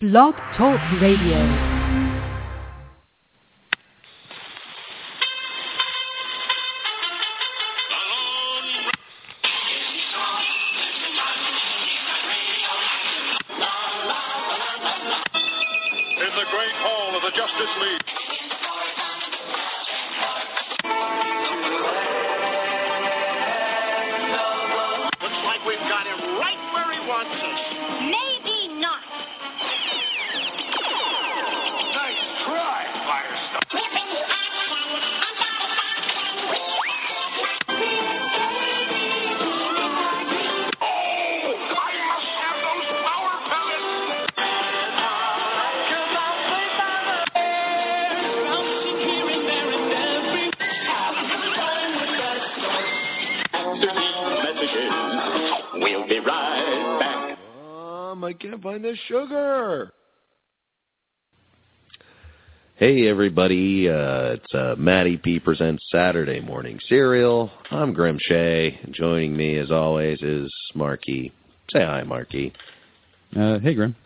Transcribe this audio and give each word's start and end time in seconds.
Blog 0.00 0.36
Talk 0.56 0.78
Radio. 1.00 1.77
Sugar. 59.08 59.90
Hey 62.76 63.08
everybody, 63.08 63.88
uh, 63.88 64.34
it's 64.34 64.54
uh, 64.54 64.74
Matty 64.76 65.16
P 65.16 65.40
presents 65.40 65.82
Saturday 65.90 66.40
Morning 66.40 66.78
Cereal. 66.90 67.50
I'm 67.70 67.94
Grim 67.94 68.18
Shea. 68.20 68.78
Joining 68.90 69.34
me 69.34 69.56
as 69.56 69.70
always 69.70 70.20
is 70.20 70.52
Marke. 70.74 71.06
Say 71.06 71.32
hi, 71.74 72.02
Marke. 72.02 72.52
Uh, 73.34 73.58
hey, 73.60 73.74
Grim. 73.74 73.96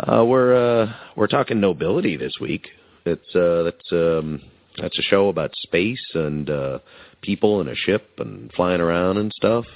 Uh, 0.00 0.24
we're 0.24 0.54
uh, 0.82 0.92
we're 1.16 1.26
talking 1.26 1.60
nobility 1.60 2.16
this 2.16 2.38
week. 2.40 2.68
It's 3.04 3.34
uh, 3.36 3.64
that's 3.64 3.92
um, 3.92 4.40
that's 4.80 4.98
a 4.98 5.02
show 5.02 5.28
about 5.28 5.54
space 5.56 6.04
and 6.14 6.48
uh, 6.48 6.78
people 7.20 7.60
in 7.60 7.68
a 7.68 7.74
ship 7.74 8.08
and 8.16 8.50
flying 8.54 8.80
around 8.80 9.18
and 9.18 9.30
stuff. 9.34 9.66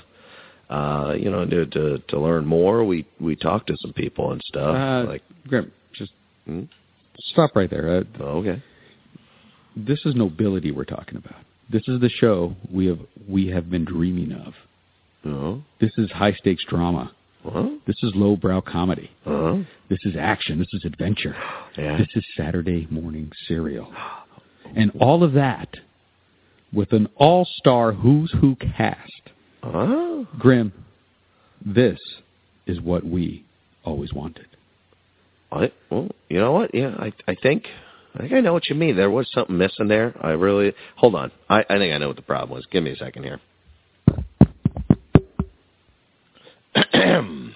Uh, 0.70 1.14
you 1.18 1.30
know, 1.30 1.46
to, 1.46 1.64
to 1.66 1.98
to 2.08 2.20
learn 2.20 2.44
more, 2.46 2.84
we 2.84 3.06
we 3.20 3.34
talked 3.36 3.68
to 3.68 3.76
some 3.80 3.92
people 3.94 4.32
and 4.32 4.40
stuff. 4.44 4.76
Uh, 4.76 5.08
like, 5.08 5.22
Grim, 5.46 5.72
just 5.94 6.12
Hmm? 6.46 6.64
stop 7.18 7.56
right 7.56 7.70
there. 7.70 7.98
Uh, 7.98 8.04
oh, 8.20 8.38
okay, 8.40 8.62
this 9.76 10.00
is 10.04 10.14
nobility 10.14 10.70
we're 10.70 10.84
talking 10.84 11.16
about. 11.16 11.40
This 11.70 11.82
is 11.88 12.00
the 12.00 12.08
show 12.10 12.54
we 12.70 12.86
have 12.86 12.98
we 13.28 13.48
have 13.48 13.70
been 13.70 13.84
dreaming 13.84 14.32
of. 14.32 14.54
oh, 15.24 15.62
This 15.80 15.92
is 15.98 16.10
high 16.10 16.32
stakes 16.32 16.64
drama. 16.68 17.12
well, 17.44 17.78
This 17.86 17.96
is 18.02 18.12
lowbrow 18.14 18.60
comedy. 18.62 19.10
uh, 19.26 19.58
This 19.88 20.00
is 20.04 20.16
action. 20.16 20.58
This 20.58 20.72
is 20.74 20.84
adventure. 20.84 21.34
yeah, 21.78 21.96
This 21.98 22.08
is 22.14 22.24
Saturday 22.36 22.86
morning 22.90 23.30
Cereal. 23.46 23.90
And 24.76 24.92
all 25.00 25.24
of 25.24 25.32
that 25.32 25.68
with 26.74 26.92
an 26.92 27.08
all 27.16 27.46
star 27.56 27.92
who's 27.92 28.30
who 28.42 28.54
cast. 28.56 29.30
Oh, 29.62 30.26
Grim, 30.38 30.72
this 31.64 31.98
is 32.66 32.80
what 32.80 33.04
we 33.04 33.44
always 33.84 34.12
wanted. 34.12 34.46
I, 35.50 35.72
well, 35.90 36.08
you 36.28 36.38
know 36.38 36.52
what? 36.52 36.74
Yeah, 36.74 36.94
I 36.98 37.12
I 37.26 37.34
think 37.42 37.64
I 38.14 38.18
think 38.18 38.32
I 38.32 38.40
know 38.40 38.52
what 38.52 38.68
you 38.68 38.74
mean. 38.74 38.96
There 38.96 39.10
was 39.10 39.30
something 39.32 39.56
missing 39.56 39.88
there. 39.88 40.14
I 40.20 40.30
really 40.30 40.74
hold 40.96 41.14
on. 41.14 41.32
I 41.48 41.60
I 41.60 41.78
think 41.78 41.94
I 41.94 41.98
know 41.98 42.08
what 42.08 42.16
the 42.16 42.22
problem 42.22 42.56
was. 42.56 42.66
Give 42.66 42.82
me 42.82 42.90
a 42.90 42.96
second 42.96 43.24
here. 43.24 43.40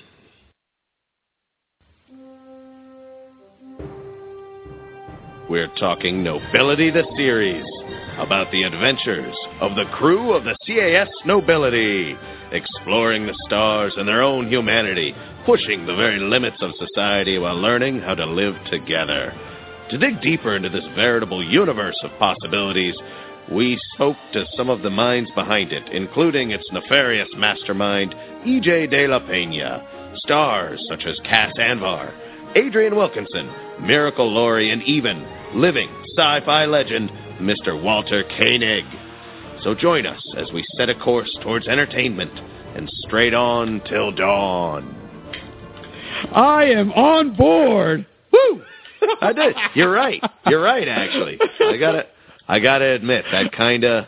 We're 5.50 5.68
talking 5.78 6.24
Nobility 6.24 6.90
the 6.90 7.04
series 7.14 7.66
about 8.18 8.50
the 8.52 8.62
adventures 8.62 9.34
of 9.60 9.74
the 9.74 9.86
crew 9.92 10.32
of 10.32 10.44
the 10.44 10.56
CAS 10.66 11.08
Nobility, 11.24 12.16
exploring 12.52 13.26
the 13.26 13.38
stars 13.46 13.94
and 13.96 14.06
their 14.06 14.22
own 14.22 14.48
humanity, 14.48 15.14
pushing 15.46 15.86
the 15.86 15.96
very 15.96 16.18
limits 16.18 16.60
of 16.60 16.72
society 16.76 17.38
while 17.38 17.60
learning 17.60 18.00
how 18.00 18.14
to 18.14 18.26
live 18.26 18.54
together. 18.70 19.32
To 19.90 19.98
dig 19.98 20.20
deeper 20.20 20.56
into 20.56 20.68
this 20.68 20.86
veritable 20.94 21.44
universe 21.44 21.98
of 22.02 22.18
possibilities, 22.18 22.94
we 23.50 23.78
spoke 23.94 24.16
to 24.32 24.46
some 24.56 24.70
of 24.70 24.82
the 24.82 24.90
minds 24.90 25.30
behind 25.34 25.72
it, 25.72 25.88
including 25.92 26.50
its 26.50 26.64
nefarious 26.72 27.28
mastermind, 27.36 28.14
E.J. 28.46 28.86
De 28.86 29.06
La 29.06 29.18
Pena, 29.18 30.12
stars 30.16 30.82
such 30.88 31.04
as 31.04 31.18
Cas 31.24 31.52
Anvar, 31.58 32.12
Adrienne 32.56 32.96
Wilkinson, 32.96 33.50
Miracle 33.80 34.30
Laurie, 34.30 34.70
and 34.70 34.82
even 34.82 35.26
living 35.54 35.88
sci-fi 36.16 36.66
legend, 36.66 37.10
Mr. 37.42 37.80
Walter 37.80 38.24
Koenig. 38.38 38.84
So 39.62 39.74
join 39.74 40.06
us 40.06 40.22
as 40.36 40.50
we 40.52 40.64
set 40.76 40.88
a 40.88 40.94
course 40.94 41.30
towards 41.42 41.68
entertainment 41.68 42.32
and 42.76 42.88
straight 43.06 43.34
on 43.34 43.80
till 43.88 44.12
dawn. 44.12 44.98
I 46.32 46.64
am 46.64 46.92
on 46.92 47.34
board. 47.36 48.06
Woo! 48.32 48.62
I 49.20 49.32
did. 49.32 49.54
You're 49.74 49.90
right. 49.90 50.22
You're 50.46 50.62
right. 50.62 50.86
Actually, 50.88 51.38
I 51.60 51.76
gotta, 51.76 52.06
I 52.48 52.60
gotta 52.60 52.86
admit 52.92 53.24
that 53.32 53.52
kind 53.52 53.84
of, 53.84 54.04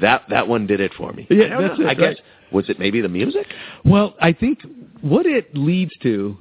that 0.00 0.22
that 0.30 0.48
one 0.48 0.66
did 0.66 0.80
it 0.80 0.92
for 0.96 1.12
me. 1.12 1.26
Yeah, 1.28 1.58
I 1.58 1.62
that's 1.62 1.78
know. 1.78 1.86
it, 1.86 1.88
I 1.88 1.94
guess 1.94 2.02
right. 2.02 2.52
was 2.52 2.70
it 2.70 2.78
maybe 2.78 3.00
the 3.00 3.08
music? 3.08 3.46
Well, 3.84 4.14
I 4.20 4.32
think 4.32 4.60
what 5.02 5.26
it 5.26 5.54
leads 5.54 5.92
to 6.02 6.36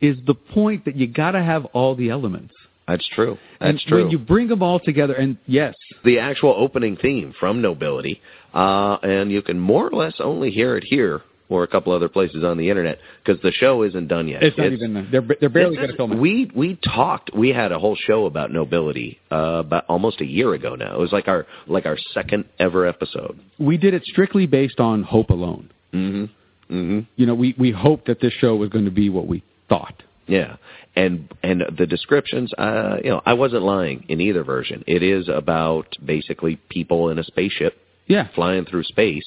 is 0.00 0.16
the 0.26 0.34
point 0.34 0.84
that 0.86 0.96
you 0.96 1.06
got 1.06 1.32
to 1.32 1.42
have 1.42 1.64
all 1.66 1.94
the 1.94 2.10
elements. 2.10 2.54
That's 2.92 3.08
true. 3.08 3.38
and 3.60 3.76
That's 3.76 3.84
true. 3.84 4.02
When 4.02 4.10
you 4.10 4.18
bring 4.18 4.48
them 4.48 4.62
all 4.62 4.78
together, 4.78 5.14
and 5.14 5.38
yes, 5.46 5.74
the 6.04 6.18
actual 6.18 6.54
opening 6.56 6.96
theme 6.96 7.34
from 7.40 7.62
Nobility, 7.62 8.20
uh, 8.54 8.96
and 9.02 9.32
you 9.32 9.40
can 9.40 9.58
more 9.58 9.88
or 9.88 9.96
less 9.96 10.14
only 10.18 10.50
hear 10.50 10.76
it 10.76 10.84
here 10.84 11.22
or 11.48 11.62
a 11.62 11.66
couple 11.66 11.92
other 11.92 12.08
places 12.08 12.44
on 12.44 12.58
the 12.58 12.68
internet 12.68 12.98
because 13.24 13.40
the 13.42 13.52
show 13.52 13.82
isn't 13.82 14.08
done 14.08 14.28
yet. 14.28 14.42
it's 14.42 14.58
not 14.58 14.72
even. 14.72 15.08
They're 15.10 15.24
they're 15.40 15.48
barely 15.48 15.76
going 15.76 15.90
to 15.90 15.96
film 15.96 16.12
it. 16.12 16.18
We 16.18 16.50
we 16.54 16.78
talked. 16.84 17.30
We 17.34 17.48
had 17.48 17.72
a 17.72 17.78
whole 17.78 17.96
show 17.96 18.26
about 18.26 18.50
nobility 18.52 19.18
uh, 19.30 19.62
about 19.64 19.86
almost 19.88 20.20
a 20.20 20.26
year 20.26 20.52
ago 20.52 20.74
now. 20.74 20.94
It 20.94 20.98
was 21.00 21.12
like 21.12 21.28
our 21.28 21.46
like 21.66 21.86
our 21.86 21.96
second 22.12 22.44
ever 22.58 22.86
episode. 22.86 23.40
we 23.58 23.78
did 23.78 23.94
it 23.94 24.04
strictly 24.04 24.46
based 24.46 24.80
on 24.80 25.02
hope 25.02 25.30
alone. 25.30 25.70
Mm-hmm. 25.94 26.74
Mm-hmm. 26.74 27.00
You 27.16 27.26
know, 27.26 27.34
we 27.34 27.54
we 27.58 27.70
hoped 27.70 28.06
that 28.08 28.20
this 28.20 28.34
show 28.34 28.54
was 28.56 28.68
going 28.68 28.84
to 28.84 28.90
be 28.90 29.08
what 29.08 29.26
we 29.26 29.42
thought. 29.68 30.02
Yeah, 30.26 30.56
and 30.94 31.28
and 31.42 31.64
the 31.76 31.86
descriptions, 31.86 32.52
uh, 32.56 32.98
you 33.02 33.10
know, 33.10 33.22
I 33.26 33.32
wasn't 33.34 33.62
lying 33.62 34.04
in 34.08 34.20
either 34.20 34.44
version. 34.44 34.84
It 34.86 35.02
is 35.02 35.28
about 35.28 35.96
basically 36.04 36.56
people 36.68 37.10
in 37.10 37.18
a 37.18 37.24
spaceship 37.24 37.76
Yeah, 38.06 38.28
flying 38.34 38.64
through 38.64 38.84
space. 38.84 39.26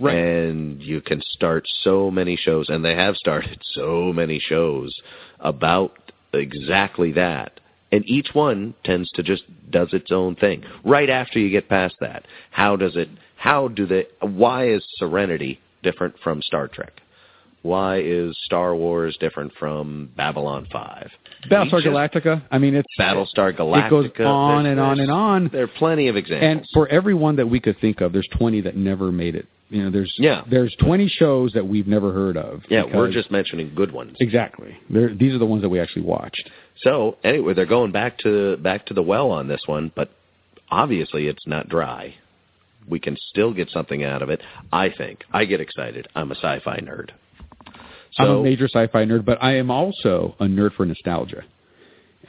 Right. 0.00 0.16
And 0.16 0.82
you 0.82 1.00
can 1.00 1.22
start 1.22 1.68
so 1.82 2.10
many 2.10 2.36
shows, 2.36 2.68
and 2.68 2.84
they 2.84 2.94
have 2.94 3.16
started 3.16 3.60
so 3.74 4.12
many 4.12 4.38
shows 4.40 4.94
about 5.40 6.12
exactly 6.32 7.12
that. 7.12 7.60
And 7.92 8.08
each 8.08 8.30
one 8.32 8.74
tends 8.84 9.10
to 9.12 9.22
just 9.22 9.44
does 9.70 9.92
its 9.92 10.10
own 10.10 10.34
thing. 10.34 10.64
Right 10.84 11.08
after 11.08 11.38
you 11.38 11.48
get 11.48 11.68
past 11.68 11.94
that, 12.00 12.26
how 12.50 12.74
does 12.76 12.96
it? 12.96 13.08
How 13.36 13.68
do 13.68 13.86
they? 13.86 14.06
Why 14.20 14.68
is 14.68 14.84
Serenity 14.96 15.60
different 15.82 16.16
from 16.22 16.42
Star 16.42 16.66
Trek? 16.66 17.00
Why 17.64 18.00
is 18.00 18.36
Star 18.44 18.76
Wars 18.76 19.16
different 19.18 19.50
from 19.58 20.10
Babylon 20.18 20.66
Five? 20.70 21.10
Battlestar 21.50 21.82
Galactica. 21.82 22.42
I 22.50 22.58
mean, 22.58 22.74
it's 22.74 22.86
Battlestar 23.00 23.56
Galactica. 23.56 24.04
It 24.04 24.14
goes 24.16 24.26
on 24.26 24.66
and 24.66 24.78
on 24.78 25.00
and 25.00 25.10
on. 25.10 25.48
There 25.50 25.64
are 25.64 25.66
plenty 25.78 26.08
of 26.08 26.16
examples. 26.16 26.50
And 26.50 26.66
for 26.74 26.86
every 26.88 27.14
one 27.14 27.36
that 27.36 27.48
we 27.48 27.60
could 27.60 27.78
think 27.80 28.02
of, 28.02 28.12
there's 28.12 28.28
20 28.38 28.60
that 28.62 28.76
never 28.76 29.10
made 29.10 29.34
it. 29.34 29.46
You 29.70 29.82
know, 29.84 29.90
there's 29.90 30.14
Yeah. 30.18 30.42
there's 30.48 30.76
20 30.78 31.08
shows 31.08 31.52
that 31.54 31.66
we've 31.66 31.86
never 31.88 32.12
heard 32.12 32.36
of. 32.36 32.62
yeah, 32.68 32.84
we're 32.84 33.10
just 33.10 33.30
mentioning 33.30 33.72
good 33.74 33.92
ones. 33.92 34.18
exactly. 34.20 34.76
They're, 34.90 35.14
these 35.14 35.32
are 35.34 35.38
the 35.38 35.46
ones 35.46 35.62
that 35.62 35.70
we 35.70 35.80
actually 35.80 36.02
watched. 36.02 36.50
So 36.82 37.16
anyway, 37.24 37.54
they're 37.54 37.64
going 37.64 37.92
back 37.92 38.18
to 38.18 38.58
back 38.58 38.84
to 38.86 38.94
the 38.94 39.02
well 39.02 39.30
on 39.30 39.48
this 39.48 39.62
one, 39.66 39.90
but 39.96 40.10
obviously 40.70 41.28
it's 41.28 41.46
not 41.46 41.68
dry. 41.70 42.14
We 42.86 42.98
can 43.00 43.16
still 43.30 43.54
get 43.54 43.70
something 43.70 44.04
out 44.04 44.20
of 44.20 44.28
it. 44.28 44.42
I 44.70 44.90
think. 44.90 45.24
I 45.32 45.46
get 45.46 45.62
excited. 45.62 46.08
I'm 46.14 46.30
a 46.30 46.34
sci-fi 46.34 46.80
nerd. 46.80 47.10
I'm 48.18 48.30
a 48.30 48.42
major 48.42 48.66
sci-fi 48.68 49.04
nerd, 49.04 49.24
but 49.24 49.38
I 49.42 49.56
am 49.56 49.70
also 49.70 50.34
a 50.40 50.44
nerd 50.44 50.72
for 50.74 50.86
nostalgia. 50.86 51.42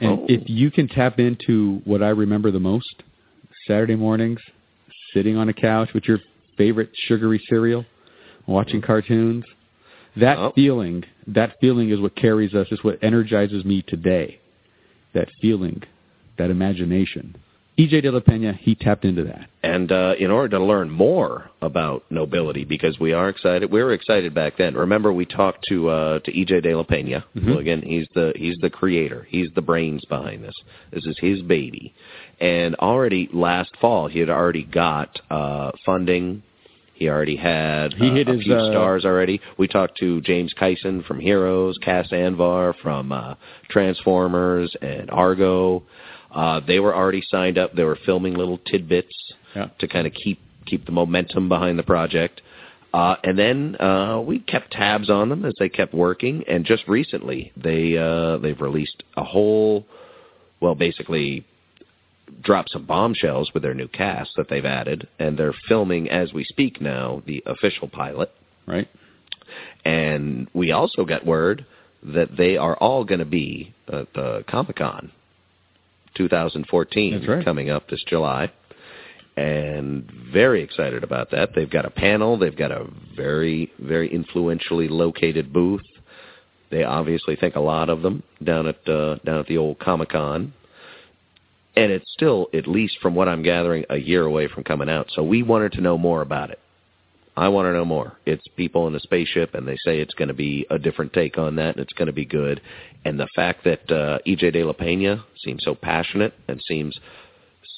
And 0.00 0.20
Oh. 0.20 0.26
if 0.28 0.48
you 0.48 0.70
can 0.70 0.88
tap 0.88 1.18
into 1.18 1.80
what 1.84 2.02
I 2.02 2.10
remember 2.10 2.50
the 2.50 2.60
most, 2.60 3.02
Saturday 3.66 3.96
mornings, 3.96 4.40
sitting 5.14 5.36
on 5.36 5.48
a 5.48 5.52
couch 5.52 5.92
with 5.94 6.06
your 6.06 6.20
favorite 6.56 6.90
sugary 6.94 7.40
cereal, 7.48 7.84
watching 8.46 8.80
cartoons, 8.80 9.44
that 10.16 10.38
Oh. 10.38 10.50
feeling 10.50 11.04
that 11.28 11.58
feeling 11.60 11.90
is 11.90 12.00
what 12.00 12.14
carries 12.14 12.54
us. 12.54 12.70
Is 12.70 12.84
what 12.84 13.02
energizes 13.02 13.64
me 13.64 13.82
today. 13.82 14.38
That 15.12 15.28
feeling, 15.40 15.82
that 16.36 16.50
imagination. 16.50 17.34
EJ 17.78 18.02
De 18.02 18.10
La 18.10 18.20
Pena, 18.20 18.54
he 18.54 18.74
tapped 18.74 19.04
into 19.04 19.22
that. 19.24 19.48
And 19.62 19.92
uh, 19.92 20.14
in 20.18 20.30
order 20.30 20.56
to 20.56 20.64
learn 20.64 20.88
more 20.88 21.50
about 21.60 22.04
nobility, 22.10 22.64
because 22.64 22.98
we 22.98 23.12
are 23.12 23.28
excited, 23.28 23.70
we 23.70 23.82
were 23.82 23.92
excited 23.92 24.32
back 24.32 24.56
then. 24.56 24.74
Remember, 24.74 25.12
we 25.12 25.26
talked 25.26 25.64
to 25.68 25.88
uh, 25.90 26.18
to 26.20 26.32
EJ 26.32 26.62
De 26.62 26.74
La 26.74 26.84
Pena. 26.84 27.24
Mhm. 27.36 27.46
Well, 27.46 27.58
again, 27.58 27.82
he's 27.82 28.06
the 28.14 28.32
he's 28.34 28.56
the 28.62 28.70
creator. 28.70 29.26
He's 29.28 29.50
the 29.54 29.62
brains 29.62 30.04
behind 30.06 30.42
this. 30.42 30.54
This 30.90 31.04
is 31.04 31.18
his 31.20 31.42
baby. 31.42 31.92
And 32.40 32.74
already 32.76 33.28
last 33.32 33.76
fall, 33.80 34.08
he 34.08 34.20
had 34.20 34.30
already 34.30 34.64
got 34.64 35.20
uh, 35.30 35.72
funding. 35.84 36.42
He 36.94 37.10
already 37.10 37.36
had 37.36 37.92
He 37.92 38.08
uh, 38.08 38.14
hit 38.14 38.28
a 38.28 38.32
his, 38.32 38.44
few 38.44 38.54
uh, 38.54 38.70
stars 38.70 39.04
already. 39.04 39.38
We 39.58 39.68
talked 39.68 39.98
to 39.98 40.22
James 40.22 40.54
Kyson 40.58 41.02
from 41.02 41.20
Heroes, 41.20 41.76
Cas 41.82 42.08
Anvar 42.10 42.74
from 42.82 43.12
uh, 43.12 43.34
Transformers 43.68 44.74
and 44.80 45.10
Argo. 45.10 45.82
Uh, 46.36 46.60
they 46.66 46.78
were 46.78 46.94
already 46.94 47.22
signed 47.30 47.56
up. 47.56 47.72
They 47.74 47.84
were 47.84 47.98
filming 48.04 48.34
little 48.34 48.58
tidbits 48.58 49.16
Yeah. 49.54 49.68
to 49.78 49.88
kind 49.88 50.06
of 50.06 50.12
keep 50.12 50.38
keep 50.66 50.84
the 50.84 50.92
momentum 50.92 51.48
behind 51.48 51.78
the 51.78 51.82
project. 51.84 52.42
Uh, 52.92 53.16
and 53.24 53.38
then 53.38 53.76
uh, 53.80 54.20
we 54.20 54.40
kept 54.40 54.72
tabs 54.72 55.08
on 55.08 55.28
them 55.28 55.44
as 55.44 55.54
they 55.58 55.68
kept 55.68 55.94
working. 55.94 56.44
And 56.48 56.64
just 56.64 56.86
recently, 56.88 57.52
they 57.56 57.96
uh, 57.96 58.36
they've 58.38 58.60
released 58.60 59.02
a 59.16 59.24
whole, 59.24 59.86
well, 60.60 60.74
basically 60.74 61.46
dropped 62.42 62.70
some 62.70 62.84
bombshells 62.84 63.50
with 63.54 63.62
their 63.62 63.74
new 63.74 63.88
cast 63.88 64.30
that 64.36 64.48
they've 64.48 64.64
added, 64.64 65.08
and 65.18 65.38
they're 65.38 65.54
filming 65.68 66.10
as 66.10 66.32
we 66.32 66.44
speak 66.44 66.80
now 66.80 67.22
the 67.26 67.42
official 67.46 67.88
pilot. 67.88 68.30
Right. 68.66 68.88
And 69.84 70.48
we 70.52 70.72
also 70.72 71.04
got 71.04 71.24
word 71.24 71.64
that 72.02 72.36
they 72.36 72.56
are 72.56 72.76
all 72.76 73.04
going 73.04 73.20
to 73.20 73.24
be 73.24 73.74
at 73.88 74.12
the 74.14 74.44
Comic 74.48 74.76
Con 74.76 75.12
2014 76.16 77.12
That's 77.12 77.28
right. 77.28 77.44
coming 77.44 77.70
up 77.70 77.88
this 77.88 78.02
July. 78.08 78.50
And 79.36 80.10
very 80.32 80.62
excited 80.62 81.04
about 81.04 81.30
that. 81.32 81.50
They've 81.54 81.70
got 81.70 81.84
a 81.84 81.90
panel. 81.90 82.38
They've 82.38 82.56
got 82.56 82.72
a 82.72 82.86
very, 83.14 83.70
very 83.78 84.12
influentially 84.12 84.88
located 84.88 85.52
booth. 85.52 85.82
They 86.70 86.84
obviously 86.84 87.36
think 87.36 87.54
a 87.54 87.60
lot 87.60 87.90
of 87.90 88.02
them 88.02 88.22
down 88.42 88.66
at 88.66 88.88
uh, 88.88 89.16
down 89.24 89.38
at 89.38 89.46
the 89.46 89.58
old 89.58 89.78
Comic 89.78 90.08
Con, 90.08 90.52
and 91.76 91.92
it's 91.92 92.10
still, 92.12 92.48
at 92.54 92.66
least 92.66 92.98
from 93.00 93.14
what 93.14 93.28
I'm 93.28 93.42
gathering, 93.42 93.84
a 93.90 93.98
year 93.98 94.24
away 94.24 94.48
from 94.48 94.64
coming 94.64 94.88
out. 94.88 95.08
So 95.10 95.22
we 95.22 95.42
wanted 95.42 95.72
to 95.72 95.80
know 95.80 95.98
more 95.98 96.22
about 96.22 96.50
it. 96.50 96.58
I 97.36 97.48
want 97.48 97.66
to 97.66 97.72
know 97.72 97.84
more. 97.84 98.18
It's 98.24 98.46
people 98.56 98.86
in 98.86 98.94
a 98.94 99.00
spaceship, 99.00 99.54
and 99.54 99.68
they 99.68 99.76
say 99.84 100.00
it's 100.00 100.14
going 100.14 100.28
to 100.28 100.34
be 100.34 100.66
a 100.70 100.78
different 100.78 101.12
take 101.12 101.36
on 101.36 101.56
that, 101.56 101.76
and 101.76 101.80
it's 101.80 101.92
going 101.92 102.06
to 102.06 102.12
be 102.12 102.24
good. 102.24 102.62
And 103.04 103.20
the 103.20 103.28
fact 103.36 103.64
that 103.64 103.90
uh, 103.90 104.18
EJ 104.26 104.54
De 104.54 104.64
La 104.64 104.72
Pena 104.72 105.24
seems 105.44 105.62
so 105.62 105.74
passionate 105.74 106.32
and 106.48 106.60
seems 106.66 106.98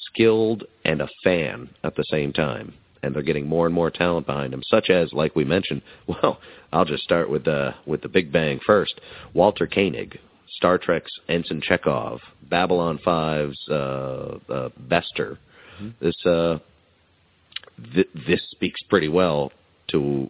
skilled 0.05 0.63
and 0.85 1.01
a 1.01 1.09
fan 1.23 1.69
at 1.83 1.95
the 1.95 2.05
same 2.09 2.31
time, 2.31 2.73
and 3.03 3.13
they're 3.13 3.21
getting 3.21 3.47
more 3.47 3.65
and 3.65 3.75
more 3.75 3.91
talent 3.91 4.25
behind 4.25 4.53
him, 4.53 4.63
such 4.65 4.89
as, 4.89 5.11
like 5.11 5.35
we 5.35 5.43
mentioned, 5.43 5.81
well, 6.07 6.39
I'll 6.71 6.85
just 6.85 7.03
start 7.03 7.29
with 7.29 7.43
the 7.43 7.75
with 7.85 8.01
the 8.01 8.09
Big 8.09 8.31
Bang 8.31 8.59
first. 8.65 9.01
Walter 9.33 9.67
Koenig, 9.67 10.19
Star 10.51 10.77
Trek's 10.77 11.11
Ensign 11.27 11.61
Chekov, 11.61 12.19
Babylon 12.49 12.97
5's 13.05 13.59
uh, 13.69 14.53
uh, 14.53 14.69
Bester. 14.77 15.37
This 16.01 16.25
uh, 16.25 16.59
th- 17.93 18.09
this 18.27 18.41
speaks 18.51 18.81
pretty 18.89 19.07
well 19.09 19.51
to 19.89 20.29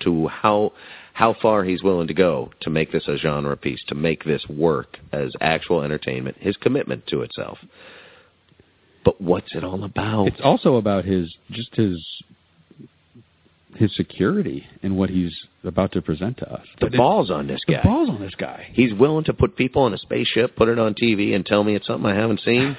to 0.00 0.28
how 0.28 0.72
how 1.14 1.34
far 1.40 1.62
he's 1.64 1.82
willing 1.82 2.08
to 2.08 2.14
go 2.14 2.50
to 2.62 2.70
make 2.70 2.90
this 2.90 3.06
a 3.06 3.16
genre 3.16 3.56
piece, 3.56 3.82
to 3.88 3.94
make 3.94 4.24
this 4.24 4.44
work 4.48 4.98
as 5.12 5.30
actual 5.40 5.82
entertainment. 5.82 6.36
His 6.40 6.56
commitment 6.56 7.06
to 7.08 7.20
itself. 7.22 7.58
But 9.04 9.20
what's 9.20 9.54
it 9.54 9.62
all 9.64 9.84
about? 9.84 10.28
It's 10.28 10.40
also 10.42 10.76
about 10.76 11.04
his 11.04 11.34
just 11.50 11.74
his 11.76 12.02
his 13.76 13.94
security 13.96 14.66
in 14.82 14.96
what 14.96 15.08
he's 15.10 15.32
about 15.64 15.92
to 15.92 16.02
present 16.02 16.36
to 16.38 16.52
us. 16.52 16.66
the 16.78 16.86
But 16.90 16.96
balls 16.98 17.30
on 17.30 17.46
this 17.46 17.62
guy. 17.66 17.78
the 17.82 17.88
balls 17.88 18.08
on 18.10 18.20
this 18.20 18.34
guy. 18.34 18.68
He's 18.72 18.92
willing 18.92 19.24
to 19.24 19.32
put 19.32 19.56
people 19.56 19.82
on 19.82 19.94
a 19.94 19.98
spaceship, 19.98 20.56
put 20.56 20.68
it 20.68 20.78
on 20.78 20.94
TV, 20.94 21.34
and 21.34 21.44
tell 21.46 21.64
me 21.64 21.74
it's 21.74 21.86
something 21.86 22.10
I 22.10 22.14
haven't 22.14 22.40
seen. 22.40 22.76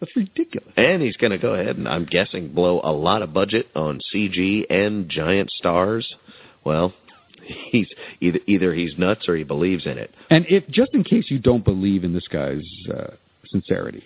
That's 0.00 0.16
ridiculous. 0.16 0.72
And 0.76 1.02
he's 1.02 1.16
going 1.16 1.32
to 1.32 1.38
go 1.38 1.54
ahead 1.54 1.76
and 1.76 1.86
I'm 1.86 2.06
guessing 2.06 2.52
blow 2.52 2.80
a 2.82 2.92
lot 2.92 3.22
of 3.22 3.32
budget 3.32 3.66
on 3.76 4.00
CG 4.12 4.64
and 4.70 5.08
giant 5.08 5.50
stars. 5.50 6.12
Well, 6.64 6.94
he's 7.70 7.88
either 8.20 8.40
either 8.46 8.74
he's 8.74 8.96
nuts 8.98 9.28
or 9.28 9.36
he 9.36 9.44
believes 9.44 9.86
in 9.86 9.98
it. 9.98 10.12
And 10.30 10.46
if 10.48 10.66
just 10.68 10.94
in 10.94 11.04
case 11.04 11.30
you 11.30 11.38
don't 11.38 11.64
believe 11.64 12.04
in 12.04 12.14
this 12.14 12.28
guy's 12.28 12.66
uh, 12.92 13.10
sincerity, 13.46 14.04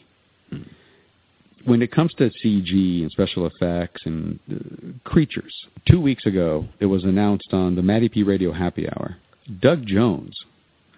when 1.65 1.81
it 1.81 1.93
comes 1.93 2.13
to 2.15 2.31
CG 2.45 3.03
and 3.03 3.11
special 3.11 3.47
effects 3.47 4.03
and 4.05 4.39
uh, 4.51 5.09
creatures, 5.09 5.55
two 5.89 6.01
weeks 6.01 6.27
ago 6.27 6.67
it 6.81 6.87
was 6.87 7.05
announced 7.05 7.53
on 7.53 7.77
the 7.77 7.83
Matty 7.83 8.09
P 8.09 8.25
Radio 8.25 8.53
Happy 8.53 8.89
Hour, 8.89 9.17
Doug 9.61 9.87
Jones 9.87 10.37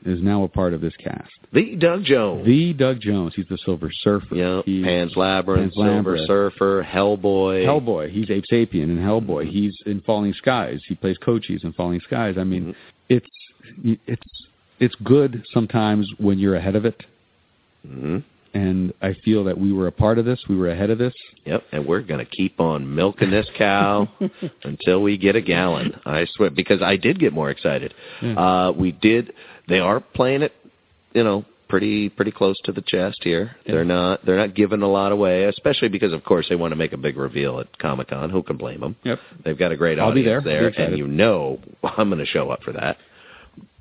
is 0.05 0.23
now 0.23 0.45
a 0.45 0.49
part 0.49 0.75
of 0.75 0.81
this 0.81 0.95
cast. 0.97 1.31
The 1.53 1.77
Doug 1.77 2.05
Jones. 2.05 2.47
The 2.47 2.73
Doug 2.73 3.01
Jones, 3.01 3.35
he's 3.35 3.47
the 3.49 3.59
Silver 3.65 3.91
Surfer. 3.93 4.35
yeah, 4.35 4.63
He's 4.65 4.85
Pan's 4.85 5.17
Labyrinth, 5.17 5.73
Pan's 5.73 5.75
Silver 5.75 6.17
Labyrinth. 6.19 6.27
Surfer, 6.27 6.87
Hellboy. 6.89 7.65
Hellboy. 7.65 8.11
He's 8.11 8.31
Abe 8.31 8.45
Sapien 8.51 8.85
in 8.85 8.99
Hellboy. 8.99 9.49
He's 9.49 9.77
in 9.87 10.01
Falling 10.03 10.33
Skies. 10.35 10.81
He 10.89 10.95
plays 10.95 11.17
Cochise 11.19 11.65
in 11.65 11.73
Falling 11.73 12.01
Skies. 12.01 12.37
I 12.39 12.45
mean, 12.45 12.75
it's 13.09 13.27
it's 13.85 14.23
it's 14.79 14.95
good 15.03 15.45
sometimes 15.53 16.09
when 16.19 16.39
you're 16.39 16.57
ahead 16.57 16.77
of 16.77 16.85
it, 16.85 17.03
hmm 17.87 18.19
and 18.55 18.95
I 19.03 19.15
feel 19.23 19.45
that 19.45 19.59
we 19.59 19.71
were 19.71 19.87
a 19.87 19.93
part 19.93 20.19
of 20.19 20.25
this. 20.25 20.43
We 20.49 20.57
were 20.57 20.71
ahead 20.71 20.89
of 20.89 20.97
this. 20.97 21.13
Yep, 21.45 21.63
and 21.73 21.87
we're 21.87 22.01
going 22.01 22.25
to 22.25 22.31
keep 22.31 22.59
on 22.59 22.95
milking 22.95 23.31
this 23.31 23.47
cow 23.59 24.09
until 24.65 25.03
we 25.03 25.19
get 25.19 25.37
a 25.37 25.43
gallon. 25.43 25.93
I 26.07 26.27
swear, 26.35 26.49
because 26.49 26.81
I 26.81 26.97
did 26.97 27.19
get 27.19 27.35
more 27.35 27.51
excited. 27.51 27.93
Yeah. 28.23 28.33
Uh, 28.69 28.73
we 28.73 28.93
did. 28.93 29.35
They 29.69 29.79
are 29.79 30.01
playing 30.01 30.43
it, 30.43 30.53
you 31.13 31.25
know, 31.25 31.45
pretty 31.69 32.09
pretty 32.09 32.31
close 32.31 32.57
to 32.65 32.73
the 32.73 32.83
chest 32.83 33.19
here. 33.23 33.57
Yeah. 33.65 33.73
They're 33.73 33.85
not 33.85 34.25
they're 34.25 34.37
not 34.37 34.55
giving 34.55 34.83
a 34.83 34.89
lot 34.89 35.13
away, 35.13 35.45
especially 35.45 35.89
because 35.89 36.13
of 36.13 36.25
course 36.25 36.47
they 36.49 36.57
want 36.57 36.73
to 36.73 36.77
make 36.77 36.93
a 36.93 36.97
big 36.97 37.17
reveal 37.17 37.61
at 37.61 37.79
Comic 37.79 38.09
Con. 38.09 38.31
Who 38.31 38.43
can 38.43 38.57
blame 38.57 38.81
them? 38.81 38.97
Yep. 39.05 39.19
They've 39.45 39.59
got 39.59 39.73
a 39.73 39.77
great 39.77 39.99
I'll 39.99 40.09
audience 40.09 40.45
there. 40.45 40.71
There, 40.73 40.87
and 40.87 40.97
you 40.97 41.07
know 41.07 41.61
I'm 41.83 42.09
going 42.09 42.19
to 42.19 42.27
show 42.27 42.51
up 42.51 42.63
for 42.63 42.73
that. 42.73 42.99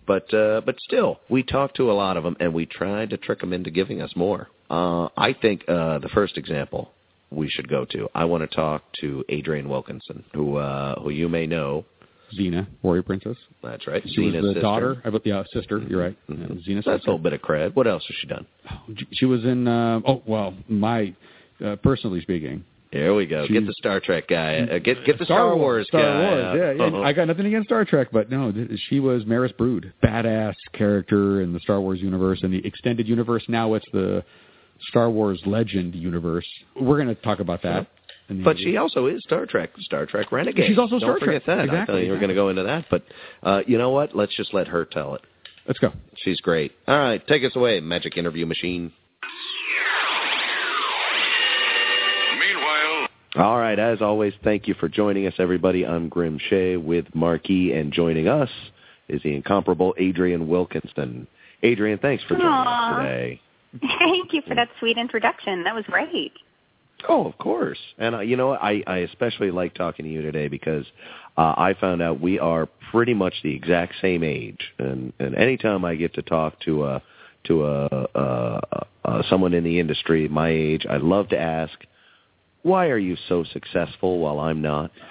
But 0.08 0.32
uh, 0.34 0.62
but 0.66 0.76
still, 0.82 1.20
we 1.30 1.44
talked 1.44 1.78
to 1.78 1.92
a 1.92 1.94
lot 1.94 2.18
of 2.18 2.24
them, 2.24 2.38
and 2.40 2.54
we 2.54 2.66
tried 2.66 3.10
to 3.10 3.18
trick 3.18 3.40
them 3.40 3.54
into 3.54 3.72
giving 3.72 4.02
us 4.02 4.12
more. 4.16 4.50
Uh, 4.70 5.10
I 5.18 5.34
think 5.40 5.64
uh, 5.68 6.00
the 6.00 6.10
first 6.10 6.38
example 6.38 6.92
we 7.32 7.50
should 7.50 7.68
go 7.68 7.86
to. 7.86 8.08
I 8.14 8.26
want 8.26 8.50
to 8.50 8.56
talk 8.56 8.84
to 9.02 9.24
Adrienne 9.32 9.68
Wilkinson, 9.68 10.24
who 10.34 10.58
uh, 10.58 11.00
who 11.02 11.10
you 11.10 11.28
may 11.28 11.48
know. 11.48 11.86
Xena, 12.40 12.68
Warrior 12.82 13.04
Princess. 13.04 13.38
That's 13.64 13.88
right. 13.88 14.04
She 14.06 14.22
was 14.22 14.34
the 14.34 14.42
sister. 14.42 14.62
daughter. 14.62 15.02
I 15.06 15.10
yeah, 15.24 15.44
sister. 15.54 15.80
You're 15.80 16.02
right. 16.02 16.18
Yeah, 16.28 16.36
Xena's 16.36 16.86
That's 16.86 17.04
a 17.04 17.08
little 17.08 17.18
bit 17.18 17.34
of 17.34 17.42
cred. 17.42 17.76
What 17.76 17.88
else 17.88 18.04
has 18.08 18.16
she 18.20 18.28
done? 18.28 18.46
She 19.14 19.26
was 19.26 19.44
in. 19.44 19.68
Uh, 19.68 20.02
oh 20.08 20.22
well, 20.26 20.54
my 20.68 21.14
uh, 21.64 21.76
personally 21.78 22.22
speaking, 22.22 22.64
Here 22.92 23.14
we 23.14 23.26
go. 23.26 23.48
Get 23.48 23.66
the 23.66 23.74
Star 23.78 24.00
Trek 24.00 24.28
guy. 24.28 24.60
Uh, 24.60 24.80
get 24.80 25.06
get 25.06 25.18
the 25.20 25.26
Star, 25.26 25.56
Wars 25.56 25.88
Star 25.88 26.02
guy. 26.02 26.20
Wars, 26.20 26.56
yeah, 26.58 26.72
yeah. 26.72 26.84
Uh-huh. 26.84 27.02
I 27.02 27.14
got 27.14 27.28
nothing 27.28 27.46
against 27.46 27.68
Star 27.68 27.86
Trek, 27.86 28.10
but 28.12 28.30
no, 28.30 28.52
th- 28.52 28.70
she 28.90 29.00
was 29.00 29.26
Maris 29.26 29.52
Brood, 29.54 29.94
badass 30.04 30.56
character 30.74 31.42
in 31.42 31.54
the 31.54 31.60
Star 31.60 31.80
Wars 31.82 32.00
universe 32.02 32.40
and 32.44 32.54
the 32.54 32.66
extended 32.66 33.08
universe. 33.08 33.44
Now 33.48 33.74
it's 33.74 33.86
the 33.92 34.24
Star 34.90 35.10
Wars 35.10 35.42
Legend 35.46 35.96
universe. 35.96 36.48
We're 36.80 37.02
going 37.02 37.14
to 37.14 37.22
talk 37.22 37.40
about 37.40 37.62
that. 37.64 37.88
In 38.30 38.40
the 38.40 38.44
But 38.44 38.58
she 38.58 38.78
also 38.78 39.06
is 39.08 39.22
Star 39.24 39.46
Trek, 39.46 39.72
Star 39.80 40.06
Trek 40.06 40.32
Renegade. 40.32 40.66
She's 40.68 40.78
also 40.80 41.00
Don't 41.00 41.18
Star 41.18 41.20
forget 41.20 41.44
Trek. 41.44 41.58
that. 41.58 41.60
I 41.60 41.64
Exactly, 41.66 41.96
thought 41.96 42.06
you 42.06 42.12
were 42.12 42.18
going 42.18 42.30
to 42.30 42.36
go 42.36 42.50
into 42.50 42.64
that, 42.64 42.86
but 42.90 43.04
uh, 43.44 43.62
you 43.68 43.78
know 43.78 43.92
what? 43.92 44.16
Let's 44.16 44.36
just 44.36 44.54
let 44.54 44.68
her 44.68 44.86
tell 44.86 45.16
it. 45.16 45.22
Let's 45.68 45.80
go. 45.80 45.92
She's 46.18 46.40
great. 46.42 46.72
All 46.88 46.98
right, 46.98 47.26
take 47.28 47.44
us 47.44 47.56
away, 47.56 47.80
Magic 47.82 48.18
Interview 48.18 48.46
Machine. 48.46 48.92
Meanwhile, 52.40 53.08
All 53.38 53.58
right, 53.58 53.78
as 53.78 54.02
always, 54.02 54.34
thank 54.44 54.68
you 54.68 54.74
for 54.76 54.88
joining 54.88 55.26
us, 55.28 55.34
everybody. 55.40 55.86
I'm 55.86 56.10
Grim 56.10 56.40
Shea 56.50 56.78
with 56.78 57.06
Marke, 57.14 57.50
and 57.50 57.92
joining 57.92 58.28
us 58.28 58.50
is 59.08 59.22
the 59.24 59.36
incomparable 59.36 59.94
Adrienne 60.00 60.48
Wilkinson. 60.48 61.28
Adrienne, 61.64 62.00
thanks 62.00 62.24
for 62.24 62.36
joining 62.36 62.48
us 62.48 62.68
Aw. 62.68 62.98
today. 63.00 63.42
Thank 64.00 64.32
you 64.34 64.42
for 64.48 64.56
that 64.56 64.70
sweet 64.80 64.98
introduction. 64.98 65.64
That 65.64 65.76
was 65.76 65.84
great. 65.88 66.32
Oh, 67.08 67.26
of 67.26 67.38
course. 67.38 67.78
And 67.98 68.16
uh, 68.16 68.20
you 68.20 68.36
know. 68.36 68.54
I 68.54 68.84
I 68.88 68.98
especially 69.00 69.52
like 69.52 69.74
talking 69.74 70.06
to 70.06 70.12
you 70.12 70.22
today 70.22 70.48
because 70.48 70.86
uh, 71.38 71.54
I 71.58 71.76
found 71.80 72.02
out 72.02 72.20
we 72.22 72.40
are 72.40 72.68
pretty 72.92 73.14
much 73.14 73.34
the 73.44 73.54
exact 73.54 73.96
same 74.02 74.24
age, 74.24 74.74
and 74.80 75.14
and 75.20 75.36
anytime 75.36 75.86
I 75.86 75.96
get 75.96 76.14
to 76.16 76.22
talk 76.22 76.60
to 76.62 76.86
a 76.86 77.02
to 77.46 77.66
a, 77.66 78.08
a, 78.16 78.62
a 79.06 79.24
someone 79.30 79.54
in 79.54 79.64
the 79.64 79.80
industry 79.80 80.28
my 80.28 80.50
age, 80.50 80.86
I 80.90 80.98
love 80.98 81.30
to 81.30 81.40
ask, 81.40 81.74
why 82.64 82.88
are 82.88 82.98
you 82.98 83.16
so 83.30 83.44
successful 83.44 84.20
while 84.20 84.40
I'm 84.40 84.62
not? 84.62 84.92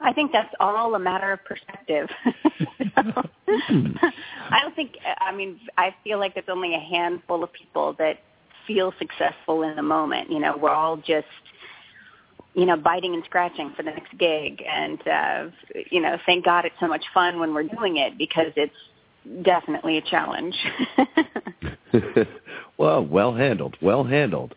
I 0.00 0.12
think 0.14 0.32
that's 0.32 0.54
all 0.60 0.94
a 0.94 0.98
matter 0.98 1.32
of 1.32 1.44
perspective. 1.44 2.08
I 2.96 4.60
don't 4.62 4.74
think. 4.76 4.96
I 5.20 5.34
mean, 5.34 5.58
I 5.76 5.94
feel 6.04 6.18
like 6.18 6.34
there's 6.34 6.46
only 6.48 6.74
a 6.74 6.78
handful 6.80 7.42
of 7.42 7.52
people 7.52 7.94
that 7.98 8.20
feel 8.68 8.94
successful 9.00 9.62
in 9.62 9.74
the 9.74 9.82
moment. 9.82 10.30
You 10.30 10.38
know, 10.38 10.56
we're 10.56 10.70
all 10.70 10.96
just 10.98 11.26
you 12.58 12.66
know, 12.66 12.76
biting 12.76 13.14
and 13.14 13.22
scratching 13.24 13.72
for 13.76 13.84
the 13.84 13.90
next 13.90 14.18
gig. 14.18 14.62
And, 14.68 15.06
uh, 15.06 15.44
you 15.92 16.00
know, 16.00 16.18
thank 16.26 16.44
God 16.44 16.64
it's 16.64 16.74
so 16.80 16.88
much 16.88 17.04
fun 17.14 17.38
when 17.38 17.54
we're 17.54 17.62
doing 17.62 17.98
it 17.98 18.18
because 18.18 18.52
it's 18.56 18.74
definitely 19.44 19.98
a 19.98 20.02
challenge. 20.02 20.56
well, 22.78 23.04
well 23.04 23.32
handled, 23.32 23.76
well 23.80 24.02
handled. 24.02 24.56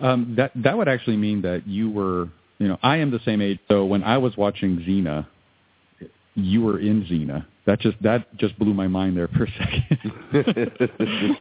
Um, 0.00 0.34
that 0.36 0.50
that 0.56 0.76
would 0.76 0.88
actually 0.88 1.16
mean 1.16 1.42
that 1.42 1.68
you 1.68 1.88
were, 1.88 2.28
you 2.58 2.66
know, 2.66 2.78
I 2.82 2.96
am 2.96 3.12
the 3.12 3.20
same 3.24 3.40
age. 3.40 3.60
So 3.68 3.84
when 3.84 4.02
I 4.02 4.18
was 4.18 4.36
watching 4.36 4.78
Xena, 4.78 5.26
you 6.34 6.62
were 6.62 6.80
in 6.80 7.04
Xena. 7.04 7.46
That 7.66 7.80
just 7.80 7.96
that 8.02 8.36
just 8.36 8.58
blew 8.58 8.74
my 8.74 8.88
mind 8.88 9.16
there 9.16 9.28
for 9.28 9.44
a 9.44 9.52
second. 9.52 9.98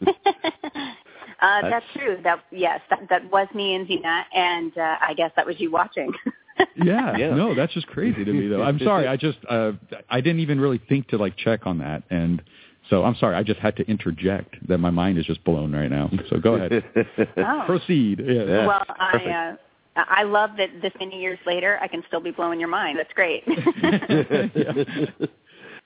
uh, 1.41 1.61
that's, 1.61 1.71
that's 1.71 1.85
true. 1.93 2.17
That 2.23 2.43
yes, 2.51 2.81
that, 2.89 3.07
that 3.09 3.31
was 3.31 3.47
me 3.53 3.75
and 3.75 3.87
Xena, 3.87 4.23
and 4.33 4.77
uh, 4.77 4.95
I 5.01 5.13
guess 5.15 5.31
that 5.35 5.45
was 5.45 5.59
you 5.59 5.71
watching. 5.71 6.11
yeah, 6.75 7.17
yeah, 7.17 7.35
no, 7.35 7.53
that's 7.53 7.73
just 7.73 7.87
crazy 7.87 8.23
to 8.23 8.33
me 8.33 8.47
though. 8.47 8.63
I'm 8.63 8.79
sorry, 8.79 9.07
I 9.07 9.17
just 9.17 9.37
uh, 9.49 9.73
I 10.09 10.21
didn't 10.21 10.39
even 10.39 10.59
really 10.59 10.81
think 10.89 11.07
to 11.09 11.17
like 11.17 11.35
check 11.37 11.65
on 11.65 11.79
that, 11.79 12.03
and 12.09 12.41
so 12.89 13.03
I'm 13.03 13.15
sorry, 13.15 13.35
I 13.35 13.43
just 13.43 13.59
had 13.59 13.75
to 13.77 13.83
interject 13.89 14.67
that 14.67 14.77
my 14.77 14.89
mind 14.91 15.17
is 15.17 15.25
just 15.25 15.43
blown 15.43 15.73
right 15.73 15.89
now. 15.89 16.09
So 16.29 16.37
go 16.37 16.55
ahead, 16.55 16.83
oh. 17.37 17.63
proceed. 17.65 18.21
Yeah. 18.25 18.43
yeah. 18.43 18.67
Well, 18.67 18.83
I. 18.87 19.51
Uh, 19.51 19.55
I 19.97 20.23
love 20.23 20.49
that 20.57 20.81
this 20.81 20.91
many 20.99 21.21
years 21.21 21.39
later, 21.45 21.79
I 21.81 21.87
can 21.87 22.03
still 22.07 22.19
be 22.19 22.31
blowing 22.31 22.59
your 22.59 22.67
mind. 22.67 22.99
That's 22.99 23.13
great. 23.13 23.43
yeah. 23.47 25.27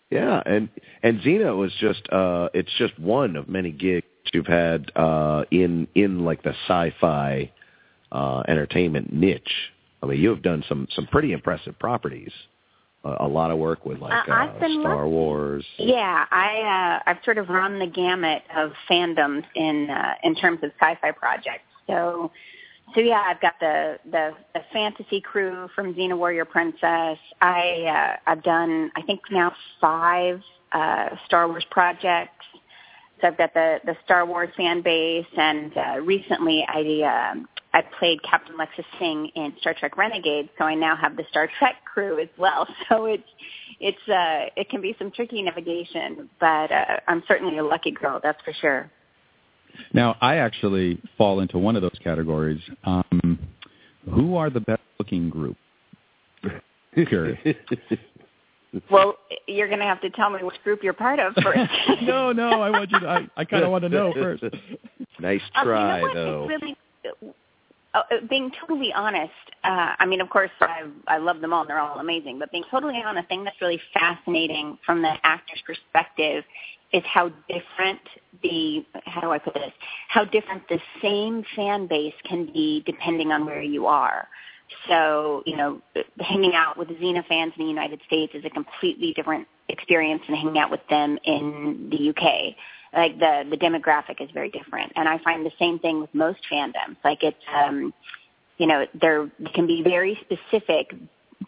yeah, 0.10 0.42
and 0.48 0.68
and 1.04 1.20
Xena 1.20 1.56
was 1.56 1.72
just 1.80 2.10
uh 2.12 2.50
it's 2.56 2.72
just 2.80 2.98
one 2.98 3.36
of 3.36 3.48
many 3.48 3.72
gigs 3.72 4.08
you've 4.34 4.48
had 4.48 4.92
uh 4.96 5.44
in 5.52 5.88
in 5.96 6.26
like 6.26 6.44
the 6.44 6.54
sci-fi 6.68 7.52
uh 8.12 8.44
entertainment 8.48 9.12
niche. 9.14 9.72
I 10.02 10.06
mean, 10.06 10.20
you 10.20 10.30
have 10.30 10.42
done 10.42 10.64
some 10.68 10.88
some 10.96 11.08
pretty 11.08 11.34
impressive 11.34 11.78
properties. 11.80 12.32
Uh, 13.04 13.16
a 13.22 13.28
lot 13.28 13.50
of 13.50 13.58
work 13.58 13.86
with 13.86 14.00
like 14.00 14.28
uh, 14.28 14.34
I've 14.34 14.58
Star 14.58 15.04
lucky. 15.04 15.10
Wars. 15.10 15.66
Yeah, 15.78 16.26
I 16.32 17.00
uh 17.06 17.10
I've 17.10 17.24
sort 17.24 17.38
of 17.38 17.50
run 17.50 17.80
the 17.80 17.88
gamut 17.88 18.44
of 18.56 18.72
fandoms 18.90 19.44
in 19.56 19.90
uh 19.90 20.14
in 20.24 20.36
terms 20.36 20.60
of 20.64 20.72
sci-fi 20.80 21.12
projects. 21.12 21.64
So 21.88 22.32
so 22.96 23.02
yeah, 23.02 23.24
I've 23.26 23.42
got 23.42 23.54
the 23.60 24.00
the, 24.10 24.32
the 24.54 24.62
fantasy 24.74 25.22
crew 25.22 25.70
from 25.76 25.94
Xena 25.94 26.18
Warrior 26.18 26.46
Princess. 26.46 27.18
I 27.42 28.18
uh, 28.26 28.32
I've 28.32 28.44
done 28.44 28.92
I 28.96 29.02
think 29.04 29.22
now 29.32 29.54
five 29.80 30.42
uh, 30.72 31.10
Star 31.26 31.48
Wars 31.48 31.66
projects. 31.70 32.46
So 33.22 33.28
I've 33.28 33.38
got 33.38 33.54
the 33.54 33.80
the 33.86 33.96
Star 34.06 34.26
Wars 34.26 34.50
fan 34.56 34.82
base, 34.82 35.26
and 35.38 35.72
uh, 35.76 36.00
recently 36.02 36.66
I 36.68 37.36
uh, 37.36 37.40
I 37.74 37.82
played 38.00 38.22
Captain 38.24 38.56
Lexxa 38.58 38.84
Singh 38.98 39.32
in 39.36 39.54
Star 39.60 39.74
Trek 39.78 39.98
Renegade. 39.98 40.50
So 40.58 40.66
I 40.66 40.76
now 40.76 40.96
have 40.96 41.16
the 41.18 41.24
Star 41.30 41.50
Trek 41.60 41.76
crew 41.86 42.20
as 42.20 42.30
well. 42.38 42.68
So 42.90 43.06
it's 43.06 43.24
it's 43.80 44.10
uh, 44.10 44.50
it 44.56 44.70
can 44.70 44.82
be 44.82 44.96
some 44.98 45.12
tricky 45.12 45.42
navigation, 45.42 46.30
but 46.40 46.72
uh, 46.72 47.00
I'm 47.08 47.24
certainly 47.28 47.58
a 47.60 47.64
lucky 47.64 47.92
girl, 47.92 48.20
that's 48.22 48.42
for 48.44 48.54
sure. 48.54 48.92
Now, 49.94 50.18
I 50.22 50.38
actually 50.38 51.00
fall 51.18 51.40
into 51.40 51.58
one 51.58 51.76
of 51.76 51.82
those 51.82 51.98
categories. 52.04 52.62
Um, 52.84 53.40
who 54.06 54.36
are 54.36 54.50
the 54.50 54.60
best 54.60 54.82
looking 54.98 55.30
group? 55.30 55.58
Curious. 57.08 57.38
Well, 58.92 59.16
you're 59.48 59.68
going 59.68 59.80
to 59.80 59.86
have 59.86 60.02
to 60.02 60.10
tell 60.12 60.30
me 60.30 60.44
which 60.44 60.62
group 60.64 60.84
you're 60.84 60.94
part 60.94 61.20
of 61.20 61.34
first. 61.42 61.60
no, 62.04 62.32
no, 62.32 62.62
I 62.62 62.70
want 62.70 62.92
you 62.92 63.00
to. 63.00 63.08
I, 63.08 63.28
I 63.36 63.46
kind 63.46 63.64
of 63.64 63.72
want 63.72 63.84
to 63.84 63.90
know 63.90 64.14
first. 64.14 64.44
Nice 65.22 65.42
try, 65.62 66.02
um, 66.02 66.08
you 66.08 66.14
know 66.14 66.24
though. 66.24 66.48
Really, 66.48 66.78
uh, 67.94 68.02
being 68.30 68.52
totally 68.62 68.94
honest, 68.94 69.34
uh, 69.64 69.94
I 70.00 70.06
mean, 70.06 70.22
of 70.22 70.30
course, 70.30 70.52
I 70.62 70.84
I 71.08 71.18
love 71.18 71.42
them 71.42 71.52
all, 71.52 71.66
they're 71.66 71.80
all 71.80 72.00
amazing. 72.00 72.40
But 72.40 72.52
being 72.52 72.64
totally 72.72 73.02
honest, 73.06 73.26
the 73.26 73.28
thing 73.28 73.44
that's 73.44 73.60
really 73.62 73.82
fascinating 73.94 74.78
from 74.86 75.02
the 75.02 75.14
actor's 75.24 75.62
perspective 75.66 76.46
is 76.94 77.04
how 77.06 77.30
different 77.48 78.00
the 78.44 78.86
how 79.06 79.22
do 79.22 79.32
I 79.32 79.40
put 79.40 79.56
this? 79.56 79.74
How 80.08 80.24
different 80.24 80.64
the 80.70 80.80
same 81.02 81.44
fan 81.56 81.88
base 81.88 82.14
can 82.26 82.46
be 82.46 82.84
depending 82.86 83.32
on 83.32 83.46
where 83.46 83.62
you 83.62 83.88
are. 83.88 84.28
So, 84.88 85.44
you 85.46 85.56
know, 85.56 85.82
hanging 86.20 86.54
out 86.54 86.78
with 86.78 86.90
Xena 86.90 87.26
fans 87.28 87.54
in 87.58 87.66
the 87.66 87.70
United 87.70 88.02
States 88.06 88.34
is 88.36 88.46
a 88.46 88.50
completely 88.50 89.14
different 89.14 89.48
experience 89.68 90.22
than 90.28 90.36
hanging 90.36 90.58
out 90.58 90.72
with 90.72 90.82
them 90.90 91.18
in 91.24 91.90
the 91.92 92.10
UK. 92.10 92.56
Like 92.94 93.20
the 93.20 93.46
the 93.50 93.58
demographic 93.58 94.20
is 94.20 94.30
very 94.32 94.50
different, 94.50 94.94
and 94.96 95.08
I 95.08 95.20
find 95.20 95.46
the 95.46 95.52
same 95.60 95.78
thing 95.78 96.02
with 96.02 96.14
most 96.14 96.40
fandoms. 96.52 96.98
Like 97.04 97.24
it's, 97.24 97.38
um, 97.54 97.94
you 98.58 98.66
know, 98.66 98.88
they're 99.00 99.30
they 99.40 99.52
can 99.52 99.68
be 99.68 99.84
very 99.84 100.18
specific 100.22 100.96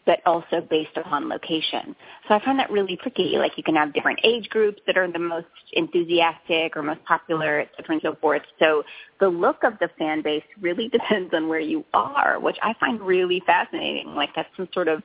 but 0.05 0.19
also 0.25 0.61
based 0.69 0.95
upon 0.95 1.29
location. 1.29 1.95
So 2.27 2.35
I 2.35 2.43
find 2.43 2.57
that 2.59 2.71
really 2.71 2.97
tricky. 2.97 3.35
Like 3.37 3.57
you 3.57 3.63
can 3.63 3.75
have 3.75 3.93
different 3.93 4.19
age 4.23 4.49
groups 4.49 4.81
that 4.87 4.97
are 4.97 5.11
the 5.11 5.19
most 5.19 5.47
enthusiastic 5.73 6.75
or 6.75 6.81
most 6.81 7.03
popular, 7.05 7.59
et 7.59 7.69
cetera, 7.75 7.95
and 7.95 8.01
so 8.01 8.15
forth. 8.19 8.41
So 8.59 8.83
the 9.19 9.27
look 9.27 9.63
of 9.63 9.73
the 9.79 9.89
fan 9.99 10.21
base 10.21 10.43
really 10.59 10.87
depends 10.91 11.33
on 11.33 11.47
where 11.47 11.59
you 11.59 11.85
are, 11.93 12.39
which 12.39 12.57
I 12.61 12.73
find 12.79 13.01
really 13.01 13.41
fascinating. 13.45 14.15
Like 14.15 14.29
that's 14.35 14.49
some 14.55 14.69
sort 14.73 14.87
of, 14.87 15.03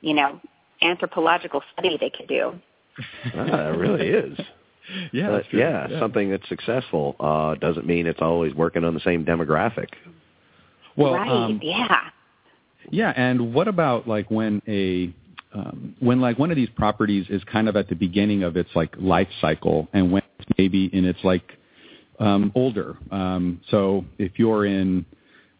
you 0.00 0.14
know, 0.14 0.40
anthropological 0.82 1.62
study 1.72 1.96
they 2.00 2.10
could 2.10 2.28
do. 2.28 2.52
ah, 3.34 3.68
it 3.68 3.78
really 3.78 4.08
is. 4.08 4.38
Yeah, 5.12 5.30
but, 5.30 5.52
yeah, 5.52 5.88
yeah, 5.90 5.98
something 5.98 6.30
that's 6.30 6.48
successful 6.48 7.16
uh, 7.18 7.56
doesn't 7.56 7.86
mean 7.86 8.06
it's 8.06 8.22
always 8.22 8.54
working 8.54 8.84
on 8.84 8.94
the 8.94 9.00
same 9.00 9.24
demographic. 9.24 9.88
Well, 10.96 11.14
right, 11.14 11.28
um, 11.28 11.58
yeah. 11.60 12.10
Yeah, 12.90 13.12
and 13.14 13.54
what 13.54 13.68
about 13.68 14.06
like 14.06 14.30
when 14.30 14.62
a 14.66 15.12
um, 15.56 15.96
when 16.00 16.20
like 16.20 16.38
one 16.38 16.50
of 16.50 16.56
these 16.56 16.68
properties 16.70 17.26
is 17.30 17.42
kind 17.44 17.68
of 17.68 17.76
at 17.76 17.88
the 17.88 17.94
beginning 17.94 18.42
of 18.42 18.56
its 18.56 18.70
like 18.74 18.94
life 18.98 19.28
cycle, 19.40 19.88
and 19.92 20.12
when 20.12 20.22
it's 20.38 20.48
maybe 20.58 20.86
in 20.92 21.04
its 21.04 21.18
like 21.24 21.52
um, 22.18 22.52
older. 22.54 22.96
Um, 23.10 23.60
so 23.70 24.04
if 24.18 24.38
you're 24.38 24.66
in, 24.66 25.06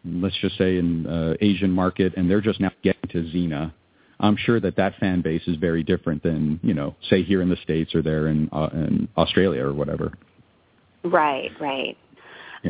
let's 0.05 0.37
just 0.39 0.57
say 0.57 0.77
in 0.77 1.07
uh, 1.07 1.33
Asian 1.41 1.71
market, 1.71 2.13
and 2.15 2.29
they're 2.29 2.41
just 2.41 2.59
now 2.59 2.71
getting 2.83 3.09
to 3.09 3.23
Xena, 3.35 3.73
I'm 4.19 4.37
sure 4.37 4.59
that 4.59 4.75
that 4.77 4.95
fan 4.99 5.21
base 5.21 5.43
is 5.47 5.57
very 5.57 5.83
different 5.83 6.23
than 6.23 6.59
you 6.63 6.73
know, 6.73 6.95
say 7.09 7.23
here 7.23 7.41
in 7.41 7.49
the 7.49 7.57
states 7.57 7.93
or 7.95 8.01
there 8.01 8.27
in 8.27 8.49
uh, 8.51 8.69
in 8.73 9.07
Australia 9.17 9.63
or 9.63 9.73
whatever. 9.73 10.13
Right, 11.03 11.51
right. 11.59 11.97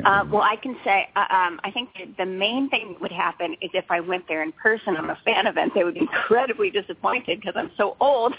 Uh, 0.05 0.25
well, 0.31 0.41
I 0.41 0.55
can 0.55 0.75
say 0.83 1.09
uh, 1.15 1.25
um, 1.29 1.59
I 1.63 1.71
think 1.71 1.89
the 2.17 2.25
main 2.25 2.69
thing 2.69 2.93
that 2.93 3.01
would 3.01 3.11
happen 3.11 3.53
is 3.61 3.69
if 3.73 3.85
I 3.89 3.99
went 3.99 4.27
there 4.27 4.43
in 4.43 4.51
person 4.53 4.95
on 4.95 5.09
a 5.09 5.17
fan 5.25 5.47
event, 5.47 5.73
they 5.75 5.83
would 5.83 5.93
be 5.95 6.01
incredibly 6.01 6.69
disappointed 6.69 7.39
because 7.39 7.53
I'm 7.55 7.71
so 7.77 7.95
old. 7.99 8.33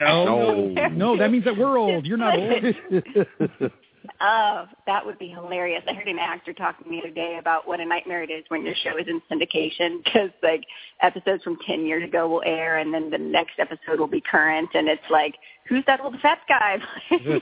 oh 0.00 0.24
no, 0.74 0.88
no, 0.92 1.16
that 1.16 1.30
means 1.30 1.44
that 1.44 1.56
we're 1.56 1.78
old. 1.78 2.06
You're 2.06 2.18
not 2.18 2.38
old. 2.38 3.72
Oh, 4.20 4.66
that 4.86 5.04
would 5.04 5.18
be 5.18 5.28
hilarious. 5.28 5.82
I 5.88 5.94
heard 5.94 6.08
an 6.08 6.18
actor 6.18 6.52
talking 6.52 6.90
the 6.90 6.98
other 6.98 7.10
day 7.10 7.38
about 7.38 7.66
what 7.66 7.80
a 7.80 7.84
nightmare 7.84 8.22
it 8.22 8.30
is 8.30 8.44
when 8.48 8.64
your 8.64 8.74
show 8.82 8.96
is 8.98 9.06
in 9.06 9.20
syndication 9.30 10.02
because 10.02 10.30
like 10.42 10.64
episodes 11.00 11.42
from 11.42 11.56
10 11.66 11.86
years 11.86 12.04
ago 12.04 12.28
will 12.28 12.42
air 12.44 12.78
and 12.78 12.92
then 12.92 13.10
the 13.10 13.18
next 13.18 13.58
episode 13.58 13.98
will 13.98 14.08
be 14.08 14.20
current 14.20 14.68
and 14.74 14.88
it's 14.88 15.02
like, 15.10 15.34
who's 15.68 15.84
that 15.86 16.00
old 16.00 16.18
fat 16.20 16.38
guy? 16.48 16.78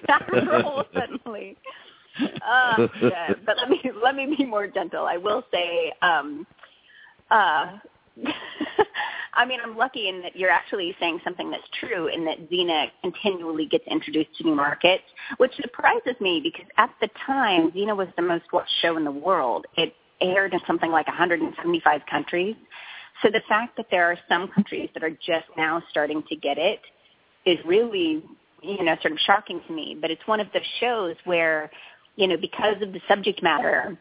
that 0.06 0.28
role 0.30 0.84
suddenly 0.94 1.56
uh, 2.46 2.88
yeah, 3.02 3.32
but 3.46 3.56
let 3.56 3.68
me 3.68 3.80
let 4.02 4.14
me 4.14 4.34
be 4.36 4.44
more 4.44 4.66
gentle. 4.66 5.06
I 5.06 5.16
will 5.16 5.44
say, 5.52 5.92
um, 6.02 6.46
uh, 7.30 7.78
I 9.34 9.46
mean, 9.46 9.60
I'm 9.62 9.76
lucky 9.76 10.08
in 10.08 10.22
that 10.22 10.36
you're 10.36 10.50
actually 10.50 10.94
saying 10.98 11.20
something 11.22 11.50
that's 11.50 11.68
true 11.78 12.08
in 12.08 12.24
that 12.24 12.50
Xena 12.50 12.86
continually 13.02 13.66
gets 13.66 13.84
introduced 13.86 14.30
to 14.38 14.44
new 14.44 14.54
markets, 14.54 15.04
which 15.38 15.52
surprises 15.60 16.14
me 16.20 16.40
because 16.42 16.66
at 16.76 16.90
the 17.00 17.08
time, 17.26 17.70
Xena 17.70 17.96
was 17.96 18.08
the 18.16 18.22
most 18.22 18.44
watched 18.52 18.72
show 18.82 18.96
in 18.96 19.04
the 19.04 19.10
world. 19.10 19.66
It 19.76 19.94
aired 20.20 20.52
in 20.52 20.60
something 20.66 20.90
like 20.90 21.06
175 21.06 22.00
countries. 22.10 22.56
So 23.22 23.28
the 23.30 23.42
fact 23.48 23.76
that 23.76 23.86
there 23.90 24.10
are 24.10 24.18
some 24.28 24.48
countries 24.48 24.90
that 24.94 25.04
are 25.04 25.10
just 25.10 25.46
now 25.56 25.82
starting 25.90 26.22
to 26.28 26.36
get 26.36 26.58
it 26.58 26.80
is 27.46 27.58
really, 27.64 28.22
you 28.62 28.84
know, 28.84 28.96
sort 29.00 29.12
of 29.12 29.18
shocking 29.20 29.60
to 29.66 29.72
me. 29.72 29.96
But 30.00 30.10
it's 30.10 30.26
one 30.26 30.40
of 30.40 30.48
the 30.52 30.60
shows 30.80 31.16
where 31.24 31.70
you 32.16 32.26
know, 32.26 32.36
because 32.36 32.82
of 32.82 32.92
the 32.92 33.00
subject 33.08 33.42
matter, 33.42 33.98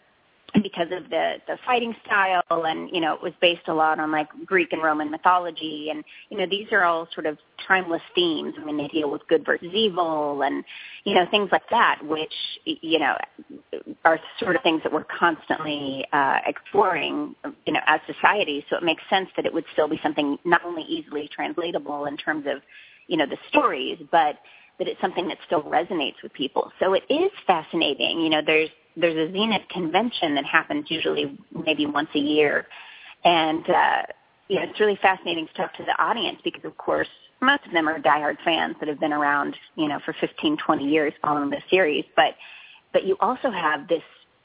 and 0.53 0.63
because 0.63 0.87
of 0.91 1.09
the 1.09 1.35
the 1.47 1.57
fighting 1.65 1.95
style 2.05 2.43
and 2.49 2.89
you 2.91 3.01
know 3.01 3.13
it 3.13 3.21
was 3.21 3.33
based 3.41 3.67
a 3.67 3.73
lot 3.73 3.99
on 3.99 4.11
like 4.11 4.27
Greek 4.45 4.71
and 4.71 4.81
Roman 4.81 5.11
mythology 5.11 5.89
and 5.91 6.03
you 6.29 6.37
know 6.37 6.45
these 6.49 6.67
are 6.71 6.83
all 6.83 7.07
sort 7.13 7.25
of 7.25 7.37
timeless 7.67 8.01
themes. 8.15 8.55
I 8.59 8.65
mean 8.65 8.77
they 8.77 8.87
deal 8.87 9.11
with 9.11 9.21
good 9.27 9.45
versus 9.45 9.71
evil 9.73 10.41
and 10.43 10.63
you 11.03 11.15
know 11.15 11.25
things 11.29 11.49
like 11.51 11.69
that 11.69 11.99
which 12.03 12.33
you 12.65 12.99
know 12.99 13.15
are 14.05 14.19
sort 14.39 14.55
of 14.55 14.63
things 14.63 14.81
that 14.83 14.91
we're 14.91 15.05
constantly 15.05 16.05
uh 16.13 16.39
exploring 16.45 17.35
you 17.65 17.73
know 17.73 17.81
as 17.85 17.99
society. 18.07 18.65
So 18.69 18.77
it 18.77 18.83
makes 18.83 19.03
sense 19.09 19.29
that 19.35 19.45
it 19.45 19.53
would 19.53 19.65
still 19.73 19.87
be 19.87 19.99
something 20.01 20.37
not 20.45 20.63
only 20.65 20.83
easily 20.83 21.29
translatable 21.33 22.05
in 22.05 22.17
terms 22.17 22.45
of 22.47 22.61
you 23.07 23.17
know 23.17 23.25
the 23.25 23.37
stories 23.49 23.97
but 24.11 24.35
that 24.79 24.87
it's 24.87 24.99
something 25.01 25.27
that 25.27 25.37
still 25.45 25.61
resonates 25.63 26.15
with 26.23 26.33
people. 26.33 26.71
So 26.79 26.93
it 26.93 27.03
is 27.09 27.31
fascinating. 27.45 28.21
You 28.21 28.29
know, 28.29 28.41
there's 28.45 28.69
there's 28.95 29.15
a 29.15 29.31
Xenite 29.31 29.69
convention 29.69 30.35
that 30.35 30.45
happens 30.45 30.85
usually 30.89 31.37
maybe 31.65 31.85
once 31.85 32.09
a 32.15 32.19
year, 32.19 32.65
and 33.23 33.69
uh, 33.69 34.01
you 34.47 34.55
know 34.55 34.63
it's 34.63 34.79
really 34.79 34.97
fascinating 35.01 35.47
to 35.47 35.53
talk 35.53 35.73
to 35.75 35.83
the 35.83 36.01
audience 36.01 36.39
because 36.43 36.63
of 36.65 36.77
course 36.77 37.07
most 37.41 37.65
of 37.65 37.71
them 37.71 37.87
are 37.87 37.99
diehard 37.99 38.37
fans 38.43 38.75
that 38.79 38.89
have 38.89 38.99
been 38.99 39.13
around 39.13 39.55
you 39.75 39.87
know 39.87 39.99
for 40.03 40.15
15, 40.19 40.57
20 40.57 40.83
years 40.85 41.13
following 41.21 41.49
the 41.49 41.61
series, 41.69 42.05
but 42.15 42.35
but 42.93 43.05
you 43.05 43.17
also 43.19 43.51
have 43.51 43.87
this 43.87 44.03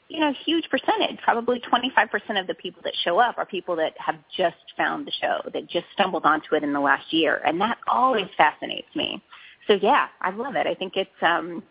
you 0.09 0.19
know 0.19 0.33
huge 0.45 0.65
percentage, 0.69 1.17
probably 1.23 1.61
25% 1.61 2.39
of 2.39 2.47
the 2.47 2.55
people 2.55 2.81
that 2.83 2.93
show 3.03 3.19
up 3.19 3.37
are 3.37 3.45
people 3.45 3.77
that 3.77 3.93
have 3.97 4.15
just 4.35 4.57
found 4.75 5.07
the 5.07 5.11
show, 5.21 5.49
that 5.53 5.69
just 5.69 5.85
stumbled 5.93 6.25
onto 6.25 6.55
it 6.55 6.63
in 6.63 6.73
the 6.73 6.79
last 6.79 7.11
year, 7.13 7.41
and 7.45 7.61
that 7.61 7.77
always 7.87 8.27
fascinates 8.37 8.93
me. 8.95 9.23
So 9.67 9.73
yeah, 9.73 10.07
I 10.21 10.31
love 10.31 10.55
it. 10.55 10.67
I 10.67 10.75
think 10.75 10.93
it's 10.95 11.09
um 11.21 11.63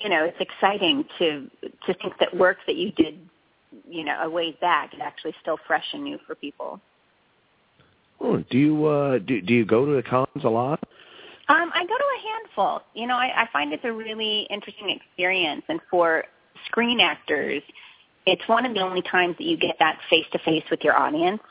you 0.00 0.08
know, 0.08 0.24
it's 0.24 0.40
exciting 0.40 1.04
to 1.18 1.50
to 1.86 1.94
think 1.94 2.14
that 2.18 2.36
work 2.36 2.58
that 2.66 2.76
you 2.76 2.92
did, 2.92 3.18
you 3.88 4.04
know, 4.04 4.18
a 4.22 4.28
ways 4.28 4.54
back 4.60 4.94
is 4.94 5.00
actually 5.02 5.34
still 5.40 5.58
fresh 5.66 5.84
and 5.92 6.04
new 6.04 6.18
for 6.26 6.34
people. 6.34 6.80
Oh, 8.20 8.42
do 8.50 8.58
you 8.58 8.86
uh 8.86 9.18
do 9.18 9.40
do 9.40 9.54
you 9.54 9.64
go 9.64 9.86
to 9.86 9.92
the 9.92 10.02
cons 10.02 10.44
a 10.44 10.48
lot? 10.48 10.82
Um, 11.48 11.70
I 11.74 11.82
go 11.82 11.88
to 11.88 11.92
a 11.94 12.32
handful. 12.32 12.82
You 12.94 13.06
know, 13.06 13.16
I, 13.16 13.42
I 13.42 13.48
find 13.52 13.72
it's 13.72 13.84
a 13.84 13.92
really 13.92 14.46
interesting 14.48 14.90
experience, 14.90 15.62
and 15.68 15.80
for 15.90 16.24
screen 16.66 17.00
actors, 17.00 17.62
it's 18.26 18.46
one 18.48 18.64
of 18.64 18.74
the 18.74 18.80
only 18.80 19.02
times 19.02 19.36
that 19.38 19.44
you 19.44 19.56
get 19.56 19.76
that 19.80 19.98
face 20.08 20.26
to 20.32 20.38
face 20.38 20.64
with 20.70 20.80
your 20.82 20.96
audience. 20.96 21.42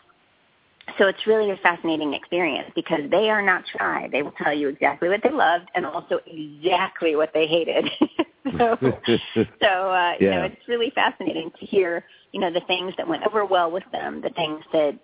So 0.97 1.07
it's 1.07 1.25
really 1.27 1.51
a 1.51 1.57
fascinating 1.57 2.13
experience 2.13 2.69
because 2.75 3.01
they 3.09 3.29
are 3.29 3.41
not 3.41 3.63
shy. 3.77 4.09
They 4.11 4.23
will 4.23 4.33
tell 4.43 4.53
you 4.53 4.69
exactly 4.69 5.09
what 5.09 5.21
they 5.23 5.31
loved 5.31 5.69
and 5.75 5.85
also 5.85 6.19
exactly 6.25 7.15
what 7.15 7.31
they 7.33 7.47
hated. 7.47 7.85
so, 8.57 8.77
so 9.61 9.67
uh, 9.67 10.13
you 10.19 10.29
know, 10.29 10.43
it's 10.43 10.67
really 10.67 10.91
fascinating 10.93 11.51
to 11.59 11.65
hear, 11.65 12.03
you 12.31 12.39
know, 12.39 12.51
the 12.51 12.61
things 12.61 12.93
that 12.97 13.07
went 13.07 13.23
over 13.25 13.45
well 13.45 13.71
with 13.71 13.83
them, 13.91 14.21
the 14.21 14.31
things 14.31 14.63
that 14.73 14.97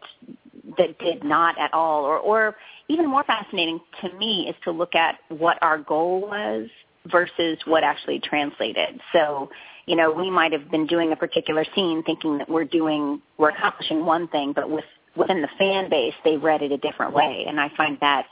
that 0.78 1.00
did 1.00 1.24
not 1.24 1.58
at 1.60 1.74
all, 1.74 2.04
or 2.04 2.18
or 2.18 2.56
even 2.90 3.10
more 3.10 3.24
fascinating 3.24 3.80
to 4.02 4.12
me 4.18 4.48
is 4.50 4.56
to 4.64 4.72
look 4.72 4.96
at 4.96 5.20
what 5.30 5.58
our 5.62 5.78
goal 5.78 6.22
was 6.22 6.68
versus 7.06 7.58
what 7.66 7.84
actually 7.84 8.20
translated. 8.20 9.00
So, 9.14 9.50
you 9.86 9.96
know, 9.96 10.12
we 10.12 10.30
might 10.30 10.52
have 10.52 10.70
been 10.70 10.88
doing 10.88 11.12
a 11.12 11.16
particular 11.16 11.66
scene 11.76 12.04
thinking 12.04 12.38
that 12.40 12.50
we're 12.50 12.66
doing, 12.66 13.22
we're 13.38 13.50
accomplishing 13.50 14.06
one 14.06 14.28
thing, 14.28 14.54
but 14.54 14.70
with 14.70 14.84
within 15.18 15.42
the 15.42 15.50
fan 15.58 15.90
base, 15.90 16.14
they 16.24 16.38
read 16.38 16.62
it 16.62 16.72
a 16.72 16.78
different 16.78 17.14
way, 17.14 17.46
and 17.48 17.60
I 17.60 17.70
find 17.76 17.98
that, 18.02 18.26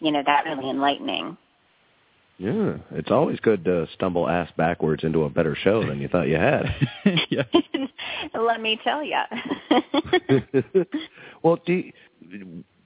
you 0.00 0.10
know, 0.10 0.22
that 0.24 0.44
really 0.44 0.70
enlightening. 0.70 1.36
Yeah, 2.38 2.78
it's 2.92 3.10
always 3.10 3.38
good 3.40 3.66
to 3.66 3.86
stumble 3.92 4.26
ass 4.26 4.50
backwards 4.56 5.04
into 5.04 5.24
a 5.24 5.28
better 5.28 5.54
show 5.54 5.86
than 5.86 6.00
you 6.00 6.08
thought 6.08 6.26
you 6.26 6.36
had. 6.36 6.64
yeah. 7.30 7.42
Let 8.34 8.62
me 8.62 8.80
tell 8.82 9.04
you. 9.04 9.20
well, 11.42 11.58
do 11.66 11.74
you, 11.74 11.92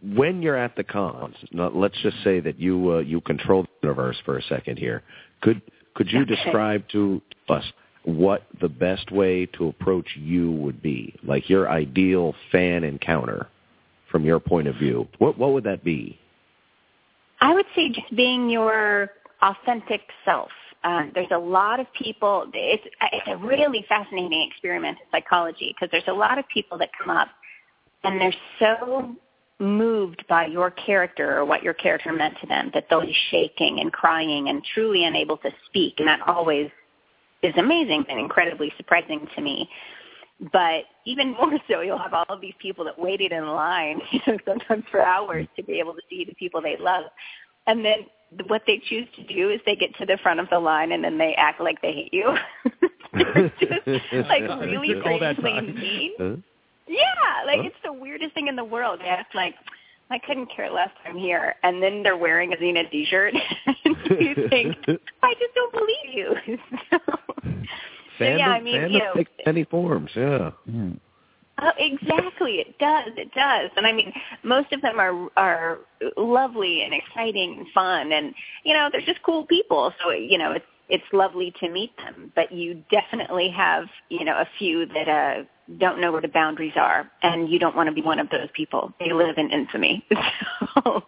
when 0.02 0.42
you're 0.42 0.56
at 0.56 0.74
the 0.74 0.82
cons, 0.82 1.36
let's 1.52 2.00
just 2.02 2.16
say 2.24 2.40
that 2.40 2.58
you 2.58 2.94
uh, 2.94 2.98
you 2.98 3.20
control 3.20 3.62
the 3.62 3.68
universe 3.84 4.16
for 4.24 4.38
a 4.38 4.42
second 4.42 4.76
here. 4.76 5.02
Could 5.40 5.62
could 5.94 6.10
you 6.10 6.22
Okay. 6.22 6.34
describe 6.34 6.88
to 6.88 7.22
us 7.48 7.64
what 8.04 8.42
the 8.60 8.68
best 8.68 9.10
way 9.10 9.46
to 9.46 9.68
approach 9.68 10.08
you 10.16 10.52
would 10.52 10.82
be? 10.82 11.14
Like 11.22 11.48
your 11.48 11.68
ideal 11.70 12.34
fan 12.52 12.84
encounter 12.84 13.48
from 14.10 14.24
your 14.24 14.38
point 14.38 14.68
of 14.68 14.76
view. 14.76 15.08
What 15.18 15.38
what 15.38 15.52
would 15.52 15.64
that 15.64 15.82
be? 15.82 16.18
I 17.40 17.52
would 17.52 17.66
say 17.74 17.88
just 17.88 18.14
being 18.14 18.48
your 18.48 19.10
authentic 19.42 20.02
self. 20.24 20.50
Um, 20.84 21.12
there's 21.14 21.30
a 21.32 21.38
lot 21.38 21.80
of 21.80 21.86
people. 21.94 22.46
It's 22.52 22.84
it's 23.12 23.28
a 23.28 23.36
really 23.38 23.84
fascinating 23.88 24.48
experiment 24.50 24.98
in 25.00 25.06
psychology 25.10 25.74
because 25.74 25.90
there's 25.90 26.08
a 26.08 26.12
lot 26.12 26.38
of 26.38 26.44
people 26.52 26.78
that 26.78 26.90
come 26.96 27.14
up 27.14 27.28
and 28.04 28.20
they're 28.20 28.34
so 28.58 29.16
moved 29.58 30.24
by 30.28 30.46
your 30.46 30.70
character 30.70 31.38
or 31.38 31.44
what 31.44 31.62
your 31.62 31.74
character 31.74 32.12
meant 32.12 32.34
to 32.40 32.46
them 32.46 32.70
that 32.74 32.86
they'll 32.90 33.00
be 33.00 33.16
shaking 33.30 33.80
and 33.80 33.92
crying 33.92 34.48
and 34.48 34.62
truly 34.74 35.04
unable 35.04 35.38
to 35.38 35.50
speak, 35.66 35.94
and 35.98 36.08
that 36.08 36.20
always 36.26 36.70
is 37.44 37.54
amazing 37.56 38.04
and 38.08 38.18
incredibly 38.18 38.72
surprising 38.76 39.26
to 39.36 39.42
me. 39.42 39.68
But 40.52 40.84
even 41.06 41.32
more 41.40 41.58
so, 41.70 41.80
you'll 41.80 41.98
have 41.98 42.14
all 42.14 42.26
of 42.28 42.40
these 42.40 42.54
people 42.60 42.84
that 42.86 42.98
waited 42.98 43.32
in 43.32 43.46
line, 43.46 44.00
you 44.10 44.20
know, 44.26 44.38
sometimes 44.46 44.84
for 44.90 45.02
hours 45.02 45.46
to 45.56 45.62
be 45.62 45.78
able 45.78 45.92
to 45.94 46.02
see 46.08 46.24
the 46.24 46.34
people 46.34 46.60
they 46.60 46.76
love. 46.78 47.04
And 47.66 47.84
then 47.84 48.06
what 48.46 48.62
they 48.66 48.82
choose 48.88 49.06
to 49.16 49.22
do 49.22 49.50
is 49.50 49.60
they 49.64 49.76
get 49.76 49.94
to 49.96 50.06
the 50.06 50.18
front 50.22 50.40
of 50.40 50.48
the 50.50 50.58
line 50.58 50.92
and 50.92 51.04
then 51.04 51.18
they 51.18 51.34
act 51.36 51.60
like 51.60 51.80
they 51.82 51.92
hate 51.92 52.14
you. 52.14 52.34
Just 53.60 54.28
like 54.28 54.42
really 54.42 55.00
All 55.00 55.20
that 55.20 55.36
blatantly 55.40 55.52
time. 55.52 55.74
mean. 55.76 56.12
Huh? 56.18 56.36
Yeah, 56.86 57.46
like 57.46 57.60
it's 57.64 57.76
the 57.84 57.92
weirdest 57.92 58.34
thing 58.34 58.48
in 58.48 58.56
the 58.56 58.64
world. 58.64 59.00
They 59.00 59.06
act 59.06 59.34
like 59.34 59.54
I 60.10 60.18
couldn't 60.18 60.46
care 60.54 60.70
less. 60.70 60.90
I'm 61.04 61.16
here, 61.16 61.54
and 61.62 61.82
then 61.82 62.02
they're 62.02 62.16
wearing 62.16 62.52
a 62.52 62.56
Xena 62.56 62.88
T-shirt. 62.90 63.34
and 63.84 63.96
you 64.20 64.48
think 64.48 64.76
I 65.22 65.34
just 65.34 65.54
don't 65.54 65.72
believe 65.72 66.14
you. 66.14 66.34
so, 66.90 66.98
so 68.18 68.24
yeah, 68.24 68.48
I 68.48 68.60
mean, 68.60 68.74
fandom 68.76 68.92
you 68.92 68.98
know, 68.98 69.14
takes 69.14 69.30
many 69.46 69.64
forms. 69.64 70.10
Yeah. 70.14 70.50
Yeah. 70.66 70.90
Oh, 71.62 71.70
exactly. 71.78 72.54
It 72.54 72.78
does. 72.78 73.12
It 73.16 73.32
does. 73.32 73.70
And 73.76 73.86
I 73.86 73.92
mean, 73.92 74.12
most 74.42 74.72
of 74.72 74.82
them 74.82 74.98
are 74.98 75.28
are 75.36 75.78
lovely 76.16 76.82
and 76.82 76.92
exciting 76.92 77.58
and 77.58 77.66
fun, 77.72 78.12
and 78.12 78.34
you 78.64 78.74
know, 78.74 78.88
they're 78.90 79.00
just 79.00 79.22
cool 79.22 79.46
people. 79.46 79.92
So 80.02 80.10
you 80.10 80.36
know, 80.36 80.52
it's 80.52 80.64
it's 80.88 81.04
lovely 81.12 81.54
to 81.60 81.70
meet 81.70 81.96
them. 81.96 82.32
But 82.34 82.52
you 82.52 82.82
definitely 82.90 83.50
have 83.50 83.84
you 84.08 84.24
know 84.24 84.34
a 84.34 84.48
few 84.58 84.86
that 84.86 85.08
uh 85.08 85.44
don't 85.78 86.00
know 86.00 86.12
where 86.12 86.20
the 86.20 86.28
boundaries 86.28 86.74
are, 86.76 87.10
and 87.22 87.48
you 87.48 87.58
don't 87.58 87.74
want 87.74 87.88
to 87.88 87.94
be 87.94 88.02
one 88.02 88.18
of 88.18 88.28
those 88.30 88.48
people. 88.54 88.92
They 89.00 89.12
live 89.12 89.38
in 89.38 89.50
infamy. 89.50 90.04
so, 90.84 91.02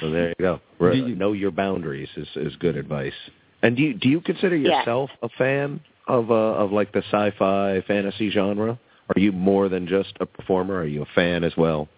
So 0.00 0.10
there 0.10 0.28
you 0.30 0.34
go. 0.40 0.60
Re- 0.78 1.00
Do 1.00 1.06
you- 1.08 1.14
know 1.16 1.32
your 1.32 1.50
boundaries 1.50 2.08
is 2.16 2.28
is 2.36 2.56
good 2.56 2.76
advice. 2.76 3.14
And 3.62 3.76
do 3.76 3.82
you 3.82 3.94
do 3.94 4.08
you 4.08 4.20
consider 4.20 4.56
Yeah. 4.56 4.78
yourself 4.78 5.10
a 5.22 5.28
fan 5.28 5.80
of 6.08 6.30
uh, 6.30 6.34
of 6.34 6.72
like 6.72 6.92
the 6.92 7.02
sci-fi 7.10 7.82
fantasy 7.86 8.30
genre? 8.30 8.78
Are 9.14 9.20
you 9.20 9.32
more 9.32 9.68
than 9.68 9.86
just 9.86 10.12
a 10.20 10.26
performer? 10.26 10.76
Are 10.76 10.86
you 10.86 11.02
a 11.02 11.06
fan 11.14 11.44
as 11.44 11.56
well? 11.56 11.88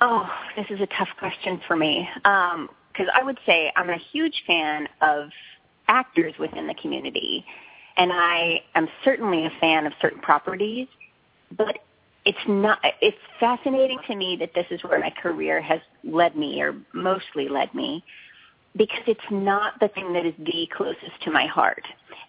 Oh, 0.00 0.28
this 0.56 0.66
is 0.70 0.80
a 0.80 0.86
tough 0.86 1.08
question 1.18 1.60
for 1.66 1.76
me. 1.76 2.08
Because 2.24 3.08
I 3.14 3.22
would 3.22 3.38
say 3.46 3.72
I'm 3.76 3.88
a 3.90 3.98
huge 4.12 4.42
fan 4.46 4.88
of 5.00 5.28
actors 5.88 6.34
within 6.38 6.66
the 6.66 6.74
community, 6.74 7.44
and 7.96 8.12
I 8.12 8.62
am 8.74 8.88
certainly 9.04 9.46
a 9.46 9.50
fan 9.60 9.86
of 9.86 9.92
certain 10.00 10.20
properties. 10.20 10.88
But 11.56 11.78
it's 12.24 12.38
not. 12.46 12.78
It's 13.00 13.16
fascinating 13.40 13.98
to 14.06 14.16
me 14.16 14.36
that 14.40 14.54
this 14.54 14.66
is 14.70 14.82
where 14.84 14.98
my 14.98 15.10
career 15.10 15.60
has 15.60 15.80
led 16.04 16.36
me, 16.36 16.60
or 16.60 16.74
mostly 16.92 17.48
led 17.48 17.74
me, 17.74 18.04
because 18.76 19.02
it's 19.06 19.20
not 19.30 19.78
the 19.80 19.88
thing 19.88 20.12
that 20.12 20.24
is 20.24 20.34
the 20.38 20.68
closest 20.76 21.20
to 21.24 21.30
my 21.30 21.46
heart. 21.46 21.82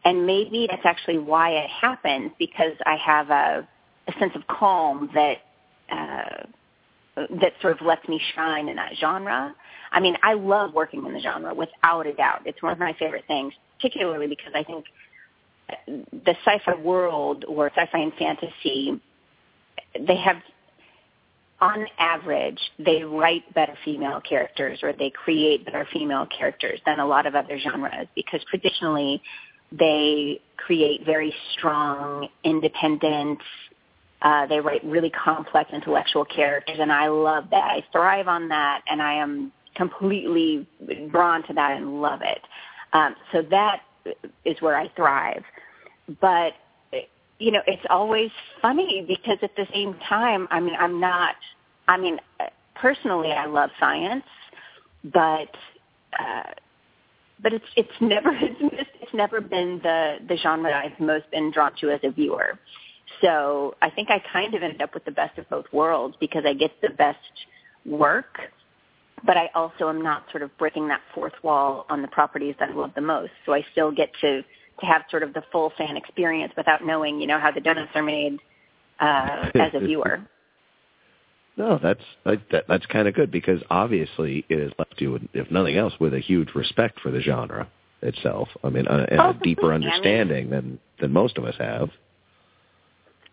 And 0.03 0.25
maybe 0.25 0.67
that's 0.69 0.85
actually 0.85 1.19
why 1.19 1.51
it 1.51 1.69
happens 1.69 2.31
because 2.37 2.73
I 2.85 2.95
have 2.97 3.29
a, 3.29 3.67
a 4.07 4.19
sense 4.19 4.33
of 4.35 4.47
calm 4.47 5.09
that. 5.13 5.37
Uh, 5.91 6.45
that 7.15 7.53
sort 7.61 7.79
of 7.79 7.85
lets 7.85 8.07
me 8.07 8.19
shine 8.33 8.67
in 8.67 8.75
that 8.75 8.93
genre. 8.99 9.53
I 9.91 9.99
mean, 9.99 10.17
I 10.23 10.33
love 10.33 10.73
working 10.73 11.05
in 11.05 11.13
the 11.13 11.19
genre 11.19 11.53
without 11.53 12.07
a 12.07 12.13
doubt. 12.13 12.41
It's 12.45 12.61
one 12.63 12.71
of 12.71 12.79
my 12.79 12.95
favorite 12.97 13.25
things, 13.27 13.53
particularly 13.79 14.25
because 14.25 14.51
I 14.55 14.63
think 14.63 14.85
the 15.87 16.35
sci-fi 16.45 16.75
world 16.81 17.45
or 17.47 17.71
sci-fi 17.75 17.99
and 17.99 18.13
fantasy, 18.13 19.01
they 20.07 20.17
have, 20.17 20.37
on 21.61 21.85
average, 21.97 22.59
they 22.79 23.03
write 23.03 23.51
better 23.53 23.75
female 23.85 24.21
characters 24.21 24.79
or 24.83 24.93
they 24.93 25.09
create 25.09 25.65
better 25.65 25.87
female 25.93 26.27
characters 26.37 26.79
than 26.85 26.99
a 26.99 27.05
lot 27.05 27.25
of 27.25 27.35
other 27.35 27.57
genres 27.59 28.07
because 28.15 28.41
traditionally 28.49 29.21
they 29.71 30.41
create 30.57 31.05
very 31.05 31.33
strong, 31.53 32.27
independent, 32.43 33.39
uh, 34.23 34.45
they 34.47 34.59
write 34.59 34.83
really 34.85 35.09
complex 35.09 35.69
intellectual 35.73 36.23
characters, 36.23 36.77
and 36.79 36.91
I 36.91 37.07
love 37.07 37.45
that. 37.51 37.63
I 37.63 37.83
thrive 37.91 38.27
on 38.27 38.47
that, 38.49 38.81
and 38.87 39.01
I 39.01 39.15
am 39.15 39.51
completely 39.75 40.65
drawn 41.11 41.45
to 41.47 41.53
that 41.53 41.77
and 41.77 42.01
love 42.01 42.21
it. 42.23 42.39
Um, 42.93 43.15
so 43.31 43.41
that 43.49 43.81
is 44.45 44.61
where 44.61 44.75
I 44.75 44.89
thrive. 44.95 45.43
But 46.21 46.53
you 47.39 47.51
know, 47.51 47.61
it's 47.67 47.85
always 47.89 48.31
funny 48.61 49.03
because 49.07 49.37
at 49.41 49.55
the 49.55 49.67
same 49.73 49.95
time, 50.07 50.47
I 50.51 50.59
mean, 50.59 50.75
I'm 50.79 50.99
not. 50.99 51.35
I 51.87 51.97
mean, 51.97 52.19
personally, 52.75 53.31
I 53.31 53.45
love 53.47 53.69
science, 53.79 54.23
but 55.03 55.49
uh, 56.17 56.51
but 57.41 57.53
it's 57.53 57.65
it's 57.75 57.91
never 57.99 58.29
it's, 58.41 59.13
never 59.13 59.41
been 59.41 59.79
the 59.83 60.17
the 60.27 60.37
genre 60.37 60.71
I've 60.71 60.99
most 60.99 61.29
been 61.31 61.51
drawn 61.51 61.73
to 61.81 61.91
as 61.91 61.99
a 62.03 62.11
viewer. 62.11 62.57
So 63.21 63.75
I 63.81 63.89
think 63.89 64.09
I 64.09 64.21
kind 64.31 64.53
of 64.53 64.63
ended 64.63 64.81
up 64.81 64.93
with 64.93 65.05
the 65.05 65.11
best 65.11 65.37
of 65.37 65.47
both 65.49 65.65
worlds 65.71 66.15
because 66.19 66.43
I 66.47 66.53
get 66.53 66.71
the 66.81 66.89
best 66.89 67.19
work, 67.85 68.39
but 69.25 69.37
I 69.37 69.49
also 69.55 69.89
am 69.89 70.01
not 70.01 70.23
sort 70.31 70.43
of 70.43 70.55
breaking 70.57 70.87
that 70.89 71.01
fourth 71.13 71.33
wall 71.43 71.85
on 71.89 72.01
the 72.01 72.07
properties 72.09 72.55
that 72.59 72.69
I 72.69 72.73
love 72.73 72.91
the 72.95 73.01
most. 73.01 73.31
So 73.45 73.53
I 73.53 73.65
still 73.71 73.91
get 73.91 74.09
to 74.21 74.41
to 74.79 74.85
have 74.87 75.03
sort 75.09 75.23
of 75.23 75.33
the 75.33 75.43
full 75.51 75.71
fan 75.77 75.95
experience 75.95 76.51
without 76.57 76.83
knowing, 76.83 77.21
you 77.21 77.27
know, 77.27 77.39
how 77.39 77.51
the 77.51 77.61
donuts 77.61 77.91
are 77.93 78.01
made 78.01 78.39
uh, 78.99 79.51
as 79.55 79.71
a 79.73 79.79
viewer. 79.79 80.21
No, 81.55 81.79
that's 81.81 82.01
that, 82.25 82.65
that's 82.67 82.85
kind 82.87 83.07
of 83.07 83.13
good 83.13 83.29
because 83.29 83.61
obviously 83.69 84.43
it 84.49 84.59
has 84.59 84.71
left 84.79 84.99
you, 84.99 85.19
if 85.33 85.51
nothing 85.51 85.77
else, 85.77 85.93
with 85.99 86.15
a 86.15 86.19
huge 86.19 86.55
respect 86.55 86.99
for 86.99 87.11
the 87.11 87.21
genre 87.21 87.67
itself. 88.01 88.49
I 88.63 88.69
mean, 88.69 88.87
uh, 88.87 89.05
and 89.09 89.19
Oh, 89.21 89.29
a 89.29 89.33
deeper 89.33 89.71
absolutely. 89.71 89.75
I 89.75 89.77
mean- 89.77 89.87
understanding 89.87 90.49
than 90.49 90.79
than 90.99 91.13
most 91.13 91.37
of 91.37 91.45
us 91.45 91.55
have. 91.59 91.91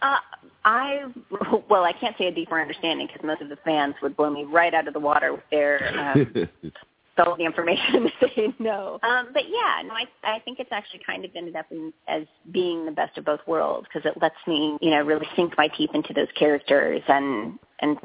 Uh, 0.02 0.16
I 0.64 1.04
well, 1.70 1.84
I 1.84 1.92
can't 1.92 2.16
say 2.18 2.26
a 2.26 2.34
deeper 2.34 2.60
understanding 2.60 3.06
because 3.06 3.24
most 3.24 3.42
of 3.42 3.48
the 3.48 3.56
fans 3.64 3.94
would 4.02 4.16
blow 4.16 4.30
me 4.30 4.44
right 4.44 4.74
out 4.74 4.88
of 4.88 4.94
the 4.94 5.00
water 5.00 5.32
with 5.32 5.44
their 5.50 5.98
um, 5.98 6.48
all 7.18 7.36
the 7.36 7.44
information 7.44 8.10
that 8.20 8.30
they 8.36 8.54
know. 8.58 8.98
Um, 9.02 9.28
but 9.32 9.44
yeah, 9.48 9.82
no, 9.84 9.94
I 9.94 10.06
I 10.24 10.38
think 10.40 10.58
it's 10.58 10.72
actually 10.72 11.00
kind 11.06 11.24
of 11.24 11.30
ended 11.34 11.56
up 11.56 11.66
in, 11.70 11.92
as 12.08 12.24
being 12.50 12.86
the 12.86 12.92
best 12.92 13.16
of 13.18 13.24
both 13.24 13.40
worlds 13.46 13.86
because 13.92 14.10
it 14.10 14.20
lets 14.20 14.36
me, 14.46 14.78
you 14.80 14.90
know, 14.90 15.02
really 15.02 15.26
sink 15.36 15.54
my 15.56 15.68
teeth 15.68 15.90
into 15.94 16.12
those 16.12 16.28
characters 16.38 17.02
and 17.08 17.58
and 17.80 17.98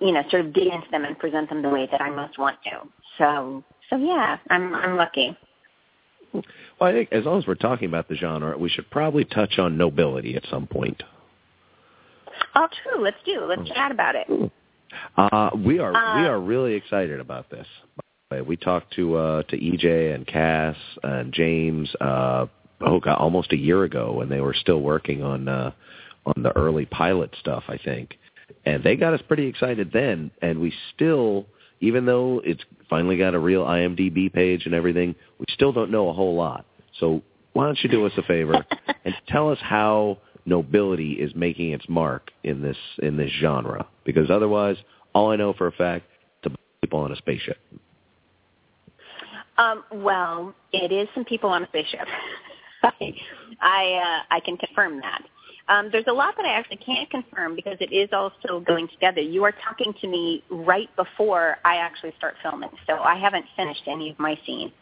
you 0.00 0.12
know, 0.12 0.22
sort 0.30 0.46
of 0.46 0.52
dig 0.52 0.68
into 0.68 0.88
them 0.90 1.04
and 1.04 1.18
present 1.18 1.48
them 1.48 1.60
the 1.60 1.68
way 1.68 1.88
that 1.90 2.00
I 2.00 2.10
most 2.10 2.38
want 2.38 2.56
to. 2.64 2.88
So 3.18 3.64
so 3.90 3.96
yeah, 3.96 4.38
I'm 4.50 4.74
I'm 4.74 4.96
lucky. 4.96 5.36
Well, 6.32 6.42
I 6.80 6.92
think 6.92 7.10
as 7.12 7.24
long 7.26 7.38
as 7.38 7.46
we're 7.46 7.54
talking 7.56 7.88
about 7.88 8.08
the 8.08 8.14
genre, 8.14 8.56
we 8.56 8.70
should 8.70 8.90
probably 8.90 9.24
touch 9.24 9.58
on 9.58 9.76
nobility 9.76 10.34
at 10.34 10.46
some 10.50 10.66
point. 10.66 11.02
Oh, 12.54 12.68
true. 12.82 13.02
Let's 13.02 13.16
do. 13.24 13.44
Let's 13.44 13.68
chat 13.68 13.90
about 13.90 14.14
it. 14.14 14.52
Uh, 15.16 15.50
we 15.64 15.78
are 15.78 15.94
Uh, 15.94 16.20
we 16.20 16.26
are 16.26 16.40
really 16.40 16.74
excited 16.74 17.20
about 17.20 17.50
this. 17.50 17.66
We 18.46 18.56
talked 18.56 18.94
to 18.94 19.16
uh, 19.16 19.42
to 19.44 19.58
EJ 19.58 20.14
and 20.14 20.26
Cas 20.26 20.76
and 21.02 21.32
James. 21.34 21.94
Uh, 22.00 22.46
oh 22.80 22.98
God, 22.98 23.16
almost 23.18 23.52
a 23.52 23.58
year 23.58 23.84
ago 23.84 24.12
when 24.12 24.30
they 24.30 24.40
were 24.40 24.54
still 24.54 24.80
working 24.80 25.22
on 25.22 25.48
uh, 25.48 25.72
on 26.24 26.42
the 26.42 26.56
early 26.56 26.86
pilot 26.86 27.34
stuff, 27.40 27.64
I 27.68 27.76
think, 27.76 28.18
and 28.64 28.82
they 28.82 28.96
got 28.96 29.12
us 29.12 29.20
pretty 29.28 29.46
excited 29.46 29.90
then. 29.92 30.30
And 30.40 30.60
we 30.60 30.72
still, 30.94 31.46
even 31.80 32.06
though 32.06 32.40
it's 32.42 32.62
finally 32.88 33.18
got 33.18 33.34
a 33.34 33.38
real 33.38 33.64
IMDb 33.64 34.32
page 34.32 34.64
and 34.64 34.74
everything, 34.74 35.14
we 35.38 35.46
still 35.50 35.72
don't 35.72 35.90
know 35.90 36.08
a 36.08 36.12
whole 36.14 36.34
lot. 36.34 36.64
So 37.00 37.22
why 37.52 37.66
don't 37.66 37.78
you 37.82 37.90
do 37.90 38.06
us 38.06 38.12
a 38.16 38.22
favor 38.22 38.64
and 39.04 39.14
tell 39.28 39.50
us 39.50 39.58
how 39.60 40.18
nobility 40.44 41.12
is 41.12 41.34
making 41.34 41.72
its 41.72 41.88
mark 41.88 42.30
in 42.44 42.62
this 42.62 42.76
in 42.98 43.16
this 43.16 43.30
genre? 43.40 43.86
Because 44.04 44.30
otherwise, 44.30 44.76
all 45.14 45.30
I 45.30 45.36
know 45.36 45.52
for 45.52 45.66
a 45.66 45.72
fact, 45.72 46.06
it's 46.42 46.54
people 46.82 47.00
on 47.00 47.12
a 47.12 47.16
spaceship. 47.16 47.58
Um, 49.58 49.84
well, 49.92 50.54
it 50.72 50.90
is 50.90 51.08
some 51.14 51.24
people 51.24 51.50
on 51.50 51.62
a 51.62 51.66
spaceship. 51.68 52.06
I 52.82 53.14
I, 53.60 54.22
uh, 54.30 54.34
I 54.34 54.40
can 54.40 54.56
confirm 54.56 55.00
that. 55.00 55.22
Um, 55.68 55.88
there's 55.92 56.06
a 56.08 56.12
lot 56.12 56.34
that 56.36 56.44
I 56.44 56.50
actually 56.50 56.78
can't 56.78 57.08
confirm 57.08 57.54
because 57.54 57.76
it 57.80 57.92
is 57.92 58.08
all 58.12 58.32
still 58.40 58.60
going 58.60 58.88
together. 58.88 59.20
You 59.20 59.44
are 59.44 59.52
talking 59.52 59.94
to 60.00 60.08
me 60.08 60.42
right 60.50 60.88
before 60.96 61.58
I 61.64 61.76
actually 61.76 62.12
start 62.18 62.34
filming, 62.42 62.70
so 62.86 62.94
I 62.94 63.14
haven't 63.16 63.44
finished 63.56 63.82
any 63.86 64.10
of 64.10 64.18
my 64.18 64.38
scenes. 64.44 64.72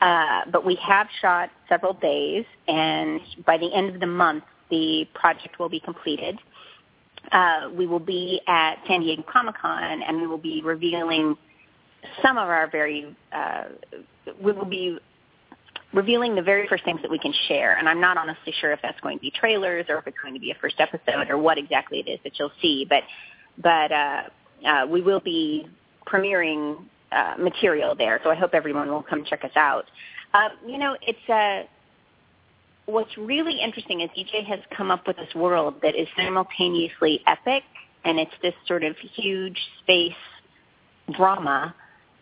Uh, 0.00 0.42
but 0.52 0.64
we 0.64 0.76
have 0.76 1.08
shot 1.20 1.50
several 1.68 1.94
days, 1.94 2.44
and 2.68 3.20
by 3.46 3.58
the 3.58 3.72
end 3.74 3.94
of 3.94 4.00
the 4.00 4.06
month, 4.06 4.44
the 4.70 5.06
project 5.14 5.58
will 5.58 5.68
be 5.68 5.80
completed. 5.80 6.38
Uh, 7.32 7.70
we 7.74 7.86
will 7.86 8.00
be 8.00 8.40
at 8.46 8.76
San 8.86 9.00
Diego 9.00 9.22
Comic 9.22 9.56
Con, 9.60 10.02
and 10.02 10.20
we 10.20 10.26
will 10.26 10.38
be 10.38 10.60
revealing 10.62 11.36
some 12.22 12.36
of 12.36 12.48
our 12.48 12.68
very 12.70 13.16
uh, 13.32 13.64
we 14.40 14.52
will 14.52 14.66
be 14.66 14.98
revealing 15.94 16.34
the 16.34 16.42
very 16.42 16.66
first 16.68 16.84
things 16.84 17.00
that 17.02 17.10
we 17.10 17.18
can 17.18 17.32
share. 17.48 17.76
And 17.78 17.88
i'm 17.88 18.00
not 18.00 18.16
honestly 18.16 18.52
sure 18.60 18.72
if 18.72 18.80
that's 18.82 19.00
going 19.00 19.18
to 19.18 19.22
be 19.22 19.30
trailers 19.30 19.86
or 19.88 19.98
if 19.98 20.06
it's 20.06 20.18
going 20.20 20.34
to 20.34 20.40
be 20.40 20.50
a 20.50 20.54
first 20.54 20.76
episode 20.78 21.30
or 21.30 21.38
what 21.38 21.56
exactly 21.56 22.00
it 22.00 22.10
is 22.10 22.18
that 22.24 22.38
you'll 22.38 22.52
see. 22.60 22.86
But 22.88 23.04
but 23.58 23.92
uh, 23.92 24.22
uh, 24.66 24.86
we 24.88 25.00
will 25.00 25.20
be 25.20 25.68
premiering 26.06 26.84
uh, 27.12 27.34
material 27.38 27.94
there. 27.94 28.20
So 28.24 28.30
i 28.30 28.34
hope 28.34 28.54
everyone 28.54 28.88
will 28.88 29.02
come 29.02 29.24
check 29.24 29.44
us 29.44 29.52
out. 29.56 29.84
Uh, 30.32 30.48
you 30.66 30.78
know 30.78 30.96
it's 31.00 31.28
uh, 31.28 31.68
what's 32.86 33.16
really 33.16 33.60
interesting 33.60 34.00
is 34.00 34.10
EJ 34.10 34.44
has 34.46 34.60
come 34.76 34.90
up 34.90 35.06
with 35.06 35.16
this 35.16 35.34
world 35.34 35.76
that 35.82 35.94
is 35.94 36.06
simultaneously 36.16 37.20
epic 37.26 37.62
and 38.04 38.18
it's 38.18 38.34
this 38.42 38.54
sort 38.66 38.84
of 38.84 38.96
huge 39.14 39.58
space 39.82 40.12
drama 41.16 41.74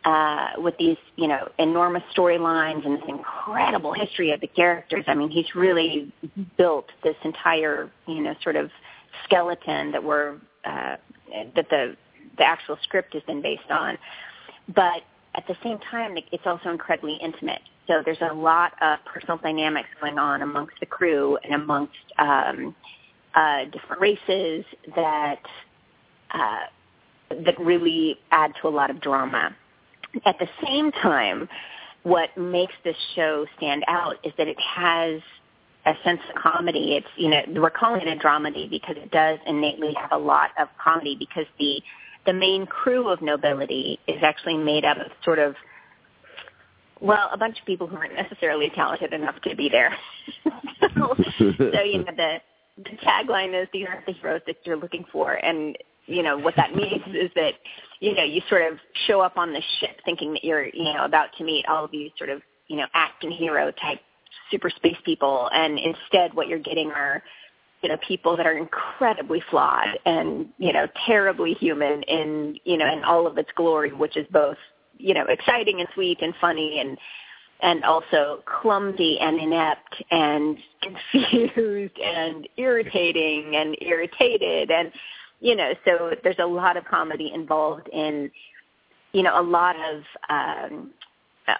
uh, 0.05 0.49
with 0.59 0.77
these, 0.79 0.97
you 1.17 1.29
know, 1.29 1.49
enormous 1.59 2.03
storylines 2.17 2.85
and 2.85 2.97
this 2.97 3.05
incredible 3.09 3.93
history 3.93 4.33
of 4.33 4.41
the 4.41 4.49
characters. 4.49 5.05
I 5.07 5.15
mean, 5.15 5.31
he's 5.31 5.55
really 5.55 6.13
built 6.57 6.87
this 7.05 7.17
entire, 7.25 7.91
you 8.07 8.21
know, 8.21 8.35
sort 8.43 8.57
of 8.57 8.71
skeleton 9.25 9.93
that 9.93 10.03
we're 10.03 10.37
uh, 10.65 10.97
that 11.55 11.69
the 11.71 11.97
the 12.39 12.45
actual 12.45 12.79
script 12.83 13.15
has 13.15 13.23
been 13.25 13.43
based 13.43 13.71
on. 13.71 13.99
But 14.75 15.03
at 15.35 15.47
the 15.47 15.55
same 15.63 15.79
time, 15.91 16.17
it's 16.31 16.47
also 16.47 16.71
incredibly 16.71 17.19
intimate. 17.23 17.63
So 17.87 18.03
there's 18.05 18.21
a 18.21 18.35
lot 18.35 18.73
of 18.81 18.99
personal 19.05 19.39
dynamics 19.39 19.89
going 20.01 20.19
on 20.19 20.43
amongst 20.43 20.75
the 20.81 20.87
crew 20.87 21.37
and 21.43 21.55
amongst 21.55 21.93
um, 22.19 22.75
uh, 23.35 23.65
different 23.65 24.01
races 24.01 24.65
that 24.95 25.41
uh, 26.33 26.61
that 27.45 27.59
really 27.59 28.19
add 28.31 28.53
to 28.61 28.69
a 28.69 28.71
lot 28.71 28.91
of 28.91 29.01
drama. 29.01 29.55
At 30.25 30.39
the 30.39 30.49
same 30.65 30.93
time, 30.93 31.49
what 32.03 32.37
makes 32.37 32.75
this 32.85 32.97
show 33.15 33.47
stand 33.57 33.85
out 33.89 34.17
is 34.25 34.33
that 34.39 34.49
it 34.49 34.59
has 34.61 35.21
a 35.85 35.95
sense 36.05 36.21
of 36.29 36.41
comedy. 36.41 36.97
It's 36.97 37.07
you 37.17 37.31
know 37.31 37.41
we're 37.61 37.71
calling 37.71 38.03
it 38.03 38.09
a 38.09 38.21
dramedy 38.21 38.71
because 38.71 38.97
it 38.97 39.11
does 39.11 39.39
innately 39.47 39.95
have 39.95 40.13
a 40.13 40.23
lot 40.23 40.51
of 40.59 40.69
comedy 40.83 41.17
because 41.19 41.47
the 41.59 41.83
the 42.27 42.33
main 42.33 42.67
crew 42.67 43.09
of 43.09 43.21
nobility 43.21 43.99
is 44.07 44.23
actually 44.23 44.57
made 44.57 44.85
up 44.85 44.99
of 44.99 45.11
sort 45.25 45.39
of 45.39 45.57
well 47.03 47.29
a 47.33 47.37
bunch 47.37 47.59
of 47.59 47.67
people 47.67 47.87
who 47.87 47.97
aren't 47.97 48.15
necessarily 48.15 48.71
talented 48.75 49.13
enough 49.13 49.35
to 49.43 49.55
be 49.57 49.69
there. 49.69 49.95
so, 50.45 51.15
so 51.39 51.83
you 51.83 51.99
know 51.99 52.13
the 52.17 52.37
the 52.79 52.97
tagline 53.05 53.61
is 53.61 53.69
these 53.73 53.87
aren't 53.89 54.07
the 54.07 54.13
heroes 54.13 54.41
that 54.47 54.57
you're 54.65 54.77
looking 54.77 55.05
for 55.13 55.35
and 55.35 55.77
you 56.07 56.23
know 56.23 56.39
what 56.39 56.55
that 56.57 56.75
means 56.75 57.03
is 57.09 57.31
that 57.35 57.53
you 58.01 58.15
know 58.15 58.25
you 58.25 58.41
sort 58.49 58.71
of 58.71 58.79
show 59.07 59.21
up 59.21 59.37
on 59.37 59.53
the 59.53 59.63
ship 59.81 60.01
thinking 60.05 60.33
that 60.33 60.45
you're 60.45 60.67
you 60.67 60.93
know 60.93 61.05
about 61.05 61.29
to 61.37 61.45
meet 61.45 61.67
all 61.69 61.85
of 61.85 61.91
these 61.91 62.11
sort 62.17 62.31
of 62.31 62.41
you 62.69 62.77
know 62.77 62.87
action 62.95 63.31
hero 63.31 63.71
type 63.73 64.01
super 64.51 64.71
space 64.71 64.97
people 65.05 65.49
and 65.53 65.79
instead 65.79 66.35
what 66.35 66.49
you're 66.49 66.59
getting 66.59 66.91
are 66.91 67.23
you 67.83 67.89
know 67.89 67.97
people 68.07 68.37
that 68.37 68.47
are 68.47 68.57
incredibly 68.57 69.43
flawed 69.51 69.99
and 70.07 70.49
you 70.59 70.73
know 70.73 70.87
terribly 71.07 71.55
human 71.55 72.03
in 72.05 72.59
you 72.65 72.77
know 72.77 72.91
in 72.91 73.03
all 73.05 73.27
of 73.27 73.37
its 73.39 73.51
glory 73.57 73.93
which 73.93 74.17
is 74.17 74.27
both 74.33 74.57
you 75.03 75.15
know 75.15 75.25
exciting 75.29 75.81
and 75.81 75.89
sweet 75.95 76.19
and 76.23 76.35
funny 76.41 76.79
and 76.81 76.97
and 77.61 77.85
also 77.85 78.43
clumsy 78.61 79.19
and 79.21 79.39
inept 79.39 80.03
and 80.11 80.57
confused 81.13 81.99
and 81.99 82.49
irritating 82.57 83.57
and 83.57 83.77
irritated 83.81 84.71
and 84.71 84.93
you 85.41 85.57
know 85.57 85.73
so 85.85 86.13
there's 86.23 86.39
a 86.39 86.47
lot 86.47 86.77
of 86.77 86.85
comedy 86.85 87.33
involved 87.35 87.89
in 87.93 88.31
you 89.13 89.23
know 89.23 89.41
a 89.41 89.43
lot 89.43 89.77
of 89.77 90.03
um 90.31 90.91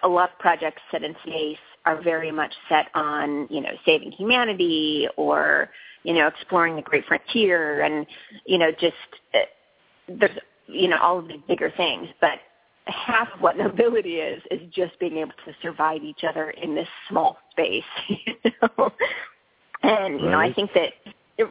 a 0.03 0.07
lot 0.07 0.31
of 0.31 0.39
projects 0.39 0.81
set 0.91 1.03
in 1.03 1.15
space 1.27 1.57
are 1.85 2.01
very 2.01 2.31
much 2.31 2.53
set 2.69 2.87
on 2.95 3.47
you 3.49 3.61
know 3.61 3.71
saving 3.85 4.11
humanity 4.11 5.07
or 5.17 5.69
you 6.03 6.13
know 6.13 6.27
exploring 6.27 6.75
the 6.75 6.81
great 6.81 7.05
frontier 7.05 7.81
and 7.81 8.05
you 8.45 8.57
know 8.57 8.71
just 8.71 8.95
uh, 9.33 9.39
there's 10.07 10.37
you 10.67 10.87
know 10.87 10.97
all 11.01 11.19
of 11.19 11.27
these 11.27 11.41
bigger 11.47 11.71
things. 11.75 12.07
But 12.21 12.39
half 12.85 13.29
of 13.33 13.41
what 13.41 13.57
nobility 13.57 14.15
is 14.15 14.41
is 14.51 14.61
just 14.73 14.97
being 14.99 15.17
able 15.17 15.31
to 15.45 15.53
survive 15.61 16.03
each 16.03 16.23
other 16.27 16.49
in 16.51 16.75
this 16.75 16.87
small 17.09 17.37
space 17.51 17.83
you 18.09 18.51
know? 18.61 18.91
And 19.83 20.19
you 20.19 20.29
know 20.29 20.39
i 20.39 20.51
think 20.53 20.71
that 20.73 20.93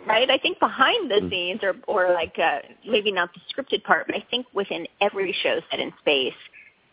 right 0.06 0.30
i 0.30 0.38
think 0.38 0.58
behind 0.58 1.10
the 1.10 1.26
scenes 1.30 1.60
or 1.62 1.74
or 1.88 2.12
like 2.12 2.38
uh 2.38 2.58
maybe 2.86 3.10
not 3.12 3.30
the 3.34 3.40
scripted 3.52 3.82
part 3.82 4.06
but 4.06 4.16
i 4.16 4.24
think 4.30 4.46
within 4.52 4.86
every 5.00 5.34
show 5.42 5.60
set 5.70 5.80
in 5.80 5.92
space 6.00 6.34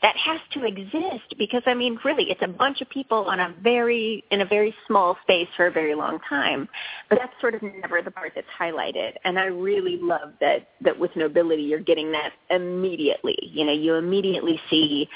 that 0.02 0.16
has 0.16 0.40
to 0.54 0.66
exist 0.66 1.36
because 1.38 1.62
I 1.66 1.74
mean 1.74 2.00
really 2.06 2.26
it's 2.30 2.42
a 2.42 2.48
bunch 2.48 2.82
of 2.82 2.90
people 2.90 3.26
on 3.26 3.40
a 3.40 3.54
very 3.62 4.24
in 4.32 4.42
a 4.42 4.46
very 4.46 4.74
small 4.88 5.18
space 5.24 5.48
for 5.58 5.68
a 5.68 5.72
very 5.72 5.96
long 5.96 6.20
time. 6.28 6.70
But 7.10 7.20
that's 7.20 7.34
sort 7.42 7.56
of 7.56 7.62
never 7.62 8.02
the 8.02 8.12
part 8.12 8.34
that's 8.36 8.48
highlighted. 8.60 9.14
And 9.26 9.38
I 9.38 9.46
really 9.46 9.98
love 10.02 10.34
that 10.40 10.70
that 10.82 10.98
with 10.98 11.16
nobility 11.16 11.64
you're 11.64 11.80
getting 11.80 12.12
that 12.14 12.32
immediately. 12.50 13.38
You 13.42 13.66
know, 13.66 13.74
you 13.74 13.96
immediately 13.96 14.60
see 14.70 15.10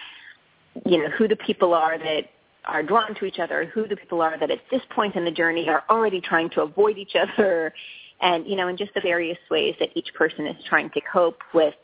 you 0.85 0.97
know 0.97 1.09
who 1.17 1.27
the 1.27 1.37
people 1.37 1.73
are 1.73 1.97
that 1.97 2.29
are 2.65 2.83
drawn 2.83 3.13
to 3.15 3.25
each 3.25 3.39
other, 3.39 3.65
who 3.73 3.87
the 3.87 3.95
people 3.95 4.21
are 4.21 4.37
that 4.39 4.49
at 4.49 4.59
this 4.71 4.81
point 4.95 5.15
in 5.15 5.25
the 5.25 5.31
journey 5.31 5.67
are 5.67 5.83
already 5.89 6.21
trying 6.21 6.49
to 6.51 6.61
avoid 6.61 6.97
each 6.97 7.15
other 7.15 7.73
and 8.21 8.47
you 8.47 8.55
know 8.55 8.67
in 8.67 8.77
just 8.77 8.93
the 8.95 9.01
various 9.01 9.37
ways 9.51 9.75
that 9.79 9.89
each 9.95 10.13
person 10.13 10.47
is 10.47 10.55
trying 10.67 10.89
to 10.91 11.01
cope 11.11 11.39
with 11.53 11.75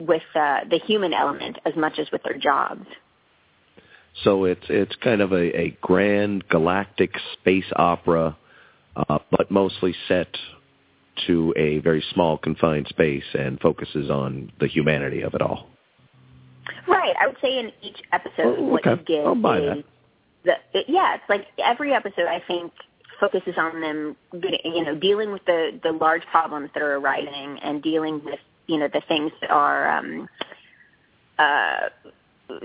with 0.00 0.22
uh, 0.34 0.60
the 0.68 0.80
human 0.86 1.12
element 1.12 1.58
as 1.64 1.74
much 1.76 1.98
as 1.98 2.10
with 2.10 2.22
their 2.22 2.38
jobs. 2.38 2.86
So 4.24 4.44
it's 4.44 4.64
it's 4.68 4.94
kind 4.96 5.20
of 5.20 5.32
a, 5.32 5.56
a 5.56 5.78
grand 5.80 6.48
galactic 6.48 7.12
space 7.34 7.70
opera, 7.76 8.36
uh, 8.96 9.18
but 9.30 9.50
mostly 9.50 9.94
set 10.08 10.34
to 11.26 11.54
a 11.56 11.78
very 11.78 12.04
small 12.12 12.38
confined 12.38 12.88
space 12.88 13.24
and 13.34 13.60
focuses 13.60 14.10
on 14.10 14.52
the 14.58 14.66
humanity 14.66 15.22
of 15.22 15.34
it 15.34 15.42
all. 15.42 15.68
Right. 16.88 17.14
I 17.20 17.26
would 17.26 17.36
say 17.42 17.58
in 17.58 17.72
each 17.82 17.98
episode, 18.12 18.56
Oh, 18.58 18.62
what 18.62 18.84
you 18.84 18.96
get 19.06 19.26
I'll 19.26 19.34
buy 19.34 19.58
is 19.58 19.84
the 20.44 20.52
it, 20.72 20.86
yeah. 20.88 21.14
It's 21.14 21.24
like 21.28 21.46
every 21.62 21.92
episode. 21.92 22.26
I 22.26 22.42
think 22.46 22.72
focuses 23.20 23.54
on 23.58 23.80
them, 23.80 24.16
getting, 24.32 24.74
you 24.74 24.84
know, 24.84 24.94
dealing 24.94 25.32
with 25.32 25.44
the 25.46 25.78
the 25.82 25.92
large 25.92 26.22
problems 26.30 26.70
that 26.74 26.82
are 26.82 26.96
arising 26.96 27.58
and 27.62 27.82
dealing 27.82 28.22
with 28.24 28.38
you 28.70 28.78
know 28.78 28.88
the 28.88 29.02
things 29.08 29.32
that 29.40 29.50
are 29.50 29.98
um, 29.98 30.28
uh, 31.38 31.88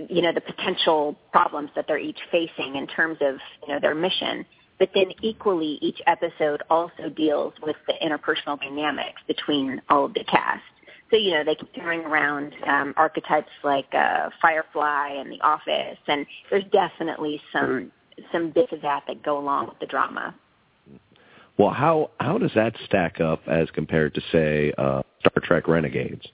you 0.08 0.22
know 0.22 0.32
the 0.32 0.42
potential 0.42 1.18
problems 1.32 1.72
that 1.76 1.86
they're 1.88 1.98
each 1.98 2.20
facing 2.32 2.76
in 2.76 2.86
terms 2.86 3.18
of 3.22 3.36
you 3.64 3.74
know 3.74 3.80
their 3.80 3.96
mission. 3.96 4.46
But 4.78 4.90
then 4.94 5.12
equally, 5.22 5.80
each 5.82 6.02
episode 6.06 6.62
also 6.70 7.10
deals 7.16 7.54
with 7.64 7.78
the 7.88 7.94
interpersonal 8.06 8.60
dynamics 8.60 9.22
between 9.26 9.82
all 9.90 10.06
of 10.06 10.14
the 10.14 10.26
cast. 10.26 10.64
So 11.10 11.18
you 11.18 11.32
know 11.32 11.44
they 11.44 11.56
keep 11.56 11.74
throwing 11.74 12.02
around 12.02 12.54
um, 12.68 12.94
archetypes 12.98 13.50
like 13.64 13.92
uh, 13.94 14.30
Firefly 14.42 15.10
and 15.18 15.32
The 15.32 15.42
Office, 15.42 15.98
and 16.08 16.28
there's 16.52 16.66
definitely 16.72 17.42
some 17.52 17.92
some 18.32 18.52
bits 18.52 18.72
of 18.72 18.82
that 18.82 19.04
that 19.08 19.24
go 19.24 19.40
along 19.40 19.68
with 19.68 19.80
the 19.80 19.88
drama. 19.88 20.36
Well, 21.58 21.72
how 21.72 22.12
how 22.20 22.38
does 22.38 22.52
that 22.56 22.76
stack 22.86 23.22
up 23.22 23.48
as 23.48 23.70
compared 23.72 24.14
to 24.16 24.22
say 24.32 24.74
uh, 24.78 25.04
Star 25.20 25.44
Trek 25.44 25.68
Renegades? 25.68 26.28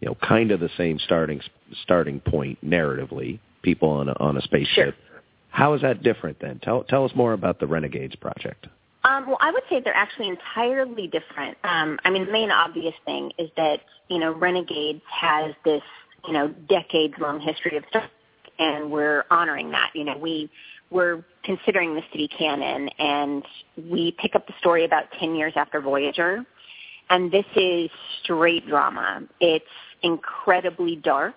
You 0.00 0.08
know, 0.08 0.16
kind 0.22 0.52
of 0.52 0.60
the 0.60 0.70
same 0.76 0.98
starting 1.00 1.40
starting 1.82 2.20
point 2.20 2.64
narratively. 2.64 3.40
People 3.62 3.88
on 3.90 4.08
a, 4.08 4.12
on 4.20 4.36
a 4.36 4.40
spaceship. 4.42 4.94
How 5.50 5.74
is 5.74 5.82
that 5.82 6.02
different 6.02 6.38
then? 6.40 6.60
Tell 6.62 6.84
tell 6.84 7.04
us 7.04 7.10
more 7.16 7.32
about 7.32 7.58
the 7.58 7.66
Renegades 7.66 8.14
project. 8.14 8.68
Um, 9.04 9.26
well, 9.26 9.38
I 9.40 9.50
would 9.50 9.62
say 9.70 9.80
they're 9.80 9.94
actually 9.94 10.28
entirely 10.28 11.06
different. 11.06 11.56
Um, 11.64 11.98
I 12.04 12.10
mean, 12.10 12.26
the 12.26 12.32
main 12.32 12.50
obvious 12.50 12.94
thing 13.04 13.32
is 13.38 13.50
that 13.56 13.80
you 14.08 14.18
know 14.18 14.32
Renegades 14.32 15.02
has 15.10 15.54
this 15.64 15.82
you 16.26 16.32
know 16.32 16.48
decades 16.68 17.14
long 17.18 17.40
history 17.40 17.76
of 17.76 17.84
Star 17.88 18.02
Trek, 18.02 18.12
and 18.60 18.92
we're 18.92 19.24
honoring 19.30 19.70
that. 19.72 19.90
You 19.94 20.04
know, 20.04 20.16
we 20.16 20.50
we're 20.90 21.24
considering 21.44 21.94
to 22.10 22.18
be 22.18 22.28
canon, 22.28 22.88
and 22.98 23.44
we 23.76 24.14
pick 24.18 24.34
up 24.34 24.46
the 24.46 24.54
story 24.60 24.84
about 24.84 25.04
ten 25.18 25.34
years 25.34 25.52
after 25.56 25.80
Voyager, 25.80 26.44
and 27.10 27.30
this 27.30 27.46
is 27.56 27.90
straight 28.22 28.66
drama. 28.66 29.22
It's 29.40 29.64
incredibly 30.02 30.96
dark. 30.96 31.36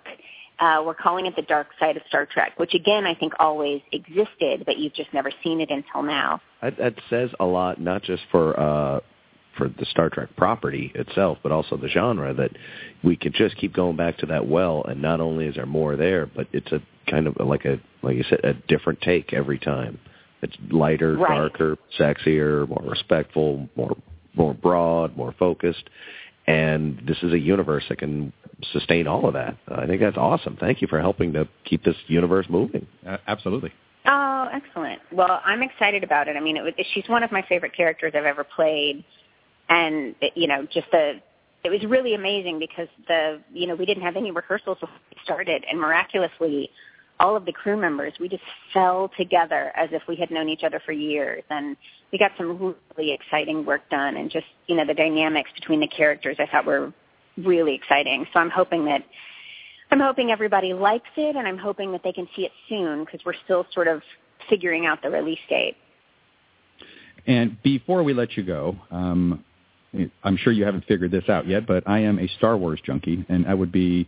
Uh, 0.60 0.84
we're 0.86 0.94
calling 0.94 1.26
it 1.26 1.36
the 1.36 1.42
dark 1.42 1.68
side 1.80 1.98
of 1.98 2.04
Star 2.08 2.28
Trek, 2.28 2.60
which 2.60 2.74
again 2.76 3.06
I 3.06 3.16
think 3.16 3.34
always 3.40 3.82
existed, 3.92 4.64
but 4.66 4.78
you've 4.78 4.94
just 4.94 5.12
never 5.14 5.32
seen 5.44 5.60
it 5.60 5.72
until 5.72 6.04
now. 6.04 6.40
That, 6.62 6.78
that 6.78 6.94
says 7.10 7.32
a 7.40 7.46
lot, 7.46 7.82
not 7.82 8.04
just 8.04 8.22
for 8.32 8.60
uh, 8.60 9.00
for 9.58 9.68
the 9.70 9.86
Star 9.86 10.10
Trek 10.10 10.30
property 10.38 10.92
itself, 10.96 11.38
but 11.44 11.52
also 11.52 11.78
the 11.78 11.88
genre. 11.90 12.34
That 12.34 12.52
we 13.04 13.16
could 13.16 13.34
just 13.34 13.58
keep 13.58 13.74
going 13.74 13.96
back 13.96 14.18
to 14.20 14.26
that 14.28 14.48
well, 14.48 14.84
and 14.88 15.02
not 15.02 15.22
only 15.22 15.46
is 15.46 15.56
there 15.56 15.66
more 15.66 15.96
there, 15.96 16.26
but 16.26 16.48
it's 16.52 16.72
a 16.72 16.82
kind 17.10 17.28
of 17.28 17.36
like 17.40 17.66
a 17.66 17.80
like 18.02 18.16
you 18.18 18.24
said, 18.30 18.40
a 18.44 18.54
different 18.54 19.02
take 19.02 19.34
every 19.34 19.60
time. 19.60 20.00
It's 20.42 20.56
lighter, 20.72 21.18
Right. 21.18 21.38
darker, 21.38 21.78
sexier, 22.00 22.68
more 22.68 22.90
respectful, 22.90 23.70
more 23.76 23.96
more 24.36 24.54
broad, 24.54 25.16
more 25.16 25.34
focused. 25.38 25.90
And 26.48 27.02
this 27.06 27.18
is 27.22 27.34
a 27.34 27.40
universe 27.40 27.84
that 27.90 28.00
can 28.00 28.34
sustain 28.72 29.08
all 29.08 29.28
of 29.28 29.34
that. 29.34 29.56
I 29.68 29.86
think 29.86 30.02
that's 30.02 30.18
awesome. 30.18 30.58
Thank 30.60 30.82
you 30.82 30.88
for 30.88 31.00
helping 31.00 31.34
to 31.34 31.48
keep 31.66 31.84
this 31.84 31.96
universe 32.08 32.48
moving. 32.50 32.88
Uh, 33.08 33.18
absolutely. 33.28 33.72
Oh, 34.06 34.48
excellent. 34.52 35.00
Well, 35.12 35.40
I'm 35.46 35.62
excited 35.62 36.04
about 36.04 36.28
it. 36.28 36.36
I 36.36 36.40
mean, 36.40 36.58
it 36.58 36.64
was, 36.64 36.74
she's 36.94 37.08
one 37.08 37.22
of 37.24 37.32
my 37.32 37.44
favorite 37.48 37.76
characters 37.76 38.14
I've 38.16 38.26
ever 38.26 38.44
played, 38.44 39.04
and 39.72 40.16
it, 40.22 40.34
you 40.36 40.48
know, 40.48 40.68
just 40.72 40.92
the 40.92 41.22
it 41.64 41.70
was 41.70 41.84
really 41.86 42.14
amazing 42.14 42.60
because 42.60 42.88
the 43.08 43.42
you 43.54 43.68
know 43.68 43.76
we 43.76 43.86
didn't 43.86 44.04
have 44.04 44.18
any 44.18 44.32
rehearsals 44.32 44.78
before 44.80 44.96
we 45.10 45.18
started, 45.24 45.64
and 45.70 45.80
miraculously, 45.80 46.70
all 47.20 47.36
of 47.36 47.46
the 47.46 47.54
crew 47.54 47.78
members 47.78 48.14
we 48.20 48.28
just 48.28 48.44
fell 48.74 49.10
together 49.18 49.72
as 49.76 49.90
if 49.92 50.02
we 50.08 50.16
had 50.16 50.30
known 50.30 50.50
each 50.50 50.64
other 50.64 50.82
for 50.86 50.92
years, 50.92 51.44
and 51.50 51.78
we 52.12 52.20
got 52.20 52.32
some 52.38 52.76
really 52.98 53.14
exciting 53.14 53.66
work 53.66 53.82
done, 53.90 54.18
and 54.18 54.30
just 54.30 54.48
you 54.68 54.76
know 54.76 54.86
the 54.86 54.94
dynamics 54.94 55.50
between 55.56 55.80
the 55.80 55.88
characters 55.88 56.36
I 56.38 56.48
thought 56.48 56.66
were 56.66 56.94
really 57.38 57.74
exciting. 57.74 58.26
So 58.34 58.40
I'm 58.40 58.50
hoping 58.50 58.86
that 58.86 59.04
I'm 59.90 60.02
hoping 60.02 60.32
everybody 60.32 60.74
likes 60.74 61.10
it, 61.16 61.38
and 61.38 61.48
I'm 61.48 61.58
hoping 61.58 61.94
that 61.94 62.02
they 62.04 62.12
can 62.12 62.28
see 62.36 62.44
it 62.44 62.52
soon 62.68 63.06
because 63.06 63.22
we're 63.26 63.40
still 63.46 63.66
sort 63.74 63.88
of 63.88 64.02
figuring 64.50 64.86
out 64.86 65.02
the 65.02 65.10
release 65.10 65.40
date. 65.48 65.78
And 67.28 67.62
before 67.62 68.02
we 68.02 68.14
let 68.14 68.36
you 68.36 68.44
go, 68.44 68.76
um, 68.90 69.46
I'm 70.24 70.38
sure 70.38 70.54
you 70.54 70.64
haven't 70.64 70.86
figured 70.86 71.12
this 71.12 71.28
out 71.30 71.48
yet, 71.48 71.68
but 71.68 71.88
I 71.88 72.00
am 72.00 72.20
a 72.20 72.28
Star 72.38 72.58
Wars 72.58 72.80
junkie, 72.86 73.26
and 73.30 73.46
I 73.46 73.54
would 73.54 73.72
be 73.72 74.08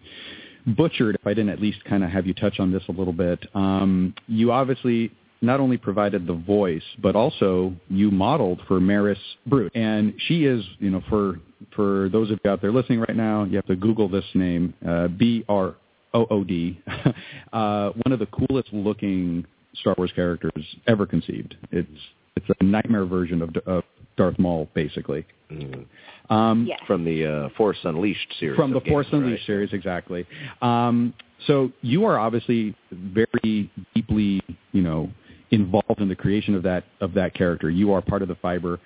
butchered 0.66 1.16
if 1.16 1.28
I 1.28 1.34
didn't 1.34 1.50
at 1.50 1.62
least 1.62 1.84
kind 1.84 2.04
of 2.04 2.10
have 2.10 2.26
you 2.26 2.34
touch 2.34 2.60
on 2.60 2.72
this 2.72 2.84
a 2.88 2.92
little 2.92 3.14
bit. 3.14 3.46
Um, 3.54 4.14
you 4.28 4.52
obviously 4.52 5.12
not 5.42 5.60
only 5.60 5.78
provided 5.78 6.26
the 6.26 6.34
voice, 6.34 6.84
but 7.02 7.16
also 7.16 7.74
you 7.90 8.10
modeled 8.12 8.62
for 8.68 8.80
Maris 8.80 9.20
Brood, 9.46 9.72
and 9.76 10.14
she 10.28 10.46
is, 10.46 10.64
you 10.80 10.90
know, 10.90 11.04
for 11.10 11.40
for 11.76 12.10
those 12.10 12.32
of 12.32 12.40
you 12.44 12.52
out 12.52 12.62
there 12.62 12.72
listening 12.72 13.00
right 13.00 13.16
now, 13.16 13.44
you 13.44 13.56
have 13.58 13.66
to 13.68 13.76
Google 13.76 14.08
this 14.08 14.26
name, 14.34 14.74
uh, 14.88 15.08
B 15.10 15.44
R 15.50 15.76
O 16.14 16.26
O 16.30 16.44
D, 16.44 16.82
uh, 17.54 17.90
one 18.04 18.14
of 18.14 18.20
the 18.20 18.28
coolest 18.28 18.72
looking 18.72 19.46
Star 19.76 19.96
Wars 19.98 20.12
characters 20.16 20.66
ever 20.88 21.06
conceived. 21.06 21.56
It's 21.72 21.90
it's 22.36 22.46
a 22.60 22.64
nightmare 22.64 23.06
version 23.06 23.42
of, 23.42 23.56
of 23.68 23.84
Darth 24.18 24.38
Maul, 24.40 24.70
basically. 24.74 25.26
Mm. 25.52 25.86
Um, 26.30 26.66
Yes. 26.68 26.80
From 26.88 27.04
the 27.04 27.26
uh, 27.26 27.50
Force 27.58 27.78
Unleashed 27.84 28.34
series. 28.40 28.56
from 28.56 28.72
the 28.72 28.78
of 28.78 28.86
Force 28.86 29.06
games, 29.08 29.14
right? 29.14 29.24
Unleashed 29.24 29.46
series, 29.46 29.74
exactly. 29.74 30.26
Um, 30.62 31.14
so 31.48 31.72
you 31.82 32.06
are 32.06 32.18
obviously 32.18 32.76
very 32.92 33.70
deeply, 33.94 34.42
you 34.72 34.82
know, 34.82 35.10
involved 35.52 36.00
in 36.00 36.08
the 36.08 36.16
creation 36.16 36.56
of 36.56 36.64
that 36.64 36.86
of 37.02 37.14
that 37.14 37.34
character. 37.34 37.70
You 37.70 37.94
are 37.94 38.02
part 38.02 38.22
of 38.22 38.28
the 38.28 38.36
fiber. 38.36 38.80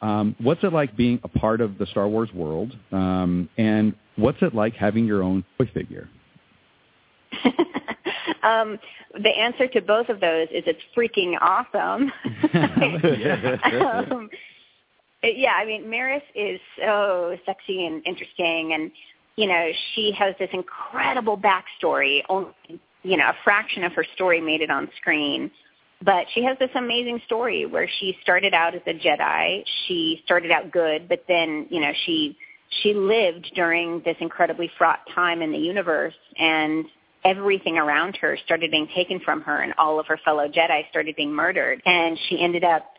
Um, 0.00 0.36
what's 0.38 0.62
it 0.62 0.72
like 0.72 0.96
being 0.96 1.20
a 1.24 1.28
part 1.28 1.60
of 1.60 1.78
the 1.78 1.86
Star 1.86 2.08
Wars 2.08 2.32
world? 2.32 2.76
Um, 2.92 3.48
and 3.58 3.94
what's 4.16 4.38
it 4.42 4.54
like 4.54 4.74
having 4.74 5.06
your 5.06 5.22
own 5.22 5.44
toy 5.58 5.68
figure? 5.72 6.08
um, 8.42 8.78
the 9.22 9.30
answer 9.30 9.66
to 9.68 9.80
both 9.80 10.08
of 10.08 10.20
those 10.20 10.48
is 10.52 10.64
it's 10.66 10.80
freaking 10.96 11.34
awesome. 11.40 12.12
um, 14.12 14.30
yeah, 15.36 15.52
I 15.52 15.64
mean, 15.64 15.88
Maris 15.88 16.22
is 16.34 16.60
so 16.78 17.36
sexy 17.46 17.86
and 17.86 18.02
interesting, 18.06 18.72
and 18.74 18.90
you 19.36 19.46
know, 19.46 19.70
she 19.94 20.12
has 20.12 20.34
this 20.38 20.50
incredible 20.52 21.36
backstory. 21.36 22.22
Only, 22.28 22.52
you 23.02 23.16
know, 23.16 23.28
a 23.28 23.36
fraction 23.42 23.84
of 23.84 23.92
her 23.92 24.04
story 24.14 24.40
made 24.40 24.60
it 24.60 24.70
on 24.70 24.88
screen, 25.00 25.50
but 26.02 26.26
she 26.34 26.44
has 26.44 26.58
this 26.58 26.70
amazing 26.74 27.20
story 27.26 27.66
where 27.66 27.88
she 28.00 28.16
started 28.22 28.54
out 28.54 28.74
as 28.74 28.82
a 28.86 28.94
Jedi. 28.94 29.64
She 29.86 30.22
started 30.24 30.50
out 30.50 30.70
good, 30.70 31.08
but 31.08 31.24
then, 31.28 31.66
you 31.70 31.80
know, 31.80 31.92
she 32.04 32.36
she 32.82 32.92
lived 32.94 33.52
during 33.54 34.02
this 34.04 34.16
incredibly 34.20 34.70
fraught 34.78 35.00
time 35.14 35.42
in 35.42 35.52
the 35.52 35.58
universe, 35.58 36.14
and 36.36 36.86
everything 37.24 37.78
around 37.78 38.16
her 38.16 38.36
started 38.44 38.70
being 38.70 38.88
taken 38.94 39.20
from 39.20 39.40
her, 39.42 39.60
and 39.60 39.72
all 39.78 39.98
of 39.98 40.06
her 40.06 40.18
fellow 40.24 40.48
Jedi 40.48 40.88
started 40.90 41.16
being 41.16 41.32
murdered, 41.32 41.82
and 41.86 42.18
she 42.28 42.40
ended 42.40 42.64
up 42.64 42.93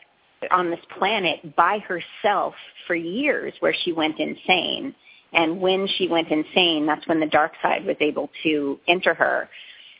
on 0.51 0.69
this 0.69 0.79
planet 0.97 1.55
by 1.55 1.79
herself 1.79 2.53
for 2.87 2.95
years 2.95 3.53
where 3.59 3.73
she 3.83 3.91
went 3.91 4.19
insane. 4.19 4.95
And 5.33 5.59
when 5.59 5.87
she 5.97 6.07
went 6.07 6.29
insane, 6.29 6.85
that's 6.85 7.07
when 7.07 7.19
the 7.19 7.25
dark 7.25 7.53
side 7.61 7.85
was 7.85 7.97
able 7.99 8.29
to 8.43 8.79
enter 8.87 9.13
her. 9.13 9.49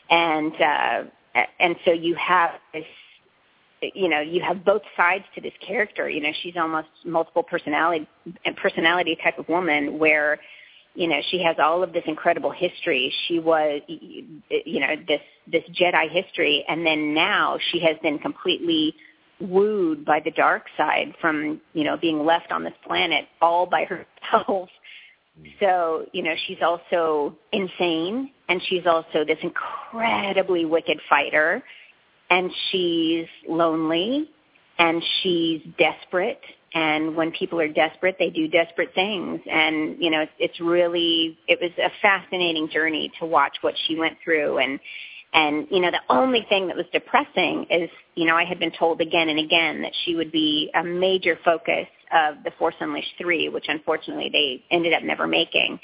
And 0.08 0.52
uh 0.54 1.04
and 1.60 1.76
so 1.84 1.92
you 1.92 2.14
have 2.14 2.52
this 2.72 2.84
you 3.94 4.08
know, 4.08 4.20
you 4.20 4.40
have 4.40 4.64
both 4.64 4.82
sides 4.96 5.24
to 5.34 5.40
this 5.40 5.52
character. 5.64 6.08
You 6.08 6.20
know, 6.20 6.32
she's 6.42 6.56
almost 6.56 6.88
multiple 7.04 7.42
personality 7.42 8.08
personality 8.56 9.16
type 9.22 9.38
of 9.38 9.48
woman 9.48 9.98
where 9.98 10.38
you 10.96 11.08
know, 11.08 11.20
she 11.30 11.42
has 11.42 11.56
all 11.58 11.82
of 11.82 11.92
this 11.92 12.04
incredible 12.06 12.50
history. 12.50 13.12
She 13.28 13.38
was, 13.38 13.82
you 13.86 14.80
know, 14.80 14.96
this 15.06 15.20
this 15.46 15.62
Jedi 15.78 16.10
history, 16.10 16.64
and 16.66 16.86
then 16.86 17.12
now 17.12 17.58
she 17.70 17.80
has 17.80 17.96
been 18.02 18.18
completely 18.18 18.94
wooed 19.40 20.04
by 20.04 20.20
the 20.24 20.30
dark 20.30 20.64
side 20.76 21.14
from, 21.20 21.60
you 21.72 21.84
know, 21.84 21.96
being 21.96 22.24
left 22.24 22.52
on 22.52 22.64
this 22.64 22.74
planet 22.86 23.26
all 23.40 23.66
by 23.66 23.84
herself. 23.84 24.68
Mm. 25.40 25.52
So, 25.60 26.06
you 26.12 26.22
know, 26.22 26.34
she's 26.46 26.58
also 26.62 27.36
insane, 27.52 28.30
and 28.48 28.60
she's 28.68 28.86
also 28.86 29.24
this 29.26 29.38
incredibly 29.42 30.64
wicked 30.64 30.98
fighter, 31.08 31.62
and 32.30 32.50
she's 32.70 33.26
lonely, 33.48 34.30
and 34.78 35.02
she's 35.22 35.60
desperate, 35.78 36.40
and 36.76 37.16
when 37.16 37.32
people 37.32 37.58
are 37.58 37.68
desperate, 37.68 38.16
they 38.18 38.28
do 38.28 38.48
desperate 38.48 38.94
things. 38.94 39.40
And 39.50 39.96
you 39.98 40.10
know, 40.10 40.20
it's, 40.20 40.32
it's 40.38 40.60
really 40.60 41.38
it 41.48 41.58
was 41.60 41.70
a 41.78 41.90
fascinating 42.02 42.68
journey 42.70 43.10
to 43.18 43.24
watch 43.24 43.56
what 43.62 43.74
she 43.86 43.98
went 43.98 44.18
through. 44.22 44.58
And 44.58 44.78
and 45.36 45.68
you 45.70 45.80
know, 45.80 45.90
the 45.92 46.00
only 46.12 46.44
thing 46.48 46.66
that 46.66 46.76
was 46.76 46.86
depressing 46.92 47.66
is 47.70 47.88
you 48.16 48.26
know 48.26 48.34
I 48.34 48.44
had 48.44 48.58
been 48.58 48.72
told 48.76 49.00
again 49.00 49.28
and 49.28 49.38
again 49.38 49.82
that 49.82 49.92
she 50.04 50.16
would 50.16 50.32
be 50.32 50.70
a 50.74 50.82
major 50.82 51.38
focus 51.44 51.86
of 52.12 52.42
the 52.42 52.50
Force 52.58 52.74
Unleashed 52.80 53.14
three, 53.18 53.48
which 53.48 53.66
unfortunately 53.68 54.30
they 54.32 54.64
ended 54.74 54.92
up 54.92 55.04
never 55.04 55.26
making. 55.28 55.78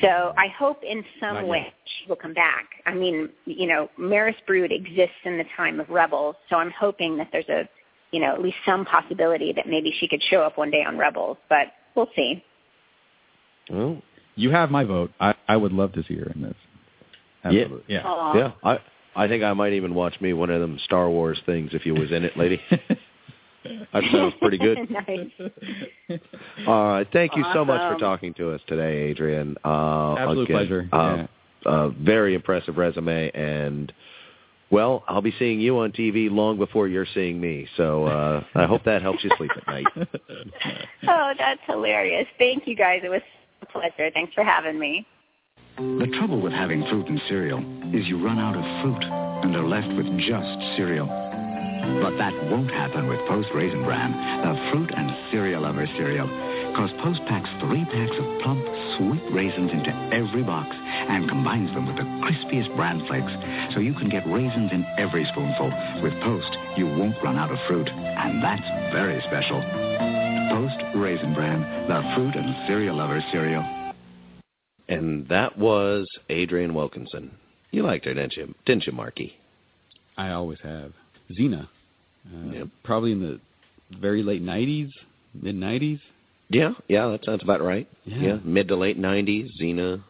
So 0.00 0.32
I 0.36 0.48
hope 0.58 0.82
in 0.82 1.04
some 1.20 1.46
way 1.46 1.72
she 1.84 2.08
will 2.08 2.16
come 2.16 2.34
back. 2.34 2.66
I 2.86 2.94
mean, 2.94 3.30
you 3.44 3.66
know, 3.66 3.88
Maris 3.96 4.34
Brood 4.46 4.72
exists 4.72 5.14
in 5.24 5.38
the 5.38 5.44
time 5.56 5.80
of 5.80 5.88
Rebels, 5.88 6.34
so 6.50 6.56
I'm 6.56 6.72
hoping 6.72 7.16
that 7.18 7.28
there's 7.32 7.48
a 7.48 7.68
you 8.12 8.20
know, 8.20 8.32
at 8.32 8.40
least 8.40 8.56
some 8.64 8.84
possibility 8.84 9.52
that 9.52 9.66
maybe 9.68 9.92
she 9.98 10.08
could 10.08 10.22
show 10.30 10.42
up 10.42 10.56
one 10.56 10.70
day 10.70 10.82
on 10.86 10.96
Rebels, 10.96 11.36
but 11.48 11.68
we'll 11.94 12.08
see. 12.14 12.42
Well, 13.70 14.00
You 14.36 14.50
have 14.50 14.70
my 14.70 14.84
vote. 14.84 15.10
I, 15.18 15.34
I 15.48 15.56
would 15.56 15.72
love 15.72 15.92
to 15.94 16.04
see 16.04 16.16
her 16.16 16.30
in 16.34 16.42
this. 16.42 16.54
Absolutely. 17.46 17.84
Yeah. 17.86 18.02
Aw. 18.04 18.36
yeah, 18.36 18.52
I 18.62 18.78
I 19.14 19.28
think 19.28 19.42
I 19.42 19.52
might 19.54 19.72
even 19.72 19.94
watch 19.94 20.20
me 20.20 20.32
one 20.32 20.50
of 20.50 20.60
them 20.60 20.78
Star 20.84 21.08
Wars 21.08 21.40
things 21.46 21.70
if 21.72 21.86
you 21.86 21.94
was 21.94 22.12
in 22.12 22.24
it, 22.24 22.36
lady. 22.36 22.60
That 23.92 24.02
sounds 24.12 24.34
pretty 24.40 24.58
good. 24.58 24.88
nice. 24.90 26.20
All 26.66 26.88
right, 26.88 27.08
thank 27.12 27.36
you 27.36 27.44
so 27.52 27.64
much 27.64 27.80
for 27.80 27.98
talking 27.98 28.32
to 28.34 28.52
us 28.52 28.60
today, 28.66 29.10
Adrienne. 29.10 29.56
Uh, 29.64 30.14
Absolute 30.14 30.44
again, 30.44 30.56
pleasure. 30.56 30.88
Uh, 30.92 31.26
uh, 31.66 31.88
very 31.88 32.34
impressive 32.34 32.76
resume, 32.76 33.30
and 33.32 33.92
well, 34.70 35.04
I'll 35.08 35.22
be 35.22 35.34
seeing 35.38 35.60
you 35.60 35.78
on 35.78 35.92
TV 35.92 36.30
long 36.30 36.58
before 36.58 36.88
you're 36.88 37.06
seeing 37.14 37.40
me. 37.40 37.66
So 37.76 38.06
uh, 38.06 38.44
I 38.54 38.66
hope 38.66 38.84
that 38.84 39.02
helps 39.02 39.22
you 39.24 39.30
sleep 39.36 39.50
at 39.56 39.66
night. 39.66 39.86
Oh, 41.08 41.32
that's 41.38 41.60
hilarious. 41.66 42.26
Thank 42.36 42.66
you 42.66 42.74
guys. 42.74 43.00
It 43.04 43.08
was 43.08 43.20
a 43.62 43.66
pleasure. 43.66 44.10
Thanks 44.12 44.34
for 44.34 44.42
having 44.42 44.76
me. 44.76 45.06
The 45.76 46.08
trouble 46.16 46.40
with 46.40 46.54
having 46.54 46.86
fruit 46.88 47.06
and 47.08 47.20
cereal 47.28 47.60
is 47.92 48.08
you 48.08 48.16
run 48.16 48.38
out 48.38 48.56
of 48.56 48.64
fruit 48.80 49.04
and 49.44 49.54
are 49.54 49.68
left 49.68 49.92
with 49.92 50.08
just 50.16 50.56
cereal. 50.72 51.04
But 52.00 52.16
that 52.16 52.32
won't 52.48 52.70
happen 52.70 53.08
with 53.08 53.20
Post 53.28 53.48
Raisin 53.52 53.84
Bran, 53.84 54.12
the 54.40 54.56
fruit 54.72 54.90
and 54.96 55.12
cereal 55.30 55.62
lover 55.62 55.86
cereal. 55.98 56.28
Because 56.72 56.96
Post 57.04 57.20
packs 57.28 57.50
three 57.60 57.84
packs 57.84 58.16
of 58.16 58.24
plump, 58.40 58.64
sweet 58.96 59.20
raisins 59.28 59.70
into 59.70 59.92
every 60.16 60.42
box 60.42 60.70
and 60.72 61.28
combines 61.28 61.68
them 61.74 61.86
with 61.86 61.96
the 61.96 62.08
crispiest 62.24 62.74
bran 62.74 63.04
flakes 63.06 63.32
so 63.74 63.80
you 63.80 63.92
can 63.92 64.08
get 64.08 64.24
raisins 64.26 64.72
in 64.72 64.86
every 64.96 65.26
spoonful. 65.26 65.68
With 66.00 66.16
Post, 66.24 66.56
you 66.78 66.86
won't 66.86 67.20
run 67.22 67.36
out 67.36 67.52
of 67.52 67.58
fruit, 67.68 67.88
and 67.90 68.42
that's 68.42 68.68
very 68.96 69.20
special. 69.28 69.60
Post 70.56 70.80
Raisin 70.96 71.34
Bran, 71.34 71.60
the 71.84 72.00
fruit 72.16 72.34
and 72.34 72.56
cereal 72.66 72.96
lover 72.96 73.22
cereal. 73.30 73.75
And 74.88 75.26
that 75.28 75.58
was 75.58 76.06
Adrienne 76.30 76.74
Wilkinson. 76.74 77.32
You 77.72 77.82
liked 77.82 78.04
her, 78.04 78.14
didn't 78.14 78.36
you? 78.36 78.54
Didn't 78.64 78.86
you, 78.86 78.92
Marky? 78.92 79.36
I 80.16 80.30
always 80.30 80.58
have. 80.62 80.92
Xena. 81.38 81.64
Uh, 82.32 82.52
Yep. 82.52 82.68
Probably 82.84 83.12
in 83.12 83.20
the 83.20 83.40
very 84.00 84.22
late 84.22 84.42
90s, 84.42 84.90
mid 85.34 85.54
90s. 85.56 86.00
Yeah, 86.48 86.72
yeah, 86.88 87.08
that 87.08 87.24
sounds 87.24 87.42
about 87.42 87.60
right. 87.60 87.88
Yeah. 88.04 88.38
mid 88.44 88.68
to 88.68 88.76
late 88.76 88.96
'90s, 89.00 89.48
Xena, 89.60 90.00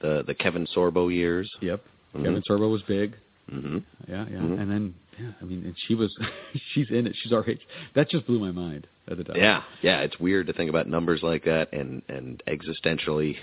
the 0.00 0.22
the 0.24 0.34
Kevin 0.34 0.66
Sorbo 0.74 1.12
years. 1.12 1.50
Yep. 1.60 1.82
Mhm. 2.14 2.24
Kevin 2.24 2.42
Sorbo 2.48 2.70
was 2.70 2.82
big. 2.82 3.16
hmm 3.50 3.78
Yeah, 4.08 4.24
yeah. 4.30 4.38
Mhm. 4.38 4.60
And 4.60 4.70
then, 4.70 4.94
yeah, 5.18 5.32
I 5.42 5.44
mean, 5.44 5.64
and 5.64 5.74
she 5.88 5.96
was, 5.96 6.16
she's 6.74 6.88
in 6.90 7.08
it. 7.08 7.16
She's 7.16 7.32
our 7.32 7.44
age. 7.50 7.60
That 7.94 8.08
just 8.08 8.24
blew 8.26 8.38
my 8.38 8.52
mind 8.52 8.86
at 9.10 9.16
the 9.16 9.24
time. 9.24 9.36
Yeah, 9.36 9.62
yeah. 9.82 10.00
It's 10.02 10.20
weird 10.20 10.46
to 10.46 10.52
think 10.52 10.70
about 10.70 10.86
numbers 10.86 11.24
like 11.24 11.42
that, 11.44 11.72
and 11.72 12.02
and 12.08 12.40
existentially 12.46 13.34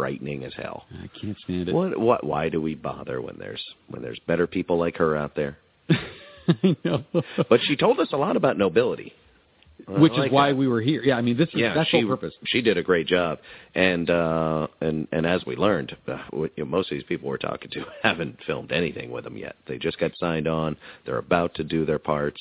frightening 0.00 0.44
as 0.44 0.52
hell. 0.56 0.84
I 0.92 1.08
can't 1.20 1.36
stand 1.44 1.68
it. 1.68 1.74
What 1.74 1.98
what? 1.98 2.24
Why 2.24 2.48
do 2.48 2.60
we 2.60 2.74
bother 2.74 3.20
when 3.20 3.36
there's 3.38 3.62
when 3.88 4.02
there's 4.02 4.18
better 4.26 4.46
people 4.46 4.78
like 4.78 4.96
her 4.96 5.16
out 5.16 5.34
there? 5.34 5.58
I 6.48 6.76
know. 6.84 7.04
But 7.48 7.60
she 7.66 7.76
told 7.76 8.00
us 8.00 8.08
a 8.12 8.16
lot 8.16 8.36
about 8.36 8.56
nobility, 8.58 9.12
Which 9.86 10.12
like 10.14 10.28
is 10.28 10.32
why 10.32 10.48
that. 10.50 10.56
we 10.56 10.66
were 10.68 10.80
here. 10.80 11.02
Yeah, 11.04 11.16
I 11.16 11.20
mean, 11.22 11.36
this 11.36 11.48
is 11.50 11.54
yeah, 11.56 11.74
that's 11.74 11.90
she 11.90 12.00
whole 12.00 12.08
purpose. 12.10 12.34
she 12.46 12.60
did 12.62 12.76
a 12.78 12.82
great 12.82 13.06
job, 13.06 13.38
and 13.74 14.08
uh, 14.10 14.66
and 14.80 15.06
and 15.12 15.26
as 15.26 15.44
we 15.46 15.54
learned, 15.56 15.96
uh, 16.08 16.18
what- 16.30 16.52
you 16.56 16.64
know, 16.64 16.70
most 16.70 16.90
of 16.90 16.96
these 16.96 17.04
people 17.04 17.28
we're 17.28 17.36
talking 17.36 17.70
to 17.72 17.84
haven't 18.02 18.38
filmed 18.46 18.72
anything 18.72 19.10
with 19.10 19.24
them 19.24 19.36
yet. 19.36 19.54
They 19.68 19.78
just 19.78 19.98
got 20.00 20.12
signed 20.18 20.48
on. 20.48 20.76
They're 21.06 21.18
about 21.18 21.54
to 21.56 21.64
do 21.64 21.84
their 21.84 21.98
parts. 22.00 22.40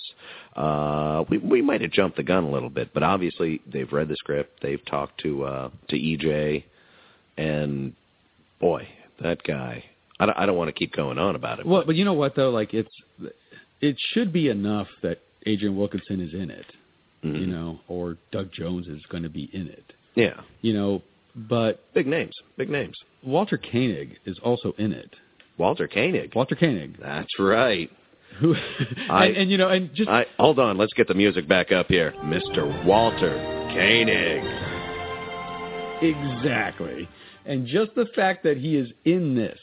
Uh, 0.55 1.23
we 1.29 1.37
we 1.37 1.61
might 1.61 1.81
have 1.81 1.91
jumped 1.91 2.17
the 2.17 2.23
gun 2.23 2.43
a 2.45 2.49
little 2.51 2.69
bit, 2.69 2.93
but 2.93 3.03
obviously 3.03 3.61
they've 3.71 3.91
read 3.91 4.07
the 4.07 4.15
script. 4.15 4.61
They've 4.61 4.83
talked 4.85 5.21
to 5.21 5.43
uh, 5.43 5.69
to 5.89 5.95
EJ, 5.99 6.63
and 7.39 7.93
boy, 8.59 8.87
that 9.21 9.41
guy. 9.43 9.83
I 10.19 10.25
don't, 10.25 10.37
I 10.37 10.45
don't 10.45 10.57
want 10.57 10.67
to 10.67 10.73
keep 10.73 10.91
going 10.93 11.17
on 11.17 11.35
about 11.35 11.59
it. 11.59 11.65
Well, 11.65 11.83
but 11.85 11.95
you 11.95 12.03
know 12.05 12.13
what 12.13 12.35
though? 12.35 12.49
Like 12.49 12.73
it's, 12.73 12.91
it 13.81 13.95
should 14.13 14.33
be 14.33 14.49
enough 14.49 14.87
that 15.01 15.19
Adrienne 15.47 15.77
Wilkinson 15.77 16.19
is 16.19 16.33
in 16.33 16.49
it, 16.51 16.65
Mhm. 17.23 17.39
you 17.39 17.47
know, 17.47 17.79
or 17.87 18.17
Doug 18.31 18.51
Jones 18.51 18.87
is 18.87 19.01
going 19.09 19.23
to 19.23 19.29
be 19.29 19.49
in 19.53 19.67
it, 19.67 19.93
yeah, 20.15 20.41
you 20.61 20.73
know. 20.73 21.01
But 21.35 21.81
big 21.93 22.07
names, 22.07 22.33
big 22.57 22.69
names. 22.69 22.95
Walter 23.23 23.57
Koenig 23.57 24.17
is 24.25 24.37
also 24.39 24.73
in 24.77 24.91
it. 24.91 25.15
Walter 25.57 25.87
Koenig. 25.87 26.33
Walter 26.35 26.55
Koenig, 26.55 26.97
That's 26.99 27.37
right. 27.39 27.89
who, 28.39 28.55
I- 29.09 29.25
and, 29.27 29.37
and 29.37 29.51
you 29.51 29.57
know, 29.57 29.69
and 29.69 29.93
just 29.95 30.09
I, 30.09 30.25
hold 30.37 30.59
on, 30.59 30.77
let's 30.77 30.93
get 30.93 31.07
the 31.07 31.13
music 31.13 31.47
back 31.47 31.71
up 31.71 31.87
here. 31.87 32.13
Mr. 32.23 32.83
Walter 32.85 33.35
Koenig. 33.73 34.43
Exactly. 36.01 37.07
And 37.49 37.65
just 37.65 37.95
the 37.95 38.05
fact 38.15 38.43
that 38.43 38.57
he 38.57 38.77
is 38.77 38.89
in 39.05 39.35
this 39.35 39.59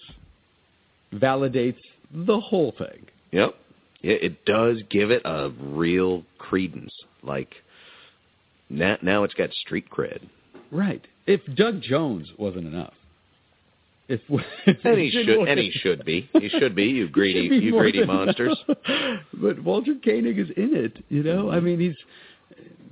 validates 1.14 1.79
the 2.12 2.38
whole 2.38 2.75
thing. 2.77 3.07
Yep. 3.31 3.55
It, 4.03 4.22
it 4.25 4.44
does 4.44 4.79
give 4.90 5.12
it 5.12 5.22
a 5.25 5.51
real 5.61 6.25
credence. 6.38 6.92
Like, 7.22 7.55
now, 8.68 8.96
now 9.03 9.22
it's 9.22 9.35
got 9.35 9.53
street 9.53 9.88
cred. 9.88 10.29
Right. 10.72 11.07
If 11.29 11.40
Doug 11.55 11.81
Jones 11.81 12.29
wasn't 12.37 12.66
enough. 12.66 12.92
If, 14.09 14.20
if 14.66 14.79
And 14.85 14.99
he 14.99 15.11
should, 15.11 15.49
and 15.49 15.59
he 15.59 15.70
should 15.70 16.05
be. 16.05 16.29
He 16.40 16.49
should 16.49 16.75
be. 16.75 16.87
You 16.87 17.09
greedy, 17.12 17.49
be 17.49 17.57
you 17.57 17.70
greedy 17.70 18.05
monsters. 18.05 18.59
enough. 18.66 19.20
but 19.33 19.62
Walter 19.62 19.94
Koenig 20.05 20.40
is 20.40 20.51
in 20.57 20.75
it. 20.75 21.05
You 21.09 21.22
know, 21.22 21.53
I 21.53 21.61
mean, 21.61 21.79
he's 21.79 21.96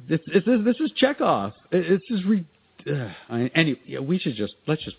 this. 0.08 0.20
This 0.32 0.44
is 0.46 0.64
this 0.64 0.76
is 0.80 0.92
Chekov. 1.00 1.52
It's 1.72 2.06
just 2.08 2.24
re. 2.24 2.44
Uh, 2.86 3.08
I, 3.28 3.50
any, 3.54 3.76
yeah, 3.86 4.00
we 4.00 4.18
should 4.18 4.34
just 4.34 4.54
let's 4.66 4.82
just. 4.84 4.96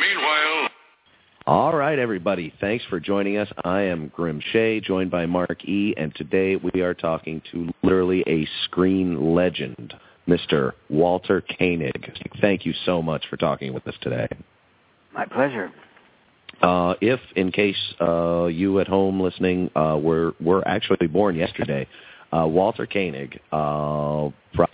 Meanwhile, 0.00 0.68
All 1.46 1.74
right, 1.76 1.98
everybody. 1.98 2.52
Thanks 2.60 2.84
for 2.88 3.00
joining 3.00 3.36
us. 3.38 3.48
I 3.64 3.82
am 3.82 4.08
Grim 4.08 4.40
Shea, 4.52 4.80
joined 4.80 5.10
by 5.10 5.26
Mark 5.26 5.64
E., 5.64 5.94
and 5.96 6.14
today 6.14 6.56
we 6.56 6.80
are 6.80 6.94
talking 6.94 7.42
to 7.52 7.72
literally 7.82 8.24
a 8.26 8.46
screen 8.64 9.34
legend, 9.34 9.94
Mr. 10.28 10.72
Walter 10.90 11.42
Koenig. 11.58 12.12
Thank 12.40 12.66
you 12.66 12.74
so 12.84 13.02
much 13.02 13.24
for 13.28 13.36
talking 13.36 13.72
with 13.74 13.86
us 13.86 13.94
today. 14.00 14.28
My 15.14 15.24
pleasure. 15.24 15.72
Uh, 16.62 16.94
if, 17.02 17.20
in 17.34 17.52
case 17.52 17.76
uh, 18.00 18.46
you 18.46 18.80
at 18.80 18.88
home 18.88 19.20
listening 19.20 19.70
uh, 19.76 19.98
were 20.00 20.34
were 20.40 20.66
actually 20.66 21.06
born 21.06 21.36
yesterday, 21.36 21.86
uh, 22.32 22.46
Walter 22.46 22.86
Koenig 22.86 23.40
uh, 23.52 24.28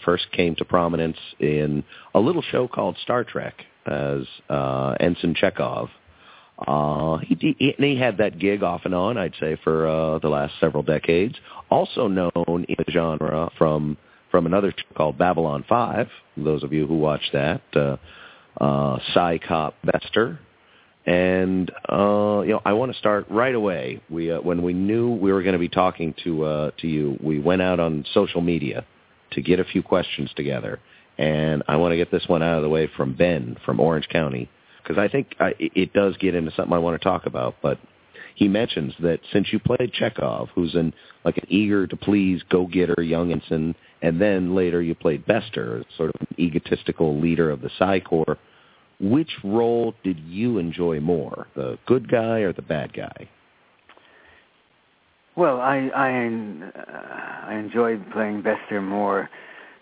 first 0.04 0.30
came 0.32 0.54
to 0.56 0.64
prominence 0.64 1.18
in 1.38 1.84
a 2.14 2.20
little 2.20 2.42
show 2.42 2.68
called 2.68 2.96
Star 3.02 3.24
Trek 3.24 3.54
as 3.86 4.22
uh, 4.48 4.94
Ensign 5.00 5.34
Chekov. 5.34 5.88
Uh, 6.58 7.18
he, 7.18 7.56
he, 7.58 7.74
he 7.76 7.96
had 7.98 8.18
that 8.18 8.38
gig 8.38 8.62
off 8.62 8.82
and 8.84 8.94
on, 8.94 9.18
I'd 9.18 9.34
say, 9.40 9.56
for 9.64 9.86
uh, 9.86 10.18
the 10.18 10.28
last 10.28 10.54
several 10.60 10.82
decades. 10.82 11.34
Also 11.70 12.06
known 12.08 12.64
in 12.68 12.76
the 12.78 12.90
genre 12.90 13.50
from 13.58 13.96
from 14.30 14.46
another 14.46 14.72
show 14.72 14.94
called 14.96 15.18
Babylon 15.18 15.64
Five. 15.68 16.08
Those 16.36 16.62
of 16.62 16.72
you 16.72 16.86
who 16.86 16.96
watched 16.96 17.32
that, 17.32 17.62
uh, 17.74 17.96
uh, 18.62 18.98
Psi 19.12 19.38
Cop 19.46 19.74
Bester, 19.84 20.38
and 21.06 21.70
uh, 21.90 22.42
you 22.44 22.52
know, 22.52 22.62
I 22.64 22.72
want 22.74 22.92
to 22.92 22.98
start 22.98 23.26
right 23.28 23.54
away. 23.54 24.00
We 24.08 24.30
uh, 24.30 24.40
when 24.40 24.62
we 24.62 24.72
knew 24.72 25.10
we 25.10 25.32
were 25.32 25.42
going 25.42 25.54
to 25.54 25.58
be 25.58 25.68
talking 25.68 26.14
to 26.24 26.44
uh, 26.44 26.70
to 26.78 26.86
you, 26.86 27.18
we 27.22 27.40
went 27.40 27.62
out 27.62 27.80
on 27.80 28.04
social 28.12 28.40
media 28.40 28.84
to 29.32 29.42
get 29.42 29.58
a 29.58 29.64
few 29.64 29.82
questions 29.82 30.30
together, 30.36 30.78
and 31.18 31.62
I 31.66 31.76
want 31.76 31.92
to 31.92 31.96
get 31.96 32.10
this 32.10 32.24
one 32.28 32.42
out 32.42 32.56
of 32.56 32.62
the 32.62 32.68
way 32.68 32.88
from 32.96 33.14
Ben 33.14 33.56
from 33.64 33.80
Orange 33.80 34.08
County 34.08 34.48
because 34.82 34.98
I 34.98 35.08
think 35.08 35.34
I, 35.40 35.54
it 35.58 35.92
does 35.92 36.16
get 36.18 36.34
into 36.34 36.52
something 36.52 36.72
I 36.72 36.78
want 36.78 37.00
to 37.00 37.04
talk 37.04 37.26
about. 37.26 37.56
But 37.62 37.78
he 38.34 38.48
mentions 38.48 38.94
that 39.00 39.20
since 39.32 39.52
you 39.52 39.58
played 39.58 39.92
Chekov, 39.92 40.48
who's 40.54 40.74
an 40.74 40.94
like 41.24 41.36
an 41.36 41.46
eager 41.48 41.86
to 41.86 41.96
please 41.96 42.42
go-getter 42.48 43.02
young 43.02 43.32
ensign, 43.32 43.74
and 44.02 44.20
then 44.20 44.54
later 44.54 44.82
you 44.82 44.94
played 44.94 45.26
Bester, 45.26 45.84
sort 45.96 46.10
of 46.14 46.20
an 46.20 46.36
egotistical 46.38 47.20
leader 47.20 47.50
of 47.50 47.60
the 47.60 47.70
Psi 47.78 48.00
Corps. 48.00 48.38
Which 49.02 49.30
role 49.42 49.94
did 50.04 50.20
you 50.20 50.58
enjoy 50.58 51.00
more, 51.00 51.48
the 51.56 51.76
good 51.86 52.08
guy 52.08 52.40
or 52.40 52.52
the 52.52 52.62
bad 52.62 52.92
guy? 52.92 53.28
Well, 55.34 55.60
I 55.60 55.90
I, 55.94 56.10
uh, 56.78 57.50
I 57.50 57.54
enjoyed 57.54 58.08
playing 58.12 58.42
Bester 58.42 58.80
more, 58.80 59.28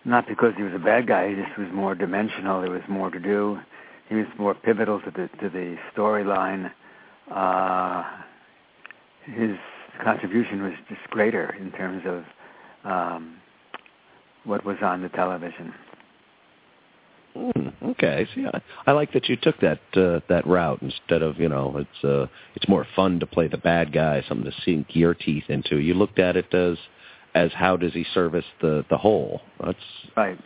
not 0.06 0.26
because 0.26 0.54
he 0.56 0.62
was 0.62 0.72
a 0.74 0.78
bad 0.78 1.06
guy. 1.06 1.28
He 1.28 1.34
just 1.34 1.58
was 1.58 1.68
more 1.72 1.94
dimensional. 1.94 2.62
There 2.62 2.70
was 2.70 2.82
more 2.88 3.10
to 3.10 3.20
do. 3.20 3.58
He 4.08 4.14
was 4.14 4.26
more 4.38 4.54
pivotal 4.54 5.00
to 5.00 5.10
the 5.10 5.28
to 5.40 5.50
the 5.50 5.76
storyline. 5.94 6.70
Uh, 7.30 8.04
his 9.24 9.56
contribution 10.02 10.62
was 10.62 10.72
just 10.88 11.02
greater 11.10 11.54
in 11.60 11.72
terms 11.72 12.04
of 12.06 12.90
um, 12.90 13.36
what 14.44 14.64
was 14.64 14.78
on 14.82 15.02
the 15.02 15.10
television. 15.10 15.74
Mm, 17.36 17.72
okay, 17.90 18.26
see, 18.34 18.44
I, 18.44 18.60
I 18.86 18.92
like 18.92 19.12
that 19.12 19.28
you 19.28 19.36
took 19.36 19.58
that 19.60 19.80
uh, 19.94 20.20
that 20.28 20.46
route 20.46 20.82
instead 20.82 21.22
of 21.22 21.38
you 21.38 21.48
know 21.48 21.76
it's 21.76 22.04
uh, 22.04 22.26
it's 22.56 22.68
more 22.68 22.86
fun 22.96 23.20
to 23.20 23.26
play 23.26 23.48
the 23.48 23.58
bad 23.58 23.92
guy, 23.92 24.22
something 24.28 24.50
to 24.50 24.56
sink 24.62 24.88
your 24.90 25.14
teeth 25.14 25.44
into. 25.48 25.76
You 25.76 25.94
looked 25.94 26.18
at 26.18 26.36
it 26.36 26.52
as 26.52 26.76
as 27.34 27.52
how 27.52 27.76
does 27.76 27.92
he 27.92 28.04
service 28.12 28.44
the 28.60 28.84
the 28.90 28.98
whole? 28.98 29.42
That's 29.64 29.78
right. 30.16 30.38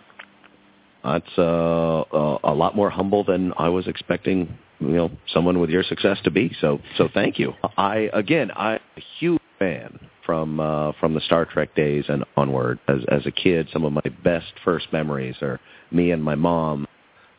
That's 1.02 1.38
uh, 1.38 2.00
uh, 2.00 2.38
a 2.44 2.54
lot 2.54 2.76
more 2.76 2.90
humble 2.90 3.24
than 3.24 3.52
I 3.58 3.68
was 3.68 3.86
expecting. 3.86 4.58
You 4.80 4.88
know, 4.88 5.10
someone 5.28 5.60
with 5.60 5.70
your 5.70 5.84
success 5.84 6.18
to 6.24 6.30
be. 6.30 6.54
So 6.60 6.80
so 6.98 7.08
thank 7.12 7.38
you. 7.38 7.54
I 7.78 8.10
again, 8.12 8.50
I'm 8.54 8.80
a 8.96 9.02
huge 9.18 9.40
fan 9.58 9.98
from 10.24 10.60
uh, 10.60 10.92
from 11.00 11.14
the 11.14 11.20
Star 11.20 11.44
Trek 11.44 11.74
days 11.74 12.04
and 12.08 12.24
onward. 12.36 12.78
As 12.88 13.00
as 13.08 13.26
a 13.26 13.30
kid, 13.30 13.68
some 13.72 13.84
of 13.84 13.92
my 13.92 14.10
best 14.22 14.52
first 14.64 14.92
memories 14.92 15.36
are 15.42 15.60
me 15.90 16.10
and 16.10 16.22
my 16.22 16.34
mom 16.34 16.86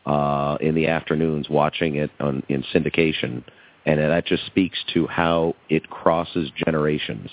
uh, 0.06 0.56
in 0.60 0.74
the 0.74 0.86
afternoons 0.86 1.48
watching 1.48 1.96
it 1.96 2.10
on, 2.20 2.42
in 2.48 2.62
syndication, 2.74 3.42
and 3.84 4.00
that 4.00 4.26
just 4.26 4.46
speaks 4.46 4.78
to 4.94 5.06
how 5.06 5.54
it 5.68 5.88
crosses 5.90 6.50
generations. 6.64 7.30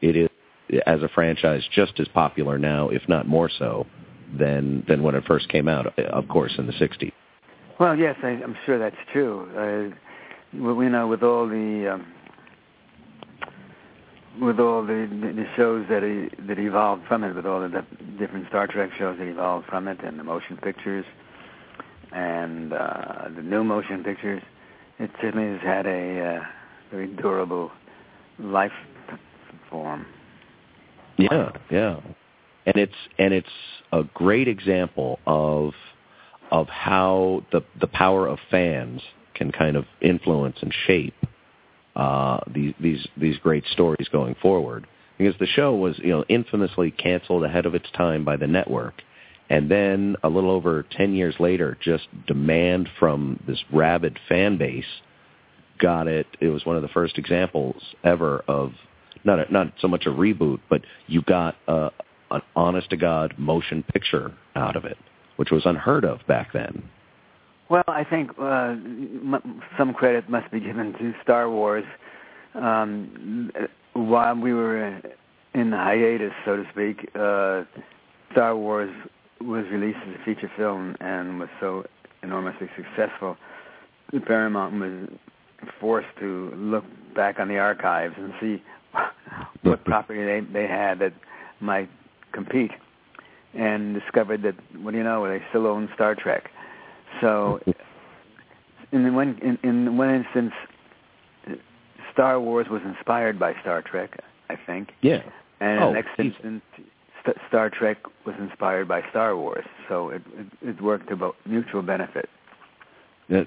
It 0.00 0.16
is, 0.16 0.28
as 0.86 1.02
a 1.02 1.08
franchise, 1.08 1.62
just 1.72 1.98
as 2.00 2.08
popular 2.08 2.58
now, 2.58 2.88
if 2.88 3.02
not 3.08 3.26
more 3.26 3.50
so, 3.50 3.86
than 4.38 4.84
than 4.88 5.02
when 5.02 5.14
it 5.14 5.24
first 5.24 5.48
came 5.48 5.68
out. 5.68 5.98
Of 5.98 6.28
course, 6.28 6.52
in 6.58 6.66
the 6.66 6.72
'60s. 6.72 7.12
Well, 7.80 7.96
yes, 7.96 8.16
I, 8.22 8.28
I'm 8.28 8.56
sure 8.64 8.78
that's 8.78 8.96
true. 9.12 9.92
Uh, 9.92 9.96
you 10.52 10.88
know, 10.90 11.08
with 11.08 11.24
all 11.24 11.48
the 11.48 11.94
um, 11.94 12.13
with 14.40 14.58
all 14.58 14.82
the, 14.84 15.08
the 15.10 15.46
shows 15.56 15.86
that 15.88 16.02
he, 16.02 16.28
that 16.46 16.58
evolved 16.58 17.02
from 17.06 17.24
it, 17.24 17.34
with 17.34 17.46
all 17.46 17.60
the 17.60 17.84
different 18.18 18.48
Star 18.48 18.66
Trek 18.66 18.90
shows 18.98 19.18
that 19.18 19.26
evolved 19.26 19.66
from 19.66 19.88
it, 19.88 19.98
and 20.02 20.18
the 20.18 20.24
motion 20.24 20.56
pictures, 20.56 21.04
and 22.12 22.72
uh, 22.72 23.28
the 23.34 23.42
new 23.42 23.64
motion 23.64 24.02
pictures, 24.02 24.42
it 24.98 25.10
certainly 25.20 25.52
has 25.52 25.60
had 25.62 25.86
a 25.86 26.20
uh, 26.20 26.40
very 26.90 27.08
durable 27.08 27.70
life 28.38 28.72
form. 29.70 30.06
Yeah, 31.16 31.52
yeah, 31.70 32.00
and 32.66 32.76
it's 32.76 32.92
and 33.18 33.32
it's 33.32 33.46
a 33.92 34.02
great 34.14 34.48
example 34.48 35.20
of 35.26 35.72
of 36.50 36.68
how 36.68 37.44
the 37.52 37.62
the 37.80 37.86
power 37.86 38.26
of 38.26 38.38
fans 38.50 39.00
can 39.34 39.52
kind 39.52 39.76
of 39.76 39.84
influence 40.00 40.56
and 40.60 40.72
shape 40.86 41.14
uh, 41.96 42.40
these 42.52 42.74
these 42.80 43.06
these 43.16 43.38
great 43.38 43.64
stories 43.66 44.08
going 44.10 44.34
forward. 44.40 44.86
Because 45.18 45.34
the 45.38 45.46
show 45.46 45.74
was 45.74 45.98
you 45.98 46.08
know 46.08 46.24
infamously 46.28 46.90
canceled 46.90 47.44
ahead 47.44 47.66
of 47.66 47.74
its 47.74 47.90
time 47.96 48.24
by 48.24 48.36
the 48.36 48.46
network, 48.46 49.02
and 49.48 49.70
then 49.70 50.16
a 50.22 50.28
little 50.28 50.50
over 50.50 50.84
ten 50.96 51.14
years 51.14 51.36
later, 51.38 51.78
just 51.80 52.08
demand 52.26 52.88
from 52.98 53.40
this 53.46 53.62
rabid 53.72 54.18
fan 54.28 54.58
base 54.58 54.84
got 55.78 56.06
it. 56.06 56.26
It 56.40 56.48
was 56.48 56.64
one 56.64 56.76
of 56.76 56.82
the 56.82 56.88
first 56.88 57.18
examples 57.18 57.76
ever 58.02 58.44
of 58.48 58.72
not 59.24 59.38
a, 59.38 59.52
not 59.52 59.72
so 59.80 59.88
much 59.88 60.06
a 60.06 60.10
reboot, 60.10 60.60
but 60.68 60.82
you 61.06 61.22
got 61.22 61.56
a, 61.66 61.90
an 62.30 62.42
honest 62.54 62.90
to 62.90 62.96
god 62.96 63.34
motion 63.38 63.82
picture 63.82 64.32
out 64.54 64.76
of 64.76 64.84
it, 64.84 64.98
which 65.36 65.50
was 65.50 65.62
unheard 65.64 66.04
of 66.04 66.20
back 66.26 66.52
then. 66.52 66.90
Well, 67.70 67.84
I 67.88 68.04
think 68.04 68.30
uh, 68.38 68.74
m- 68.76 69.62
some 69.78 69.94
credit 69.94 70.28
must 70.28 70.50
be 70.50 70.60
given 70.60 70.92
to 70.94 71.14
Star 71.22 71.48
Wars. 71.50 71.84
Um, 72.54 73.50
while 73.94 74.34
we 74.36 74.52
were 74.52 75.00
in 75.54 75.70
the 75.70 75.76
hiatus, 75.76 76.32
so 76.44 76.56
to 76.56 76.64
speak, 76.72 77.08
uh, 77.14 77.64
Star 78.32 78.56
Wars 78.56 78.90
was 79.40 79.64
released 79.72 79.98
as 80.08 80.14
a 80.20 80.24
feature 80.24 80.50
film 80.56 80.94
and 81.00 81.38
was 81.40 81.48
so 81.60 81.84
enormously 82.22 82.68
successful. 82.76 83.36
That 84.12 84.26
Paramount 84.26 84.74
was 84.80 85.18
forced 85.80 86.08
to 86.20 86.52
look 86.56 86.84
back 87.16 87.38
on 87.40 87.48
the 87.48 87.58
archives 87.58 88.14
and 88.18 88.32
see 88.40 88.62
what 89.62 89.84
property 89.84 90.22
they 90.22 90.40
they 90.52 90.66
had 90.66 90.98
that 90.98 91.14
might 91.60 91.88
compete, 92.32 92.72
and 93.54 93.94
discovered 93.94 94.42
that 94.42 94.54
what 94.82 94.90
do 94.92 94.98
you 94.98 95.04
know, 95.04 95.26
they 95.26 95.42
still 95.50 95.66
own 95.66 95.88
Star 95.94 96.14
Trek. 96.14 96.50
So, 97.20 97.60
in 98.92 99.14
one 99.14 99.38
in, 99.42 99.58
in 99.68 99.96
one 99.96 100.14
instance, 100.14 100.52
Star 102.12 102.40
Wars 102.40 102.66
was 102.70 102.82
inspired 102.84 103.38
by 103.38 103.54
Star 103.60 103.82
Trek, 103.82 104.18
I 104.48 104.56
think. 104.66 104.90
Yeah. 105.02 105.22
And 105.60 105.82
oh, 105.82 105.88
in 105.88 105.94
the 105.94 106.00
next 106.00 106.18
instance, 106.18 106.62
St- 107.22 107.36
Star 107.48 107.70
Trek 107.70 107.98
was 108.24 108.34
inspired 108.38 108.88
by 108.88 109.02
Star 109.10 109.36
Wars. 109.36 109.64
So 109.88 110.10
it 110.10 110.22
it, 110.36 110.46
it 110.62 110.82
worked 110.82 111.08
to 111.08 111.16
both 111.16 111.34
mutual 111.46 111.82
benefit. 111.82 112.28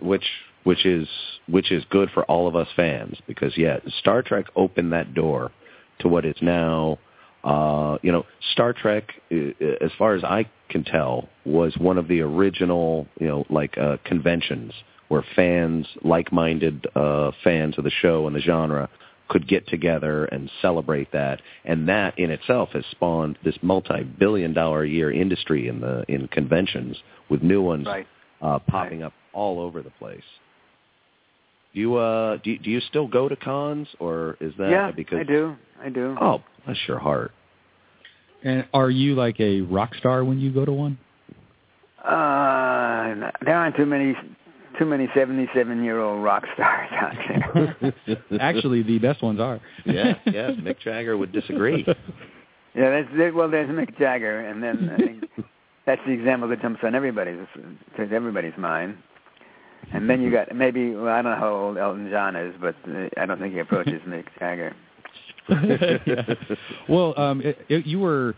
Which 0.01 0.26
which 0.63 0.86
is 0.86 1.07
which 1.47 1.72
is 1.72 1.84
good 1.89 2.09
for 2.13 2.24
all 2.26 2.47
of 2.47 2.55
us 2.55 2.68
fans 2.76 3.18
because 3.28 3.57
yeah, 3.57 3.80
Star 3.99 4.22
Trek 4.22 4.45
opened 4.55 4.91
that 4.93 5.13
door 5.13 5.51
to 5.99 6.07
what 6.07 6.26
is 6.26 6.36
now 6.41 6.99
uh, 7.43 7.97
you 8.01 8.11
know, 8.11 8.26
Star 8.51 8.74
Trek, 8.74 9.13
as 9.32 9.91
far 9.97 10.15
as 10.15 10.24
I 10.24 10.49
can 10.70 10.84
tell, 10.84 11.30
was 11.45 11.76
one 11.78 11.97
of 11.97 12.07
the 12.07 12.22
original, 12.22 13.07
you 13.20 13.28
know, 13.28 13.45
like 13.49 13.78
uh, 13.78 13.97
conventions 14.03 14.74
where 15.07 15.24
fans, 15.36 15.88
like-minded 16.03 16.86
uh, 16.95 17.32
fans 17.43 17.78
of 17.78 17.84
the 17.84 17.91
show 18.01 18.28
and 18.28 18.36
the 18.36 18.41
genre, 18.41 18.89
could 19.30 19.47
get 19.47 19.68
together 19.68 20.26
and 20.26 20.49
celebrate 20.61 21.11
that. 21.11 21.41
And 21.65 21.88
that 21.89 22.18
in 22.18 22.32
itself 22.32 22.70
has 22.74 22.86
spawned 22.91 23.38
this 23.43 23.55
multi-billion-dollar-a-year 23.61 25.11
industry 25.11 25.68
in 25.68 25.82
the 25.82 26.03
in 26.07 26.28
conventions 26.30 26.97
with 27.30 27.43
new 27.43 27.61
ones 27.61 27.86
right. 27.86 28.07
uh, 28.41 28.59
popping 28.59 29.01
right. 29.01 29.07
up 29.07 29.13
all 29.34 29.59
over 29.59 29.82
the 29.82 29.89
place. 29.91 30.24
Do 31.74 31.82
you 31.82 31.95
uh 31.95 32.38
do 32.38 32.51
you, 32.51 32.59
do 32.59 32.70
you 32.72 32.80
still 32.80 33.07
go 33.07 33.28
to 33.28 33.36
cons 33.36 33.88
or 33.99 34.38
is 34.39 34.53
that 34.57 34.72
yeah, 34.72 34.91
because 34.91 35.20
I 35.20 35.24
do. 35.24 35.55
I 35.84 35.89
do. 35.89 36.18
Oh, 36.20 36.41
bless 36.65 36.78
your 36.88 36.99
heart. 36.99 37.32
And 38.43 38.67
are 38.73 38.89
you 38.89 39.15
like 39.15 39.39
a 39.39 39.61
rock 39.61 39.95
star 39.95 40.23
when 40.23 40.39
you 40.39 40.51
go 40.51 40.65
to 40.65 40.71
one? 40.71 40.97
Uh, 42.03 43.31
there 43.43 43.55
aren't 43.55 43.75
too 43.75 43.85
many 43.85 44.15
too 44.79 44.85
many 44.85 45.09
seventy-seven-year-old 45.15 46.23
rock 46.23 46.43
stars 46.53 46.89
out 46.93 47.15
there. 47.81 48.15
Actually, 48.39 48.83
the 48.83 48.99
best 48.99 49.21
ones 49.23 49.39
are. 49.39 49.59
yeah, 49.85 50.13
yes. 50.25 50.51
Mick 50.61 50.79
Jagger 50.79 51.17
would 51.17 51.31
disagree. 51.31 51.83
Yeah, 52.75 52.91
that's 52.91 53.09
it. 53.13 53.33
well. 53.33 53.49
There's 53.49 53.69
Mick 53.69 53.97
Jagger, 53.97 54.41
and 54.41 54.61
then 54.63 54.91
I 54.93 54.97
think 54.97 55.23
that's 55.85 56.01
the 56.05 56.11
example 56.11 56.47
that 56.49 56.61
jumps 56.61 56.81
on 56.83 56.93
everybody's 56.95 57.39
to 57.97 58.03
everybody's 58.11 58.57
mind. 58.57 58.97
And 59.93 60.09
then 60.09 60.21
you 60.21 60.31
got 60.31 60.55
maybe 60.55 60.91
well, 60.95 61.07
I 61.13 61.21
don't 61.21 61.31
know 61.31 61.38
how 61.39 61.55
old 61.55 61.77
Elton 61.77 62.09
John 62.11 62.35
is, 62.35 62.53
but 62.61 62.75
uh, 62.88 63.07
I 63.17 63.25
don't 63.25 63.39
think 63.39 63.53
he 63.53 63.59
approaches 63.59 64.01
Mick 64.07 64.25
Jagger. 64.39 64.75
Yeah. 65.49 66.33
Well, 66.89 67.19
um, 67.19 67.41
it, 67.41 67.57
it, 67.69 67.85
you 67.85 67.99
were 67.99 68.35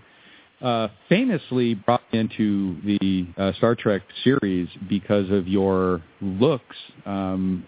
uh, 0.61 0.89
famously 1.07 1.75
brought 1.75 2.01
into 2.11 2.75
the 2.83 3.27
uh, 3.37 3.53
Star 3.53 3.75
Trek 3.75 4.01
series 4.23 4.67
because 4.89 5.29
of 5.29 5.47
your 5.47 6.01
looks, 6.21 6.75
um, 7.05 7.65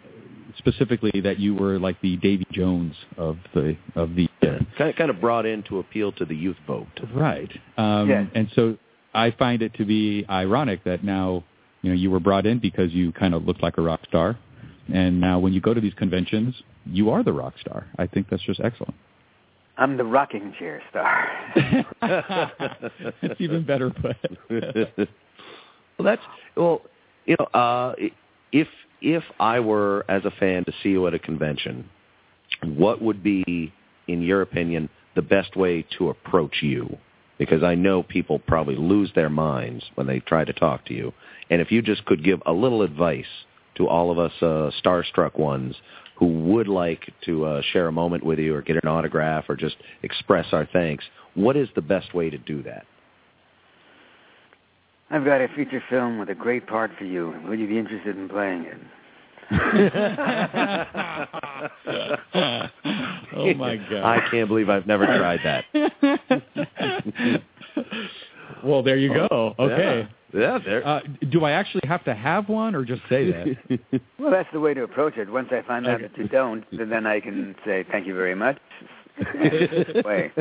specifically 0.57 1.21
that 1.21 1.39
you 1.39 1.55
were 1.55 1.79
like 1.79 1.99
the 2.01 2.17
Davy 2.17 2.45
Jones 2.51 2.95
of 3.17 3.37
the 3.53 3.77
of 3.95 4.15
the 4.15 4.27
yeah. 4.41 4.59
kind 4.77 4.89
of 4.89 4.95
kind 4.95 5.09
of 5.09 5.21
brought 5.21 5.45
in 5.45 5.63
to 5.63 5.79
appeal 5.79 6.11
to 6.13 6.25
the 6.25 6.35
youth 6.35 6.57
vote. 6.67 6.99
Right. 7.13 7.49
Um, 7.77 8.09
Yes. 8.09 8.27
And 8.35 8.49
so 8.55 8.77
I 9.13 9.31
find 9.31 9.61
it 9.61 9.73
to 9.75 9.85
be 9.85 10.25
ironic 10.29 10.83
that 10.83 11.03
now 11.03 11.43
you 11.81 11.91
know 11.91 11.95
you 11.95 12.11
were 12.11 12.19
brought 12.19 12.45
in 12.45 12.59
because 12.59 12.91
you 12.91 13.11
kind 13.13 13.33
of 13.33 13.45
looked 13.45 13.63
like 13.63 13.77
a 13.77 13.81
rock 13.81 14.01
star, 14.07 14.37
and 14.93 15.21
now 15.21 15.39
when 15.39 15.53
you 15.53 15.61
go 15.61 15.73
to 15.73 15.79
these 15.79 15.93
conventions, 15.93 16.55
you 16.85 17.09
are 17.09 17.23
the 17.23 17.33
rock 17.33 17.53
star. 17.61 17.87
I 17.97 18.07
think 18.07 18.29
that's 18.29 18.43
just 18.43 18.59
excellent. 18.59 18.95
I'm 19.77 19.97
the 19.97 20.03
rocking 20.03 20.53
chair 20.57 20.81
star. 20.89 21.27
It's 23.21 23.39
even 23.39 23.65
better 23.65 23.89
put. 23.89 24.17
Well, 25.97 26.15
that's 26.15 26.21
well, 26.55 26.81
you 27.25 27.35
know, 27.37 27.45
uh, 27.45 27.93
if 28.51 28.67
if 29.01 29.23
I 29.39 29.59
were 29.59 30.03
as 30.09 30.25
a 30.25 30.31
fan 30.31 30.65
to 30.65 30.71
see 30.81 30.89
you 30.89 31.05
at 31.05 31.13
a 31.13 31.19
convention, 31.19 31.87
what 32.63 33.01
would 33.01 33.21
be, 33.21 33.71
in 34.07 34.21
your 34.23 34.41
opinion, 34.41 34.89
the 35.15 35.21
best 35.21 35.55
way 35.55 35.85
to 35.97 36.09
approach 36.09 36.57
you? 36.61 36.97
Because 37.37 37.61
I 37.61 37.75
know 37.75 38.01
people 38.01 38.39
probably 38.39 38.75
lose 38.75 39.11
their 39.13 39.29
minds 39.29 39.83
when 39.93 40.07
they 40.07 40.19
try 40.21 40.43
to 40.43 40.53
talk 40.53 40.85
to 40.85 40.93
you. 40.93 41.13
And 41.51 41.61
if 41.61 41.71
you 41.71 41.81
just 41.81 42.05
could 42.05 42.23
give 42.23 42.41
a 42.47 42.53
little 42.53 42.81
advice 42.81 43.25
to 43.75 43.87
all 43.87 44.11
of 44.11 44.17
us 44.19 44.33
uh, 44.41 44.71
starstruck 44.83 45.37
ones 45.37 45.75
who 46.21 46.27
would 46.27 46.67
like 46.67 47.11
to 47.25 47.43
uh, 47.45 47.61
share 47.73 47.87
a 47.87 47.91
moment 47.91 48.23
with 48.23 48.37
you 48.37 48.53
or 48.53 48.61
get 48.61 48.75
an 48.75 48.87
autograph 48.87 49.45
or 49.49 49.55
just 49.55 49.75
express 50.03 50.45
our 50.51 50.67
thanks, 50.71 51.03
what 51.33 51.57
is 51.57 51.67
the 51.73 51.81
best 51.81 52.13
way 52.13 52.29
to 52.29 52.37
do 52.37 52.61
that? 52.61 52.85
I've 55.09 55.25
got 55.25 55.41
a 55.41 55.47
feature 55.55 55.83
film 55.89 56.19
with 56.19 56.29
a 56.29 56.35
great 56.35 56.67
part 56.67 56.91
for 56.97 57.05
you. 57.05 57.33
Would 57.47 57.59
you 57.59 57.67
be 57.67 57.79
interested 57.79 58.15
in 58.15 58.29
playing 58.29 58.65
it? 58.65 58.77
oh 63.35 63.53
my 63.55 63.75
god! 63.75 64.03
I 64.03 64.25
can't 64.31 64.47
believe 64.47 64.69
I've 64.69 64.87
never 64.87 65.05
tried 65.05 65.41
that. 65.43 65.65
well, 68.63 68.81
there 68.81 68.95
you 68.95 69.13
go. 69.13 69.27
Oh, 69.29 69.53
okay. 69.59 69.99
Yeah, 70.01 70.07
yeah 70.33 70.59
there. 70.63 70.85
Uh, 70.85 71.01
do 71.29 71.45
I 71.45 71.51
actually 71.51 71.81
have 71.87 72.03
to 72.05 72.13
have 72.13 72.49
one, 72.49 72.75
or 72.75 72.83
just 72.85 73.01
say 73.09 73.31
that? 73.31 74.01
well, 74.19 74.31
that's 74.31 74.49
the 74.53 74.59
way 74.59 74.73
to 74.73 74.83
approach 74.83 75.17
it. 75.17 75.29
Once 75.29 75.49
I 75.51 75.61
find 75.67 75.87
out 75.87 75.95
Okay. 76.01 76.07
that 76.07 76.17
you 76.17 76.27
don't, 76.27 76.65
then 76.71 77.05
I 77.05 77.19
can 77.19 77.55
say 77.65 77.85
thank 77.91 78.07
you 78.07 78.15
very 78.15 78.35
much. 78.35 78.57
way. 80.05 80.31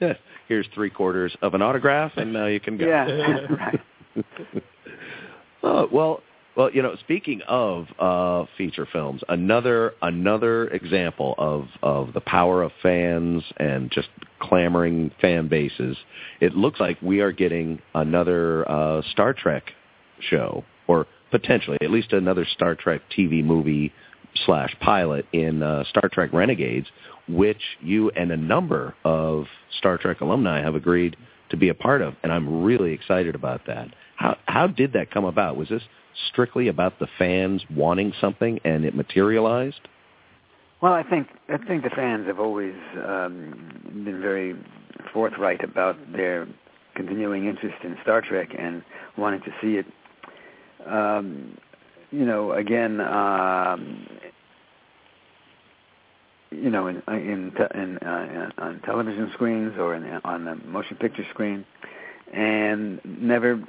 Here's 0.48 0.66
three 0.74 0.90
quarters 0.90 1.36
of 1.42 1.54
an 1.54 1.62
autograph, 1.62 2.12
and 2.16 2.32
now 2.32 2.46
you 2.46 2.60
can 2.60 2.76
go. 2.76 2.86
Yeah, 2.86 3.04
right. 3.50 3.80
Oh, 5.62 5.88
well, 5.90 6.22
well, 6.56 6.70
you 6.70 6.82
know, 6.82 6.96
speaking 7.00 7.42
of 7.48 7.86
uh, 7.98 8.44
feature 8.56 8.86
films, 8.90 9.22
another 9.28 9.94
another 10.00 10.68
example 10.68 11.34
of 11.36 11.66
of 11.82 12.12
the 12.12 12.20
power 12.20 12.62
of 12.62 12.70
fans 12.82 13.42
and 13.56 13.90
just 13.90 14.08
clamoring 14.40 15.10
fan 15.20 15.48
bases. 15.48 15.96
It 16.40 16.54
looks 16.54 16.78
like 16.78 17.00
we 17.02 17.20
are 17.20 17.32
getting 17.32 17.80
another 17.94 18.68
uh, 18.70 19.02
Star 19.10 19.32
Trek 19.32 19.72
show, 20.20 20.64
or 20.86 21.06
potentially 21.30 21.78
at 21.80 21.90
least 21.90 22.12
another 22.12 22.46
Star 22.54 22.76
Trek 22.76 23.00
TV 23.16 23.42
movie 23.42 23.92
slash 24.46 24.74
pilot 24.80 25.26
in 25.32 25.62
uh, 25.62 25.84
Star 25.84 26.08
Trek 26.08 26.32
Renegades, 26.32 26.86
which 27.28 27.60
you 27.80 28.10
and 28.10 28.30
a 28.30 28.36
number 28.36 28.94
of 29.04 29.46
Star 29.78 29.98
Trek 29.98 30.20
alumni 30.20 30.62
have 30.62 30.74
agreed 30.76 31.16
to 31.50 31.56
be 31.56 31.68
a 31.68 31.74
part 31.74 32.00
of, 32.00 32.14
and 32.22 32.32
I'm 32.32 32.62
really 32.62 32.92
excited 32.92 33.34
about 33.34 33.66
that. 33.66 33.88
How 34.16 34.36
how 34.46 34.68
did 34.68 34.92
that 34.92 35.10
come 35.10 35.24
about? 35.24 35.56
Was 35.56 35.68
this 35.68 35.82
strictly 36.30 36.68
about 36.68 36.98
the 36.98 37.06
fans 37.18 37.62
wanting 37.70 38.12
something 38.20 38.60
and 38.64 38.84
it 38.84 38.94
materialized? 38.94 39.88
Well, 40.80 40.92
I 40.92 41.02
think 41.02 41.28
I 41.48 41.56
think 41.56 41.82
the 41.82 41.90
fans 41.90 42.26
have 42.26 42.38
always 42.38 42.74
um, 43.06 44.02
been 44.04 44.20
very 44.20 44.54
forthright 45.12 45.64
about 45.64 45.96
their 46.12 46.46
continuing 46.94 47.46
interest 47.46 47.76
in 47.84 47.96
Star 48.02 48.20
Trek 48.20 48.50
and 48.58 48.82
wanting 49.16 49.40
to 49.40 49.50
see 49.62 49.76
it. 49.76 49.86
Um, 50.86 51.56
you 52.10 52.24
know, 52.24 52.52
again, 52.52 53.00
um, 53.00 54.06
you 56.50 56.70
know, 56.70 56.86
in 56.86 57.02
in, 57.08 57.52
in 57.74 57.98
uh, 57.98 58.50
on 58.58 58.80
television 58.84 59.30
screens 59.32 59.74
or 59.78 59.94
in, 59.94 60.04
on 60.24 60.44
the 60.44 60.54
motion 60.54 60.96
picture 60.96 61.24
screen, 61.30 61.64
and 62.32 63.00
never. 63.04 63.62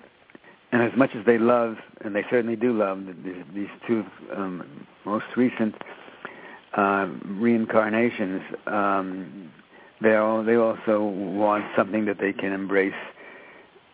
And 0.75 0.83
as 0.83 0.97
much 0.97 1.11
as 1.17 1.25
they 1.25 1.37
love, 1.37 1.77
and 2.03 2.13
they 2.13 2.23
certainly 2.29 2.57
do 2.57 2.77
love, 2.77 3.05
these, 3.23 3.45
these 3.53 3.69
two 3.87 4.03
um, 4.35 4.85
most 5.05 5.23
recent 5.37 5.73
uh, 6.75 7.07
reincarnations, 7.27 8.41
um, 8.67 9.53
they 10.01 10.15
all, 10.17 10.43
they 10.43 10.55
also 10.55 11.01
want 11.01 11.63
something 11.77 12.03
that 12.03 12.17
they 12.19 12.33
can 12.33 12.51
embrace 12.51 12.91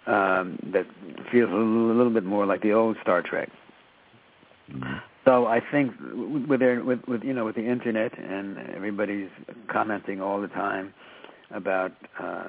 um, 0.08 0.58
that 0.74 0.88
feels 1.32 1.52
a 1.52 1.54
little, 1.54 1.92
a 1.92 1.94
little 1.96 2.12
bit 2.12 2.24
more 2.24 2.48
like 2.48 2.64
the 2.64 2.72
old 2.74 2.98
Star 3.04 3.22
Trek. 3.22 3.50
So 5.24 5.46
I 5.46 5.62
think 5.72 5.92
with 6.48 6.62
their 6.62 6.84
with, 6.84 7.02
with 7.08 7.24
you 7.24 7.34
know 7.34 7.46
with 7.46 7.58
the 7.58 7.70
internet 7.70 8.18
and 8.18 8.58
everybody's 8.76 9.30
commenting 9.72 10.20
all 10.20 10.42
the 10.42 10.48
time 10.48 10.96
about 11.52 11.92
uh, 12.20 12.48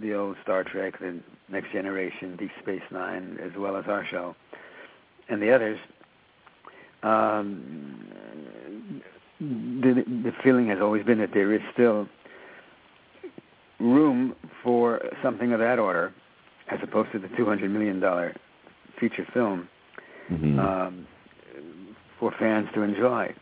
the 0.00 0.14
old 0.14 0.36
Star 0.42 0.64
Trek, 0.64 0.98
the 1.00 1.20
Next 1.48 1.72
Generation, 1.72 2.36
Deep 2.36 2.50
Space 2.62 2.82
Nine, 2.90 3.38
as 3.42 3.52
well 3.56 3.76
as 3.76 3.84
our 3.88 4.04
show 4.06 4.34
and 5.28 5.42
the 5.42 5.54
others. 5.54 5.78
Um, 7.02 9.02
the, 9.40 10.04
the 10.06 10.32
feeling 10.42 10.68
has 10.68 10.78
always 10.80 11.04
been 11.04 11.18
that 11.18 11.30
there 11.32 11.52
is 11.54 11.60
still 11.72 12.08
room 13.78 14.34
for 14.62 15.00
something 15.22 15.52
of 15.52 15.60
that 15.60 15.78
order, 15.78 16.12
as 16.70 16.80
opposed 16.82 17.12
to 17.12 17.18
the 17.18 17.28
two 17.36 17.46
hundred 17.46 17.70
million 17.70 18.00
dollar 18.00 18.34
feature 18.98 19.26
film 19.32 19.68
Mm-hmm. 20.30 20.58
um, 20.58 21.06
for 22.20 22.34
fans 22.38 22.68
to 22.74 22.82
enjoy. 22.82 23.34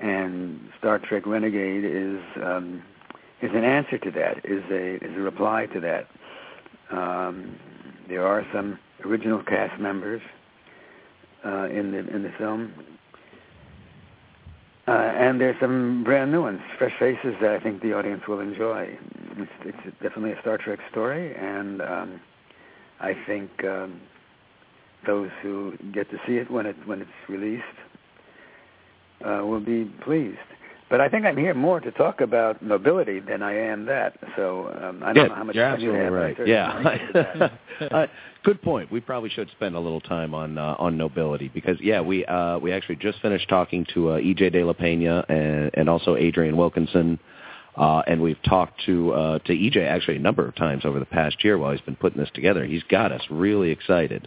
And 0.00 0.70
Star 0.78 1.00
Trek 1.00 1.26
Renegade 1.26 1.84
is 1.84 2.20
um, 2.36 2.80
is 3.42 3.50
an 3.54 3.64
answer 3.64 3.98
to 3.98 4.10
that, 4.12 4.44
is 4.44 4.62
a 4.70 4.96
is 4.96 5.16
a 5.16 5.20
reply 5.20 5.66
to 5.66 5.80
that. 5.80 6.08
Um, 6.90 7.56
there 8.08 8.26
are 8.26 8.46
some 8.52 8.78
original 9.04 9.42
cast 9.42 9.80
members 9.80 10.22
uh, 11.44 11.68
in 11.68 11.92
the 11.92 11.98
in 11.98 12.22
the 12.22 12.32
film, 12.38 12.72
uh, 14.86 14.90
and 14.90 15.40
there's 15.40 15.58
some 15.60 16.02
brand 16.02 16.32
new 16.32 16.42
ones, 16.42 16.60
fresh 16.78 16.98
faces 16.98 17.34
that 17.40 17.52
I 17.52 17.60
think 17.60 17.82
the 17.82 17.92
audience 17.92 18.22
will 18.26 18.40
enjoy. 18.40 18.98
It's, 19.36 19.52
it's 19.64 19.96
definitely 20.02 20.32
a 20.32 20.40
Star 20.40 20.58
Trek 20.58 20.80
story, 20.90 21.34
and 21.36 21.80
um, 21.82 22.20
I 23.00 23.14
think 23.26 23.50
um, 23.64 24.00
those 25.06 25.30
who 25.42 25.76
get 25.92 26.10
to 26.10 26.16
see 26.26 26.38
it 26.38 26.50
when 26.50 26.66
it 26.66 26.76
when 26.86 27.00
it's 27.02 27.10
released 27.28 27.64
uh, 29.24 29.42
will 29.44 29.60
be 29.60 29.84
pleased. 30.04 30.38
But 30.90 31.02
I 31.02 31.08
think 31.08 31.26
I'm 31.26 31.36
here 31.36 31.52
more 31.52 31.80
to 31.80 31.90
talk 31.92 32.22
about 32.22 32.62
nobility 32.62 33.20
than 33.20 33.42
I 33.42 33.54
am 33.54 33.84
that. 33.86 34.18
So 34.36 34.68
um, 34.82 35.02
I 35.02 35.12
don't 35.12 35.24
yeah, 35.24 35.28
know 35.28 35.34
how 35.34 35.44
much 35.44 35.54
you're 35.56 35.70
time 35.70 35.80
you 35.80 35.90
have. 35.92 36.12
right. 36.12 36.36
Yeah, 36.46 36.82
want 36.82 37.00
to 37.14 37.52
get 37.80 37.92
uh, 37.92 38.06
good 38.42 38.62
point. 38.62 38.90
We 38.90 39.00
probably 39.00 39.28
should 39.28 39.50
spend 39.50 39.74
a 39.74 39.80
little 39.80 40.00
time 40.00 40.34
on 40.34 40.56
uh, 40.56 40.76
on 40.78 40.96
nobility 40.96 41.48
because 41.48 41.76
yeah, 41.80 42.00
we 42.00 42.24
uh, 42.24 42.58
we 42.58 42.72
actually 42.72 42.96
just 42.96 43.20
finished 43.20 43.48
talking 43.50 43.86
to 43.94 44.10
uh, 44.10 44.18
EJ 44.18 44.52
De 44.52 44.64
La 44.64 44.72
Pena 44.72 45.24
and, 45.28 45.70
and 45.74 45.88
also 45.90 46.16
Adrienne 46.16 46.56
Wilkinson, 46.56 47.18
uh, 47.76 48.02
and 48.06 48.22
we've 48.22 48.42
talked 48.42 48.80
to 48.86 49.12
uh, 49.12 49.38
to 49.40 49.52
EJ 49.52 49.86
actually 49.86 50.16
a 50.16 50.20
number 50.20 50.46
of 50.48 50.56
times 50.56 50.86
over 50.86 50.98
the 50.98 51.06
past 51.06 51.44
year 51.44 51.58
while 51.58 51.72
he's 51.72 51.82
been 51.82 51.96
putting 51.96 52.18
this 52.18 52.30
together. 52.32 52.64
He's 52.64 52.82
got 52.84 53.12
us 53.12 53.22
really 53.30 53.70
excited. 53.70 54.26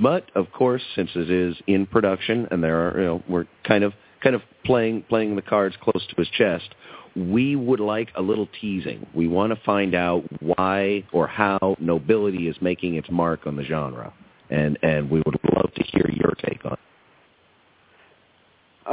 But 0.00 0.30
of 0.36 0.52
course, 0.52 0.82
since 0.94 1.10
it 1.16 1.28
is 1.28 1.56
in 1.66 1.86
production 1.86 2.46
and 2.52 2.62
there 2.62 2.88
are 2.88 3.00
you 3.00 3.06
know 3.06 3.22
we're 3.28 3.46
kind 3.64 3.82
of 3.82 3.94
kind 4.22 4.34
of 4.36 4.42
playing 4.64 5.02
playing 5.08 5.36
the 5.36 5.42
cards 5.42 5.76
close 5.82 6.06
to 6.08 6.14
his 6.16 6.28
chest. 6.28 6.74
We 7.14 7.56
would 7.56 7.80
like 7.80 8.08
a 8.16 8.22
little 8.22 8.48
teasing. 8.60 9.06
We 9.14 9.28
want 9.28 9.52
to 9.52 9.60
find 9.64 9.94
out 9.94 10.24
why 10.40 11.04
or 11.12 11.26
how 11.26 11.76
nobility 11.78 12.48
is 12.48 12.56
making 12.62 12.94
its 12.94 13.10
mark 13.10 13.46
on 13.46 13.56
the 13.56 13.64
genre, 13.64 14.12
and 14.50 14.78
and 14.82 15.10
we 15.10 15.18
would 15.18 15.38
love 15.54 15.72
to 15.74 15.82
hear 15.84 16.08
your 16.10 16.32
take 16.44 16.64
on. 16.64 16.72
it. 16.72 16.78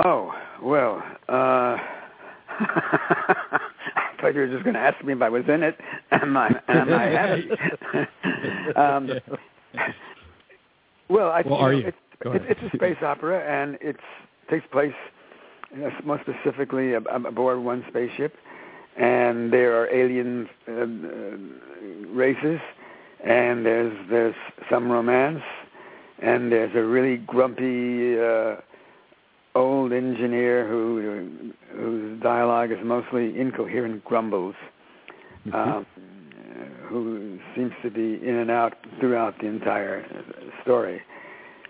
Oh 0.06 0.34
well, 0.62 1.02
uh, 1.30 1.78
I 2.60 4.12
thought 4.20 4.34
you 4.36 4.42
were 4.42 4.48
just 4.48 4.64
going 4.64 4.74
to 4.74 4.80
ask 4.82 5.04
me 5.04 5.14
if 5.14 5.22
I 5.22 5.30
was 5.30 5.44
in 5.48 5.64
it. 5.64 5.78
Am 6.12 6.36
I? 6.36 6.50
Am 6.68 6.94
I 6.94 7.04
happy? 7.06 7.50
um, 8.76 9.10
well, 11.10 11.30
I 11.32 11.42
Well, 11.46 11.56
are 11.56 11.72
know, 11.72 11.78
you? 11.80 11.88
It's, 11.88 11.98
Go 12.22 12.34
it's, 12.34 12.44
ahead. 12.44 12.58
it's 12.62 12.74
a 12.74 12.78
space 12.78 12.98
opera, 13.02 13.40
and 13.40 13.78
it 13.82 13.96
takes 14.50 14.66
place 14.72 14.94
more 16.04 16.20
specifically 16.22 16.96
ab- 16.96 17.08
ab- 17.12 17.26
aboard 17.26 17.60
one 17.60 17.84
spaceship, 17.88 18.36
and 18.98 19.52
there 19.54 19.80
are 19.82 19.88
alien 19.94 20.50
uh, 20.68 20.72
uh, 20.72 22.14
races, 22.14 22.60
and 23.24 23.66
there's 23.66 23.96
there's 24.10 24.36
some 24.70 24.92
romance, 24.92 25.44
and 26.22 26.52
there's 26.52 26.76
a 26.76 26.84
really 26.84 27.18
grumpy 27.18 28.20
uh, 28.20 28.56
old 29.56 29.92
engineer 29.94 30.68
who 30.68 31.52
whose 31.76 32.22
dialogue 32.22 32.72
is 32.72 32.80
mostly 32.84 33.40
incoherent 33.40 34.04
grumbles, 34.04 34.56
um, 35.54 35.86
who 36.88 37.40
seems 37.56 37.74
to 37.84 37.90
be 37.90 38.20
in 38.28 38.36
and 38.36 38.52
out 38.52 38.74
throughout 39.00 39.40
the 39.40 39.48
entire 39.48 40.06
story. 40.64 41.02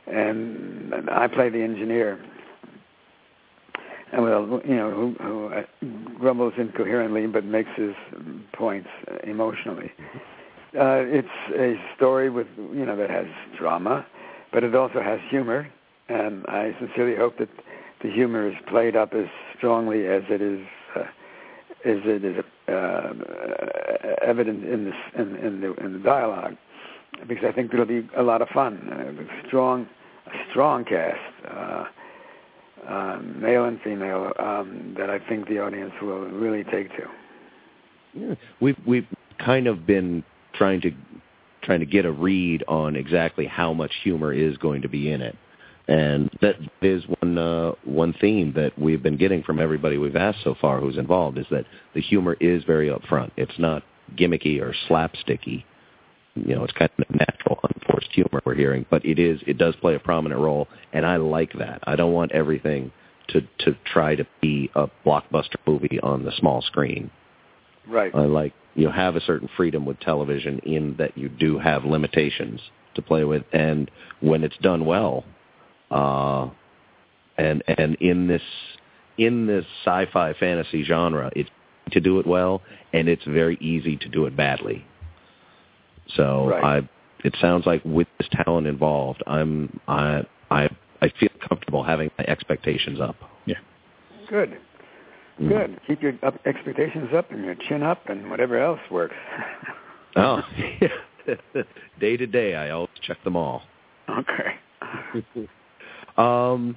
And 0.07 0.93
I 1.11 1.27
play 1.27 1.49
the 1.49 1.61
engineer, 1.61 2.19
and 4.11 4.23
well, 4.23 4.61
you 4.65 4.75
know, 4.75 4.91
who, 4.91 5.23
who 5.23 5.47
uh, 5.47 5.63
grumbles 6.19 6.53
incoherently 6.57 7.27
but 7.27 7.45
makes 7.45 7.69
his 7.75 7.93
points 8.53 8.89
uh, 9.09 9.17
emotionally. 9.29 9.91
Uh, 10.77 11.01
it's 11.05 11.27
a 11.57 11.75
story 11.95 12.29
with 12.29 12.47
you 12.57 12.85
know 12.85 12.95
that 12.95 13.09
has 13.09 13.25
drama, 13.57 14.05
but 14.53 14.63
it 14.63 14.75
also 14.75 15.01
has 15.01 15.19
humor, 15.29 15.67
and 16.09 16.45
I 16.47 16.75
sincerely 16.79 17.15
hope 17.15 17.37
that 17.39 17.49
the 18.03 18.11
humor 18.11 18.47
is 18.47 18.55
played 18.67 18.95
up 18.95 19.13
as 19.13 19.25
strongly 19.57 20.05
as 20.07 20.23
it 20.29 20.41
is 20.41 20.65
uh, 20.95 21.01
as 21.85 21.97
it 22.05 22.23
is 22.23 22.43
uh, 22.67 23.13
evident 24.21 24.63
in 24.63 24.85
this 24.85 24.93
in, 25.17 25.35
in 25.37 25.61
the 25.61 25.73
in 25.83 25.93
the 25.93 25.99
dialogue, 25.99 26.55
because 27.27 27.45
I 27.47 27.51
think 27.51 27.73
it'll 27.73 27.85
be 27.85 28.07
a 28.15 28.23
lot 28.23 28.41
of 28.41 28.49
fun. 28.49 28.77
Uh, 28.91 29.47
strong, 29.47 29.87
a 30.27 30.51
strong 30.51 30.85
cast. 30.85 31.17
Uh, 31.47 31.85
uh, 32.87 33.19
male 33.21 33.65
and 33.65 33.79
female, 33.81 34.31
um, 34.39 34.95
that 34.97 35.09
I 35.09 35.19
think 35.27 35.47
the 35.47 35.59
audience 35.59 35.93
will 36.01 36.21
really 36.21 36.63
take 36.63 36.89
to. 36.97 37.03
Yeah. 38.13 38.35
We've 38.59 38.77
we've 38.85 39.07
kind 39.43 39.67
of 39.67 39.85
been 39.85 40.23
trying 40.53 40.81
to 40.81 40.91
trying 41.61 41.79
to 41.79 41.85
get 41.85 42.05
a 42.05 42.11
read 42.11 42.63
on 42.67 42.95
exactly 42.95 43.45
how 43.45 43.73
much 43.73 43.91
humor 44.03 44.33
is 44.33 44.57
going 44.57 44.81
to 44.81 44.89
be 44.89 45.11
in 45.11 45.21
it, 45.21 45.35
and 45.87 46.29
that 46.41 46.55
is 46.81 47.03
one 47.19 47.37
uh, 47.37 47.71
one 47.83 48.13
theme 48.19 48.53
that 48.55 48.77
we've 48.77 49.03
been 49.03 49.17
getting 49.17 49.43
from 49.43 49.59
everybody 49.59 49.97
we've 49.97 50.15
asked 50.15 50.39
so 50.43 50.55
far 50.59 50.79
who's 50.79 50.97
involved 50.97 51.37
is 51.37 51.45
that 51.51 51.65
the 51.93 52.01
humor 52.01 52.35
is 52.39 52.63
very 52.63 52.89
upfront. 52.89 53.31
It's 53.37 53.57
not 53.59 53.83
gimmicky 54.15 54.61
or 54.61 54.73
slapsticky. 54.87 55.63
You 56.35 56.55
know, 56.55 56.63
it's 56.63 56.73
kind 56.73 56.89
of 56.97 57.15
natural, 57.15 57.59
unforced 58.09 58.29
humor 58.31 58.41
we're 58.45 58.55
hearing, 58.55 58.85
but 58.89 59.05
it 59.05 59.19
is 59.19 59.41
it 59.47 59.57
does 59.57 59.75
play 59.77 59.95
a 59.95 59.99
prominent 59.99 60.41
role, 60.41 60.67
and 60.93 61.05
I 61.05 61.17
like 61.17 61.53
that. 61.59 61.79
I 61.83 61.95
don't 61.95 62.13
want 62.13 62.31
everything 62.31 62.91
to 63.29 63.41
to 63.59 63.77
try 63.85 64.15
to 64.15 64.25
be 64.41 64.69
a 64.75 64.87
blockbuster 65.05 65.57
movie 65.65 65.99
on 66.01 66.23
the 66.23 66.31
small 66.37 66.61
screen. 66.61 67.11
Right. 67.87 68.13
I 68.13 68.25
like 68.25 68.53
you 68.75 68.89
have 68.89 69.15
a 69.15 69.21
certain 69.21 69.49
freedom 69.57 69.85
with 69.85 69.99
television 69.99 70.59
in 70.59 70.95
that 70.97 71.17
you 71.17 71.29
do 71.29 71.59
have 71.59 71.83
limitations 71.83 72.61
to 72.95 73.01
play 73.01 73.23
with, 73.23 73.43
and 73.51 73.89
when 74.21 74.43
it's 74.43 74.57
done 74.57 74.85
well, 74.85 75.23
uh, 75.91 76.49
and 77.37 77.63
and 77.67 77.95
in 77.95 78.27
this 78.27 78.41
in 79.17 79.47
this 79.47 79.65
sci-fi 79.83 80.33
fantasy 80.33 80.83
genre, 80.83 81.31
it's 81.35 81.49
to 81.91 81.99
do 81.99 82.19
it 82.19 82.27
well, 82.27 82.61
and 82.93 83.09
it's 83.09 83.25
very 83.25 83.57
easy 83.59 83.97
to 83.97 84.07
do 84.07 84.25
it 84.27 84.35
badly. 84.35 84.85
So 86.15 86.47
right. 86.47 86.89
I, 87.23 87.27
it 87.27 87.35
sounds 87.41 87.65
like 87.65 87.83
with 87.85 88.07
this 88.17 88.27
talent 88.31 88.67
involved, 88.67 89.23
I'm 89.27 89.79
I 89.87 90.23
I 90.51 90.69
I 91.01 91.09
feel 91.19 91.29
comfortable 91.47 91.83
having 91.83 92.11
my 92.17 92.25
expectations 92.25 92.99
up. 92.99 93.15
Yeah. 93.45 93.55
Good. 94.29 94.57
Good. 95.39 95.79
Keep 95.87 96.01
your 96.01 96.13
up, 96.21 96.35
expectations 96.45 97.09
up 97.15 97.31
and 97.31 97.45
your 97.45 97.55
chin 97.55 97.81
up 97.81 98.09
and 98.09 98.29
whatever 98.29 98.61
else 98.61 98.81
works. 98.91 99.15
oh, 100.17 100.41
yeah. 100.81 101.63
day 101.99 102.17
to 102.17 102.27
day, 102.27 102.55
I 102.55 102.71
always 102.71 102.89
check 103.01 103.23
them 103.23 103.35
all. 103.35 103.63
Okay. 104.09 105.47
um. 106.17 106.75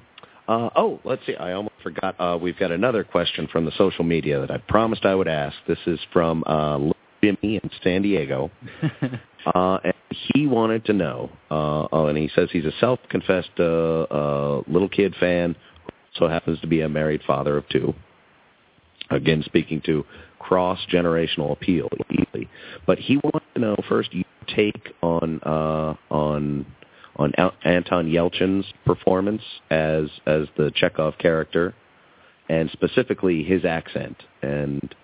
Uh, 0.49 0.69
oh, 0.75 1.01
let's 1.05 1.25
see. 1.25 1.37
I 1.37 1.53
almost 1.53 1.77
forgot. 1.83 2.17
Uh, 2.21 2.37
we've 2.37 2.59
got 2.59 2.73
another 2.73 3.05
question 3.05 3.47
from 3.51 3.65
the 3.65 3.71
social 3.79 4.05
media 4.05 4.41
that 4.41 4.51
I 4.51 4.59
promised 4.59 5.05
I 5.05 5.15
would 5.15 5.29
ask. 5.29 5.57
This 5.69 5.79
is 5.87 6.01
from 6.13 6.43
uh, 6.47 6.93
Jimmy 7.23 7.61
in 7.63 7.71
San 7.83 8.03
Diego. 8.03 8.51
uh, 9.55 9.79
and 9.85 9.95
he 10.11 10.47
wanted 10.47 10.85
to 10.87 10.93
know, 10.93 11.31
uh, 11.51 11.89
oh, 11.93 12.07
and 12.07 12.19
he 12.19 12.31
says 12.35 12.49
he's 12.53 12.65
a 12.65 12.73
self-confessed 12.81 13.59
uh, 13.59 14.03
uh, 14.03 14.63
little 14.67 14.89
kid 14.89 15.15
fan 15.19 15.57
who 15.85 16.25
also 16.25 16.33
happens 16.33 16.61
to 16.61 16.67
be 16.67 16.81
a 16.81 16.89
married 16.89 17.23
father 17.27 17.57
of 17.57 17.69
two. 17.69 17.95
Again, 19.11 19.43
speaking 19.45 19.83
to 19.87 20.05
cross-generational 20.39 21.53
appeal, 21.53 21.89
but 22.87 22.99
he 22.99 23.17
wanted 23.19 23.43
to 23.55 23.61
know 23.61 23.77
first 23.89 24.13
your 24.13 24.25
take 24.49 24.95
on 25.03 25.41
uh, 25.43 25.95
on 26.11 26.67
on 27.17 27.33
Al- 27.37 27.55
Anton 27.65 28.07
Yelchin's 28.07 28.67
performance 28.85 29.43
as 29.71 30.09
as 30.27 30.47
the 30.57 30.73
Chekov 30.73 31.19
character, 31.19 31.75
and 32.49 32.71
specifically 32.71 33.43
his 33.43 33.65
accent. 33.65 34.17
And 34.43 34.95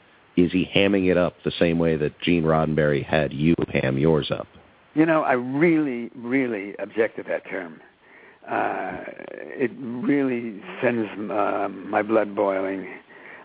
is 0.45 0.53
he 0.53 0.69
hamming 0.75 1.11
it 1.11 1.17
up 1.17 1.35
the 1.45 1.53
same 1.59 1.79
way 1.79 1.97
that 1.97 2.21
Gene 2.21 2.45
Roddenberry 2.45 3.05
had 3.05 3.33
you 3.33 3.55
ham 3.73 3.99
yours 3.99 4.31
up? 4.31 4.47
You 4.95 5.05
know, 5.05 5.23
I 5.23 5.33
really, 5.33 6.11
really 6.17 6.75
object 6.79 7.17
to 7.17 7.23
that 7.25 7.49
term. 7.49 7.81
Uh, 8.49 8.99
it 9.37 9.71
really 9.79 10.63
sends 10.83 11.09
uh, 11.31 11.69
my 11.69 12.03
blood 12.03 12.35
boiling. 12.35 12.89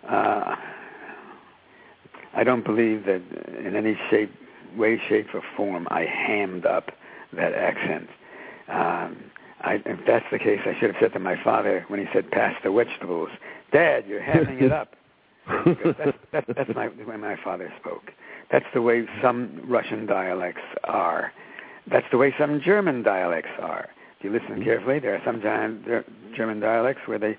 Uh, 0.08 0.56
I 2.36 2.44
don't 2.44 2.64
believe 2.64 3.06
that 3.06 3.22
in 3.66 3.76
any 3.76 3.98
shape, 4.10 4.32
way, 4.78 5.02
shape, 5.10 5.28
or 5.34 5.42
form 5.58 5.88
I 5.92 6.06
hammed 6.06 6.66
up 6.66 6.92
that 7.34 7.54
accent. 7.54 8.08
Um, 8.70 9.18
I, 9.62 9.82
if 9.86 10.00
that's 10.08 10.26
the 10.32 10.40
case, 10.40 10.60
I 10.66 10.74
should 10.80 10.94
have 10.94 11.02
said 11.02 11.14
to 11.14 11.20
my 11.20 11.42
father 11.44 11.86
when 11.88 12.00
he 12.00 12.06
said 12.14 12.32
"pass 12.32 12.56
the 12.64 12.72
vegetables," 12.72 13.30
"Dad, 13.72 14.06
you're 14.08 14.22
hamming 14.22 14.62
it 14.62 14.72
up." 14.72 14.96
that's, 15.48 16.18
that's, 16.32 16.48
that's 16.56 16.76
my, 16.76 16.90
the 16.90 17.06
way 17.06 17.18
my 17.18 17.36
father 17.44 17.72
spoke. 17.80 18.12
That's 18.52 18.66
the 18.74 18.82
way 18.82 19.06
some 19.22 19.62
Russian 19.68 20.06
dialects 20.06 20.62
are. 20.84 21.32
That's 21.90 22.06
the 22.12 22.18
way 22.18 22.34
some 22.40 22.62
German 22.62 23.04
dialects 23.04 23.52
are. 23.60 23.90
If 24.18 24.24
you 24.24 24.32
listen 24.32 24.64
carefully, 24.64 25.00
there 25.00 25.16
are 25.16 25.22
some 25.26 25.42
German 26.36 26.60
dialects 26.60 27.02
where 27.08 27.20
they 27.20 27.38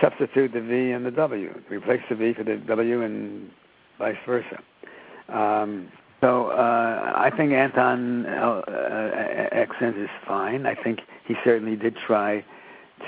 substitute 0.00 0.52
the 0.52 0.60
V 0.60 0.90
and 0.90 1.04
the 1.04 1.10
W, 1.10 1.60
replace 1.68 2.00
the 2.08 2.16
V 2.16 2.34
for 2.34 2.44
the 2.44 2.56
W, 2.56 3.02
and 3.02 3.50
vice 3.98 4.16
versa. 4.26 4.62
Um, 5.28 5.88
so 6.20 6.48
uh, 6.48 7.12
I 7.16 7.30
think 7.36 7.52
Anton 7.52 8.26
uh, 8.26 8.62
accent 9.52 9.96
is 9.98 10.08
fine. 10.26 10.66
I 10.66 10.74
think 10.74 11.00
he 11.26 11.34
certainly 11.44 11.76
did 11.76 11.96
try 11.96 12.44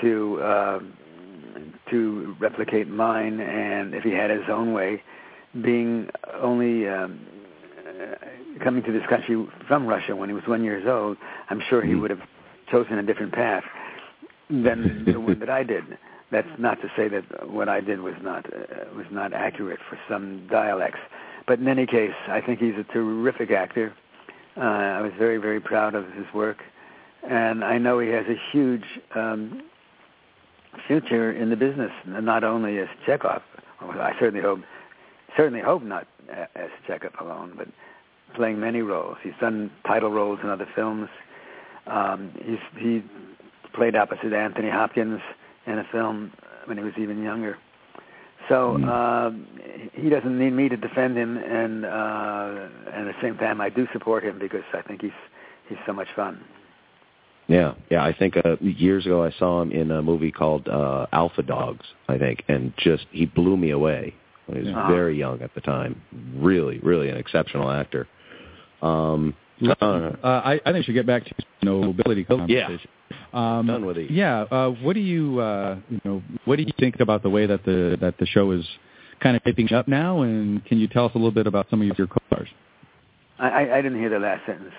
to 0.01 0.41
uh, 0.41 0.79
to 1.89 2.35
replicate 2.39 2.87
mine, 2.87 3.39
and 3.39 3.93
if 3.93 4.03
he 4.03 4.11
had 4.11 4.29
his 4.29 4.43
own 4.49 4.73
way, 4.73 5.01
being 5.61 6.09
only 6.41 6.87
um, 6.87 7.19
coming 8.63 8.83
to 8.83 8.91
this 8.91 9.03
country 9.09 9.45
from 9.67 9.87
Russia 9.87 10.15
when 10.15 10.29
he 10.29 10.35
was 10.35 10.43
one 10.47 10.63
years 10.63 10.85
old, 10.87 11.17
I'm 11.49 11.61
sure 11.69 11.81
he 11.83 11.95
would 11.95 12.09
have 12.09 12.21
chosen 12.71 12.97
a 12.97 13.03
different 13.03 13.33
path 13.33 13.63
than 14.49 15.05
the 15.05 15.19
one 15.19 15.39
that 15.39 15.49
I 15.49 15.63
did. 15.63 15.83
That's 16.31 16.47
not 16.57 16.81
to 16.81 16.91
say 16.95 17.07
that 17.07 17.49
what 17.49 17.69
I 17.69 17.79
did 17.79 18.01
was 18.01 18.15
not 18.21 18.45
uh, 18.45 18.93
was 18.95 19.05
not 19.11 19.33
accurate 19.33 19.79
for 19.89 19.97
some 20.09 20.45
dialects, 20.51 20.99
but 21.47 21.59
in 21.59 21.67
any 21.67 21.85
case, 21.85 22.11
I 22.27 22.41
think 22.41 22.59
he's 22.59 22.75
a 22.77 22.83
terrific 22.91 23.51
actor. 23.51 23.93
Uh, 24.57 24.61
I 24.61 25.01
was 25.01 25.13
very 25.17 25.37
very 25.37 25.61
proud 25.61 25.95
of 25.95 26.05
his 26.11 26.25
work, 26.33 26.57
and 27.29 27.63
I 27.63 27.77
know 27.77 27.99
he 27.99 28.09
has 28.09 28.25
a 28.25 28.35
huge 28.51 28.83
um, 29.15 29.61
future 30.87 31.31
in 31.31 31.49
the 31.49 31.55
business, 31.55 31.91
not 32.05 32.43
only 32.43 32.77
as 32.79 32.87
Chekov. 33.05 33.41
I 33.81 34.13
certainly 34.19 34.41
hope 34.41 34.59
certainly 35.35 35.61
hope 35.61 35.83
not 35.83 36.07
as 36.55 36.69
Chekov 36.87 37.19
alone, 37.21 37.53
but 37.57 37.67
playing 38.35 38.59
many 38.59 38.81
roles. 38.81 39.17
He's 39.23 39.33
done 39.39 39.71
title 39.85 40.11
roles 40.11 40.39
in 40.43 40.49
other 40.49 40.67
films. 40.75 41.09
Um, 41.85 42.31
he's 42.43 42.59
he 42.77 43.03
played 43.73 43.95
opposite 43.95 44.33
Anthony 44.33 44.69
Hopkins 44.69 45.21
in 45.65 45.77
a 45.77 45.85
film 45.91 46.33
when 46.65 46.77
he 46.77 46.83
was 46.83 46.93
even 46.97 47.21
younger. 47.23 47.57
So 48.49 48.81
uh, 48.83 49.31
he 49.93 50.09
doesn't 50.09 50.39
need 50.39 50.51
me 50.51 50.69
to 50.69 50.77
defend 50.77 51.17
him, 51.17 51.37
and 51.37 51.85
uh, 51.85 52.69
and 52.93 53.09
at 53.09 53.15
the 53.15 53.21
same 53.21 53.37
time, 53.37 53.59
I 53.59 53.69
do 53.69 53.87
support 53.91 54.23
him 54.23 54.39
because 54.39 54.63
I 54.73 54.81
think 54.81 55.01
he's 55.01 55.11
he's 55.67 55.77
so 55.85 55.93
much 55.93 56.07
fun. 56.15 56.43
Yeah, 57.47 57.75
yeah. 57.89 58.03
I 58.03 58.13
think 58.13 58.35
uh, 58.37 58.57
years 58.61 59.05
ago 59.05 59.23
I 59.23 59.31
saw 59.39 59.61
him 59.61 59.71
in 59.71 59.91
a 59.91 60.01
movie 60.01 60.31
called 60.31 60.67
uh, 60.67 61.05
Alpha 61.13 61.43
Dogs. 61.43 61.85
I 62.09 62.17
think, 62.17 62.43
and 62.47 62.73
just 62.77 63.05
he 63.11 63.25
blew 63.25 63.55
me 63.57 63.71
away. 63.71 64.13
He 64.51 64.59
was 64.59 64.67
Uh-huh. 64.67 64.87
very 64.89 65.17
young 65.17 65.41
at 65.41 65.53
the 65.55 65.61
time. 65.61 66.01
Really, 66.35 66.79
really 66.79 67.09
an 67.09 67.17
exceptional 67.17 67.69
actor. 67.69 68.07
Um, 68.81 69.33
Uh, 69.59 70.13
I, 70.23 70.53
I 70.65 70.71
think 70.71 70.75
we 70.75 70.83
should 70.83 70.93
get 70.93 71.07
back 71.07 71.25
to 71.25 71.33
nobility 71.63 72.23
conversation. 72.23 72.79
Um, 73.33 73.65
Done 73.67 73.85
with 73.85 73.97
it. 73.97 74.11
Yeah. 74.11 74.41
Uh, 74.41 74.69
what 74.69 74.93
do 74.93 74.99
you, 74.99 75.39
uh, 75.39 75.77
you 75.89 75.99
know, 76.05 76.21
what 76.45 76.57
do 76.57 76.63
you 76.63 76.73
think 76.79 76.99
about 76.99 77.23
the 77.23 77.29
way 77.29 77.45
that 77.47 77.63
the 77.65 77.97
that 77.99 78.15
the 78.19 78.25
show 78.27 78.51
is 78.51 78.63
kind 79.19 79.35
of 79.35 79.41
shaping 79.45 79.71
up 79.73 79.87
now? 79.87 80.21
And 80.21 80.63
can 80.65 80.77
you 80.77 80.87
tell 80.87 81.05
us 81.05 81.11
a 81.15 81.17
little 81.17 81.31
bit 81.31 81.47
about 81.47 81.65
some 81.71 81.81
of 81.81 81.97
your 81.97 82.07
co-stars? 82.07 82.49
I, 83.39 83.47
I, 83.49 83.77
I 83.77 83.81
didn't 83.81 83.99
hear 83.99 84.09
the 84.09 84.19
last 84.19 84.45
sentence. 84.45 84.73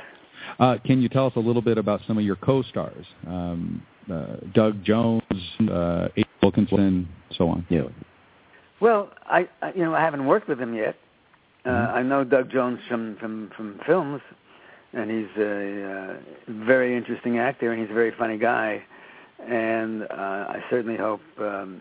Uh, 0.58 0.76
can 0.84 1.00
you 1.00 1.08
tell 1.08 1.26
us 1.26 1.32
a 1.36 1.40
little 1.40 1.62
bit 1.62 1.78
about 1.78 2.00
some 2.06 2.18
of 2.18 2.24
your 2.24 2.36
co-stars? 2.36 3.06
Um, 3.26 3.82
uh, 4.10 4.36
Doug 4.54 4.82
Jones, 4.84 5.22
uh, 5.70 6.08
Abe 6.16 6.26
Wilkinson, 6.42 7.08
so 7.32 7.48
on. 7.48 7.66
Yeah. 7.68 7.82
Well, 8.80 9.10
I, 9.26 9.48
I 9.60 9.72
you 9.74 9.84
know 9.84 9.94
I 9.94 10.00
haven't 10.00 10.26
worked 10.26 10.48
with 10.48 10.60
him 10.60 10.74
yet. 10.74 10.96
Uh, 11.66 11.70
I 11.70 12.02
know 12.02 12.24
Doug 12.24 12.50
Jones 12.50 12.78
from 12.88 13.16
from 13.20 13.50
from 13.56 13.80
films, 13.86 14.22
and 14.92 15.10
he's 15.10 15.36
a 15.36 15.84
uh, 15.84 16.16
very 16.66 16.96
interesting 16.96 17.38
actor, 17.38 17.72
and 17.72 17.80
he's 17.80 17.90
a 17.90 17.94
very 17.94 18.12
funny 18.16 18.38
guy. 18.38 18.82
And 19.46 20.04
uh, 20.04 20.06
I 20.10 20.64
certainly 20.70 20.96
hope 20.96 21.20
um, 21.38 21.80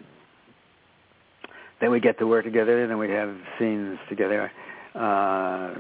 that 1.82 1.92
we 1.92 2.00
get 2.00 2.18
to 2.20 2.28
work 2.28 2.46
together 2.46 2.84
and 2.84 2.98
we 2.98 3.10
have 3.10 3.36
scenes 3.60 4.00
together. 4.10 4.52
Uh, 4.96 5.74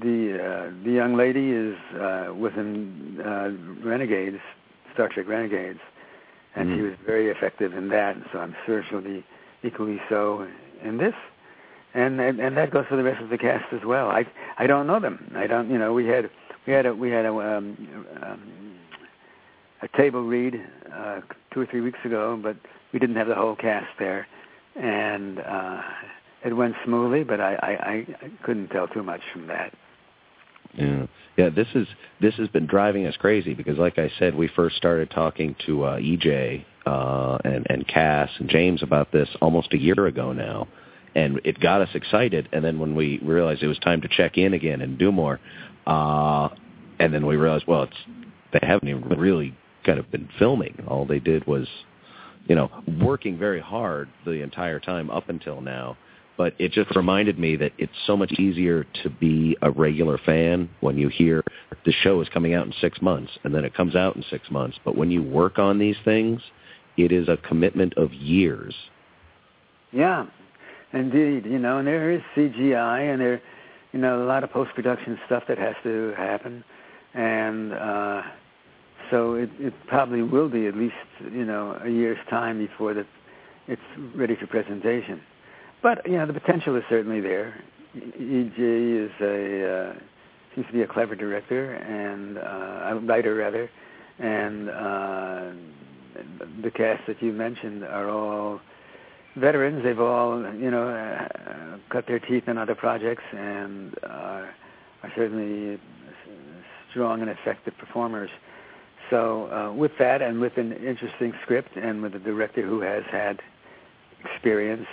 the 0.00 0.38
uh, 0.42 0.84
the 0.84 0.92
young 0.92 1.16
lady 1.16 1.50
is 1.50 1.76
uh, 2.00 2.32
within 2.34 3.20
uh, 3.24 3.50
Renegades, 3.86 4.38
Star 4.94 5.08
Trek 5.08 5.28
Renegades, 5.28 5.80
and 6.54 6.68
Mhm. 6.68 6.76
she 6.76 6.82
was 6.82 6.94
very 7.06 7.28
effective 7.30 7.74
in 7.74 7.88
that. 7.88 8.16
So 8.32 8.38
I'm 8.40 8.54
sure 8.66 8.82
she'll 8.88 9.00
be 9.00 9.24
equally 9.62 10.00
so 10.08 10.46
in 10.82 10.98
this. 10.98 11.14
And, 11.94 12.20
and 12.20 12.38
and 12.38 12.56
that 12.56 12.70
goes 12.70 12.86
for 12.86 12.96
the 12.96 13.02
rest 13.02 13.22
of 13.22 13.30
the 13.30 13.38
cast 13.38 13.72
as 13.72 13.84
well. 13.84 14.10
I 14.10 14.26
I 14.58 14.66
don't 14.66 14.86
know 14.86 15.00
them. 15.00 15.32
I 15.36 15.46
don't. 15.46 15.70
You 15.70 15.78
know, 15.78 15.92
we 15.94 16.06
had 16.06 16.30
we 16.66 16.72
had 16.72 16.86
a 16.86 16.94
we 16.94 17.10
had 17.10 17.24
a 17.24 17.32
um, 17.32 17.76
um, 18.22 18.74
a 19.82 19.88
table 19.96 20.22
read 20.22 20.60
uh, 20.94 21.20
two 21.52 21.60
or 21.60 21.66
three 21.66 21.80
weeks 21.80 21.98
ago, 22.04 22.38
but 22.40 22.56
we 22.92 22.98
didn't 22.98 23.16
have 23.16 23.28
the 23.28 23.34
whole 23.34 23.56
cast 23.56 23.86
there, 23.98 24.26
and 24.76 25.40
uh, 25.40 25.80
it 26.44 26.52
went 26.54 26.74
smoothly. 26.84 27.24
But 27.24 27.40
I 27.40 27.54
I 27.54 27.70
I 27.90 28.30
couldn't 28.44 28.68
tell 28.68 28.86
too 28.86 29.02
much 29.02 29.22
from 29.32 29.46
that. 29.46 29.72
Yeah, 30.78 31.06
yeah. 31.36 31.48
This 31.50 31.66
is 31.74 31.86
this 32.20 32.34
has 32.36 32.48
been 32.48 32.66
driving 32.66 33.06
us 33.06 33.16
crazy 33.16 33.54
because, 33.54 33.78
like 33.78 33.98
I 33.98 34.10
said, 34.18 34.34
we 34.34 34.48
first 34.48 34.76
started 34.76 35.10
talking 35.10 35.56
to 35.66 35.84
uh, 35.84 35.98
EJ 35.98 36.64
uh, 36.86 37.38
and 37.44 37.66
and 37.68 37.86
Cas 37.86 38.30
and 38.38 38.48
James 38.48 38.82
about 38.82 39.12
this 39.12 39.28
almost 39.40 39.72
a 39.72 39.78
year 39.78 40.06
ago 40.06 40.32
now, 40.32 40.68
and 41.14 41.40
it 41.44 41.58
got 41.60 41.80
us 41.80 41.88
excited. 41.94 42.48
And 42.52 42.64
then 42.64 42.78
when 42.78 42.94
we 42.94 43.18
realized 43.22 43.62
it 43.62 43.68
was 43.68 43.78
time 43.78 44.00
to 44.02 44.08
check 44.08 44.38
in 44.38 44.54
again 44.54 44.80
and 44.80 44.98
do 44.98 45.10
more, 45.10 45.40
uh, 45.86 46.48
and 47.00 47.12
then 47.12 47.26
we 47.26 47.36
realized, 47.36 47.66
well, 47.66 47.84
it's 47.84 47.96
they 48.52 48.66
haven't 48.66 48.88
even 48.88 49.02
really 49.18 49.56
kind 49.84 49.98
of 49.98 50.10
been 50.10 50.28
filming. 50.38 50.84
All 50.86 51.04
they 51.06 51.18
did 51.18 51.46
was, 51.46 51.66
you 52.46 52.54
know, 52.54 52.70
working 53.00 53.36
very 53.38 53.60
hard 53.60 54.08
the 54.24 54.42
entire 54.42 54.80
time 54.80 55.10
up 55.10 55.28
until 55.28 55.60
now 55.60 55.96
but 56.38 56.54
it 56.58 56.72
just 56.72 56.94
reminded 56.96 57.38
me 57.38 57.56
that 57.56 57.72
it's 57.76 57.92
so 58.06 58.16
much 58.16 58.32
easier 58.38 58.86
to 59.02 59.10
be 59.10 59.56
a 59.60 59.70
regular 59.70 60.16
fan 60.16 60.70
when 60.80 60.96
you 60.96 61.08
hear 61.08 61.42
the 61.84 61.92
show 61.92 62.20
is 62.22 62.28
coming 62.28 62.54
out 62.54 62.64
in 62.64 62.72
six 62.80 63.02
months 63.02 63.32
and 63.44 63.52
then 63.52 63.64
it 63.64 63.74
comes 63.74 63.96
out 63.96 64.14
in 64.16 64.24
six 64.30 64.48
months. 64.50 64.78
But 64.84 64.96
when 64.96 65.10
you 65.10 65.22
work 65.22 65.58
on 65.58 65.78
these 65.78 65.96
things, 66.04 66.40
it 66.96 67.12
is 67.12 67.28
a 67.28 67.36
commitment 67.36 67.94
of 67.96 68.14
years. 68.14 68.74
Yeah, 69.92 70.26
indeed. 70.92 71.44
You 71.44 71.58
know, 71.58 71.78
and 71.78 71.86
there 71.86 72.12
is 72.12 72.22
CGI, 72.36 73.12
and 73.12 73.20
there, 73.20 73.42
you 73.92 74.00
know, 74.00 74.22
a 74.22 74.26
lot 74.26 74.44
of 74.44 74.50
post 74.50 74.70
production 74.74 75.18
stuff 75.26 75.44
that 75.48 75.58
has 75.58 75.74
to 75.82 76.14
happen, 76.16 76.62
and 77.14 77.72
uh, 77.72 78.22
so 79.10 79.34
it, 79.34 79.50
it 79.58 79.72
probably 79.86 80.22
will 80.22 80.48
be 80.48 80.66
at 80.66 80.76
least 80.76 80.94
you 81.32 81.44
know 81.44 81.80
a 81.82 81.88
year's 81.88 82.18
time 82.28 82.58
before 82.58 82.94
that 82.94 83.06
it's 83.66 83.80
ready 84.14 84.36
for 84.36 84.46
presentation. 84.46 85.20
But 85.82 86.06
you 86.06 86.16
know, 86.18 86.26
the 86.26 86.32
potential 86.32 86.76
is 86.76 86.82
certainly 86.88 87.20
there. 87.20 87.62
EJ 87.96 89.06
is 89.06 89.10
a 89.20 89.70
uh, 89.70 89.94
seems 90.54 90.66
to 90.66 90.72
be 90.72 90.82
a 90.82 90.86
clever 90.86 91.14
director 91.14 91.74
and 91.74 92.38
uh, 92.38 92.96
a 92.96 93.06
writer 93.06 93.34
rather, 93.34 93.70
and 94.18 94.68
uh, 94.68 95.52
the 96.62 96.70
cast 96.70 97.06
that 97.06 97.22
you 97.22 97.32
mentioned 97.32 97.84
are 97.84 98.08
all 98.08 98.60
veterans. 99.36 99.84
They've 99.84 100.00
all, 100.00 100.40
you 100.54 100.70
know, 100.70 100.88
uh, 100.88 101.78
cut 101.90 102.06
their 102.06 102.18
teeth 102.18 102.44
in 102.48 102.58
other 102.58 102.74
projects 102.74 103.22
and 103.32 103.94
are, 104.02 104.54
are 105.02 105.12
certainly 105.16 105.78
strong 106.90 107.20
and 107.20 107.30
effective 107.30 107.74
performers. 107.78 108.30
So 109.10 109.50
uh, 109.50 109.72
with 109.72 109.92
that, 109.98 110.20
and 110.20 110.40
with 110.40 110.56
an 110.56 110.72
interesting 110.72 111.32
script, 111.42 111.76
and 111.76 112.02
with 112.02 112.14
a 112.14 112.18
director 112.18 112.62
who 112.62 112.80
has 112.80 113.04
had 113.10 113.40
experience, 114.24 114.86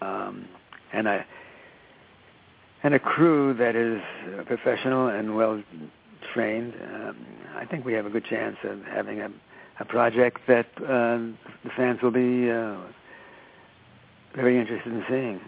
um, 0.00 0.46
and 0.92 1.06
a 1.06 1.24
and 2.82 2.94
a 2.94 2.98
crew 2.98 3.54
that 3.54 3.76
is 3.76 4.00
professional 4.46 5.08
and 5.08 5.36
well 5.36 5.62
trained, 6.32 6.74
um, 6.94 7.26
I 7.54 7.66
think 7.66 7.84
we 7.84 7.92
have 7.92 8.06
a 8.06 8.10
good 8.10 8.24
chance 8.24 8.56
of 8.64 8.82
having 8.84 9.20
a, 9.20 9.28
a 9.80 9.84
project 9.84 10.40
that 10.48 10.66
uh, 10.78 11.18
the 11.64 11.70
fans 11.76 12.00
will 12.02 12.10
be 12.10 12.50
uh, 12.50 12.76
very 14.34 14.58
interested 14.58 14.92
in 14.92 15.04
seeing. 15.08 15.40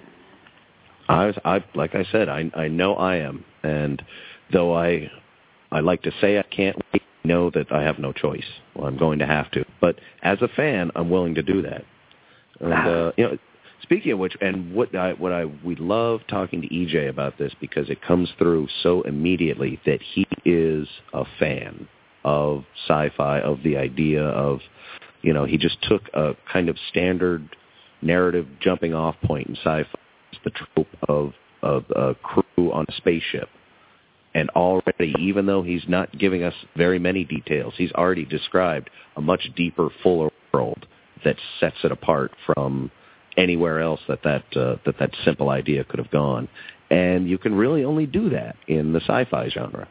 I 1.08 1.26
was, 1.26 1.36
I 1.44 1.64
like 1.74 1.94
I 1.94 2.04
said, 2.10 2.28
I 2.28 2.50
I 2.54 2.68
know 2.68 2.94
I 2.94 3.16
am, 3.16 3.44
and 3.62 4.02
though 4.52 4.76
I 4.76 5.10
I 5.70 5.80
like 5.80 6.02
to 6.02 6.12
say 6.20 6.38
I 6.38 6.42
can't 6.42 6.76
wait, 6.92 7.02
I 7.24 7.28
know 7.28 7.50
that 7.50 7.72
I 7.72 7.82
have 7.82 7.98
no 7.98 8.12
choice. 8.12 8.44
Well, 8.74 8.86
I'm 8.86 8.98
going 8.98 9.18
to 9.18 9.26
have 9.26 9.50
to. 9.52 9.64
But 9.80 9.98
as 10.22 10.40
a 10.42 10.48
fan, 10.48 10.90
I'm 10.94 11.10
willing 11.10 11.34
to 11.34 11.42
do 11.42 11.62
that. 11.62 11.84
And 12.60 12.72
uh, 12.72 13.12
you 13.16 13.24
know, 13.24 13.38
speaking 13.82 14.12
of 14.12 14.18
which, 14.18 14.36
and 14.40 14.74
what 14.74 14.94
I 14.94 15.12
what 15.12 15.32
I 15.32 15.44
we 15.44 15.76
love 15.76 16.20
talking 16.28 16.62
to 16.62 16.68
EJ 16.68 17.08
about 17.08 17.38
this 17.38 17.52
because 17.60 17.90
it 17.90 18.02
comes 18.02 18.30
through 18.38 18.68
so 18.82 19.02
immediately 19.02 19.80
that 19.86 20.00
he 20.02 20.26
is 20.44 20.88
a 21.12 21.24
fan 21.38 21.88
of 22.24 22.64
sci-fi, 22.86 23.40
of 23.40 23.62
the 23.64 23.76
idea 23.76 24.22
of, 24.22 24.60
you 25.22 25.32
know, 25.32 25.44
he 25.44 25.58
just 25.58 25.76
took 25.82 26.02
a 26.14 26.34
kind 26.52 26.68
of 26.68 26.76
standard 26.88 27.56
narrative 28.00 28.46
jumping 28.60 28.94
off 28.94 29.16
point 29.24 29.48
in 29.48 29.56
sci-fi, 29.56 29.98
the 30.44 30.50
trope 30.50 30.88
of 31.08 31.32
of 31.62 31.84
a 31.94 32.14
crew 32.14 32.72
on 32.72 32.84
a 32.88 32.92
spaceship. 32.92 33.48
And 34.34 34.48
already, 34.50 35.14
even 35.20 35.44
though 35.44 35.62
he's 35.62 35.84
not 35.86 36.18
giving 36.18 36.42
us 36.42 36.54
very 36.74 36.98
many 36.98 37.24
details, 37.24 37.74
he's 37.76 37.92
already 37.92 38.24
described 38.24 38.88
a 39.16 39.20
much 39.20 39.50
deeper, 39.54 39.90
fuller 40.02 40.30
world 40.54 40.86
that 41.24 41.36
sets 41.60 41.76
it 41.84 41.92
apart 41.92 42.32
from 42.46 42.90
anywhere 43.36 43.80
else 43.80 44.00
that 44.08 44.22
that 44.22 44.44
uh, 44.56 44.76
that 44.84 44.98
that 44.98 45.10
simple 45.24 45.50
idea 45.50 45.84
could 45.84 45.98
have 45.98 46.10
gone. 46.10 46.48
And 46.90 47.28
you 47.28 47.38
can 47.38 47.54
really 47.54 47.84
only 47.84 48.06
do 48.06 48.30
that 48.30 48.56
in 48.68 48.92
the 48.92 49.00
sci-fi 49.00 49.48
genre. 49.48 49.88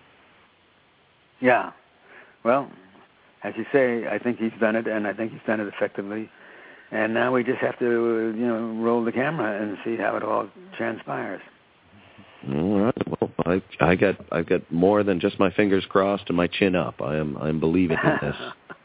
Yeah. 1.39 1.71
Well, 2.43 2.69
as 3.43 3.53
you 3.57 3.65
say, 3.71 4.07
I 4.07 4.19
think 4.19 4.37
he's 4.37 4.51
done 4.59 4.75
it, 4.75 4.87
and 4.87 5.07
I 5.07 5.13
think 5.13 5.31
he's 5.31 5.41
done 5.47 5.59
it 5.59 5.67
effectively. 5.67 6.29
And 6.91 7.13
now 7.13 7.33
we 7.33 7.43
just 7.43 7.59
have 7.59 7.79
to, 7.79 7.85
you 7.85 8.45
know, 8.45 8.77
roll 8.83 9.03
the 9.03 9.11
camera 9.11 9.61
and 9.61 9.77
see 9.83 9.95
how 9.95 10.15
it 10.17 10.23
all 10.23 10.47
transpires. 10.77 11.41
All 12.53 12.79
right. 12.79 13.07
Well, 13.07 13.31
I 13.45 13.61
I 13.79 13.95
got 13.95 14.15
I 14.31 14.41
got 14.41 14.71
more 14.71 15.03
than 15.03 15.19
just 15.19 15.39
my 15.39 15.51
fingers 15.51 15.85
crossed 15.87 16.25
and 16.27 16.35
my 16.35 16.47
chin 16.47 16.75
up. 16.75 17.01
I 17.01 17.17
am 17.17 17.37
I'm 17.37 17.59
believing 17.59 17.97
in 18.03 18.17
this. 18.21 18.35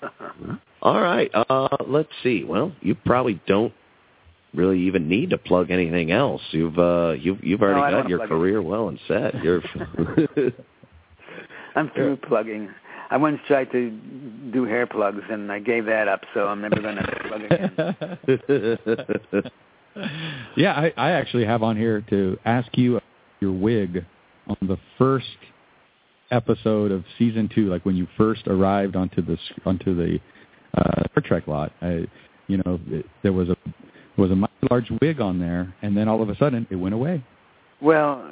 All 0.83 1.01
right. 1.01 1.31
Uh, 1.35 1.69
let's 1.87 2.11
see. 2.23 2.45
Well, 2.45 2.73
you 2.81 2.95
probably 2.95 3.41
don't 3.47 3.73
really 4.57 4.81
even 4.81 5.09
need 5.09 5.31
to 5.31 5.39
plug 5.39 5.71
anything 5.71 6.11
else. 6.11 6.43
You've 6.51 6.79
uh, 6.79 7.15
you've 7.19 7.45
you've 7.45 7.63
already 7.63 7.93
don't 7.93 8.03
got 8.03 8.09
your 8.09 8.19
plug 8.21 8.29
career 8.31 8.63
well 8.63 8.89
and 8.89 8.99
set. 9.07 9.35
You're 9.45 9.63
I'm 11.77 11.91
through 11.91 12.17
plugging. 12.17 12.71
I 13.11 13.19
once 13.19 13.39
tried 13.47 13.71
to 13.73 13.91
do 14.53 14.65
hair 14.65 14.87
plugs, 14.87 15.23
and 15.31 15.53
I 15.53 15.61
gave 15.61 15.85
that 15.87 16.09
up, 16.09 16.23
so 16.35 16.49
I'm 16.49 16.61
never 16.61 16.81
going 16.81 16.97
to 16.97 17.03
plug 17.29 17.43
again. 19.29 19.43
yeah, 20.57 20.73
I, 20.73 20.93
I 20.97 21.11
actually 21.13 21.45
have 21.45 21.63
on 21.63 21.77
here 21.77 22.01
to 22.11 22.37
ask 22.45 22.69
you 22.77 23.01
your 23.41 23.53
wig 23.53 24.05
on 24.49 24.57
the 24.63 24.79
first 24.99 25.27
episode 26.33 26.91
of 26.91 27.05
season 27.19 27.49
two, 27.55 27.69
like 27.69 27.85
when 27.85 27.95
you 27.95 28.09
first 28.17 28.49
arrived 28.49 28.97
onto 28.97 29.23
the 29.23 29.39
onto 29.65 29.95
the 29.95 30.19
uh, 30.77 31.03
Star 31.13 31.23
Trek 31.25 31.47
lot. 31.47 31.73
I, 31.81 32.07
you 32.49 32.59
know, 32.59 32.81
it, 32.89 33.07
there 33.23 33.33
was 33.33 33.49
a 33.51 33.57
was 34.17 34.31
a 34.31 34.49
large 34.71 34.91
wig 35.01 35.21
on 35.21 35.39
there, 35.39 35.75
and 35.83 35.97
then 35.97 36.09
all 36.09 36.23
of 36.23 36.29
a 36.29 36.37
sudden 36.37 36.67
it 36.71 36.77
went 36.77 36.95
away. 36.95 37.23
Well, 37.81 38.25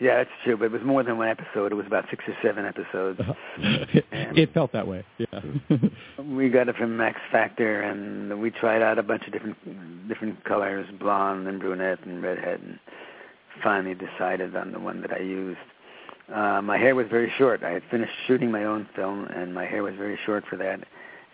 yeah, 0.00 0.16
that's 0.16 0.30
true, 0.44 0.56
but 0.56 0.66
it 0.66 0.72
was 0.72 0.82
more 0.82 1.02
than 1.02 1.18
one 1.18 1.28
episode. 1.28 1.72
It 1.72 1.76
was 1.76 1.86
about 1.86 2.04
six 2.10 2.24
or 2.26 2.36
seven 2.42 2.66
episodes. 2.66 3.20
it 3.56 4.52
felt 4.52 4.72
that 4.72 4.86
way. 4.86 5.04
Yeah. 5.18 5.40
we 6.22 6.48
got 6.48 6.68
it 6.68 6.76
from 6.76 6.96
Max 6.96 7.20
Factor, 7.30 7.80
and 7.80 8.40
we 8.40 8.50
tried 8.50 8.82
out 8.82 8.98
a 8.98 9.02
bunch 9.02 9.26
of 9.26 9.32
different 9.32 10.08
different 10.08 10.44
colors, 10.44 10.86
blonde 10.98 11.46
and 11.46 11.60
brunette 11.60 12.04
and 12.04 12.22
redhead, 12.22 12.60
and 12.60 12.78
finally 13.62 13.94
decided 13.94 14.54
on 14.56 14.72
the 14.72 14.80
one 14.80 15.00
that 15.00 15.12
I 15.12 15.20
used. 15.20 15.58
Uh, 16.32 16.60
my 16.62 16.76
hair 16.76 16.94
was 16.94 17.06
very 17.08 17.32
short. 17.38 17.62
I 17.62 17.70
had 17.70 17.82
finished 17.90 18.12
shooting 18.26 18.50
my 18.50 18.64
own 18.64 18.88
film, 18.96 19.26
and 19.26 19.54
my 19.54 19.64
hair 19.64 19.82
was 19.82 19.94
very 19.94 20.18
short 20.26 20.44
for 20.50 20.56
that. 20.56 20.80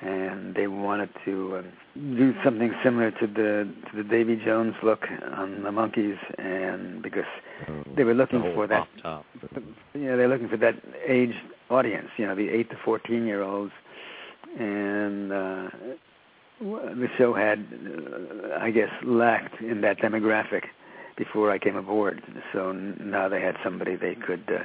And 0.03 0.55
they 0.55 0.67
wanted 0.67 1.11
to 1.27 1.57
uh, 1.57 1.63
do 1.95 2.33
something 2.43 2.73
similar 2.83 3.11
to 3.11 3.27
the 3.27 3.71
to 3.91 4.03
the 4.03 4.09
Davy 4.09 4.41
Jones 4.43 4.75
look 4.83 5.01
on 5.37 5.63
the 5.63 5.69
Monkees, 5.69 6.17
and 6.39 7.03
because 7.03 7.27
they 7.97 8.05
were 8.05 8.15
looking 8.15 8.41
the 8.41 8.53
for 8.55 8.67
that, 8.67 8.89
top. 9.03 9.27
yeah, 9.93 10.17
they're 10.17 10.29
looking 10.29 10.49
for 10.49 10.57
that 10.57 10.77
age 11.07 11.35
audience, 11.69 12.09
you 12.17 12.27
know, 12.27 12.35
the 12.35 12.49
eight 12.49 12.71
to 12.71 12.77
fourteen 12.83 13.27
year 13.27 13.43
olds, 13.43 13.73
and 14.59 15.33
uh, 15.33 15.69
the 16.61 17.09
show 17.19 17.35
had, 17.35 17.59
uh, 17.59 18.59
I 18.59 18.71
guess, 18.71 18.91
lacked 19.05 19.61
in 19.61 19.83
that 19.83 19.99
demographic 19.99 20.65
before 21.17 21.51
I 21.51 21.59
came 21.59 21.77
aboard. 21.77 22.23
So 22.53 22.73
now 22.73 23.29
they 23.29 23.41
had 23.41 23.57
somebody 23.63 23.97
they 23.97 24.15
could 24.15 24.45
uh, 24.49 24.65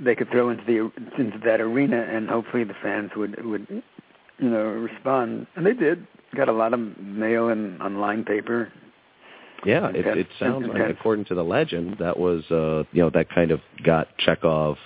they 0.00 0.14
could 0.14 0.30
throw 0.30 0.50
into 0.50 0.64
the 0.64 0.90
into 1.20 1.38
that 1.44 1.60
arena, 1.60 2.00
and 2.00 2.28
hopefully 2.28 2.64
the 2.64 2.74
fans 2.82 3.10
would 3.16 3.42
would 3.44 3.66
you 3.70 4.50
know 4.50 4.64
respond, 4.64 5.46
and 5.56 5.66
they 5.66 5.74
did. 5.74 6.06
Got 6.34 6.48
a 6.48 6.52
lot 6.52 6.74
of 6.74 6.80
mail 6.98 7.48
and 7.50 7.80
online 7.80 8.24
paper, 8.24 8.72
Yeah, 9.64 9.90
it, 9.90 10.04
it 10.04 10.26
sounds 10.40 10.66
like, 10.66 10.90
according 10.90 11.26
to 11.26 11.36
the 11.36 11.44
legend, 11.44 11.96
that 12.00 12.18
was 12.18 12.42
uh, 12.50 12.82
you 12.92 13.02
know 13.02 13.10
that 13.10 13.30
kind 13.30 13.52
of 13.52 13.60
got 13.84 14.08
Chekov 14.18 14.76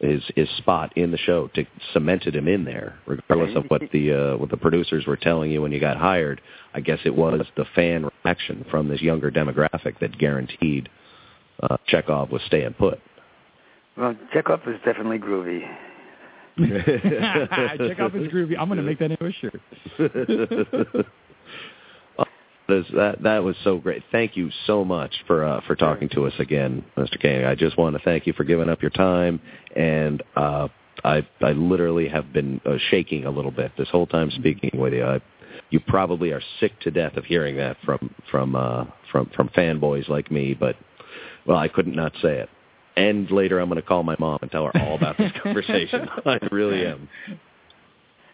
his 0.00 0.22
his 0.36 0.48
spot 0.58 0.92
in 0.96 1.10
the 1.10 1.18
show 1.18 1.48
to 1.54 1.64
cemented 1.92 2.36
him 2.36 2.48
in 2.48 2.64
there, 2.64 2.98
regardless 3.06 3.56
of 3.56 3.64
what 3.68 3.82
the 3.92 4.12
uh, 4.12 4.36
what 4.36 4.50
the 4.50 4.56
producers 4.56 5.06
were 5.06 5.16
telling 5.16 5.50
you 5.50 5.62
when 5.62 5.72
you 5.72 5.80
got 5.80 5.96
hired. 5.96 6.40
I 6.74 6.80
guess 6.80 6.98
it 7.04 7.14
was 7.14 7.46
the 7.56 7.64
fan 7.74 8.10
reaction 8.24 8.66
from 8.70 8.88
this 8.88 9.00
younger 9.00 9.30
demographic 9.30 9.98
that 10.00 10.18
guaranteed 10.18 10.88
uh, 11.62 11.76
Chekov 11.88 12.30
was 12.30 12.42
staying 12.46 12.74
put. 12.74 13.00
Well, 13.96 14.16
Chekov 14.34 14.66
is 14.68 14.80
definitely 14.84 15.18
groovy. 15.18 15.66
Chekov 16.58 18.14
is 18.14 18.32
groovy. 18.32 18.58
I'm 18.58 18.68
going 18.68 18.78
to 18.78 18.82
make 18.82 18.98
that 18.98 19.10
into 19.10 19.26
a 19.26 19.32
shirt. 19.32 19.60
that 22.68 23.16
that 23.22 23.44
was 23.44 23.56
so 23.62 23.78
great. 23.78 24.02
Thank 24.10 24.36
you 24.36 24.50
so 24.66 24.84
much 24.84 25.14
for 25.26 25.44
uh, 25.44 25.60
for 25.66 25.76
talking 25.76 26.08
to 26.10 26.26
us 26.26 26.32
again, 26.38 26.84
Mr. 26.96 27.20
King. 27.20 27.44
I 27.44 27.54
just 27.54 27.76
want 27.76 27.96
to 27.96 28.02
thank 28.02 28.26
you 28.26 28.32
for 28.32 28.44
giving 28.44 28.68
up 28.68 28.82
your 28.82 28.90
time, 28.90 29.40
and 29.76 30.22
uh, 30.36 30.68
I 31.04 31.26
I 31.40 31.52
literally 31.52 32.08
have 32.08 32.32
been 32.32 32.60
uh, 32.64 32.76
shaking 32.90 33.26
a 33.26 33.30
little 33.30 33.50
bit 33.50 33.72
this 33.76 33.88
whole 33.90 34.06
time 34.06 34.30
speaking 34.30 34.70
with 34.74 34.92
you. 34.92 35.04
I, 35.04 35.20
you 35.70 35.80
probably 35.80 36.30
are 36.30 36.42
sick 36.60 36.78
to 36.80 36.90
death 36.90 37.16
of 37.16 37.24
hearing 37.24 37.56
that 37.56 37.76
from 37.84 38.14
from 38.30 38.56
uh, 38.56 38.84
from 39.12 39.30
from 39.36 39.48
fanboys 39.50 40.08
like 40.08 40.30
me, 40.30 40.54
but 40.54 40.76
well, 41.46 41.58
I 41.58 41.68
couldn't 41.68 41.96
not 41.96 42.12
say 42.22 42.38
it. 42.38 42.48
And 42.96 43.30
later, 43.30 43.58
I'm 43.58 43.68
going 43.68 43.80
to 43.80 43.86
call 43.86 44.02
my 44.02 44.16
mom 44.18 44.38
and 44.42 44.50
tell 44.50 44.66
her 44.66 44.80
all 44.80 44.94
about 44.94 45.18
this 45.18 45.32
conversation. 45.42 46.08
I 46.26 46.38
really 46.52 46.86
am. 46.86 47.08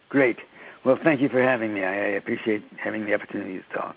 Great. 0.09 0.37
Well, 0.85 0.99
thank 1.05 1.21
you 1.21 1.29
for 1.29 1.43
having 1.43 1.75
me. 1.75 1.83
I, 1.83 1.95
I 1.95 2.09
appreciate 2.11 2.63
having 2.83 3.05
the 3.05 3.15
opportunity 3.15 3.59
to 3.59 3.77
talk. 3.77 3.97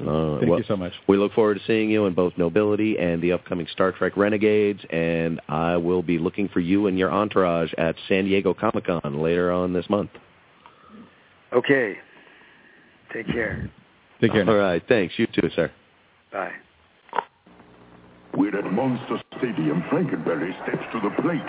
Uh, 0.00 0.38
Thank 0.38 0.50
well, 0.50 0.58
you 0.60 0.64
so 0.68 0.76
much. 0.76 0.92
We 1.08 1.16
look 1.16 1.32
forward 1.32 1.54
to 1.54 1.60
seeing 1.66 1.90
you 1.90 2.06
in 2.06 2.14
both 2.14 2.32
Nobility 2.36 2.98
and 2.98 3.20
the 3.20 3.32
upcoming 3.32 3.66
Star 3.72 3.90
Trek 3.90 4.16
Renegades, 4.16 4.80
and 4.90 5.40
I 5.48 5.76
will 5.76 6.02
be 6.02 6.18
looking 6.18 6.48
for 6.48 6.60
you 6.60 6.86
and 6.86 6.96
your 6.96 7.10
entourage 7.12 7.72
at 7.74 7.96
San 8.08 8.24
Diego 8.24 8.54
Comic 8.54 8.86
Con 8.86 9.20
later 9.20 9.50
on 9.50 9.72
this 9.72 9.88
month. 9.90 10.10
Okay. 11.52 11.96
Take 13.12 13.26
care. 13.26 13.70
Take 14.20 14.32
care. 14.32 14.48
All 14.48 14.56
right. 14.56 14.82
Thanks. 14.88 15.14
You 15.16 15.26
too, 15.26 15.50
sir. 15.54 15.70
Bye. 16.32 16.52
We're 18.36 18.56
at 18.56 18.72
Monster 18.72 19.20
Stadium. 19.38 19.82
Frankenberry 19.90 20.52
steps 20.62 20.84
to 20.92 21.00
the 21.00 21.10
plate. 21.22 21.42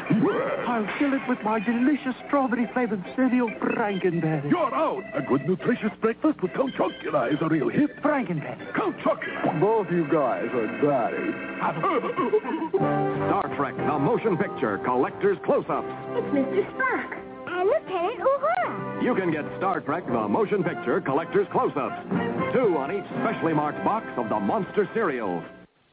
I'll 0.68 0.88
fill 0.98 1.14
it 1.14 1.22
with 1.28 1.40
my 1.44 1.60
delicious 1.60 2.16
strawberry-flavored 2.28 3.04
cereal, 3.16 3.50
Frankenberry. 3.62 4.50
You're 4.50 4.74
out. 4.74 5.04
A 5.14 5.22
good 5.22 5.48
nutritious 5.48 5.92
breakfast 6.02 6.42
with 6.42 6.54
Count 6.54 6.74
Chocula 6.76 7.32
is 7.34 7.40
a 7.42 7.48
real 7.48 7.70
hit. 7.70 7.96
Frankenberry. 8.02 8.74
Count 8.76 8.98
Chocula. 9.00 9.60
Both 9.60 9.92
you 9.92 10.06
guys 10.12 10.48
are 10.54 10.68
daddy. 10.82 11.34
Star 13.28 13.56
Trek, 13.56 13.76
the 13.78 14.00
motion 14.00 14.38
picture, 14.38 14.78
collector's 14.86 15.38
close-ups. 15.46 15.88
It's 16.16 16.28
Mr. 16.34 16.66
Spock 16.74 17.18
and 17.48 17.68
Lieutenant 17.68 18.20
Uhura. 18.20 19.04
You 19.04 19.16
can 19.16 19.32
get 19.32 19.46
Star 19.58 19.82
Trek, 19.82 20.06
the 20.08 20.28
motion 20.28 20.64
picture, 20.64 21.02
collector's 21.02 21.48
close-ups. 21.52 22.08
Two 22.54 22.78
on 22.78 22.92
each 22.92 23.06
specially 23.22 23.54
marked 23.54 23.84
box 23.84 24.06
of 24.18 24.30
the 24.30 24.40
Monster 24.40 24.90
cereals. 24.94 25.44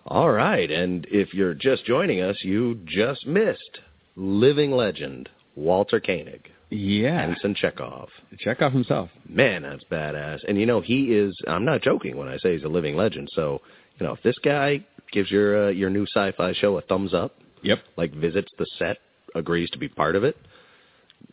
All 0.07 0.31
right. 0.31 0.71
And 0.71 1.07
if 1.11 1.35
you're 1.35 1.55
just 1.55 1.85
joining 1.85 2.21
us, 2.21 2.37
you 2.43 2.81
just 2.85 3.27
missed 3.27 3.81
living 4.15 4.71
legend 4.71 5.29
Walter 5.57 6.01
Koenig. 6.01 6.51
Yeah. 6.71 7.23
Ensign 7.23 7.55
Chekov. 7.55 8.09
Chekov 8.45 8.73
himself. 8.73 9.11
Man, 9.29 9.63
that's 9.63 9.85
badass. 9.85 10.39
And 10.49 10.59
you 10.59 10.67
know, 10.67 10.81
he 10.81 11.15
is 11.15 11.37
I'm 11.47 11.65
not 11.65 11.83
joking 11.83 12.17
when 12.17 12.29
I 12.29 12.39
say 12.39 12.55
he's 12.55 12.65
a 12.65 12.69
living 12.69 12.97
legend. 12.97 13.29
So, 13.33 13.61
you 13.99 14.07
know, 14.07 14.13
if 14.13 14.23
this 14.23 14.39
guy 14.45 14.85
gives 15.13 15.31
your 15.31 15.67
uh, 15.67 15.71
your 15.71 15.91
new 15.91 16.07
sci-fi 16.07 16.53
show 16.55 16.79
a 16.79 16.83
thumbs 16.83 17.15
up, 17.15 17.35
Yep. 17.63 17.79
like 17.97 18.13
visits 18.15 18.53
the 18.59 18.67
set, 18.79 18.99
agrees 19.35 19.71
to 19.71 19.79
be 19.79 19.89
part 19.89 20.15
of 20.15 20.25
it, 20.25 20.37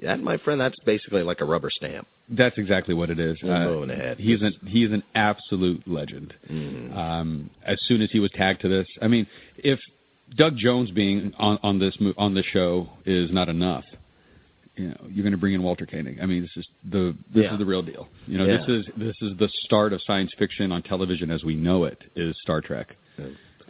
that 0.01 0.19
my 0.21 0.37
friend 0.37 0.59
that's 0.59 0.79
basically 0.85 1.21
like 1.21 1.41
a 1.41 1.45
rubber 1.45 1.69
stamp. 1.69 2.07
That's 2.29 2.57
exactly 2.57 2.93
what 2.95 3.09
it 3.09 3.19
is. 3.19 3.37
Ahead. 3.43 4.17
He's 4.17 4.41
an 4.41 4.53
he's 4.65 4.91
an 4.91 5.03
absolute 5.13 5.85
legend. 5.87 6.33
Mhm. 6.49 6.95
Um, 6.95 7.49
as 7.65 7.77
soon 7.85 8.01
as 8.01 8.11
he 8.11 8.19
was 8.19 8.31
tagged 8.31 8.61
to 8.61 8.69
this, 8.69 8.87
I 9.01 9.07
mean, 9.07 9.27
if 9.57 9.79
Doug 10.35 10.55
Jones 10.57 10.89
being 10.91 11.33
on 11.37 11.59
on 11.63 11.79
this 11.79 11.99
mo- 11.99 12.13
on 12.17 12.33
this 12.33 12.45
show 12.45 12.89
is 13.05 13.31
not 13.31 13.49
enough, 13.49 13.83
you 14.77 14.87
know, 14.87 14.97
you're 15.09 15.23
going 15.23 15.33
to 15.33 15.37
bring 15.37 15.53
in 15.53 15.61
Walter 15.63 15.85
Koenig. 15.85 16.19
I 16.21 16.25
mean, 16.25 16.41
this 16.43 16.55
is 16.57 16.67
the 16.89 17.15
this 17.33 17.43
Yeah. 17.43 17.53
is 17.53 17.59
the 17.59 17.65
real 17.65 17.81
deal. 17.83 18.07
You 18.25 18.37
know, 18.37 18.45
Yeah. 18.45 18.57
this 18.57 18.67
is 18.69 18.85
this 18.95 19.15
is 19.21 19.35
the 19.37 19.49
start 19.65 19.91
of 19.91 20.01
science 20.01 20.31
fiction 20.39 20.71
on 20.71 20.81
television 20.81 21.29
as 21.29 21.43
we 21.43 21.55
know 21.55 21.83
it 21.83 22.01
is 22.15 22.35
Star 22.41 22.61
Trek. 22.61 22.95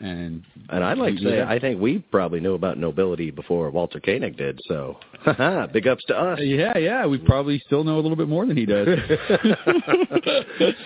And 0.04 0.44
And 0.70 0.84
I'd 0.84 0.98
like 0.98 1.16
to 1.16 1.24
say, 1.24 1.42
I 1.42 1.60
think 1.60 1.80
we 1.80 2.00
probably 2.00 2.42
knew 2.42 2.56
about 2.56 2.78
nobility 2.78 3.32
before 3.32 3.70
Walter 3.70 4.02
Koenig 4.02 4.36
did. 4.36 4.60
So, 4.68 4.98
big 5.72 5.88
ups 5.88 6.04
to 6.08 6.16
us. 6.16 6.40
yeah, 6.42 6.78
yeah, 6.78 7.06
we 7.06 7.20
probably 7.20 7.58
still 7.66 7.86
know 7.86 7.96
a 7.96 8.02
little 8.02 8.18
bit 8.18 8.28
more 8.28 8.46
than 8.46 8.58
he 8.58 8.66
does. 8.66 8.88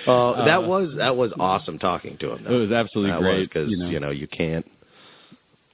Uh, 0.07 0.45
that 0.45 0.63
was 0.63 0.93
that 0.97 1.15
was 1.15 1.32
awesome 1.39 1.78
talking 1.78 2.18
to 2.18 2.32
him. 2.32 2.43
Though. 2.43 2.55
It 2.55 2.59
was 2.59 2.72
absolutely 2.72 3.11
that 3.11 3.22
great, 3.22 3.49
because 3.49 3.70
you 3.70 3.99
know. 3.99 4.09
you 4.09 4.28
can't. 4.28 4.65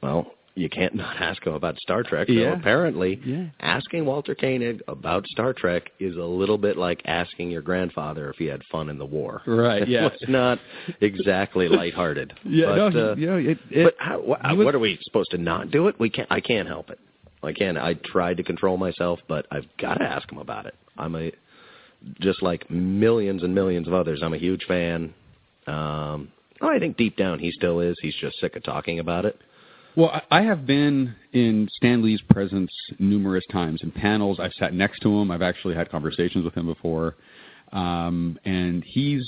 Well, 0.02 0.32
you 0.56 0.70
can't 0.70 0.94
not 1.04 1.20
ask 1.20 1.46
him 1.46 1.54
about 1.54 1.78
Star 1.80 2.04
Trek. 2.04 2.28
So 2.28 2.34
Yeah. 2.34 2.54
apparently, 2.54 3.20
Yeah. 3.26 3.46
asking 3.60 4.06
Walter 4.06 4.36
Koenig 4.36 4.82
about 4.88 5.26
Star 5.28 5.54
Trek 5.54 5.92
is 6.00 6.16
a 6.16 6.24
little 6.24 6.58
bit 6.58 6.78
like 6.78 7.02
asking 7.06 7.50
your 7.52 7.62
grandfather 7.62 8.30
if 8.30 8.38
he 8.38 8.46
had 8.46 8.62
fun 8.72 8.90
in 8.90 8.98
the 8.98 9.06
war. 9.06 9.42
Right, 9.48 9.88
yeah. 9.88 10.08
it's 10.08 10.24
not 10.30 10.60
exactly 11.02 11.68
lighthearted. 11.68 12.34
Yeah, 12.44 12.66
but, 12.68 12.76
no, 12.94 13.12
uh, 13.12 13.16
know, 13.16 13.38
it, 13.38 13.58
it, 13.72 13.84
but 13.86 13.96
how, 13.98 14.20
was- 14.22 14.66
what 14.66 14.76
are 14.76 14.80
we 14.80 15.00
supposed 15.04 15.32
to 15.32 15.38
not 15.38 15.72
do 15.72 15.88
it? 15.88 16.00
We 16.00 16.10
can't. 16.10 16.28
I 16.32 16.40
can't 16.42 16.68
help 16.68 16.90
it. 16.90 17.00
I 17.42 17.52
can't. 17.52 17.78
I 17.78 17.96
tried 17.96 18.38
to 18.38 18.44
control 18.44 18.78
myself, 18.78 19.20
but 19.28 19.46
I've 19.52 19.66
got 19.78 19.96
to 19.96 20.04
ask 20.06 20.32
him 20.32 20.38
about 20.38 20.66
it. 20.66 20.76
I'm 20.98 21.16
a 21.16 21.32
just 22.22 22.42
like 22.42 22.70
millions 22.70 23.44
and 23.44 23.54
millions 23.56 23.88
of 23.88 23.94
others. 23.94 24.22
I'm 24.24 24.34
a 24.34 24.38
huge 24.38 24.64
fan. 24.66 25.14
Um, 25.68 26.30
oh, 26.62 26.70
I 26.70 26.80
think 26.80 26.96
deep 26.98 27.18
down 27.18 27.40
he 27.40 27.52
still 27.52 27.80
is. 27.80 27.96
He's 28.02 28.16
just 28.16 28.40
sick 28.40 28.56
of 28.56 28.64
talking 28.64 29.00
about 29.00 29.26
it. 29.26 29.38
Well, 29.96 30.10
I 30.10 30.40
I 30.40 30.42
have 30.44 30.66
been 30.66 31.16
in 31.34 31.70
Stan 31.76 32.02
Lee's 32.02 32.22
presence 32.30 32.72
numerous 32.98 33.44
times 33.52 33.82
in 33.84 33.92
panels. 33.92 34.40
I've 34.40 34.54
sat 34.54 34.74
next 34.74 35.00
to 35.02 35.10
him. 35.10 35.30
I've 35.30 35.44
actually 35.44 35.76
had 35.76 35.92
conversations 35.92 36.44
with 36.44 36.56
him 36.56 36.66
before, 36.66 37.16
um, 37.72 38.40
and 38.46 38.84
he's. 38.86 39.24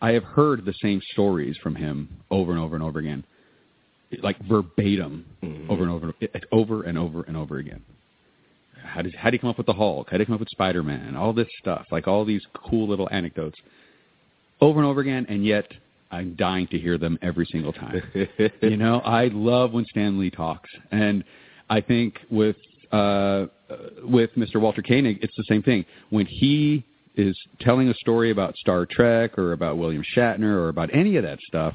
I 0.00 0.12
have 0.12 0.24
heard 0.24 0.64
the 0.64 0.74
same 0.82 1.00
stories 1.12 1.56
from 1.62 1.74
him 1.74 2.08
over 2.30 2.52
and 2.52 2.60
over 2.60 2.76
and 2.76 2.84
over 2.84 2.98
again, 2.98 3.24
like 4.22 4.38
verbatim, 4.46 5.24
over 5.68 5.82
and 5.82 5.90
over, 5.90 6.12
over 6.52 6.82
and 6.82 6.98
over 6.98 7.22
and 7.22 7.36
over 7.36 7.58
again. 7.58 7.82
How 8.84 9.02
did 9.02 9.14
how 9.16 9.30
did 9.30 9.34
he 9.34 9.38
come 9.38 9.50
up 9.50 9.58
with 9.58 9.66
the 9.66 9.72
Hulk? 9.72 10.08
How 10.10 10.18
did 10.18 10.22
he 10.22 10.26
come 10.26 10.34
up 10.34 10.40
with 10.40 10.50
Spider 10.50 10.82
Man? 10.82 11.16
All 11.16 11.32
this 11.32 11.48
stuff, 11.58 11.86
like 11.90 12.06
all 12.06 12.24
these 12.24 12.42
cool 12.52 12.86
little 12.86 13.08
anecdotes, 13.10 13.58
over 14.60 14.78
and 14.78 14.86
over 14.86 15.00
again, 15.00 15.26
and 15.28 15.44
yet 15.44 15.66
I'm 16.14 16.34
dying 16.36 16.68
to 16.68 16.78
hear 16.78 16.96
them 16.96 17.18
every 17.22 17.46
single 17.46 17.72
time. 17.72 18.02
you 18.62 18.76
know, 18.76 19.00
I 19.00 19.28
love 19.32 19.72
when 19.72 19.84
Stan 19.86 20.18
Lee 20.18 20.30
talks, 20.30 20.70
and 20.92 21.24
I 21.68 21.80
think 21.80 22.18
with 22.30 22.56
uh, 22.92 23.46
with 24.04 24.30
Mr. 24.36 24.60
Walter 24.60 24.82
Koenig, 24.82 25.18
it's 25.22 25.36
the 25.36 25.44
same 25.48 25.62
thing. 25.62 25.84
When 26.10 26.26
he 26.26 26.84
is 27.16 27.36
telling 27.60 27.88
a 27.88 27.94
story 27.94 28.30
about 28.30 28.56
Star 28.56 28.86
Trek 28.86 29.36
or 29.38 29.52
about 29.52 29.78
William 29.78 30.04
Shatner 30.16 30.56
or 30.56 30.68
about 30.68 30.94
any 30.94 31.16
of 31.16 31.24
that 31.24 31.40
stuff, 31.48 31.74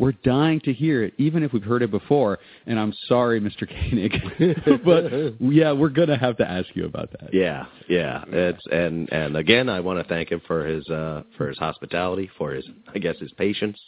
we're 0.00 0.12
dying 0.24 0.60
to 0.60 0.72
hear 0.72 1.04
it, 1.04 1.12
even 1.18 1.42
if 1.42 1.52
we've 1.52 1.62
heard 1.62 1.82
it 1.82 1.90
before. 1.90 2.38
And 2.66 2.80
I'm 2.80 2.94
sorry, 3.06 3.38
Mr. 3.38 3.68
Koenig, 3.68 4.82
but 4.84 5.34
yeah, 5.52 5.72
we're 5.72 5.90
gonna 5.90 6.18
have 6.18 6.38
to 6.38 6.50
ask 6.50 6.68
you 6.74 6.86
about 6.86 7.10
that. 7.12 7.34
Yeah, 7.34 7.66
yeah. 7.86 8.24
It's 8.26 8.62
and 8.72 9.12
and 9.12 9.36
again, 9.36 9.68
I 9.68 9.80
want 9.80 10.00
to 10.00 10.08
thank 10.08 10.32
him 10.32 10.40
for 10.46 10.66
his 10.66 10.88
uh 10.88 11.22
for 11.36 11.48
his 11.48 11.58
hospitality, 11.58 12.30
for 12.38 12.52
his 12.52 12.66
I 12.92 12.98
guess 12.98 13.18
his 13.18 13.30
patience, 13.32 13.78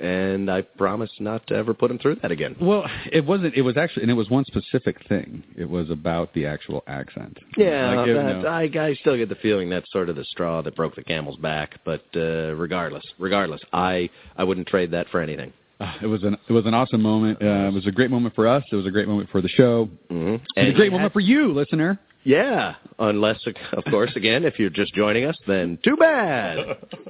and 0.00 0.50
I 0.50 0.62
promise 0.62 1.10
not 1.20 1.46
to 1.48 1.54
ever 1.54 1.74
put 1.74 1.90
him 1.90 1.98
through 1.98 2.16
that 2.22 2.30
again. 2.30 2.56
Well, 2.60 2.84
it 3.12 3.24
wasn't. 3.24 3.54
It 3.54 3.62
was 3.62 3.76
actually, 3.76 4.02
and 4.02 4.10
it 4.10 4.14
was 4.14 4.30
one 4.30 4.44
specific 4.46 4.96
thing. 5.08 5.42
It 5.56 5.68
was 5.68 5.90
about 5.90 6.32
the 6.34 6.46
actual 6.46 6.82
accent. 6.86 7.38
Yeah, 7.56 7.94
Like, 7.94 8.06
you 8.06 8.14
that, 8.14 8.42
know, 8.42 8.48
I, 8.48 8.62
I 8.88 8.94
still 8.94 9.16
get 9.16 9.28
the 9.28 9.34
feeling 9.36 9.68
that's 9.70 9.90
sort 9.92 10.08
of 10.08 10.16
the 10.16 10.24
straw 10.24 10.62
that 10.62 10.74
broke 10.74 10.96
the 10.96 11.04
camel's 11.04 11.36
back. 11.36 11.80
But 11.84 12.04
uh, 12.16 12.54
regardless, 12.54 13.04
regardless, 13.18 13.60
I 13.72 14.08
I 14.36 14.44
wouldn't 14.44 14.66
trade 14.68 14.90
that 14.92 15.08
for 15.10 15.20
anything. 15.20 15.52
uh, 15.80 15.94
it 16.02 16.06
was 16.06 16.22
an 16.22 16.36
it 16.48 16.52
was 16.52 16.66
an 16.66 16.74
awesome 16.74 17.02
moment. 17.02 17.42
Uh, 17.42 17.68
it 17.68 17.74
was 17.74 17.86
a 17.86 17.92
great 17.92 18.10
moment 18.10 18.34
for 18.34 18.46
us. 18.46 18.62
It 18.72 18.76
was 18.76 18.86
a 18.86 18.90
great 18.90 19.08
moment 19.08 19.30
for 19.30 19.40
the 19.40 19.48
show. 19.48 19.88
Mm-hmm. 20.10 20.36
And 20.56 20.68
a 20.68 20.72
great 20.72 20.92
moment 20.92 21.12
for 21.12 21.20
you, 21.20 21.52
listener. 21.52 21.98
Yeah, 22.22 22.74
unless 22.98 23.40
of 23.72 23.84
course 23.84 24.12
again, 24.14 24.44
if 24.44 24.58
you're 24.58 24.70
just 24.70 24.94
joining 24.94 25.24
us, 25.24 25.36
then 25.46 25.78
too 25.82 25.96
bad. 25.96 26.58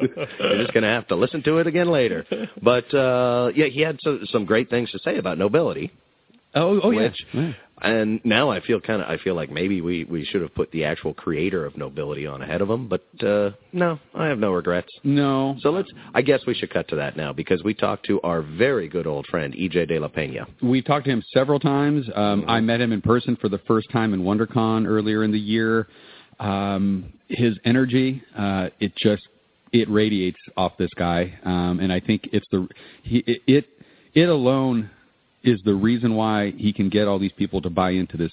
you're 0.01 0.63
just 0.63 0.73
going 0.73 0.83
to 0.83 0.89
have 0.89 1.09
to 1.09 1.17
listen 1.17 1.43
to 1.45 1.59
it 1.59 1.67
again 1.67 1.89
later. 1.89 2.25
But 2.63 2.93
uh 2.95 3.51
yeah, 3.55 3.67
he 3.67 3.81
had 3.81 3.99
so, 4.03 4.21
some 4.27 4.45
great 4.45 4.71
things 4.71 4.91
to 4.93 4.99
say 5.01 5.19
about 5.19 5.39
nobility. 5.39 5.91
Oh, 6.55 6.81
oh 6.81 6.89
which 6.91 7.15
Yeah. 7.33 7.53
And 7.83 8.21
now 8.25 8.51
I 8.51 8.61
feel 8.61 8.81
kind 8.81 9.03
of 9.03 9.09
I 9.09 9.17
feel 9.19 9.35
like 9.35 9.51
maybe 9.51 9.81
we 9.81 10.05
we 10.05 10.25
should 10.25 10.43
have 10.43 10.55
put 10.55 10.71
the 10.73 10.85
actual 10.85 11.15
creator 11.15 11.65
of 11.65 11.77
Nobility 11.77 12.27
on 12.27 12.43
ahead 12.43 12.61
of 12.61 12.71
him, 12.71 12.89
but 12.89 13.05
uh 13.25 13.51
no, 13.73 13.99
I 14.15 14.27
have 14.27 14.39
no 14.39 14.53
regrets. 14.53 14.89
No. 15.03 15.57
So 15.61 15.71
let's 15.71 15.89
I 16.15 16.23
guess 16.23 16.41
we 16.47 16.55
should 16.55 16.71
cut 16.71 16.89
to 16.89 16.97
that 16.97 17.17
now 17.17 17.33
because 17.33 17.63
we 17.63 17.75
talked 17.75 18.07
to 18.07 18.21
our 18.23 18.43
very 18.43 18.89
good 18.89 19.07
old 19.07 19.27
friend 19.27 19.55
EJ 19.55 19.89
De 19.89 19.99
La 19.99 20.09
Pena. 20.09 20.47
We 20.63 20.83
talked 20.83 21.07
to 21.07 21.11
him 21.11 21.23
several 21.33 21.59
times. 21.59 22.09
Um, 22.15 22.45
I 22.47 22.61
met 22.61 22.81
him 22.81 22.93
in 22.93 23.01
person 23.01 23.37
for 23.37 23.49
the 23.49 23.59
first 23.67 23.91
time 23.91 24.15
in 24.15 24.23
WonderCon 24.23 24.87
earlier 24.87 25.25
in 25.25 25.33
the 25.33 25.39
year. 25.39 25.89
Um, 26.39 27.13
his 27.29 27.59
energy, 27.65 28.23
uh, 28.37 28.69
it 28.81 28.97
just 28.97 29.29
it 29.73 29.89
radiates 29.89 30.39
off 30.57 30.73
this 30.79 30.91
guy, 30.97 31.39
um, 31.45 31.81
and 31.81 31.93
I 31.93 32.01
think 32.01 32.29
it's 32.33 32.47
the 32.51 32.67
he, 33.03 33.19
it, 33.27 33.43
it 33.47 33.65
it 34.15 34.29
alone 34.29 34.91
is 35.43 35.61
the 35.65 35.75
reason 35.75 36.15
why 36.15 36.53
he 36.57 36.73
can 36.73 36.89
get 36.89 37.09
all 37.09 37.19
these 37.19 37.33
people 37.33 37.61
to 37.63 37.71
buy 37.71 37.91
into 37.91 38.17
this 38.17 38.33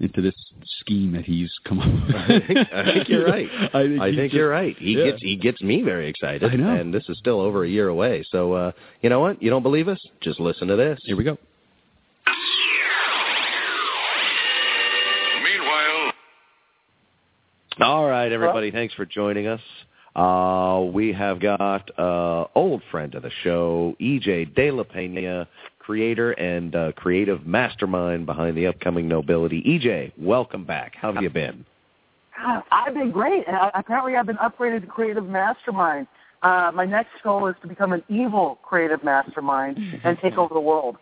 into 0.00 0.22
this 0.22 0.34
scheme 0.80 1.12
that 1.12 1.26
he's 1.26 1.52
come 1.64 1.78
up 1.78 1.86
with. 2.06 2.16
I 2.16 2.40
think, 2.46 2.72
I 2.72 2.84
think 2.84 3.08
you're 3.10 3.26
right. 3.26 3.48
I 3.74 3.82
think, 3.86 4.00
I 4.00 4.06
think 4.06 4.16
just- 4.22 4.34
you're 4.34 4.48
right. 4.48 4.74
He 4.78 4.92
yeah. 4.96 5.10
gets 5.10 5.22
he 5.22 5.36
gets 5.36 5.60
me 5.60 5.82
very 5.82 6.08
excited. 6.08 6.50
I 6.50 6.56
know. 6.56 6.74
And 6.74 6.92
this 6.92 7.06
is 7.08 7.18
still 7.18 7.40
over 7.40 7.64
a 7.64 7.68
year 7.68 7.88
away. 7.88 8.24
So 8.30 8.54
uh 8.54 8.72
you 9.02 9.10
know 9.10 9.20
what? 9.20 9.42
You 9.42 9.50
don't 9.50 9.62
believe 9.62 9.88
us? 9.88 10.00
Just 10.22 10.40
listen 10.40 10.68
to 10.68 10.76
this. 10.76 10.98
Here 11.04 11.16
we 11.16 11.24
go. 11.24 11.36
Meanwhile, 15.42 16.12
All 17.80 18.08
right, 18.08 18.30
everybody. 18.32 18.70
Thanks 18.70 18.94
for 18.94 19.04
joining 19.06 19.46
us. 19.46 19.60
Uh, 20.16 20.84
we 20.92 21.12
have 21.12 21.40
got 21.40 21.88
uh, 21.98 22.46
old 22.54 22.82
friend 22.90 23.14
of 23.14 23.22
the 23.22 23.30
show, 23.44 23.94
EJ 24.00 24.54
De 24.56 24.70
La 24.70 24.82
Pena, 24.82 25.46
creator 25.90 26.30
and 26.30 26.76
uh, 26.76 26.92
creative 26.92 27.44
mastermind 27.44 28.24
behind 28.24 28.56
the 28.56 28.64
upcoming 28.64 29.08
Nobility. 29.08 29.60
EJ, 29.62 30.12
welcome 30.16 30.64
back. 30.64 30.94
How 30.94 31.12
have 31.12 31.20
you 31.20 31.30
been? 31.30 31.64
Ah, 32.38 32.62
I've 32.70 32.94
been 32.94 33.10
great. 33.10 33.42
Apparently, 33.74 34.14
I've 34.14 34.26
been 34.26 34.36
upgraded 34.36 34.82
to 34.82 34.86
creative 34.86 35.26
mastermind. 35.26 36.06
Uh, 36.44 36.70
my 36.72 36.84
next 36.84 37.10
goal 37.24 37.48
is 37.48 37.56
to 37.62 37.66
become 37.66 37.92
an 37.92 38.04
evil 38.08 38.60
creative 38.62 39.02
mastermind 39.02 39.78
and 40.04 40.16
take 40.22 40.34
over 40.34 40.54
the 40.54 40.60
world. 40.60 40.96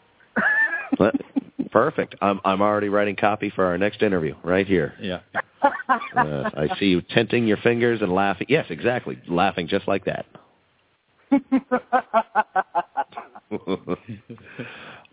Perfect. 1.70 2.14
I'm 2.22 2.40
I'm 2.46 2.62
already 2.62 2.88
writing 2.88 3.14
copy 3.14 3.52
for 3.54 3.66
our 3.66 3.76
next 3.76 4.00
interview 4.00 4.36
right 4.42 4.66
here. 4.66 4.94
Yeah. 5.02 5.20
Uh, 5.62 5.68
I 6.16 6.74
see 6.78 6.86
you 6.86 7.02
tenting 7.02 7.46
your 7.46 7.58
fingers 7.58 8.00
and 8.00 8.10
laughing. 8.10 8.46
Yes, 8.48 8.64
exactly, 8.70 9.18
laughing 9.28 9.68
just 9.68 9.86
like 9.86 10.06
that. 10.06 10.24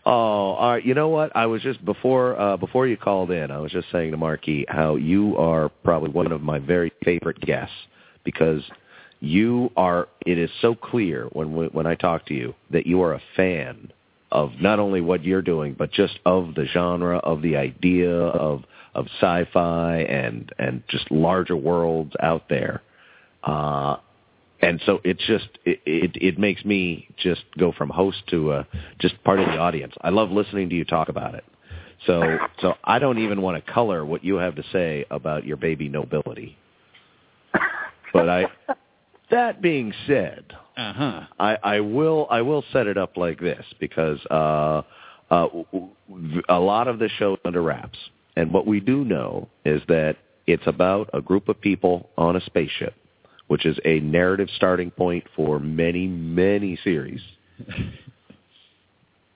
oh, 0.06 0.12
all 0.12 0.72
right. 0.72 0.86
You 0.86 0.94
know 0.94 1.10
what? 1.10 1.36
I 1.36 1.46
was 1.46 1.62
just 1.62 1.84
before 1.86 2.40
uh, 2.40 2.58
before 2.58 2.88
you 2.88 2.98
called 2.98 3.32
in. 3.32 3.52
I 3.52 3.60
was 3.60 3.72
just 3.72 3.92
saying 3.92 4.12
to 4.12 4.18
Marky 4.18 4.66
how 4.68 4.96
you 4.96 5.38
are 5.38 5.70
probably 5.84 6.10
one 6.10 6.32
of 6.32 6.42
my 6.42 6.60
very 6.60 6.92
favorite 7.04 7.40
guests 7.40 7.76
because 8.24 8.62
you 9.22 9.72
are. 9.78 10.08
It 10.26 10.38
is 10.38 10.50
so 10.62 10.76
clear 10.76 11.28
when 11.32 11.56
we, 11.56 11.68
when 11.68 11.88
I 11.88 11.96
talk 11.96 12.26
to 12.28 12.34
you 12.34 12.54
that 12.72 12.86
you 12.86 13.02
are 13.02 13.14
a 13.14 13.22
fan 13.36 13.92
of 14.32 14.52
not 14.60 14.80
only 14.80 15.00
what 15.00 15.24
you're 15.24 15.42
doing, 15.42 15.76
but 15.78 15.92
just 15.92 16.20
of 16.26 16.56
the 16.56 16.66
genre, 16.66 17.20
of 17.20 17.42
the 17.42 17.56
idea 17.56 18.12
of 18.12 18.64
of 18.96 19.06
sci-fi 19.20 20.00
and 20.00 20.52
and 20.60 20.84
just 20.90 21.10
larger 21.10 21.56
worlds 21.56 22.14
out 22.22 22.50
there. 22.50 22.82
Uh, 23.44 23.98
and 24.62 24.82
so 24.86 25.00
it's 25.04 25.26
just 25.26 25.48
it, 25.66 25.80
it 25.86 26.12
it 26.16 26.40
makes 26.40 26.64
me 26.66 27.08
just 27.18 27.44
go 27.58 27.72
from 27.72 27.90
host 27.90 28.24
to 28.30 28.52
uh, 28.52 28.64
just 29.00 29.22
part 29.24 29.40
of 29.40 29.48
the 29.48 29.58
audience. 29.58 29.94
I 30.02 30.10
love 30.10 30.32
listening 30.32 30.70
to 30.70 30.76
you 30.76 30.86
talk 30.86 31.10
about 31.10 31.36
it. 31.36 31.44
So 32.06 32.38
so 32.62 32.76
I 32.84 33.00
don't 33.00 33.20
even 33.20 33.42
want 33.42 33.64
to 33.64 33.72
color 33.72 34.06
what 34.06 34.24
you 34.24 34.36
have 34.36 34.56
to 34.56 34.64
say 34.72 35.06
about 35.12 35.46
your 35.46 35.58
baby 35.58 35.90
nobility. 35.90 36.58
But 38.14 38.30
I 38.30 38.46
that 39.32 39.62
being 39.62 39.94
said, 40.08 40.46
Uh-huh. 40.78 41.22
I, 41.40 41.58
I 41.64 41.80
will 41.80 42.28
I 42.30 42.42
will 42.42 42.64
set 42.72 42.88
it 42.88 42.98
up 42.98 43.18
like 43.18 43.40
this 43.40 43.66
because 43.80 44.20
uh, 44.30 44.82
uh, 45.32 45.48
a 46.50 46.60
lot 46.60 46.88
of 46.88 47.00
the 47.00 47.10
show 47.18 47.34
is 47.34 47.40
under 47.46 47.62
wraps, 47.62 47.98
and 48.36 48.52
what 48.52 48.68
we 48.68 48.80
do 48.80 49.04
know 49.06 49.48
is 49.64 49.82
that 49.88 50.18
it's 50.48 50.68
about 50.68 51.10
a 51.14 51.22
group 51.22 51.50
of 51.50 51.60
people 51.60 52.10
on 52.18 52.36
a 52.36 52.42
spaceship, 52.42 52.94
which 53.48 53.66
is 53.66 53.78
a 53.86 54.00
narrative 54.00 54.50
starting 54.56 54.92
point 54.92 55.24
for 55.36 55.60
many 55.60 56.08
many 56.08 56.78
series. 56.84 57.22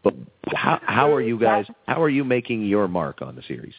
But 0.03 0.13
how 0.55 0.79
how 0.83 1.13
are 1.13 1.21
you 1.21 1.37
guys? 1.37 1.65
How 1.85 2.01
are 2.01 2.09
you 2.09 2.23
making 2.23 2.65
your 2.65 2.87
mark 2.87 3.21
on 3.21 3.35
the 3.35 3.41
series? 3.41 3.73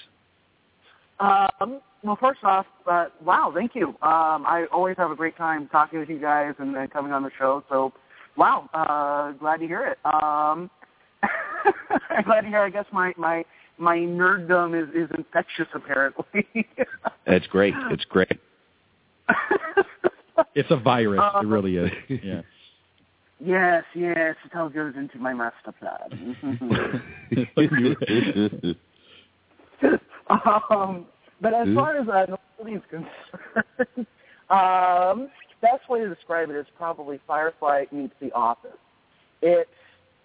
Um, 1.18 1.80
well, 2.02 2.16
first 2.20 2.40
off, 2.44 2.66
uh, 2.90 3.06
wow, 3.24 3.52
thank 3.54 3.74
you. 3.74 3.88
Um, 4.02 4.46
I 4.46 4.66
always 4.72 4.96
have 4.96 5.10
a 5.10 5.16
great 5.16 5.36
time 5.36 5.68
talking 5.68 5.98
with 5.98 6.08
you 6.08 6.18
guys 6.18 6.54
and, 6.58 6.74
and 6.74 6.90
coming 6.90 7.12
on 7.12 7.22
the 7.22 7.30
show. 7.38 7.62
So, 7.68 7.92
wow, 8.36 8.68
uh, 8.72 9.32
glad 9.38 9.60
to 9.60 9.66
hear 9.66 9.86
it. 9.86 9.98
Um, 10.04 10.70
I'm 12.10 12.24
glad 12.24 12.42
to 12.42 12.48
hear. 12.48 12.60
I 12.60 12.70
guess 12.70 12.86
my 12.92 13.12
my 13.16 13.44
my 13.78 13.96
nerddom 13.96 14.80
is 14.80 14.88
is 14.94 15.10
infectious. 15.16 15.68
Apparently, 15.74 16.46
It's 17.26 17.46
great. 17.48 17.74
It's 17.90 18.04
great. 18.06 18.38
It's 20.54 20.70
a 20.70 20.76
virus. 20.76 21.20
Uh, 21.22 21.40
it 21.40 21.46
really 21.46 21.76
is. 21.76 21.90
Yeah. 22.22 22.42
yes, 23.40 23.84
yes, 23.94 24.36
it 24.44 24.54
all 24.56 24.68
goes 24.68 24.94
into 24.96 25.18
my 25.18 25.32
master 25.32 25.72
plan. 25.72 26.36
um, 30.70 31.06
but 31.40 31.54
as 31.54 31.68
far 31.74 31.96
as 31.96 32.08
uh, 32.08 32.26
nobility 32.58 32.76
is 32.76 32.82
concerned, 32.90 34.06
um, 34.50 35.30
best 35.62 35.88
way 35.88 36.00
to 36.00 36.08
describe 36.14 36.50
it 36.50 36.56
is 36.56 36.66
probably 36.76 37.18
Firefly 37.26 37.84
meets 37.92 38.12
The 38.20 38.30
Office. 38.32 38.76
It's 39.40 39.70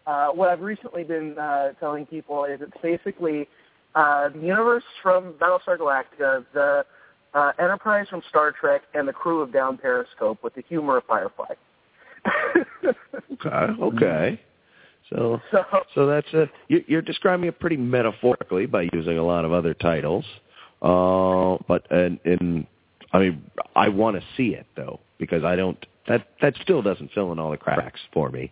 uh, 0.07 0.29
what 0.29 0.49
I've 0.49 0.61
recently 0.61 1.03
been 1.03 1.37
uh, 1.37 1.71
telling 1.79 2.05
people 2.05 2.45
is 2.45 2.59
it's 2.61 2.71
basically 2.81 3.47
uh, 3.95 4.29
the 4.29 4.39
universe 4.39 4.83
from 5.01 5.33
Battlestar 5.33 5.77
Galactica, 5.77 6.45
the 6.53 6.85
uh, 7.35 7.51
Enterprise 7.59 8.07
from 8.09 8.21
Star 8.29 8.51
Trek, 8.51 8.83
and 8.93 9.07
the 9.07 9.13
crew 9.13 9.41
of 9.41 9.51
Down 9.51 9.77
Periscope 9.77 10.41
with 10.41 10.55
the 10.55 10.63
humor 10.67 10.97
of 10.97 11.03
Firefly. 11.03 11.53
Okay. 13.31 13.73
Okay. 13.81 14.41
So 15.11 15.39
so 15.51 15.63
So 15.93 16.07
that's 16.07 16.33
a 16.33 16.49
you, 16.67 16.83
you're 16.87 17.01
describing 17.03 17.47
it 17.47 17.59
pretty 17.59 17.77
metaphorically 17.77 18.65
by 18.65 18.89
using 18.93 19.19
a 19.19 19.23
lot 19.23 19.45
of 19.45 19.53
other 19.53 19.75
titles. 19.75 20.25
Uh, 20.81 21.57
but 21.67 21.85
and, 21.91 22.19
and 22.25 22.65
I 23.13 23.19
mean, 23.19 23.51
I 23.75 23.89
want 23.89 24.15
to 24.15 24.23
see 24.35 24.55
it 24.55 24.65
though 24.75 24.99
because 25.19 25.43
I 25.43 25.55
don't. 25.55 25.83
That 26.07 26.27
that 26.41 26.55
still 26.61 26.81
doesn't 26.81 27.11
fill 27.13 27.31
in 27.31 27.39
all 27.39 27.51
the 27.51 27.57
cracks 27.57 27.99
for 28.13 28.29
me. 28.29 28.51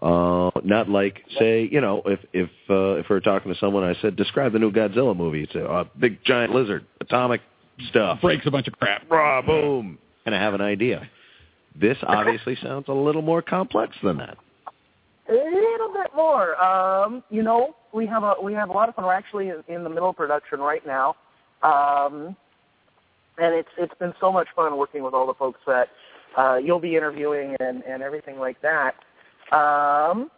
Uh, 0.00 0.50
not 0.64 0.88
like 0.88 1.22
say 1.38 1.68
you 1.70 1.80
know 1.80 2.02
if 2.06 2.20
if 2.32 2.48
uh, 2.70 2.98
if 2.98 3.10
we 3.10 3.16
are 3.16 3.20
talking 3.20 3.52
to 3.52 3.58
someone, 3.58 3.84
I 3.84 3.94
said 4.00 4.16
describe 4.16 4.52
the 4.52 4.58
new 4.58 4.72
Godzilla 4.72 5.14
movie. 5.14 5.42
It's 5.42 5.54
a, 5.54 5.64
a 5.64 5.84
big 5.98 6.24
giant 6.24 6.54
lizard, 6.54 6.86
atomic 7.00 7.42
stuff, 7.88 8.20
Breaks 8.20 8.46
a 8.46 8.50
bunch 8.50 8.68
of 8.68 8.74
crap. 8.78 9.10
rah, 9.10 9.42
boom, 9.42 9.98
and 10.26 10.34
I 10.34 10.40
have 10.40 10.54
an 10.54 10.60
idea. 10.60 11.08
This 11.80 11.96
obviously 12.02 12.56
sounds 12.62 12.86
a 12.88 12.92
little 12.92 13.22
more 13.22 13.40
complex 13.42 13.96
than 14.02 14.18
that. 14.18 14.36
A 15.28 15.32
little 15.32 15.92
bit 15.92 16.10
more. 16.14 16.62
Um, 16.62 17.22
you 17.30 17.42
know, 17.42 17.74
we 17.94 18.06
have 18.06 18.22
a 18.22 18.34
we 18.42 18.52
have 18.54 18.68
a 18.68 18.72
lot 18.72 18.88
of 18.88 18.94
fun. 18.94 19.04
We're 19.04 19.12
actually 19.14 19.48
in, 19.48 19.62
in 19.68 19.84
the 19.84 19.88
middle 19.88 20.10
of 20.10 20.16
production 20.16 20.58
right 20.60 20.84
now, 20.86 21.14
um, 21.62 22.36
and 23.38 23.54
it's 23.54 23.68
it's 23.78 23.94
been 23.98 24.12
so 24.20 24.30
much 24.32 24.48
fun 24.54 24.76
working 24.76 25.02
with 25.02 25.14
all 25.14 25.26
the 25.26 25.34
folks 25.34 25.60
that 25.66 25.88
uh, 26.36 26.56
you'll 26.56 26.80
be 26.80 26.96
interviewing 26.96 27.56
and 27.60 27.82
and 27.84 28.02
everything 28.02 28.38
like 28.38 28.56
that. 28.62 28.94
Um, 29.56 30.30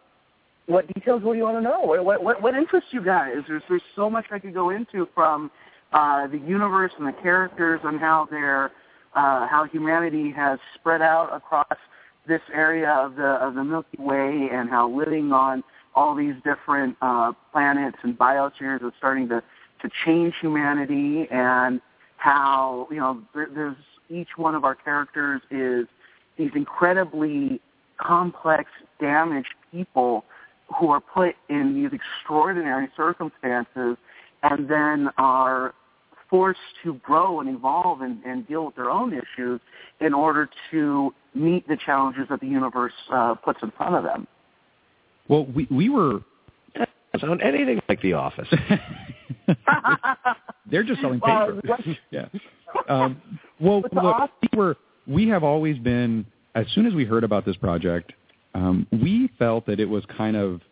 what 0.66 0.86
details 0.94 1.22
do 1.22 1.32
you 1.34 1.42
want 1.42 1.56
to 1.56 1.62
know? 1.62 1.80
What 1.80 2.04
what 2.04 2.22
what, 2.22 2.42
what 2.42 2.54
interests 2.54 2.90
you 2.92 3.04
guys? 3.04 3.36
There's 3.48 3.62
there's 3.68 3.82
so 3.96 4.08
much 4.08 4.26
I 4.30 4.38
could 4.38 4.54
go 4.54 4.70
into 4.70 5.08
from 5.14 5.50
uh, 5.94 6.26
the 6.26 6.38
universe 6.38 6.92
and 6.98 7.06
the 7.06 7.12
characters 7.22 7.80
and 7.84 8.00
how 8.00 8.26
they're 8.30 8.72
uh, 9.14 9.46
how 9.46 9.64
humanity 9.70 10.32
has 10.32 10.58
spread 10.74 11.00
out 11.00 11.30
across 11.32 11.78
this 12.26 12.40
area 12.52 12.90
of 12.90 13.14
the 13.14 13.38
of 13.40 13.54
the 13.54 13.62
Milky 13.62 13.98
Way 13.98 14.48
and 14.52 14.68
how 14.68 14.90
living 14.90 15.32
on 15.32 15.62
all 15.94 16.16
these 16.16 16.34
different 16.44 16.96
uh, 17.00 17.32
planets 17.52 17.96
and 18.02 18.18
biospheres 18.18 18.84
is 18.84 18.92
starting 18.98 19.28
to 19.28 19.42
to 19.82 19.90
change 20.04 20.34
humanity 20.40 21.28
and 21.30 21.80
how 22.16 22.88
you 22.90 22.98
know 22.98 23.22
there, 23.32 23.48
there's 23.54 23.76
each 24.10 24.36
one 24.36 24.56
of 24.56 24.64
our 24.64 24.74
characters 24.74 25.42
is 25.50 25.86
these 26.36 26.50
incredibly 26.56 27.60
complex, 27.98 28.68
damaged 29.00 29.54
people 29.70 30.24
who 30.76 30.90
are 30.90 31.00
put 31.00 31.36
in 31.48 31.74
these 31.74 31.92
extraordinary 31.92 32.88
circumstances 32.96 33.96
and 34.42 34.68
then 34.68 35.08
are 35.18 35.72
forced 36.34 36.58
to 36.82 36.94
grow 36.94 37.38
and 37.38 37.48
evolve 37.48 38.00
and, 38.00 38.20
and 38.24 38.44
deal 38.48 38.66
with 38.66 38.74
their 38.74 38.90
own 38.90 39.12
issues 39.12 39.60
in 40.00 40.12
order 40.12 40.50
to 40.72 41.14
meet 41.32 41.66
the 41.68 41.76
challenges 41.86 42.26
that 42.28 42.40
the 42.40 42.46
universe 42.48 42.92
uh, 43.12 43.36
puts 43.36 43.60
in 43.62 43.70
front 43.76 43.94
of 43.94 44.02
them. 44.02 44.26
Well, 45.28 45.46
we 45.46 45.68
we 45.70 45.88
were 45.88 46.22
sound 47.20 47.40
anything 47.40 47.80
like 47.88 48.02
The 48.02 48.14
Office. 48.14 48.48
They're 50.68 50.82
just 50.82 51.00
selling 51.00 51.20
paper. 51.20 51.60
what- 51.64 51.80
yeah. 52.10 52.26
Um, 52.88 53.22
well, 53.60 53.82
look, 53.82 53.94
awesome- 53.94 54.34
we 54.52 54.58
were 54.58 54.76
we 55.06 55.28
have 55.28 55.44
always 55.44 55.78
been 55.78 56.26
as 56.56 56.66
soon 56.74 56.84
as 56.86 56.94
we 56.94 57.04
heard 57.04 57.22
about 57.22 57.44
this 57.44 57.54
project, 57.56 58.12
um, 58.56 58.88
we 58.90 59.30
felt 59.38 59.66
that 59.66 59.78
it 59.78 59.88
was 59.88 60.04
kind 60.18 60.36
of 60.36 60.62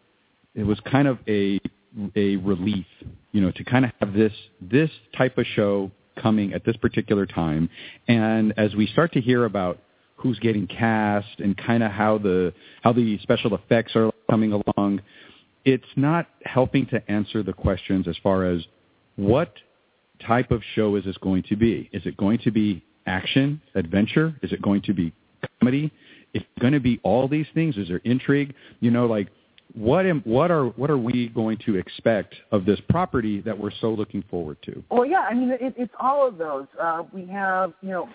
it 0.57 0.65
was 0.65 0.81
kind 0.81 1.07
of 1.07 1.19
a 1.29 1.61
a 2.17 2.37
relief, 2.37 2.87
you 3.33 3.41
know, 3.41 3.51
to 3.53 3.65
kind 3.65 3.85
of 3.85 3.93
have 4.01 4.13
this 4.13 4.33
this 4.61 4.91
type 5.17 5.39
of 5.39 5.47
show 5.55 5.91
coming 6.21 6.53
at 6.53 6.65
this 6.65 6.77
particular 6.77 7.27
time. 7.27 7.69
And 8.09 8.55
as 8.57 8.75
we 8.75 8.87
start 8.87 9.13
to 9.13 9.21
hear 9.21 9.45
about 9.45 9.79
who's 10.17 10.39
getting 10.39 10.67
cast 10.67 11.41
and 11.41 11.57
kind 11.57 11.83
of 11.83 11.91
how 11.91 12.19
the 12.19 12.53
how 12.83 12.93
the 12.93 13.19
special 13.19 13.55
effects 13.55 13.97
are 13.97 14.11
coming 14.31 14.53
along, 14.53 15.03
it's 15.65 15.85
not 15.97 16.27
helping 16.45 16.87
to 16.87 17.11
answer 17.11 17.43
the 17.43 17.53
questions 17.53 18.09
as 18.09 18.17
far 18.23 18.47
as 18.47 18.63
what 19.17 19.55
type 20.27 20.51
of 20.51 20.63
show 20.75 20.97
is 20.97 21.05
this 21.05 21.17
going 21.19 21.43
to 21.45 21.57
be? 21.57 21.91
Is 21.93 22.07
it 22.07 22.17
going 22.17 22.39
to 22.45 22.51
be 22.51 22.85
action, 23.07 23.61
adventure? 23.75 24.35
Is 24.43 24.53
it 24.53 24.63
going 24.63 24.83
to 24.83 24.95
be 24.95 25.13
comedy? 25.61 25.93
Is 26.35 26.43
it 26.43 26.61
going 26.61 26.73
to 26.73 26.81
be 26.81 27.01
all 27.03 27.29
these 27.29 27.47
things? 27.53 27.77
Is 27.77 27.89
there 27.89 28.01
intrigue? 28.05 28.55
You 28.81 28.91
know, 28.91 29.07
like 29.07 29.29
what 29.75 30.05
am, 30.07 30.21
what 30.25 30.51
are 30.51 30.67
what 30.67 30.91
are 30.91 30.99
we 30.99 31.29
going 31.29 31.59
to 31.65 31.77
expect 31.77 32.35
of 32.51 32.65
this 32.65 32.79
property 32.89 33.41
that 33.41 33.59
we're 33.59 33.71
so 33.81 33.91
looking 33.91 34.23
forward 34.31 34.59
to? 34.63 34.83
Well, 34.91 35.07
yeah, 35.07 35.21
I 35.21 35.35
mean, 35.35 35.51
it, 35.51 35.75
it's 35.77 35.95
all 35.99 36.27
of 36.27 36.39
those. 36.39 36.67
Uh, 36.81 37.05
we 37.13 37.27
have, 37.27 37.73
you 37.81 37.91
know, 37.91 38.09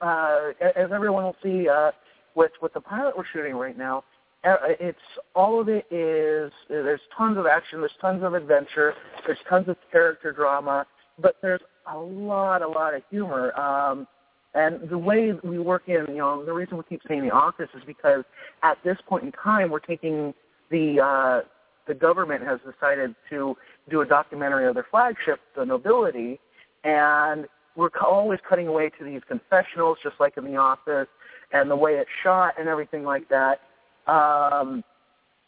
uh, 0.00 0.52
as 0.76 0.90
everyone 0.92 1.24
will 1.24 1.36
see 1.42 1.68
uh, 1.68 1.92
with 2.34 2.52
with 2.60 2.74
the 2.74 2.80
pilot 2.80 3.16
we're 3.16 3.24
shooting 3.32 3.54
right 3.54 3.78
now, 3.78 4.02
uh, 4.44 4.56
it's 4.80 4.98
all 5.34 5.60
of 5.60 5.68
it 5.68 5.86
is 5.90 6.52
there's 6.68 7.00
tons 7.16 7.38
of 7.38 7.46
action, 7.46 7.80
there's 7.80 7.92
tons 8.00 8.22
of 8.22 8.34
adventure, 8.34 8.94
there's 9.26 9.38
tons 9.48 9.68
of 9.68 9.76
character 9.90 10.32
drama, 10.32 10.86
but 11.20 11.36
there's 11.42 11.60
a 11.92 11.98
lot, 11.98 12.62
a 12.62 12.68
lot 12.68 12.94
of 12.94 13.02
humor. 13.10 13.58
Um, 13.58 14.06
and 14.54 14.88
the 14.88 14.98
way 14.98 15.32
we 15.44 15.58
work 15.58 15.82
in, 15.88 16.06
you 16.08 16.16
know, 16.16 16.44
the 16.44 16.52
reason 16.52 16.76
we 16.76 16.84
keep 16.88 17.00
saying 17.06 17.22
the 17.22 17.34
office 17.34 17.68
is 17.76 17.82
because 17.86 18.24
at 18.62 18.78
this 18.84 18.96
point 19.06 19.24
in 19.24 19.32
time, 19.32 19.70
we're 19.70 19.78
taking 19.78 20.32
the 20.70 21.00
uh, 21.00 21.48
the 21.86 21.94
government 21.94 22.44
has 22.44 22.60
decided 22.70 23.14
to 23.30 23.56
do 23.88 24.00
a 24.02 24.06
documentary 24.06 24.66
of 24.66 24.74
their 24.74 24.86
flagship, 24.90 25.40
the 25.56 25.64
Nobility, 25.64 26.38
and 26.84 27.46
we're 27.76 27.90
always 28.04 28.40
cutting 28.48 28.66
away 28.66 28.90
to 28.98 29.04
these 29.04 29.22
confessionals, 29.26 29.98
just 30.02 30.16
like 30.20 30.36
in 30.36 30.44
The 30.44 30.56
Office, 30.56 31.08
and 31.52 31.70
the 31.70 31.76
way 31.76 31.94
it's 31.94 32.10
shot 32.22 32.54
and 32.58 32.68
everything 32.68 33.04
like 33.04 33.28
that. 33.28 33.60
Um, 34.06 34.84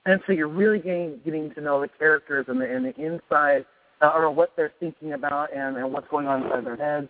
and 0.07 0.21
so 0.27 0.33
you're 0.33 0.49
really 0.49 0.79
getting 0.79 1.21
getting 1.25 1.53
to 1.55 1.61
know 1.61 1.81
the 1.81 1.89
characters 1.99 2.47
and 2.49 2.61
the 2.61 2.65
and 2.65 2.85
the 2.87 2.95
inside, 2.99 3.67
uh, 4.01 4.13
or 4.15 4.31
what 4.31 4.53
they're 4.57 4.73
thinking 4.81 5.13
about 5.13 5.55
and, 5.55 5.77
and 5.77 5.93
what's 5.93 6.09
going 6.09 6.27
on 6.27 6.45
inside 6.45 6.65
their 6.65 6.77
heads. 6.77 7.09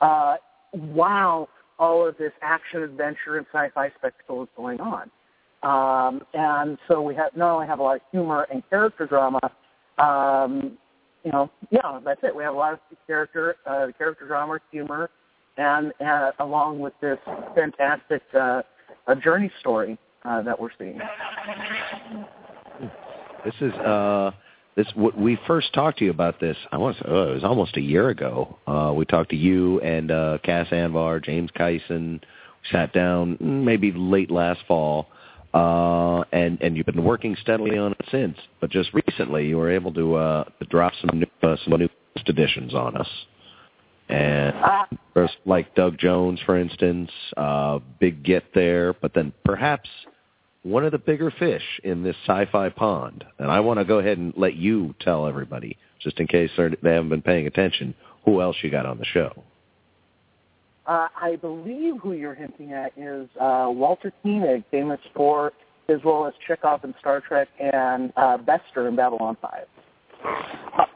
Uh, 0.00 0.36
while 0.72 1.48
all 1.78 2.06
of 2.06 2.16
this 2.18 2.32
action, 2.42 2.82
adventure, 2.82 3.36
and 3.36 3.46
sci-fi 3.52 3.90
spectacle 3.98 4.42
is 4.42 4.48
going 4.56 4.80
on. 4.80 5.10
Um, 5.62 6.22
and 6.34 6.78
so 6.88 7.02
we 7.02 7.14
have 7.14 7.36
not 7.36 7.54
only 7.54 7.66
have 7.66 7.78
a 7.78 7.82
lot 7.82 7.96
of 7.96 8.02
humor 8.12 8.46
and 8.52 8.62
character 8.70 9.06
drama, 9.06 9.40
um, 9.98 10.78
you 11.24 11.32
know, 11.32 11.50
yeah, 11.70 11.98
that's 12.04 12.20
it. 12.22 12.34
We 12.34 12.44
have 12.44 12.54
a 12.54 12.58
lot 12.58 12.74
of 12.74 12.78
character, 13.06 13.56
uh, 13.66 13.88
character 13.98 14.26
drama, 14.26 14.60
humor, 14.70 15.10
and 15.56 15.92
uh, 16.00 16.32
along 16.38 16.78
with 16.78 16.92
this 17.00 17.18
fantastic 17.54 18.22
uh, 18.38 18.62
a 19.06 19.16
journey 19.16 19.50
story 19.60 19.98
uh, 20.24 20.42
that 20.42 20.58
we're 20.58 20.70
seeing. 20.78 21.00
This 23.44 23.54
is 23.60 23.72
uh 23.74 24.32
this 24.76 24.86
we 25.16 25.38
first 25.46 25.72
talked 25.72 25.98
to 25.98 26.04
you 26.04 26.10
about 26.10 26.40
this. 26.40 26.56
I 26.72 26.78
want 26.78 26.96
to 26.98 27.04
say 27.04 27.08
oh, 27.10 27.30
it 27.30 27.34
was 27.34 27.44
almost 27.44 27.76
a 27.76 27.80
year 27.80 28.08
ago. 28.08 28.58
Uh 28.66 28.92
we 28.94 29.04
talked 29.04 29.30
to 29.30 29.36
you 29.36 29.80
and 29.80 30.10
uh 30.10 30.38
Cas 30.42 30.66
Anvar, 30.70 31.22
James 31.22 31.50
Kyson. 31.56 32.20
We 32.20 32.68
sat 32.72 32.92
down 32.92 33.36
mm, 33.36 33.64
maybe 33.64 33.92
late 33.92 34.30
last 34.30 34.60
fall. 34.66 35.06
Uh 35.56 36.22
and 36.32 36.60
and 36.60 36.76
you've 36.76 36.86
been 36.86 37.02
working 37.02 37.34
steadily 37.40 37.78
on 37.78 37.92
it 37.92 38.04
since. 38.10 38.36
But 38.60 38.70
just 38.70 38.90
recently 38.92 39.46
you 39.46 39.56
were 39.56 39.70
able 39.70 39.92
to 39.94 40.16
uh 40.16 40.44
to 40.44 40.64
drop 40.66 40.92
some 41.00 41.20
new 41.20 41.26
uh, 41.42 41.56
some 41.64 41.78
new 41.78 41.88
first 42.14 42.28
editions 42.28 42.74
on 42.74 42.96
us. 42.96 43.08
And 44.08 44.54
first 45.14 45.36
like 45.46 45.74
Doug 45.74 45.98
Jones 45.98 46.40
for 46.44 46.58
instance, 46.58 47.10
uh 47.38 47.78
big 47.98 48.22
get 48.22 48.44
there, 48.54 48.92
but 48.92 49.14
then 49.14 49.32
perhaps 49.46 49.88
one 50.62 50.84
of 50.84 50.92
the 50.92 50.98
bigger 50.98 51.30
fish 51.30 51.62
in 51.84 52.02
this 52.02 52.16
sci-fi 52.26 52.68
pond. 52.68 53.24
And 53.38 53.50
I 53.50 53.60
want 53.60 53.78
to 53.78 53.84
go 53.84 53.98
ahead 53.98 54.18
and 54.18 54.34
let 54.36 54.56
you 54.56 54.94
tell 55.00 55.26
everybody, 55.26 55.78
just 56.00 56.20
in 56.20 56.26
case 56.26 56.50
they 56.58 56.92
haven't 56.92 57.08
been 57.08 57.22
paying 57.22 57.46
attention, 57.46 57.94
who 58.24 58.42
else 58.42 58.56
you 58.62 58.70
got 58.70 58.84
on 58.84 58.98
the 58.98 59.04
show. 59.04 59.44
Uh, 60.86 61.08
I 61.20 61.36
believe 61.36 61.94
who 62.00 62.12
you're 62.12 62.34
hinting 62.34 62.72
at 62.72 62.92
is 62.96 63.28
uh, 63.40 63.66
Walter 63.68 64.12
Koenig, 64.22 64.64
famous 64.70 65.00
for 65.14 65.52
his 65.88 66.02
role 66.04 66.26
as 66.26 66.34
Chekov 66.48 66.84
in 66.84 66.94
Star 67.00 67.20
Trek 67.20 67.48
and 67.60 68.12
uh, 68.16 68.36
Bester 68.38 68.88
in 68.88 68.96
Babylon 68.96 69.36
5. 69.40 69.52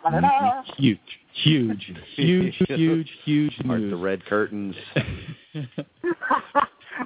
Ba-da-da. 0.04 0.62
Huge, 0.76 0.98
huge, 1.42 1.92
huge, 2.16 2.54
huge, 2.68 3.08
huge 3.24 3.56
Part 3.66 3.80
news. 3.80 3.90
the 3.90 3.96
red 3.96 4.24
curtains. 4.26 4.74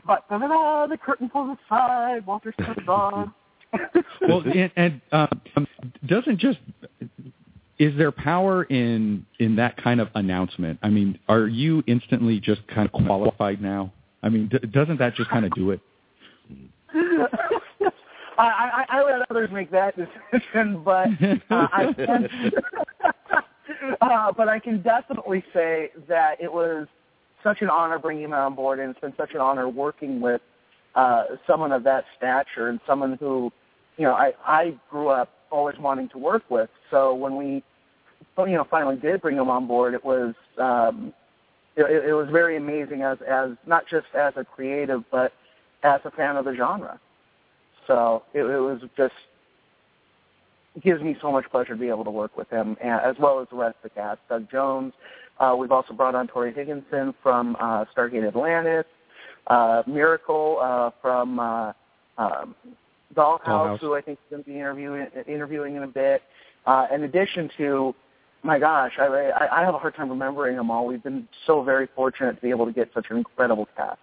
But 0.07 0.25
the 0.29 0.99
curtain 1.03 1.29
pulls 1.29 1.57
aside, 1.67 2.27
Walter 2.27 2.53
steps 2.61 2.87
on. 2.89 3.33
well, 4.29 4.43
and, 4.43 4.71
and 4.77 5.01
um, 5.13 5.29
um, 5.57 5.67
doesn't 6.07 6.39
just 6.39 6.59
is 7.79 7.97
there 7.97 8.13
power 8.13 8.65
in 8.65 9.27
in 9.39 9.57
that 9.57 9.77
kind 9.83 10.01
of 10.01 10.09
announcement? 10.15 10.79
I 10.83 10.91
mean, 10.91 11.19
are 11.29 11.47
you 11.47 11.83
instantly 11.87 12.41
just 12.41 12.67
kind 12.69 12.87
of 12.87 12.93
qualified 12.93 13.61
now? 13.61 13.93
I 14.23 14.29
mean, 14.29 14.49
d- 14.49 14.67
doesn't 14.69 14.99
that 14.99 15.15
just 15.15 15.31
kind 15.31 15.45
of 15.45 15.53
do 15.53 15.71
it? 15.71 15.81
I, 18.37 18.47
I, 18.49 18.85
I 18.89 19.03
let 19.05 19.31
others 19.31 19.51
make 19.53 19.71
that 19.71 19.95
decision, 19.97 20.83
but 20.85 21.09
uh, 21.51 21.69
I 21.73 21.93
can, 21.95 22.53
uh, 24.01 24.33
but 24.33 24.49
I 24.49 24.59
can 24.59 24.83
definitely 24.83 25.45
say 25.53 25.91
that 26.09 26.41
it 26.41 26.53
was 26.53 26.87
such 27.43 27.61
an 27.61 27.71
honor 27.71 27.99
bringing 27.99 28.25
him 28.25 28.33
on 28.33 28.55
board, 28.55 28.81
and 28.81 28.91
it's 28.91 29.01
been 29.01 29.15
such 29.17 29.35
an 29.35 29.41
honor 29.41 29.69
working 29.69 30.21
with 30.21 30.41
uh, 30.95 31.25
someone 31.47 31.73
of 31.73 31.85
that 31.85 32.05
stature 32.17 32.69
and 32.69 32.81
someone 32.87 33.17
who, 33.21 33.53
you 33.97 34.05
know, 34.05 34.15
I 34.15 34.33
I 34.45 34.75
grew 34.91 35.09
up 35.09 35.31
always 35.51 35.77
wanting 35.79 36.09
to 36.11 36.19
work 36.19 36.43
with. 36.51 36.71
So 36.91 37.15
when 37.15 37.37
we, 37.37 37.63
you 38.39 38.57
know, 38.57 38.67
finally 38.71 38.97
did 38.97 39.21
bring 39.21 39.37
him 39.37 39.49
on 39.51 39.67
board, 39.67 39.95
it 39.95 40.05
was 40.05 40.35
um, 40.59 41.13
it, 41.77 42.05
it 42.09 42.15
was 42.15 42.29
very 42.31 42.57
amazing 42.57 43.03
as 43.03 43.19
as 43.29 43.51
not 43.67 43.85
just 43.89 44.07
as 44.15 44.33
a 44.37 44.45
creative, 44.45 45.03
but 45.11 45.33
as 45.83 46.01
a 46.05 46.11
fan 46.11 46.37
of 46.37 46.45
the 46.45 46.55
genre. 46.55 47.01
So 47.87 48.23
it, 48.33 48.41
it 48.41 48.61
was 48.61 48.81
just 48.97 49.15
gives 50.83 51.03
me 51.03 51.17
so 51.21 51.31
much 51.31 51.45
pleasure 51.51 51.75
to 51.75 51.81
be 51.81 51.89
able 51.89 52.05
to 52.05 52.11
work 52.11 52.37
with 52.37 52.51
him, 52.51 52.77
as 52.83 53.15
well 53.21 53.41
as 53.41 53.47
the 53.51 53.57
rest 53.57 53.77
of 53.85 53.91
the 53.91 53.91
cast. 53.91 54.21
Doug 54.29 54.51
Jones. 54.51 54.93
Uh, 55.39 55.55
we've 55.59 55.73
also 55.73 55.93
brought 55.93 56.15
on 56.15 56.29
Tori 56.29 56.53
Higginson 56.53 57.15
from 57.23 57.57
uh, 57.61 57.85
Stargate 57.97 58.27
Atlantis, 58.27 58.85
uh, 59.49 59.83
Miracle 59.87 60.59
uh, 60.63 60.91
from 61.03 61.41
uh, 61.41 61.73
um, 62.19 62.55
Dollhouse, 63.15 63.45
Dollhouse. 63.45 63.81
who 63.81 63.95
I 63.95 64.01
think 64.01 64.19
is 64.19 64.31
going 64.31 64.45
to 64.45 64.49
be 64.49 64.57
interviewing 64.57 65.07
interviewing 65.27 65.77
in 65.77 65.83
a 65.83 65.89
bit. 65.89 66.23
Uh, 66.67 66.87
in 66.95 67.05
addition 67.05 67.51
to, 67.59 67.95
my 68.43 68.59
gosh, 68.59 68.93
I, 68.99 69.05
I, 69.05 69.61
I 69.61 69.65
have 69.65 69.75
a 69.75 69.79
hard 69.79 69.95
time 69.95 70.09
remembering 70.09 70.57
them 70.57 70.71
all. 70.71 70.87
We've 70.87 71.03
been 71.03 71.29
so 71.47 71.63
very 71.63 71.89
fortunate 71.95 72.37
to 72.37 72.43
be 72.43 72.51
able 72.51 72.67
to 72.67 72.73
get 72.73 72.91
such 72.95 73.07
an 73.11 73.19
incredible 73.19 73.69
cast. 73.77 73.99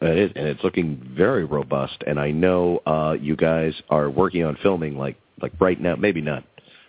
It 0.00 0.18
is, 0.18 0.32
and 0.34 0.48
it's 0.48 0.64
looking 0.64 1.00
very 1.16 1.44
robust. 1.44 2.02
And 2.06 2.18
I 2.18 2.32
know 2.32 2.82
uh, 2.86 3.16
you 3.20 3.36
guys 3.36 3.72
are 3.88 4.10
working 4.10 4.44
on 4.44 4.56
filming 4.62 4.98
like 4.98 5.16
like 5.40 5.52
right 5.60 5.80
now. 5.80 5.94
Maybe 5.96 6.20
not 6.20 6.44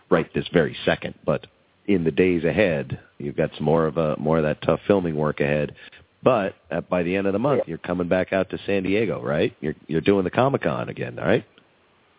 right 0.10 0.32
this 0.34 0.48
very 0.52 0.76
second, 0.86 1.14
but 1.26 1.46
in 1.88 2.04
the 2.04 2.12
days 2.12 2.44
ahead, 2.44 3.00
you've 3.18 3.36
got 3.36 3.52
some 3.56 3.66
more 3.66 3.86
of 3.86 3.98
a 3.98 4.16
more 4.18 4.38
of 4.38 4.44
that 4.44 4.62
tough 4.62 4.80
filming 4.88 5.16
work 5.16 5.42
ahead. 5.42 5.76
But 6.24 6.56
uh, 6.72 6.82
by 6.82 7.04
the 7.04 7.16
end 7.16 7.28
of 7.28 7.34
the 7.34 7.40
month, 7.40 7.64
you're 7.68 7.78
coming 7.80 8.08
back 8.08 8.32
out 8.32 8.50
to 8.52 8.58
San 8.66 8.84
Diego, 8.84 9.22
right? 9.22 9.56
You're 9.62 9.76
you're 9.88 10.02
doing 10.02 10.24
the 10.24 10.32
Comic 10.32 10.64
Con 10.64 10.90
again, 10.90 11.20
all 11.20 11.26
right? 11.26 11.46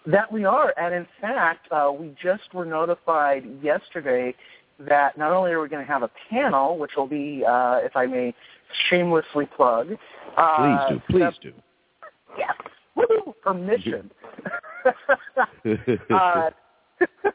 That 0.07 0.31
we 0.31 0.45
are, 0.45 0.75
and 0.79 0.95
in 0.95 1.07
fact, 1.21 1.67
uh, 1.73 1.91
we 1.91 2.15
just 2.23 2.53
were 2.53 2.67
notified 2.67 3.45
yesterday 3.63 4.35
that 4.79 5.17
not 5.17 5.33
only 5.33 5.53
are 5.53 5.63
we 5.63 5.69
going 5.69 5.85
to 5.85 5.91
have 5.91 6.03
a 6.03 6.11
panel, 6.29 6.77
which 6.77 6.91
will 6.97 7.07
be, 7.07 7.43
uh, 7.49 7.79
if 7.83 7.97
I 7.97 8.05
may 8.05 8.35
shamelessly 8.91 9.47
plug. 9.57 9.97
Uh, 10.37 10.57
Please 10.59 10.81
do, 10.91 11.03
please 11.11 11.35
do. 11.41 11.53
Yes, 12.37 12.55
Woo, 12.97 13.35
permission. 13.43 14.11
uh, 16.11 16.51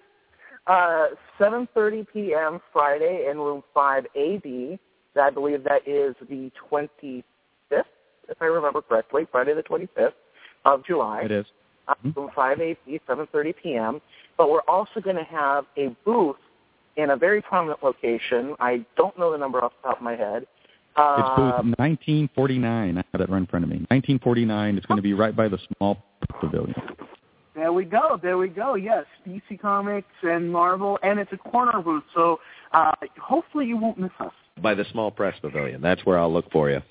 uh, 0.68 1.08
7:30 1.40 2.06
p.m. 2.14 2.60
Friday 2.72 3.28
in 3.32 3.38
room 3.38 3.64
5AD. 3.76 4.78
I 5.20 5.30
believe 5.30 5.64
that 5.64 5.88
is 5.88 6.16
the 6.30 6.52
25th, 6.72 7.24
if 7.72 8.42
I 8.42 8.46
remember 8.46 8.82
correctly, 8.82 9.28
Friday 9.32 9.54
the 9.54 9.64
25th 9.64 10.14
of 10.66 10.86
July. 10.86 11.22
It 11.24 11.32
is. 11.32 11.46
Uh, 11.88 11.96
Room 12.16 12.30
5AD, 12.36 12.78
7:30 13.08 13.54
p.m. 13.64 14.02
But 14.38 14.52
we're 14.52 14.62
also 14.68 15.00
going 15.02 15.16
to 15.16 15.24
have 15.24 15.66
a 15.78 15.88
booth 16.06 16.36
in 16.98 17.10
a 17.12 17.18
very 17.18 17.42
prominent 17.42 17.84
location. 17.84 18.56
I 18.60 18.86
don't 18.96 19.18
know 19.18 19.32
the 19.32 19.38
number 19.38 19.64
off 19.64 19.72
the 19.82 19.90
top 19.90 19.98
of 19.98 20.04
my 20.04 20.16
head. 20.16 20.46
Uh, 20.96 21.16
It's 21.20 21.30
booth 21.30 21.54
Um, 21.60 21.74
1949. 21.78 22.98
I 22.98 23.04
have 23.12 23.20
that 23.20 23.30
right 23.30 23.38
in 23.40 23.48
front 23.48 23.64
of 23.64 23.70
me. 23.70 23.78
1949. 23.90 24.78
It's 24.78 24.86
going 24.86 24.98
to 24.98 25.02
be 25.02 25.14
right 25.14 25.36
by 25.36 25.48
the 25.48 25.58
small 25.78 26.04
pavilion. 26.40 26.76
There 27.56 27.74
we 27.74 27.86
go. 27.86 28.20
There 28.22 28.38
we 28.38 28.48
go. 28.50 28.76
Yes, 28.76 29.06
DC 29.28 29.60
Comics 29.60 30.08
and 30.24 30.52
Marvel, 30.52 30.98
and 31.04 31.20
it's 31.20 31.32
a 31.34 31.38
corner 31.38 31.82
booth, 31.82 32.04
so 32.16 32.40
uh, 32.72 32.92
hopefully 33.20 33.66
you 33.66 33.76
won't 33.76 33.98
miss 33.98 34.12
us. 34.20 34.32
By 34.62 34.76
the 34.76 34.86
small 34.92 35.12
press 35.12 35.36
pavilion. 35.42 35.82
That's 35.82 36.06
where 36.06 36.18
I'll 36.18 36.32
look 36.32 36.52
for 36.52 36.70
you. 36.70 36.82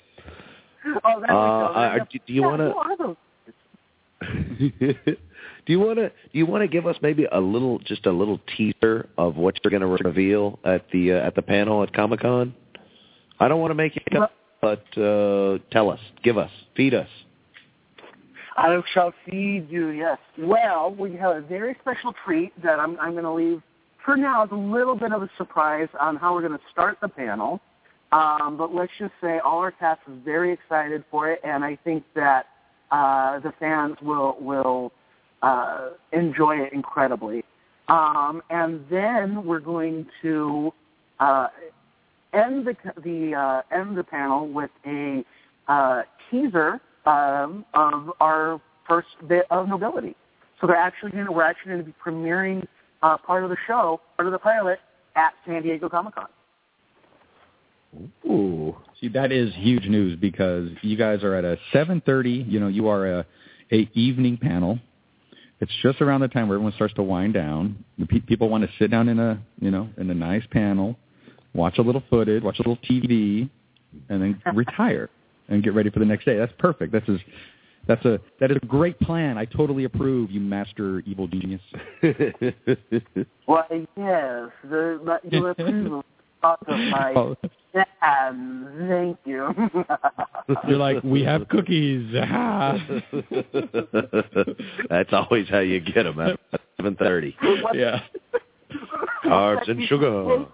Oh, 1.03 1.19
there 1.19 1.31
Uh, 1.31 1.35
uh, 1.35 1.97
do- 2.11 2.19
do 2.25 2.33
you 2.33 2.41
Yeah, 2.41 2.71
are 2.75 2.97
those? 2.97 3.15
do 4.49 5.05
you 5.67 5.79
want 5.79 5.97
to 5.97 6.09
do 6.09 6.13
you 6.33 6.45
want 6.45 6.61
to 6.61 6.67
give 6.67 6.85
us 6.85 6.97
maybe 7.01 7.25
a 7.31 7.39
little 7.39 7.79
just 7.79 8.05
a 8.05 8.11
little 8.11 8.39
teaser 8.57 9.07
of 9.17 9.37
what 9.37 9.55
you're 9.63 9.71
going 9.71 9.81
to 9.81 10.03
reveal 10.03 10.59
at 10.65 10.85
the 10.91 11.13
uh, 11.13 11.15
at 11.25 11.35
the 11.35 11.41
panel 11.41 11.83
at 11.83 11.93
Comic 11.93 12.19
Con? 12.21 12.53
I 13.39 13.47
don't 13.47 13.61
want 13.61 13.71
to 13.71 13.75
make 13.75 13.95
you 13.95 14.01
tell, 14.11 14.29
but 14.61 14.85
uh, 14.97 15.59
tell 15.71 15.89
us, 15.89 15.99
give 16.23 16.37
us, 16.37 16.51
feed 16.75 16.93
us. 16.93 17.07
I 18.57 18.77
shall 18.93 19.13
feed 19.25 19.67
you, 19.69 19.89
yes. 19.89 20.17
Well, 20.37 20.93
we 20.93 21.15
have 21.15 21.37
a 21.37 21.41
very 21.41 21.77
special 21.79 22.13
treat 22.25 22.51
that 22.61 22.77
I'm, 22.77 22.99
I'm 22.99 23.13
going 23.13 23.23
to 23.23 23.31
leave 23.31 23.61
for 24.05 24.15
now 24.17 24.43
as 24.43 24.51
a 24.51 24.55
little 24.55 24.95
bit 24.95 25.11
of 25.11 25.21
a 25.21 25.29
surprise 25.37 25.89
on 25.99 26.15
how 26.15 26.33
we're 26.33 26.47
going 26.47 26.57
to 26.57 26.65
start 26.71 26.97
the 27.01 27.07
panel. 27.07 27.59
Um, 28.11 28.57
but 28.57 28.73
let's 28.73 28.91
just 28.97 29.13
say 29.21 29.39
all 29.39 29.59
our 29.59 29.71
cast 29.71 30.01
is 30.07 30.15
very 30.25 30.51
excited 30.51 31.03
for 31.11 31.29
it, 31.29 31.39
and 31.43 31.63
I 31.63 31.75
think 31.83 32.03
that 32.15 32.47
uh, 32.91 33.39
the 33.39 33.53
fans 33.59 33.97
will 34.01 34.35
will 34.39 34.91
uh, 35.41 35.89
enjoy 36.11 36.57
it 36.57 36.73
incredibly. 36.73 37.43
Um, 37.87 38.41
and 38.49 38.85
then 38.89 39.45
we're 39.45 39.59
going 39.59 40.07
to 40.21 40.73
uh, 41.19 41.47
end 42.33 42.65
the 42.65 42.75
the 43.03 43.35
uh, 43.35 43.61
end 43.71 43.97
the 43.97 44.03
panel 44.03 44.47
with 44.47 44.71
a 44.87 45.23
uh, 45.67 46.01
teaser 46.29 46.81
um, 47.05 47.65
of 47.75 48.11
our 48.19 48.59
first 48.87 49.07
bit 49.27 49.45
of 49.51 49.67
nobility. 49.67 50.15
So 50.59 50.67
they're 50.67 50.75
actually 50.75 51.11
going 51.11 51.25
to 51.25 51.31
we're 51.31 51.43
actually 51.43 51.73
going 51.73 51.85
to 51.85 51.91
be 51.91 51.95
premiering 52.03 52.67
uh, 53.01 53.17
part 53.17 53.43
of 53.43 53.49
the 53.49 53.57
show, 53.67 54.01
part 54.15 54.27
of 54.27 54.31
the 54.31 54.39
pilot 54.39 54.79
at 55.15 55.33
San 55.45 55.61
Diego 55.63 55.89
Comic 55.89 56.15
Con. 56.15 56.27
Ooh. 58.25 58.75
See, 58.99 59.07
that 59.09 59.31
is 59.31 59.53
huge 59.55 59.87
news 59.87 60.17
because 60.19 60.69
you 60.81 60.97
guys 60.97 61.23
are 61.23 61.33
at 61.33 61.45
a 61.45 61.57
7:30. 61.73 62.49
You 62.49 62.59
know, 62.59 62.67
you 62.67 62.87
are 62.87 63.07
a 63.07 63.25
a 63.71 63.89
evening 63.93 64.37
panel. 64.37 64.79
It's 65.61 65.71
just 65.81 66.01
around 66.01 66.21
the 66.21 66.27
time 66.27 66.47
where 66.47 66.55
everyone 66.55 66.73
starts 66.73 66.93
to 66.95 67.03
wind 67.03 67.33
down. 67.33 67.83
Pe- 68.07 68.19
people 68.19 68.49
want 68.49 68.63
to 68.63 68.69
sit 68.77 68.91
down 68.91 69.09
in 69.09 69.19
a 69.19 69.41
you 69.59 69.71
know 69.71 69.89
in 69.97 70.09
a 70.09 70.13
nice 70.13 70.43
panel, 70.51 70.97
watch 71.53 71.77
a 71.77 71.81
little 71.81 72.03
footage, 72.09 72.43
watch 72.43 72.59
a 72.59 72.61
little 72.61 72.77
TV, 72.77 73.49
and 74.09 74.21
then 74.21 74.41
retire 74.53 75.09
and 75.47 75.63
get 75.63 75.73
ready 75.73 75.89
for 75.89 75.99
the 75.99 76.05
next 76.05 76.25
day. 76.25 76.37
That's 76.37 76.53
perfect. 76.59 76.91
That's 76.91 77.07
is 77.09 77.19
that's 77.87 78.03
a 78.05 78.19
that 78.39 78.51
is 78.51 78.57
a 78.61 78.65
great 78.65 78.99
plan. 78.99 79.37
I 79.37 79.45
totally 79.45 79.83
approve. 79.85 80.31
You 80.31 80.39
master 80.39 80.99
evil 81.05 81.27
genius. 81.27 81.61
Well, 83.47 83.65
yes, 83.71 84.49
the 84.69 85.01
but 85.03 85.31
your 85.31 85.49
approval 85.57 86.05
part 86.39 86.59
of 86.67 86.77
my 86.77 87.13
Oh. 87.15 87.35
um, 88.05 88.67
thank 88.87 89.17
you. 89.25 89.49
You're 90.67 90.77
like, 90.77 91.03
we 91.03 91.23
have 91.23 91.47
cookies. 91.49 92.13
That's 94.89 95.09
always 95.13 95.49
how 95.49 95.59
you 95.59 95.79
get 95.79 96.03
them 96.03 96.19
at 96.19 96.39
seven 96.77 96.95
thirty. 96.95 97.35
yeah. 97.73 98.01
Carbs 99.25 99.67
and 99.69 99.83
sugar. 99.87 100.45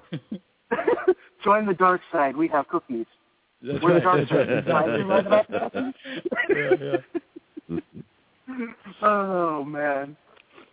Join 1.43 1.65
the 1.65 1.73
dark 1.73 2.01
side. 2.11 2.35
We 2.37 2.47
have 2.47 2.67
cookies. 2.69 3.05
That's 3.65 3.83
We're 3.83 3.99
the 3.99 4.05
right, 4.05 4.29
dark 4.29 4.31
right, 4.31 4.67
Why 4.67 4.97
you 4.97 5.07
that's 5.07 5.47
like 5.49 5.49
right. 5.49 5.93
Yeah, 6.49 6.97
yeah. 7.69 7.79
Oh 9.01 9.63
man. 9.63 10.15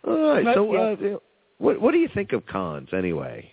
All 0.07 0.33
right. 0.33 0.55
So, 0.55 0.75
uh, 0.75 0.95
what 1.57 1.81
what 1.81 1.91
do 1.91 1.97
you 1.97 2.09
think 2.13 2.33
of 2.33 2.45
cons 2.45 2.89
anyway? 2.93 3.49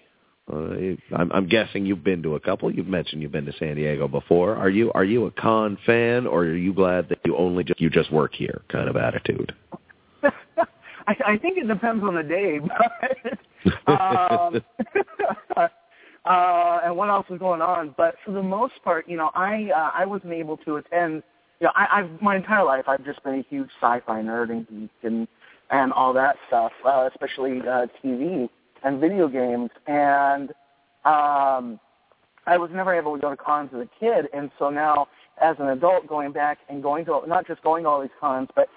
Uh, 0.53 0.97
I'm, 1.17 1.31
I'm 1.33 1.49
guessing 1.49 1.87
you've 1.87 2.05
been 2.05 2.23
to 2.25 2.35
a 2.35 2.41
couple. 2.41 2.73
You've 2.73 2.89
mentioned 2.89 3.23
you've 3.23 3.33
been 3.33 3.47
to 3.47 3.53
San 3.59 3.77
Diego 3.77 4.09
before. 4.09 4.57
Are 4.57 4.69
you 4.69 4.93
are 4.93 5.05
you 5.05 5.27
a 5.27 5.31
con 5.31 5.79
fan, 5.87 6.27
or 6.27 6.41
are 6.41 6.57
you 6.57 6.75
glad 6.75 7.09
that 7.09 7.19
you 7.25 7.37
only 7.37 7.65
just, 7.65 7.81
you 7.81 7.89
just 7.89 8.13
work 8.13 8.35
here 8.35 8.63
kind 8.69 8.89
of 8.89 8.97
attitude? 8.97 9.55
I, 10.23 11.17
I 11.27 11.39
think 11.39 11.57
it 11.57 11.67
depends 11.67 12.05
on 12.05 12.15
the 12.15 12.23
day, 12.23 12.59
but 13.87 13.91
um, 15.57 15.71
uh, 16.25 16.81
and 16.85 16.97
what 16.97 17.09
else 17.09 17.27
was 17.29 17.39
going 17.39 17.63
on. 17.63 17.95
But 17.97 18.17
for 18.25 18.33
the 18.33 18.43
most 18.43 18.75
part, 18.85 19.09
you 19.09 19.17
know, 19.17 19.31
I 19.35 19.71
uh, 19.75 19.91
I 19.95 20.07
wasn't 20.07 20.33
able 20.33 20.57
to 20.59 20.77
attend. 20.77 21.23
You 21.61 21.67
know, 21.67 21.73
I, 21.75 22.01
I've 22.01 22.23
my 22.23 22.37
entire 22.37 22.65
life 22.65 22.85
I've 22.89 23.05
just 23.05 23.23
been 23.23 23.35
a 23.35 23.45
huge 23.49 23.69
sci-fi 23.81 24.23
nerd 24.23 24.51
and 24.51 24.69
geek 24.69 24.91
and 25.03 25.29
and 25.71 25.93
all 25.93 26.13
that 26.15 26.37
stuff, 26.49 26.73
uh, 26.85 27.09
especially 27.13 27.61
uh, 27.61 27.87
TV 28.03 28.49
and 28.83 29.01
video 29.01 29.29
games. 29.29 29.71
And 29.87 30.51
um, 31.05 31.79
I 32.47 32.57
was 32.59 32.71
never 32.73 32.95
able 32.95 33.15
to 33.15 33.21
go 33.21 33.31
to 33.31 33.37
cons 33.37 33.71
as 33.75 33.81
a 33.81 33.89
kid, 34.01 34.27
and 34.33 34.51
so 34.59 34.71
now 34.71 35.09
as 35.41 35.57
an 35.59 35.69
adult, 35.69 36.07
going 36.07 36.33
back 36.33 36.59
and 36.69 36.83
going 36.83 37.05
to 37.07 37.23
not 37.27 37.47
just 37.47 37.63
going 37.63 37.85
to 37.85 37.89
all 37.89 38.01
these 38.01 38.11
cons, 38.21 38.49
but 38.55 38.69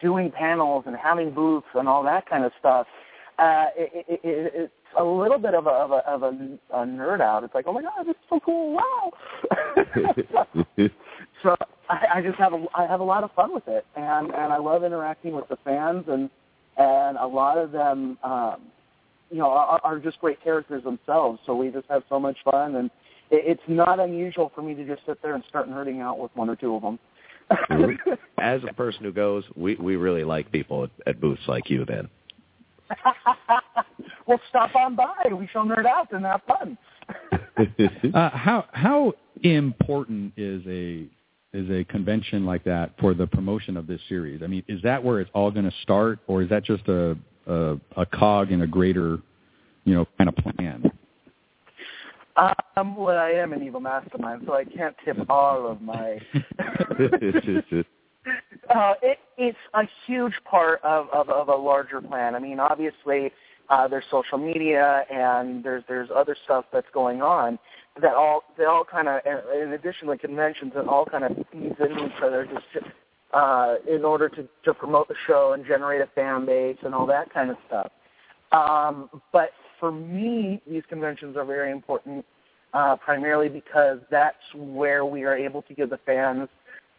doing 0.00 0.30
panels 0.30 0.84
and 0.86 0.96
having 0.96 1.32
booths 1.32 1.66
and 1.74 1.88
all 1.88 2.02
that 2.02 2.28
kind 2.28 2.44
of 2.44 2.52
stuff. 2.58 2.86
Uh, 3.38 3.66
it, 3.76 4.06
it, 4.08 4.20
it, 4.24 4.72
a 4.98 5.04
little 5.04 5.38
bit 5.38 5.54
of 5.54 5.66
a 5.66 5.70
of 5.70 5.90
a, 5.90 6.08
of 6.08 6.22
a, 6.22 6.58
a 6.72 6.84
nerd 6.84 7.20
out. 7.20 7.44
It's 7.44 7.54
like, 7.54 7.66
oh 7.66 7.72
my 7.72 7.82
god, 7.82 8.04
this 8.04 8.10
is 8.10 8.16
so 8.28 8.40
cool! 8.40 8.74
Wow. 8.74 9.12
so 11.42 11.56
I, 11.88 12.06
I 12.16 12.22
just 12.22 12.38
have 12.38 12.52
a 12.52 12.64
I 12.74 12.86
have 12.86 13.00
a 13.00 13.04
lot 13.04 13.24
of 13.24 13.30
fun 13.32 13.54
with 13.54 13.68
it, 13.68 13.86
and 13.96 14.26
and 14.28 14.52
I 14.52 14.58
love 14.58 14.84
interacting 14.84 15.34
with 15.34 15.48
the 15.48 15.56
fans, 15.64 16.04
and 16.08 16.30
and 16.76 17.16
a 17.18 17.26
lot 17.26 17.58
of 17.58 17.72
them, 17.72 18.18
um, 18.22 18.62
you 19.30 19.38
know, 19.38 19.50
are, 19.50 19.80
are 19.82 19.98
just 19.98 20.20
great 20.20 20.42
characters 20.42 20.84
themselves. 20.84 21.40
So 21.46 21.54
we 21.54 21.70
just 21.70 21.88
have 21.88 22.02
so 22.08 22.18
much 22.18 22.36
fun, 22.44 22.76
and 22.76 22.90
it, 23.30 23.44
it's 23.46 23.62
not 23.68 24.00
unusual 24.00 24.52
for 24.54 24.62
me 24.62 24.74
to 24.74 24.86
just 24.86 25.06
sit 25.06 25.20
there 25.22 25.34
and 25.34 25.44
start 25.48 25.68
nerding 25.68 26.00
out 26.00 26.18
with 26.18 26.30
one 26.34 26.48
or 26.50 26.56
two 26.56 26.74
of 26.74 26.82
them. 26.82 26.98
As 28.38 28.60
a 28.68 28.72
person 28.72 29.04
who 29.04 29.12
goes, 29.12 29.44
we 29.54 29.76
we 29.76 29.96
really 29.96 30.24
like 30.24 30.50
people 30.50 30.84
at, 30.84 30.90
at 31.06 31.20
booths 31.20 31.42
like 31.46 31.70
you. 31.70 31.84
Then 31.84 32.08
well, 34.26 34.40
stop 34.48 34.74
on 34.74 34.96
by. 34.96 35.32
We 35.32 35.48
shall 35.52 35.64
nerd 35.64 35.86
out 35.86 36.12
and 36.12 36.24
have 36.24 36.42
fun. 36.46 36.78
Uh, 38.14 38.30
how 38.30 38.66
how 38.72 39.14
important 39.42 40.30
is 40.36 40.62
a 40.66 41.06
is 41.56 41.70
a 41.70 41.84
convention 41.84 42.44
like 42.44 42.62
that 42.64 42.92
for 43.00 43.14
the 43.14 43.26
promotion 43.26 43.78
of 43.78 43.86
this 43.86 44.00
series? 44.10 44.42
I 44.42 44.46
mean, 44.46 44.62
is 44.68 44.82
that 44.82 45.02
where 45.02 45.20
it's 45.20 45.30
all 45.32 45.50
going 45.50 45.64
to 45.64 45.74
start, 45.82 46.18
or 46.26 46.42
is 46.42 46.50
that 46.50 46.64
just 46.64 46.86
a, 46.88 47.16
a 47.46 47.76
a 47.96 48.04
cog 48.04 48.52
in 48.52 48.60
a 48.60 48.66
greater, 48.66 49.18
you 49.84 49.94
know, 49.94 50.06
kind 50.18 50.28
of 50.28 50.36
plan? 50.36 50.90
Um, 52.36 52.96
well, 52.96 53.16
I 53.16 53.30
am 53.30 53.54
an 53.54 53.62
evil 53.62 53.80
mastermind, 53.80 54.42
so 54.46 54.52
I 54.52 54.64
can't 54.64 54.94
tip 55.04 55.16
all 55.30 55.66
of 55.70 55.80
my. 55.80 56.20
uh, 58.74 58.94
it, 59.02 59.18
it's 59.36 59.58
a 59.74 59.82
huge 60.06 60.34
part 60.44 60.82
of, 60.82 61.08
of, 61.12 61.28
of 61.28 61.48
a 61.48 61.54
larger 61.54 62.00
plan. 62.00 62.34
I 62.34 62.38
mean, 62.38 62.60
obviously, 62.60 63.32
uh, 63.68 63.88
there's 63.88 64.04
social 64.10 64.38
media 64.38 65.04
and 65.12 65.64
there's 65.64 65.82
there's 65.88 66.08
other 66.14 66.36
stuff 66.44 66.66
that's 66.72 66.86
going 66.92 67.22
on 67.22 67.58
that 68.00 68.14
all 68.14 68.44
they 68.56 68.64
all 68.64 68.84
kind 68.84 69.08
of, 69.08 69.20
in 69.26 69.72
addition 69.72 70.08
to 70.08 70.16
conventions, 70.18 70.72
that 70.74 70.86
all 70.86 71.04
kind 71.04 71.24
of 71.24 71.32
feeds 71.52 71.74
into 71.80 72.06
each 72.06 72.22
other 72.22 72.46
just 72.46 72.86
uh, 73.32 73.74
in 73.88 74.04
order 74.04 74.28
to 74.28 74.48
to 74.64 74.74
promote 74.74 75.08
the 75.08 75.14
show 75.26 75.52
and 75.52 75.66
generate 75.66 76.00
a 76.00 76.06
fan 76.14 76.46
base 76.46 76.76
and 76.84 76.94
all 76.94 77.06
that 77.06 77.32
kind 77.32 77.50
of 77.50 77.56
stuff. 77.66 77.90
Um, 78.52 79.10
but 79.32 79.50
for 79.80 79.90
me, 79.90 80.62
these 80.68 80.82
conventions 80.88 81.36
are 81.36 81.44
very 81.44 81.72
important, 81.72 82.24
uh, 82.72 82.96
primarily 82.96 83.48
because 83.48 83.98
that's 84.10 84.36
where 84.54 85.04
we 85.04 85.24
are 85.24 85.36
able 85.36 85.62
to 85.62 85.74
give 85.74 85.90
the 85.90 85.98
fans 86.06 86.48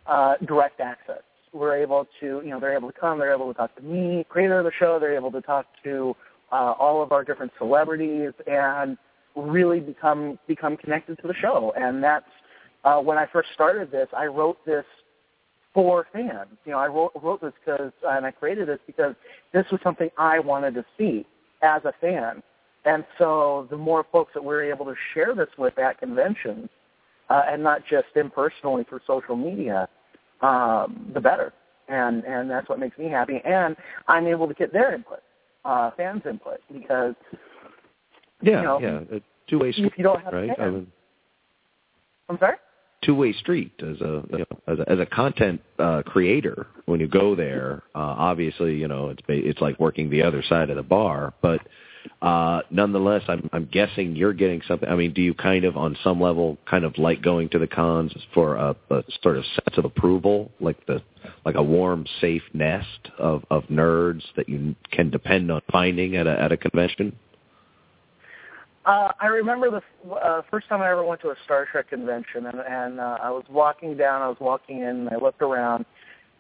uh, 0.08 0.36
direct 0.46 0.80
access. 0.80 1.22
We're 1.54 1.78
able 1.78 2.08
to, 2.20 2.42
you 2.44 2.50
know, 2.50 2.60
they're 2.60 2.76
able 2.76 2.92
to 2.92 3.00
come, 3.00 3.20
they're 3.20 3.34
able 3.34 3.52
to 3.54 3.58
talk 3.58 3.76
to 3.78 3.82
me, 3.82 4.26
creator 4.30 4.60
of 4.60 4.66
the 4.66 4.72
show, 4.80 5.00
they're 5.00 5.16
able 5.16 5.32
to 5.32 5.42
talk 5.42 5.66
to 5.84 6.16
uh, 6.52 6.74
all 6.80 7.02
of 7.02 7.12
our 7.12 7.24
different 7.24 7.52
celebrities, 7.58 8.32
and 8.46 8.98
really 9.36 9.80
become 9.80 10.40
become 10.48 10.78
connected 10.78 11.18
to 11.22 11.28
the 11.28 11.34
show. 11.36 11.74
And 11.78 12.04
that's 12.04 12.26
uh, 12.84 13.00
when 13.00 13.18
I 13.18 13.26
first 13.32 13.50
started 13.54 13.92
this. 13.92 14.08
I 14.16 14.26
wrote 14.26 14.64
this 14.66 14.86
for 15.74 16.08
fans. 16.12 16.58
You 16.66 16.72
know, 16.72 16.80
I 16.80 16.88
wrote, 16.88 17.12
wrote 17.22 17.42
this 17.42 17.54
because, 17.64 17.92
and 18.08 18.26
I 18.26 18.32
created 18.32 18.68
this 18.68 18.80
because 18.88 19.14
this 19.54 19.66
was 19.72 19.80
something 19.84 20.10
I 20.18 20.40
wanted 20.40 20.74
to 20.76 20.86
see 20.98 21.26
as 21.62 21.84
a 21.86 21.94
fan. 22.00 22.42
And 22.86 23.06
so 23.18 23.68
the 23.70 23.78
more 23.78 24.06
folks 24.12 24.32
that 24.34 24.44
we're 24.44 24.64
able 24.64 24.86
to 24.86 24.96
share 25.14 25.36
this 25.36 25.50
with 25.58 25.78
at 25.78 26.00
conventions, 26.00 26.70
uh, 27.30 27.44
and 27.48 27.62
not 27.62 27.82
just 27.90 28.08
impersonally 28.16 28.86
through 28.86 29.02
social 29.06 29.36
media, 29.36 29.90
um, 30.42 31.12
the 31.14 31.22
better. 31.22 31.54
And 31.90 32.24
and 32.26 32.50
that's 32.50 32.68
what 32.68 32.80
makes 32.80 32.98
me 32.98 33.10
happy. 33.10 33.42
And 33.46 33.76
I'm 34.08 34.28
able 34.28 34.48
to 34.48 34.54
get 34.54 34.74
their 34.74 34.94
input, 34.94 35.20
uh, 35.64 35.92
fans' 35.96 36.24
input, 36.30 36.60
because 36.72 37.16
Yeah, 38.42 38.58
you 38.58 38.64
know, 38.64 38.80
yeah, 38.82 39.20
two-way 39.50 39.72
street, 39.72 39.86
if 39.88 39.98
you 39.98 40.04
don't 40.04 40.22
have 40.22 40.34
right? 40.34 40.48
fans. 40.50 40.60
I 40.60 40.70
mean, 40.70 40.88
I'm 42.30 42.38
sorry. 42.40 42.58
two-way 43.04 43.32
street 43.34 43.72
as 43.80 44.02
a 44.02 44.24
you 44.32 44.40
know, 44.40 44.46
as 44.68 44.80
a, 44.80 44.92
as 44.92 45.00
a 45.00 45.06
content 45.06 45.62
uh, 45.80 46.02
creator. 46.06 46.68
When 46.88 47.00
you 47.00 47.08
go 47.08 47.36
there, 47.36 47.84
uh, 47.96 48.00
obviously, 48.00 48.76
you 48.76 48.90
know 48.90 49.10
it's 49.10 49.22
it's 49.30 49.62
like 49.62 49.80
working 49.80 50.10
the 50.10 50.24
other 50.24 50.44
side 50.44 50.70
of 50.70 50.76
the 50.76 50.84
bar, 50.84 51.34
but 51.42 51.62
uh, 52.22 52.62
nonetheless, 52.70 53.24
I'm 53.28 53.50
I'm 53.54 53.70
guessing 53.72 54.16
you're 54.16 54.34
getting 54.34 54.62
something. 54.68 54.88
I 54.88 54.96
mean, 54.96 55.14
do 55.14 55.22
you 55.22 55.34
kind 55.34 55.66
of 55.66 55.78
on 55.78 55.98
some 56.04 56.20
level 56.22 56.58
kind 56.70 56.84
of 56.84 56.98
like 56.98 57.22
going 57.22 57.50
to 57.50 57.60
the 57.60 57.68
cons 57.68 58.14
for 58.34 58.56
a, 58.56 58.76
a 58.90 59.04
sort 59.22 59.38
of 59.38 59.46
sense 59.46 59.78
of 59.78 59.86
approval, 59.86 60.52
like 60.60 60.86
the 60.86 61.02
like 61.46 61.56
a 61.56 61.64
warm, 61.64 62.06
safe 62.22 62.44
nest 62.54 63.10
of 63.18 63.44
of 63.50 63.64
nerds 63.66 64.24
that 64.36 64.50
you 64.50 64.76
can 64.92 65.10
depend 65.10 65.52
on 65.52 65.62
finding 65.72 66.16
at 66.16 66.28
a 66.28 66.40
at 66.40 66.52
a 66.52 66.58
convention? 66.58 67.16
Uh, 68.88 69.12
I 69.20 69.28
remember 69.28 69.70
the 69.70 70.16
uh, 70.16 70.42
first 70.50 70.70
time 70.70 70.82
I 70.82 70.90
ever 70.90 71.04
went 71.04 71.20
to 71.22 71.30
a 71.30 71.36
Star 71.44 71.68
Trek 71.70 71.90
convention, 71.90 72.46
and, 72.46 72.60
and 72.60 73.00
uh, 73.02 73.18
I 73.22 73.30
was 73.30 73.44
walking 73.50 73.98
down, 73.98 74.22
I 74.22 74.30
was 74.30 74.38
walking 74.40 74.80
in, 74.80 74.88
and 74.88 75.10
I 75.10 75.18
looked 75.18 75.42
around, 75.42 75.86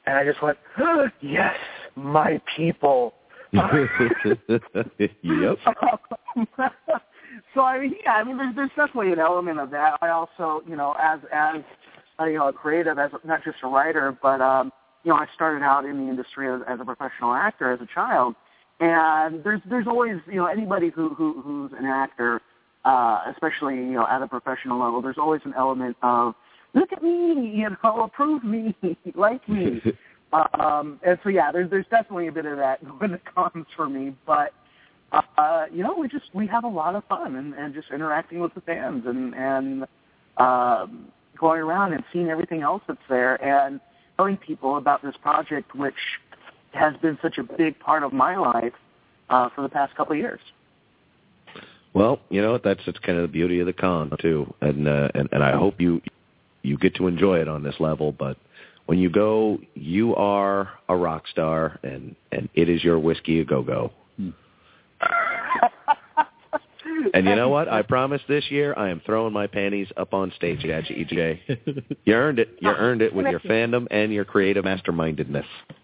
and 0.06 0.16
I 0.18 0.24
just 0.24 0.42
went, 0.42 0.58
"Yes, 1.22 1.56
my 1.96 2.42
people." 2.56 3.16
Yep. 5.24 5.58
so 7.54 7.62
I 7.62 7.80
mean, 7.80 7.96
yeah, 8.04 8.14
I 8.14 8.24
mean, 8.24 8.38
there's 8.38 8.56
there's 8.56 8.70
definitely 8.76 9.14
an 9.14 9.20
element 9.20 9.60
of 9.60 9.70
that. 9.72 9.98
I 10.02 10.10
also, 10.10 10.62
you 10.68 10.76
know, 10.76 10.96
as 11.00 11.20
as 11.32 11.62
uh, 12.20 12.26
you 12.26 12.38
know, 12.38 12.48
a 12.48 12.54
creative, 12.54 12.98
as 12.98 13.12
not 13.24 13.44
just 13.44 13.58
a 13.64 13.68
writer, 13.68 14.18
but 14.22 14.42
um, 14.42 14.72
you 15.04 15.12
know, 15.12 15.18
I 15.18 15.28
started 15.36 15.64
out 15.64 15.86
in 15.86 15.98
the 15.98 16.10
industry 16.10 16.50
as, 16.50 16.62
as 16.68 16.80
a 16.80 16.86
professional 16.86 17.34
actor 17.34 17.72
as 17.72 17.80
a 17.82 17.88
child, 17.94 18.36
and 18.80 19.44
there's 19.44 19.62
there's 19.70 19.88
always 19.88 20.18
you 20.28 20.36
know 20.36 20.46
anybody 20.46 20.90
who, 20.90 21.14
who 21.14 21.42
who's 21.42 21.72
an 21.78 21.86
actor, 21.86 22.42
uh, 22.86 23.22
especially 23.32 23.76
you 23.76 23.94
know 23.94 24.08
at 24.08 24.22
a 24.22 24.28
professional 24.28 24.80
level, 24.80 25.02
there's 25.02 25.18
always 25.18 25.42
an 25.46 25.54
element 25.58 25.96
of 26.02 26.36
look 26.74 26.92
at 26.92 27.02
me, 27.02 27.52
you 27.56 27.70
know, 27.84 28.02
approve 28.04 28.44
me, 28.44 28.76
like 29.16 29.48
me. 29.48 29.82
Um, 30.34 31.00
and 31.06 31.18
so 31.24 31.30
yeah, 31.30 31.52
there's 31.52 31.70
there's 31.70 31.86
definitely 31.90 32.28
a 32.28 32.32
bit 32.32 32.46
of 32.46 32.58
that 32.58 32.80
when 33.00 33.14
it 33.14 33.22
comes 33.34 33.66
for 33.76 33.88
me, 33.90 34.16
but 34.26 34.54
uh, 35.12 35.66
you 35.72 35.84
know, 35.84 35.96
we 35.98 36.08
just 36.08 36.26
we 36.34 36.48
have 36.48 36.64
a 36.64 36.70
lot 36.70 36.96
of 36.96 37.04
fun 37.06 37.36
and, 37.36 37.54
and 37.54 37.74
just 37.74 37.90
interacting 37.92 38.40
with 38.40 38.54
the 38.54 38.62
fans 38.62 39.04
and 39.06 39.34
and 39.36 39.86
um, 40.38 41.08
going 41.38 41.62
around 41.62 41.94
and 41.94 42.04
seeing 42.12 42.30
everything 42.30 42.62
else 42.62 42.82
that's 42.88 43.00
there 43.10 43.42
and 43.44 43.80
telling 44.18 44.38
people 44.38 44.78
about 44.78 45.02
this 45.02 45.16
project, 45.22 45.76
which 45.76 45.94
has 46.74 46.96
been 47.02 47.18
such 47.22 47.38
a 47.38 47.44
big 47.44 47.80
part 47.80 48.04
of 48.04 48.12
my 48.12 48.36
life 48.36 48.74
uh, 49.30 49.50
for 49.56 49.62
the 49.62 49.70
past 49.70 49.96
couple 49.96 50.14
of 50.14 50.20
years. 50.20 50.42
Well, 51.94 52.20
you 52.30 52.42
know 52.42 52.58
that's 52.58 52.82
it's 52.86 53.00
kind 53.00 53.18
of 53.18 53.24
the 53.24 53.28
beauty 53.30 53.60
of 53.60 53.66
the 53.66 53.74
con 53.74 54.12
too, 54.20 54.54
and 54.62 54.88
uh, 54.88 55.10
and 55.16 55.30
and 55.32 55.44
I 55.44 55.54
hope 55.54 55.80
you 55.80 56.02
you 56.64 56.78
get 56.78 56.96
to 56.96 57.08
enjoy 57.08 57.40
it 57.40 57.48
on 57.48 57.64
this 57.64 57.76
level. 57.80 58.12
But 58.12 58.38
when 58.88 58.98
you 58.98 59.10
go, 59.10 59.60
you 59.76 60.16
are 60.16 60.72
a 60.90 60.96
rock 60.96 61.28
star, 61.28 61.80
and 61.84 62.16
and 62.32 62.50
it 62.56 62.70
is 62.70 62.84
your 62.84 62.98
whiskey 62.98 63.40
a 63.42 63.46
go 63.46 63.62
hmm. 63.62 63.68
go. 63.68 63.92
And 67.14 67.26
you 67.26 67.36
know 67.36 67.50
what? 67.50 67.68
I 67.68 67.82
promise 67.84 68.22
this 68.28 68.50
year 68.50 68.74
I 68.78 68.90
am 68.90 69.02
throwing 69.06 69.34
my 69.34 69.46
panties 69.48 69.88
up 69.98 70.14
on 70.14 70.32
stage 70.36 70.66
at 70.66 70.86
EJ. 70.86 71.88
You 72.06 72.14
earned 72.14 72.40
it. 72.40 72.58
You 72.60 72.70
oh, 72.70 72.76
earned 72.76 73.02
it 73.02 73.14
with 73.14 73.28
your 73.28 73.40
fandom 73.42 73.88
and 73.92 74.12
your 74.12 74.26
creative 74.26 74.66
mastermindedness. 74.66 75.46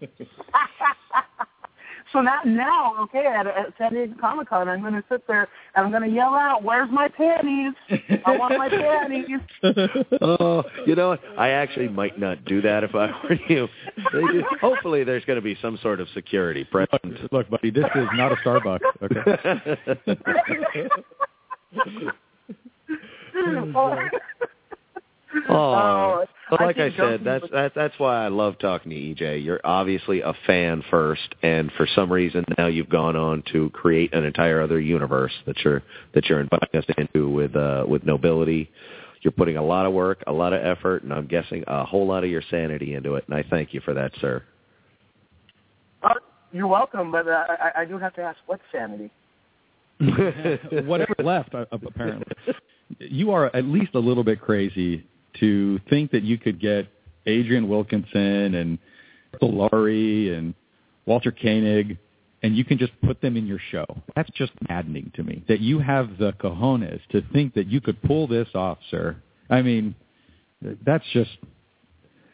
so 2.14 2.20
now, 2.20 2.40
now, 2.46 2.94
okay, 3.02 3.26
at, 3.26 3.46
at 3.46 3.74
San 3.76 3.92
Diego 3.92 4.14
Comic 4.20 4.48
Con, 4.48 4.68
I'm 4.68 4.80
going 4.80 4.94
to 4.94 5.02
sit 5.10 5.26
there 5.26 5.48
and 5.74 5.84
I'm 5.84 5.90
going 5.90 6.08
to 6.08 6.14
yell 6.14 6.32
out, 6.34 6.62
"Where's 6.62 6.88
my 6.90 7.08
panties? 7.08 7.72
I 8.24 8.36
want 8.36 8.56
my 8.56 8.68
panties!" 8.68 9.40
oh, 10.22 10.62
you 10.86 10.94
know 10.94 11.08
what? 11.08 11.20
I 11.36 11.50
actually 11.50 11.88
might 11.88 12.16
not 12.18 12.44
do 12.44 12.62
that 12.62 12.84
if 12.84 12.94
I 12.94 13.10
were 13.24 13.36
you. 13.48 13.66
They 14.12 14.42
Hopefully, 14.60 15.02
there's 15.02 15.24
going 15.24 15.38
to 15.38 15.42
be 15.42 15.58
some 15.60 15.76
sort 15.82 16.00
of 16.00 16.06
security 16.14 16.62
present. 16.62 17.32
Look, 17.32 17.50
buddy, 17.50 17.70
this 17.70 17.84
is 17.96 18.06
not 18.14 18.30
a 18.30 18.36
Starbucks. 18.36 18.78
Okay. 19.02 20.88
Oh, 25.48 26.24
but 26.50 26.60
like 26.60 26.78
I 26.78 26.90
keep 26.90 26.98
said, 26.98 27.20
joking, 27.20 27.24
that's 27.24 27.40
but- 27.42 27.50
that, 27.52 27.72
that's 27.74 27.94
why 27.98 28.24
I 28.24 28.28
love 28.28 28.58
talking 28.58 28.90
to 28.90 28.96
EJ. 28.96 29.44
You're 29.44 29.60
obviously 29.64 30.20
a 30.20 30.34
fan 30.46 30.82
first, 30.90 31.34
and 31.42 31.70
for 31.76 31.86
some 31.94 32.12
reason 32.12 32.44
now 32.58 32.66
you've 32.66 32.88
gone 32.88 33.16
on 33.16 33.42
to 33.52 33.70
create 33.70 34.14
an 34.14 34.24
entire 34.24 34.60
other 34.60 34.80
universe 34.80 35.32
that 35.46 35.58
you're 35.64 35.82
that 36.14 36.26
you're 36.26 36.40
inviting 36.40 36.78
us 36.78 36.84
into 36.98 37.28
with 37.28 37.56
uh, 37.56 37.84
with 37.88 38.04
nobility. 38.04 38.70
You're 39.22 39.32
putting 39.32 39.56
a 39.56 39.64
lot 39.64 39.86
of 39.86 39.92
work, 39.94 40.22
a 40.26 40.32
lot 40.32 40.52
of 40.52 40.64
effort, 40.64 41.02
and 41.02 41.12
I'm 41.12 41.26
guessing 41.26 41.64
a 41.66 41.84
whole 41.84 42.06
lot 42.06 42.24
of 42.24 42.30
your 42.30 42.42
sanity 42.50 42.94
into 42.94 43.14
it. 43.14 43.24
And 43.26 43.34
I 43.34 43.42
thank 43.48 43.72
you 43.72 43.80
for 43.80 43.94
that, 43.94 44.12
sir. 44.20 44.42
Uh, 46.02 46.10
you're 46.52 46.66
welcome, 46.66 47.10
but 47.10 47.26
uh, 47.26 47.44
I, 47.48 47.82
I 47.82 47.84
do 47.86 47.96
have 47.98 48.14
to 48.16 48.20
ask, 48.20 48.38
what 48.44 48.60
sanity? 48.70 49.10
Whatever 50.86 51.14
left, 51.24 51.54
uh, 51.54 51.64
apparently. 51.72 52.26
You 52.98 53.30
are 53.30 53.46
at 53.56 53.64
least 53.64 53.94
a 53.94 53.98
little 53.98 54.24
bit 54.24 54.42
crazy 54.42 55.06
to 55.40 55.80
think 55.90 56.10
that 56.12 56.22
you 56.22 56.38
could 56.38 56.60
get 56.60 56.86
Adrienne 57.26 57.68
Wilkinson 57.68 58.54
and 58.54 58.78
Laurie 59.40 60.34
and 60.34 60.54
Walter 61.06 61.32
Koenig, 61.32 61.98
and 62.42 62.56
you 62.56 62.64
can 62.64 62.78
just 62.78 62.92
put 63.02 63.20
them 63.20 63.36
in 63.36 63.46
your 63.46 63.60
show. 63.70 63.86
That's 64.14 64.30
just 64.34 64.52
maddening 64.68 65.12
to 65.16 65.22
me. 65.22 65.44
That 65.48 65.60
you 65.60 65.78
have 65.78 66.18
the 66.18 66.32
cojones 66.32 67.00
to 67.10 67.22
think 67.32 67.54
that 67.54 67.66
you 67.66 67.80
could 67.80 68.00
pull 68.02 68.26
this 68.26 68.48
off, 68.54 68.78
sir. 68.90 69.16
I 69.50 69.62
mean, 69.62 69.94
that's 70.84 71.04
just 71.12 71.30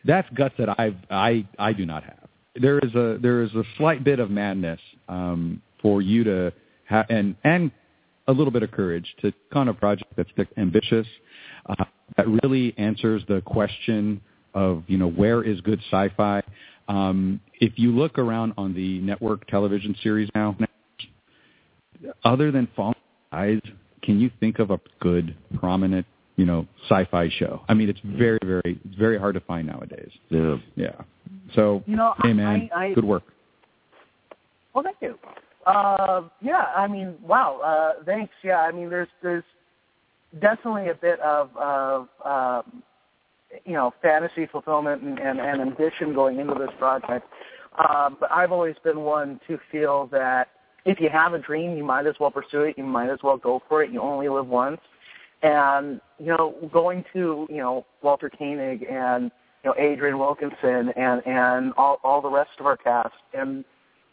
that's 0.05 0.29
guts 0.31 0.55
that 0.59 0.69
I 0.69 0.95
I 1.11 1.47
I 1.59 1.73
do 1.73 1.87
not 1.87 2.05
have. 2.05 2.29
There 2.55 2.79
is 2.79 2.95
a 2.95 3.19
there 3.21 3.43
is 3.43 3.55
a 3.55 3.63
slight 3.77 4.05
bit 4.05 4.19
of 4.19 4.31
madness 4.31 4.81
um, 5.09 5.63
for 5.81 6.03
you 6.03 6.25
to 6.25 6.53
have 6.85 7.07
and 7.09 7.37
and 7.45 7.71
a 8.31 8.33
little 8.33 8.53
bit 8.53 8.63
of 8.63 8.71
courage 8.71 9.15
to 9.21 9.33
con 9.53 9.69
a 9.69 9.75
project 9.75 10.13
that's 10.17 10.31
ambitious, 10.57 11.07
uh, 11.67 11.85
that 12.17 12.27
really 12.43 12.73
answers 12.79 13.23
the 13.29 13.43
question 13.43 14.21
of 14.55 14.85
you 14.87 14.97
know 14.97 15.11
where 15.11 15.43
is 15.43 15.61
good 15.61 15.81
sci-fi. 15.91 16.43
Um, 16.89 17.41
if 17.61 17.75
you 17.77 17.91
look 17.91 18.19
around 18.19 18.55
on 18.57 18.75
the 18.75 19.01
network 19.01 19.47
television 19.49 19.95
series 20.03 20.29
now, 20.35 20.57
other 22.25 22.51
than 22.51 22.69
Falling 22.75 22.95
Skies, 23.29 23.61
can 24.03 24.19
you 24.19 24.31
think 24.41 24.59
of 24.59 24.71
a 24.71 24.81
good 25.01 25.37
prominent 25.55 26.07
you 26.37 26.47
know 26.47 26.67
sci-fi 26.89 27.29
show? 27.31 27.63
I 27.69 27.75
mean, 27.75 27.89
it's 27.89 28.01
very 28.05 28.39
very 28.45 28.81
it's 28.85 28.97
very 28.97 29.19
hard 29.19 29.35
to 29.35 29.41
find 29.41 29.67
nowadays. 29.67 30.11
Yeah. 30.31 30.57
Yeah. 30.77 30.93
So, 31.55 31.83
You 31.87 31.97
know, 31.97 32.15
hey 32.23 32.33
man, 32.33 32.71
I- 32.73 32.87
I- 32.87 32.95
good 32.95 33.05
work. 33.05 33.25
Well, 34.73 34.85
thank 34.85 34.99
you. 35.01 35.19
Uh, 35.67 36.23
yeah, 36.41 36.65
I 36.75 36.87
mean, 36.87 37.17
wow. 37.23 37.61
Uh, 37.61 38.03
thanks. 38.05 38.33
Yeah, 38.43 38.61
I 38.61 38.73
mean, 38.73 38.89
there's 38.89 39.09
there's 39.23 39.45
definitely 40.41 40.89
a 40.89 40.95
bit 40.95 41.21
of 41.21 41.51
of 41.57 42.09
um, 42.25 42.83
you 43.65 43.75
know 43.75 43.93
fantasy 44.03 44.47
fulfillment 44.47 45.03
and, 45.03 45.19
and, 45.19 45.39
and 45.41 45.61
ambition 45.61 46.15
going 46.15 46.39
into 46.41 46.55
this 46.55 46.71
project. 46.79 47.27
Um, 47.79 48.17
but 48.19 48.31
I've 48.33 48.53
always 48.53 48.77
been 48.83 49.01
one 49.01 49.41
to 49.49 49.59
feel 49.71 50.09
that 50.13 50.49
if 50.85 51.01
you 51.01 51.09
have 51.11 51.35
a 51.35 51.39
dream, 51.39 51.77
you 51.77 51.85
might 51.85 52.07
as 52.07 52.15
well 52.19 52.31
pursue 52.31 52.63
it. 52.63 52.79
You 52.79 52.85
might 52.85 53.11
as 53.11 53.19
well 53.23 53.37
go 53.37 53.63
for 53.69 53.83
it. 53.83 53.91
You 53.93 54.01
only 54.01 54.29
live 54.29 54.47
once. 54.47 54.81
And 55.43 56.01
you 56.19 56.27
know, 56.27 56.55
going 56.73 57.05
to 57.13 57.47
you 57.51 57.59
know 57.59 57.87
Walter 58.03 58.31
Koenig 58.31 58.87
and 58.91 59.31
you 59.63 59.71
know 59.71 59.75
Adrienne 59.79 60.19
Wilkinson 60.19 60.91
and 60.97 61.23
and 61.27 61.73
all 61.77 61.99
all 62.03 62.23
the 62.23 62.31
rest 62.31 62.51
of 62.59 62.67
our 62.67 62.77
cast 62.77 63.15
and 63.35 63.65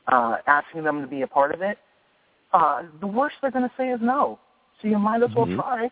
uh, 0.08 0.38
asking 0.48 0.84
them 0.84 1.02
to 1.02 1.08
be 1.08 1.22
a 1.22 1.28
part 1.28 1.54
of 1.54 1.62
it, 1.62 1.78
uh, 2.54 2.84
the 3.02 3.08
worst 3.08 3.36
they're 3.42 3.52
going 3.52 3.68
to 3.68 3.76
say 3.78 3.90
is 3.90 4.00
no. 4.02 4.40
So 4.82 4.88
you 4.88 4.98
might 5.00 5.22
as 5.24 5.34
well 5.36 5.48
Mhm. 5.48 5.56
try. 5.56 5.90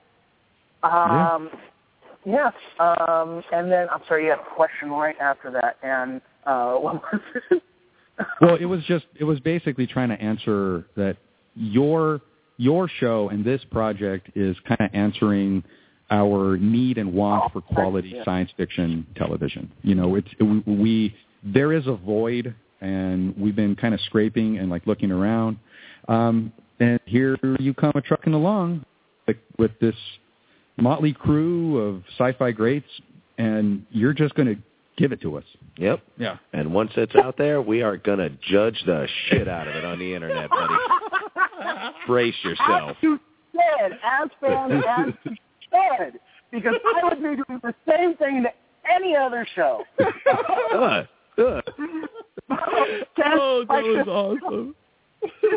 Um, 0.83 1.49
yeah. 2.25 2.51
Um, 2.79 3.43
and 3.51 3.71
then 3.71 3.87
I'm 3.89 4.03
sorry, 4.07 4.25
you 4.25 4.29
had 4.31 4.39
a 4.39 4.55
question 4.55 4.91
right 4.91 5.19
after 5.19 5.51
that, 5.51 5.77
and 5.83 6.21
uh, 6.45 6.73
what 6.75 7.01
was 7.11 7.21
it? 7.51 7.63
well, 8.41 8.55
it 8.55 8.65
was 8.65 8.83
just 8.85 9.05
it 9.15 9.23
was 9.23 9.39
basically 9.39 9.87
trying 9.87 10.09
to 10.09 10.21
answer 10.21 10.85
that 10.95 11.17
your 11.55 12.21
your 12.57 12.87
show 12.99 13.29
and 13.29 13.43
this 13.43 13.61
project 13.65 14.29
is 14.35 14.55
kind 14.67 14.79
of 14.79 14.89
answering 14.93 15.63
our 16.09 16.57
need 16.57 16.97
and 16.97 17.11
want 17.11 17.51
for 17.51 17.61
quality 17.61 18.13
yeah. 18.15 18.23
science 18.23 18.49
fiction 18.55 19.05
television. 19.17 19.71
You 19.81 19.95
know, 19.95 20.15
it's 20.15 20.27
we, 20.39 20.59
we 20.65 21.15
there 21.43 21.73
is 21.73 21.87
a 21.87 21.95
void, 21.95 22.55
and 22.81 23.35
we've 23.37 23.55
been 23.55 23.75
kind 23.75 23.93
of 23.93 24.01
scraping 24.01 24.57
and 24.57 24.69
like 24.69 24.85
looking 24.87 25.11
around. 25.11 25.57
Um, 26.07 26.51
and 26.79 26.99
here 27.05 27.37
you 27.59 27.73
come 27.73 27.93
a 27.95 28.01
trucking 28.01 28.33
along 28.33 28.85
like, 29.27 29.37
with 29.57 29.71
this 29.79 29.95
motley 30.77 31.13
crew 31.13 31.77
of 31.77 32.03
sci-fi 32.17 32.51
greats, 32.51 32.89
and 33.37 33.85
you're 33.91 34.13
just 34.13 34.35
going 34.35 34.47
to 34.47 34.61
give 34.97 35.11
it 35.11 35.21
to 35.21 35.37
us. 35.37 35.43
Yep. 35.77 36.01
Yeah. 36.17 36.37
And 36.53 36.73
once 36.73 36.91
it's 36.95 37.15
out 37.15 37.37
there, 37.37 37.61
we 37.61 37.81
are 37.81 37.97
going 37.97 38.19
to 38.19 38.29
judge 38.49 38.81
the 38.85 39.07
shit 39.27 39.47
out 39.47 39.67
of 39.67 39.75
it 39.75 39.85
on 39.85 39.99
the 39.99 40.13
internet, 40.13 40.49
buddy. 40.49 40.73
Brace 42.07 42.35
yourself. 42.43 42.97
You, 43.01 43.19
should, 43.51 43.93
as 43.93 44.29
fans, 44.41 44.83
as 44.87 45.13
you 45.23 45.35
should, 45.71 46.19
because 46.51 46.75
I 46.83 47.03
would 47.03 47.17
be 47.17 47.43
doing 47.47 47.59
the 47.63 47.73
same 47.87 48.15
thing 48.17 48.43
to 48.43 48.49
any 48.93 49.15
other 49.15 49.47
show. 49.55 49.83
Good. 49.97 51.07
Good. 51.35 51.63
Oh, 53.27 53.65
that 53.67 53.83
was 53.83 54.07
awesome. 54.07 54.75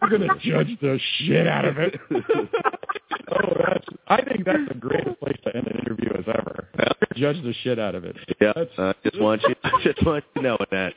We're 0.00 0.10
gonna 0.10 0.38
judge 0.40 0.78
the 0.80 0.98
shit 1.18 1.46
out 1.46 1.64
of 1.64 1.78
it. 1.78 1.98
oh, 2.12 3.54
that's. 3.58 3.86
I 4.08 4.22
think 4.22 4.44
that's 4.44 4.68
the 4.68 4.74
greatest 4.74 5.18
place 5.20 5.38
to 5.44 5.56
end 5.56 5.66
an 5.66 5.78
interview 5.78 6.10
as 6.18 6.24
ever. 6.28 6.68
Judge 7.16 7.42
the 7.42 7.54
shit 7.62 7.78
out 7.78 7.94
of 7.94 8.04
it. 8.04 8.16
Yeah, 8.40 8.52
I 8.56 8.94
just 9.04 9.20
want 9.20 9.42
you, 9.42 9.54
just 9.82 10.04
want 10.04 10.24
you 10.34 10.42
to 10.42 10.48
know 10.48 10.58
that. 10.70 10.92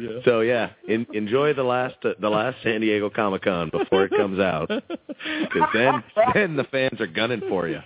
Yeah. 0.00 0.20
So 0.24 0.40
yeah, 0.40 0.70
in, 0.86 1.06
enjoy 1.12 1.54
the 1.54 1.62
last 1.62 1.96
uh, 2.04 2.10
the 2.20 2.28
last 2.28 2.56
San 2.62 2.80
Diego 2.80 3.10
Comic 3.10 3.42
Con 3.42 3.70
before 3.70 4.04
it 4.04 4.10
comes 4.10 4.38
out, 4.38 4.68
because 4.68 5.68
then 5.74 6.02
then 6.34 6.56
the 6.56 6.64
fans 6.64 7.00
are 7.00 7.06
gunning 7.06 7.42
for 7.48 7.68
you. 7.68 7.80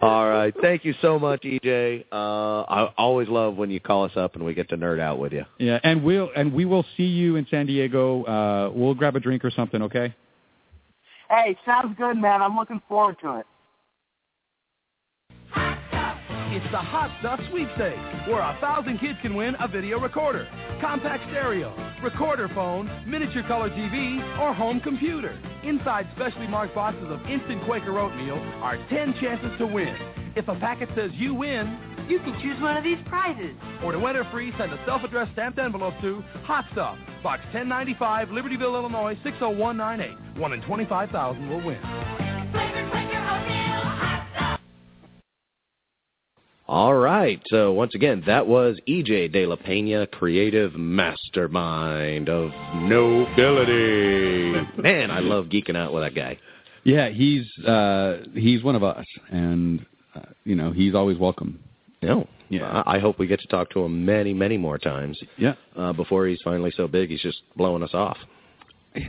All 0.00 0.28
right, 0.28 0.54
thank 0.60 0.84
you 0.84 0.94
so 1.02 1.18
much, 1.18 1.42
EJ. 1.42 2.04
Uh, 2.10 2.62
I 2.62 2.92
always 2.96 3.28
love 3.28 3.56
when 3.56 3.70
you 3.70 3.80
call 3.80 4.04
us 4.04 4.12
up 4.16 4.34
and 4.34 4.44
we 4.44 4.54
get 4.54 4.68
to 4.70 4.76
nerd 4.76 5.00
out 5.00 5.18
with 5.18 5.32
you. 5.32 5.44
Yeah, 5.58 5.78
and 5.82 6.02
we'll 6.02 6.30
and 6.34 6.52
we 6.52 6.64
will 6.64 6.84
see 6.96 7.04
you 7.04 7.36
in 7.36 7.46
San 7.50 7.66
Diego. 7.66 8.24
Uh, 8.24 8.70
we'll 8.74 8.94
grab 8.94 9.16
a 9.16 9.20
drink 9.20 9.44
or 9.44 9.50
something, 9.50 9.82
okay? 9.82 10.14
Hey, 11.28 11.56
sounds 11.66 11.94
good, 11.98 12.16
man. 12.16 12.40
I'm 12.40 12.56
looking 12.56 12.80
forward 12.88 13.16
to 13.22 13.40
it. 13.40 13.46
It's 16.50 16.64
the 16.72 16.78
Hot 16.78 17.14
Stuff 17.20 17.40
Sweepstakes, 17.50 18.00
where 18.26 18.40
a 18.40 18.56
thousand 18.58 18.98
kids 19.00 19.18
can 19.20 19.34
win 19.34 19.54
a 19.60 19.68
video 19.68 20.00
recorder, 20.00 20.48
compact 20.80 21.24
stereo, 21.28 21.74
recorder 22.02 22.48
phone, 22.54 22.88
miniature 23.06 23.42
color 23.42 23.68
TV, 23.68 24.16
or 24.40 24.54
home 24.54 24.80
computer. 24.80 25.38
Inside 25.62 26.08
specially 26.16 26.48
marked 26.48 26.74
boxes 26.74 27.04
of 27.10 27.20
instant 27.28 27.62
Quaker 27.66 27.98
oatmeal 27.98 28.38
are 28.62 28.78
10 28.88 29.16
chances 29.20 29.52
to 29.58 29.66
win. 29.66 29.94
If 30.36 30.48
a 30.48 30.54
packet 30.54 30.88
says 30.96 31.10
you 31.12 31.34
win, 31.34 31.78
you 32.08 32.18
can 32.20 32.40
choose 32.40 32.58
one 32.62 32.78
of 32.78 32.82
these 32.82 32.98
prizes. 33.04 33.54
Or 33.84 33.92
to 33.92 34.06
enter 34.06 34.24
free, 34.32 34.50
send 34.56 34.72
a 34.72 34.82
self-addressed 34.86 35.32
stamped 35.32 35.58
envelope 35.58 36.00
to 36.00 36.24
Hot 36.44 36.64
Stuff, 36.72 36.96
Box 37.22 37.42
1095, 37.52 38.28
Libertyville, 38.28 38.72
Illinois 38.72 39.18
60198. 39.22 40.38
One 40.40 40.54
in 40.54 40.62
25,000 40.62 41.46
will 41.50 41.62
win. 41.62 42.27
All 46.68 46.94
right. 46.94 47.40
So 47.46 47.72
once 47.72 47.94
again, 47.94 48.22
that 48.26 48.46
was 48.46 48.78
EJ 48.86 49.32
De 49.32 49.46
La 49.46 49.56
Pena, 49.56 50.06
creative 50.06 50.74
mastermind 50.74 52.28
of 52.28 52.50
nobility. 52.74 54.52
Man, 54.82 55.10
I 55.10 55.20
love 55.20 55.46
geeking 55.46 55.76
out 55.76 55.94
with 55.94 56.02
that 56.02 56.14
guy. 56.14 56.38
Yeah, 56.84 57.08
he's 57.08 57.46
uh, 57.64 58.18
he's 58.34 58.62
one 58.62 58.76
of 58.76 58.82
us, 58.82 59.06
and 59.30 59.84
uh, 60.14 60.20
you 60.44 60.54
know 60.56 60.70
he's 60.70 60.94
always 60.94 61.16
welcome. 61.16 61.58
No. 62.02 62.28
Yeah. 62.50 62.82
I 62.86 62.98
hope 62.98 63.18
we 63.18 63.26
get 63.26 63.40
to 63.40 63.46
talk 63.48 63.70
to 63.70 63.80
him 63.80 64.06
many, 64.06 64.32
many 64.32 64.56
more 64.56 64.78
times. 64.78 65.18
Yeah. 65.36 65.54
Uh, 65.76 65.92
before 65.92 66.26
he's 66.26 66.40
finally 66.42 66.72
so 66.74 66.88
big, 66.88 67.10
he's 67.10 67.20
just 67.20 67.42
blowing 67.56 67.82
us 67.82 67.92
off. 67.92 68.16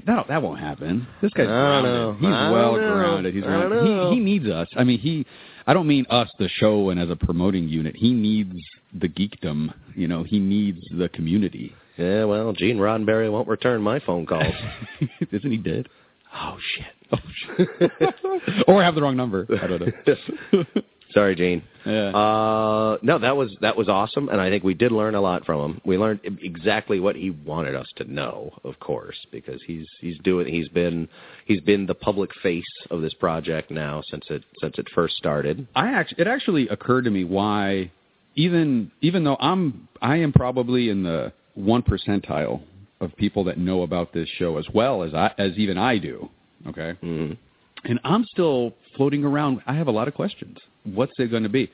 No, 0.05 0.25
that 0.27 0.41
won't 0.41 0.59
happen. 0.59 1.07
This 1.21 1.31
guy's 1.33 1.47
grounded. 1.47 1.93
Know. 1.93 2.13
He's 2.13 2.29
well 2.29 2.75
know. 2.75 2.93
grounded. 2.93 3.33
He's 3.33 3.43
grounded. 3.43 3.85
He, 3.85 4.15
he 4.15 4.19
needs 4.19 4.47
us. 4.47 4.67
I 4.75 4.83
mean, 4.83 4.99
he. 4.99 5.25
I 5.67 5.73
don't 5.73 5.87
mean 5.87 6.05
us, 6.09 6.29
the 6.39 6.49
show, 6.49 6.89
and 6.89 6.99
as 6.99 7.09
a 7.09 7.15
promoting 7.15 7.67
unit. 7.67 7.95
He 7.95 8.11
needs 8.11 8.55
the 8.93 9.07
geekdom. 9.07 9.73
You 9.95 10.07
know, 10.07 10.23
he 10.23 10.39
needs 10.39 10.81
the 10.97 11.09
community. 11.09 11.73
Yeah, 11.97 12.23
well, 12.25 12.53
Gene 12.53 12.77
Roddenberry 12.77 13.31
won't 13.31 13.47
return 13.47 13.81
my 13.81 13.99
phone 13.99 14.25
calls. 14.25 14.53
Isn't 15.31 15.51
he 15.51 15.57
dead? 15.57 15.87
oh 16.35 16.57
shit. 16.75 16.85
Oh, 17.11 18.63
or 18.67 18.83
have 18.83 18.95
the 18.95 19.01
wrong 19.01 19.17
number. 19.17 19.47
I 19.61 19.67
don't 19.67 19.81
know. 19.81 20.63
Sorry, 21.11 21.35
Gene. 21.35 21.63
Yeah. 21.85 22.09
Uh, 22.09 22.97
no, 23.01 23.17
that 23.19 23.35
was 23.35 23.55
that 23.61 23.75
was 23.75 23.89
awesome, 23.89 24.29
and 24.29 24.39
I 24.39 24.49
think 24.49 24.63
we 24.63 24.75
did 24.75 24.91
learn 24.91 25.15
a 25.15 25.21
lot 25.21 25.45
from 25.45 25.61
him. 25.61 25.81
We 25.83 25.97
learned 25.97 26.19
exactly 26.23 26.99
what 26.99 27.15
he 27.15 27.31
wanted 27.31 27.75
us 27.75 27.87
to 27.95 28.11
know, 28.11 28.51
of 28.63 28.79
course, 28.79 29.17
because 29.31 29.59
he's 29.65 29.87
he's 29.99 30.19
doing 30.19 30.53
he's 30.53 30.69
been 30.69 31.09
he's 31.45 31.61
been 31.61 31.87
the 31.87 31.95
public 31.95 32.29
face 32.43 32.63
of 32.91 33.01
this 33.01 33.13
project 33.15 33.71
now 33.71 34.03
since 34.09 34.25
it 34.29 34.43
since 34.61 34.77
it 34.77 34.87
first 34.93 35.15
started. 35.15 35.67
I 35.75 35.87
actually, 35.93 36.21
it 36.21 36.27
actually 36.27 36.67
occurred 36.67 37.05
to 37.05 37.11
me 37.11 37.23
why, 37.23 37.91
even 38.35 38.91
even 39.01 39.23
though 39.23 39.37
I'm 39.39 39.87
I 40.01 40.17
am 40.17 40.31
probably 40.31 40.89
in 40.89 41.01
the 41.01 41.33
one 41.55 41.81
percentile 41.81 42.61
of 43.01 43.15
people 43.15 43.45
that 43.45 43.57
know 43.57 43.81
about 43.81 44.13
this 44.13 44.29
show 44.37 44.57
as 44.57 44.67
well 44.73 45.01
as 45.01 45.15
I 45.15 45.31
as 45.39 45.57
even 45.57 45.79
I 45.79 45.97
do. 45.97 46.29
Okay, 46.67 46.93
mm 47.01 47.37
and 47.85 47.99
I'm 48.03 48.25
still 48.25 48.73
floating 48.95 49.23
around. 49.23 49.61
I 49.67 49.73
have 49.73 49.87
a 49.87 49.91
lot 49.91 50.07
of 50.07 50.13
questions. 50.13 50.57
What's 50.83 51.13
it 51.17 51.29
going 51.31 51.43
to 51.43 51.49
be? 51.49 51.69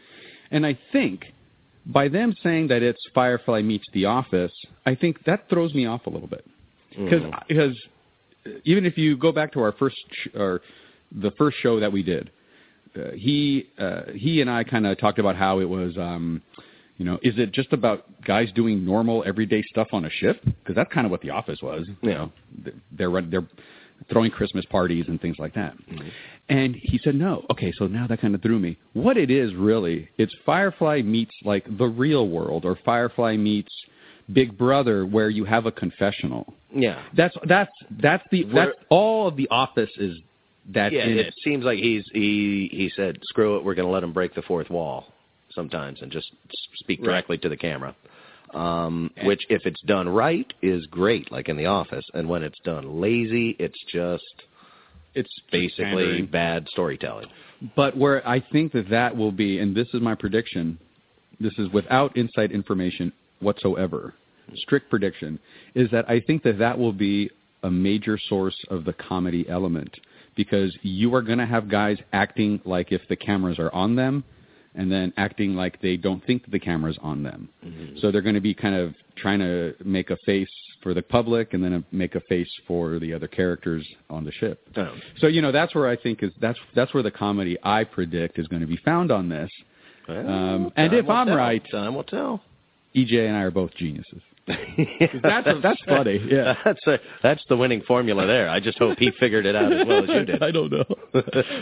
And 0.52 0.66
I 0.66 0.78
think 0.92 1.26
by 1.88 2.08
them 2.08 2.34
saying 2.44 2.68
that 2.70 2.82
it's 2.82 3.00
Firefly 3.14 3.62
meets 3.62 3.86
The 3.94 4.06
Office, 4.06 4.52
I 4.86 4.96
think 4.96 5.24
that 5.26 5.50
throws 5.50 5.74
me 5.74 5.86
off 5.86 6.06
a 6.08 6.10
little 6.10 6.28
bit 6.28 6.46
because 6.92 7.24
Mhm. 7.24 7.48
because 7.48 7.78
even 8.64 8.86
if 8.86 8.98
you 8.98 9.18
go 9.18 9.32
back 9.32 9.52
to 9.54 9.60
our 9.60 9.72
first 9.74 9.98
sh- 10.12 10.28
or 10.36 10.62
the 11.12 11.32
first 11.32 11.58
show 11.58 11.80
that 11.80 11.92
we 11.92 12.04
did, 12.04 12.30
uh, 12.96 13.12
he 13.12 13.68
uh, 13.78 14.04
he 14.14 14.42
and 14.42 14.50
I 14.50 14.64
kind 14.64 14.86
of 14.88 14.98
talked 14.98 15.20
about 15.20 15.36
how 15.36 15.60
it 15.60 15.70
was. 15.70 15.98
Um, 15.98 16.42
you 16.98 17.04
know, 17.04 17.20
is 17.24 17.38
it 17.38 17.52
just 17.52 17.74
about 17.74 18.06
guys 18.24 18.50
doing 18.54 18.86
normal 18.86 19.24
everyday 19.26 19.62
stuff 19.64 19.88
on 19.92 20.06
a 20.06 20.10
ship? 20.10 20.42
Because 20.46 20.76
that's 20.76 20.92
kind 20.94 21.06
of 21.06 21.12
what 21.12 21.22
The 21.22 21.30
Office 21.32 21.62
was. 21.62 21.88
You 22.02 22.10
know, 22.12 22.32
they're 22.92 23.22
they're 23.22 23.48
throwing 24.10 24.32
Christmas 24.32 24.66
parties 24.66 25.06
and 25.08 25.20
things 25.20 25.38
like 25.40 25.54
that. 25.56 25.74
Mm-hmm. 25.90 26.08
And 26.50 26.76
he 26.76 27.00
said, 27.04 27.16
no. 27.16 27.44
Okay, 27.50 27.72
so 27.78 27.88
now 27.88 28.06
that 28.08 28.22
kind 28.22 28.36
of 28.36 28.42
threw 28.42 28.60
me. 28.60 28.78
What 28.94 29.18
it 29.18 29.32
is 29.32 29.54
really, 29.56 30.10
it's 30.18 30.34
Firefly 30.46 31.02
meets 31.02 31.34
like 31.44 31.66
the 31.78 31.88
real 31.88 32.28
world, 32.30 32.66
or 32.66 32.78
Firefly 32.86 33.36
meets 33.38 33.72
Big 34.32 34.58
Brother, 34.58 35.06
where 35.06 35.30
you 35.30 35.44
have 35.46 35.66
a 35.66 35.72
confessional. 35.72 36.54
Yeah. 36.74 37.02
That's 37.16 37.36
that's 37.48 37.72
that's 38.02 38.24
the 38.32 38.44
We're- 38.46 38.54
that's 38.68 38.78
all 38.90 39.28
of 39.28 39.36
the 39.38 39.48
Office 39.50 39.90
is 39.98 40.18
that 40.74 40.92
yeah, 40.92 41.04
in 41.06 41.12
it, 41.18 41.28
it. 41.28 41.34
seems 41.44 41.64
like 41.64 41.78
he's 41.80 42.04
he 42.14 42.70
he 42.72 42.92
said, 42.96 43.18
"Screw 43.26 43.58
it, 43.58 43.64
we're 43.64 43.76
going 43.76 43.88
to 43.88 43.92
let 43.92 44.04
him 44.04 44.14
break 44.14 44.34
the 44.34 44.42
fourth 44.44 44.70
wall 44.70 45.14
sometimes 45.54 46.02
and 46.02 46.12
just 46.12 46.32
speak 46.76 47.00
Right. 47.00 47.06
directly 47.06 47.38
to 47.40 47.50
the 47.50 47.58
camera." 47.58 47.96
Um, 48.54 49.12
which, 49.24 49.42
if 49.50 49.66
it's 49.66 49.82
done 49.82 50.08
right, 50.08 50.52
is 50.62 50.86
great, 50.86 51.32
like 51.32 51.50
in 51.50 51.58
The 51.58 51.66
Office. 51.66 52.06
And 52.14 52.30
when 52.30 52.44
it's 52.44 52.60
done 52.64 53.02
lazy, 53.02 53.56
it's 53.60 53.78
just 53.92 54.24
it's 55.16 55.32
basically 55.52 56.22
bad 56.22 56.68
storytelling. 56.70 57.28
But 57.76 57.98
where 57.98 58.28
I 58.28 58.44
think 58.52 58.74
that 58.74 58.90
that 58.90 59.16
will 59.16 59.32
be, 59.32 59.60
and 59.60 59.76
this 59.76 59.88
is 59.94 60.02
my 60.02 60.14
prediction, 60.14 60.78
this 61.40 61.54
is 61.58 61.70
without 61.70 62.16
inside 62.16 62.52
information 62.52 63.12
whatsoever, 63.40 64.14
strict 64.56 64.90
prediction, 64.90 65.40
is 65.74 65.90
that 65.92 66.10
I 66.10 66.20
think 66.20 66.44
that 66.44 66.60
that 66.60 66.78
will 66.78 66.94
be 66.94 67.32
a 67.64 67.72
major 67.72 68.20
source 68.30 68.58
of 68.70 68.86
the 68.86 68.94
comedy 68.94 69.48
element 69.50 69.98
because 70.36 70.78
you 70.82 71.16
are 71.16 71.22
going 71.22 71.40
to 71.40 71.46
have 71.46 71.70
guys 71.70 71.98
acting 72.14 72.62
like 72.66 72.92
if 72.92 73.02
the 73.10 73.16
cameras 73.16 73.58
are 73.58 73.74
on 73.74 73.96
them 73.96 74.24
and 74.76 74.92
then 74.92 75.14
acting 75.18 75.56
like 75.56 75.82
they 75.82 75.98
don't 75.98 76.24
think 76.26 76.44
that 76.44 76.52
the 76.52 76.60
camera's 76.60 76.98
on 77.02 77.24
them. 77.24 77.50
So 78.02 78.12
they're 78.12 78.22
going 78.22 78.36
to 78.36 78.42
be 78.42 78.54
kind 78.54 78.76
of 78.76 78.94
trying 79.16 79.40
to 79.40 79.74
make 79.84 80.10
a 80.10 80.18
face 80.26 80.50
for 80.84 80.94
the 80.94 81.02
public 81.02 81.54
and 81.54 81.64
then 81.64 81.84
make 81.92 82.16
a 82.16 82.22
face 82.22 82.50
for 82.68 83.00
the 83.00 83.14
other 83.14 83.28
characters 83.28 83.88
on 84.10 84.24
the 84.24 84.32
ship. 84.32 84.68
Oh. 84.76 84.94
So 85.18 85.28
you 85.28 85.42
know 85.42 85.52
that's 85.52 85.74
where 85.74 85.88
I 85.88 85.96
think 85.96 86.22
is 86.24 86.32
that's 86.40 86.60
that's 86.76 86.94
where 86.94 87.04
the 87.04 87.12
comedy 87.12 87.58
I 87.64 87.84
predict 87.84 88.38
is 88.38 88.48
going 88.48 88.62
to 88.62 88.68
be 88.68 88.78
found 88.78 89.12
on 89.12 89.30
this. 89.30 89.50
Well, 90.08 90.28
Um, 90.30 90.72
and 90.76 90.94
if 90.94 91.10
I'm 91.10 91.30
right, 91.30 91.64
time 91.72 91.96
will 91.96 92.04
tell. 92.04 92.42
EJ 92.96 93.28
and 93.28 93.36
I 93.36 93.42
are 93.42 93.52
both 93.52 93.74
geniuses. 93.76 94.22
that's 95.24 95.48
that's 95.64 95.82
funny. 95.88 96.20
Yeah, 96.28 96.56
that's 96.66 96.86
a, 96.88 97.00
that's 97.24 97.44
the 97.50 97.58
winning 97.58 97.82
formula 97.88 98.28
there. 98.28 98.48
I 98.48 98.60
just 98.60 98.78
hope 98.78 99.00
he 99.00 99.12
figured 99.20 99.46
it 99.48 99.56
out 99.56 99.74
as 99.74 99.88
well 99.88 100.04
as 100.04 100.10
you 100.10 100.26
did. 100.26 100.44
I 100.44 100.52
don't 100.52 100.72
know, 100.72 100.86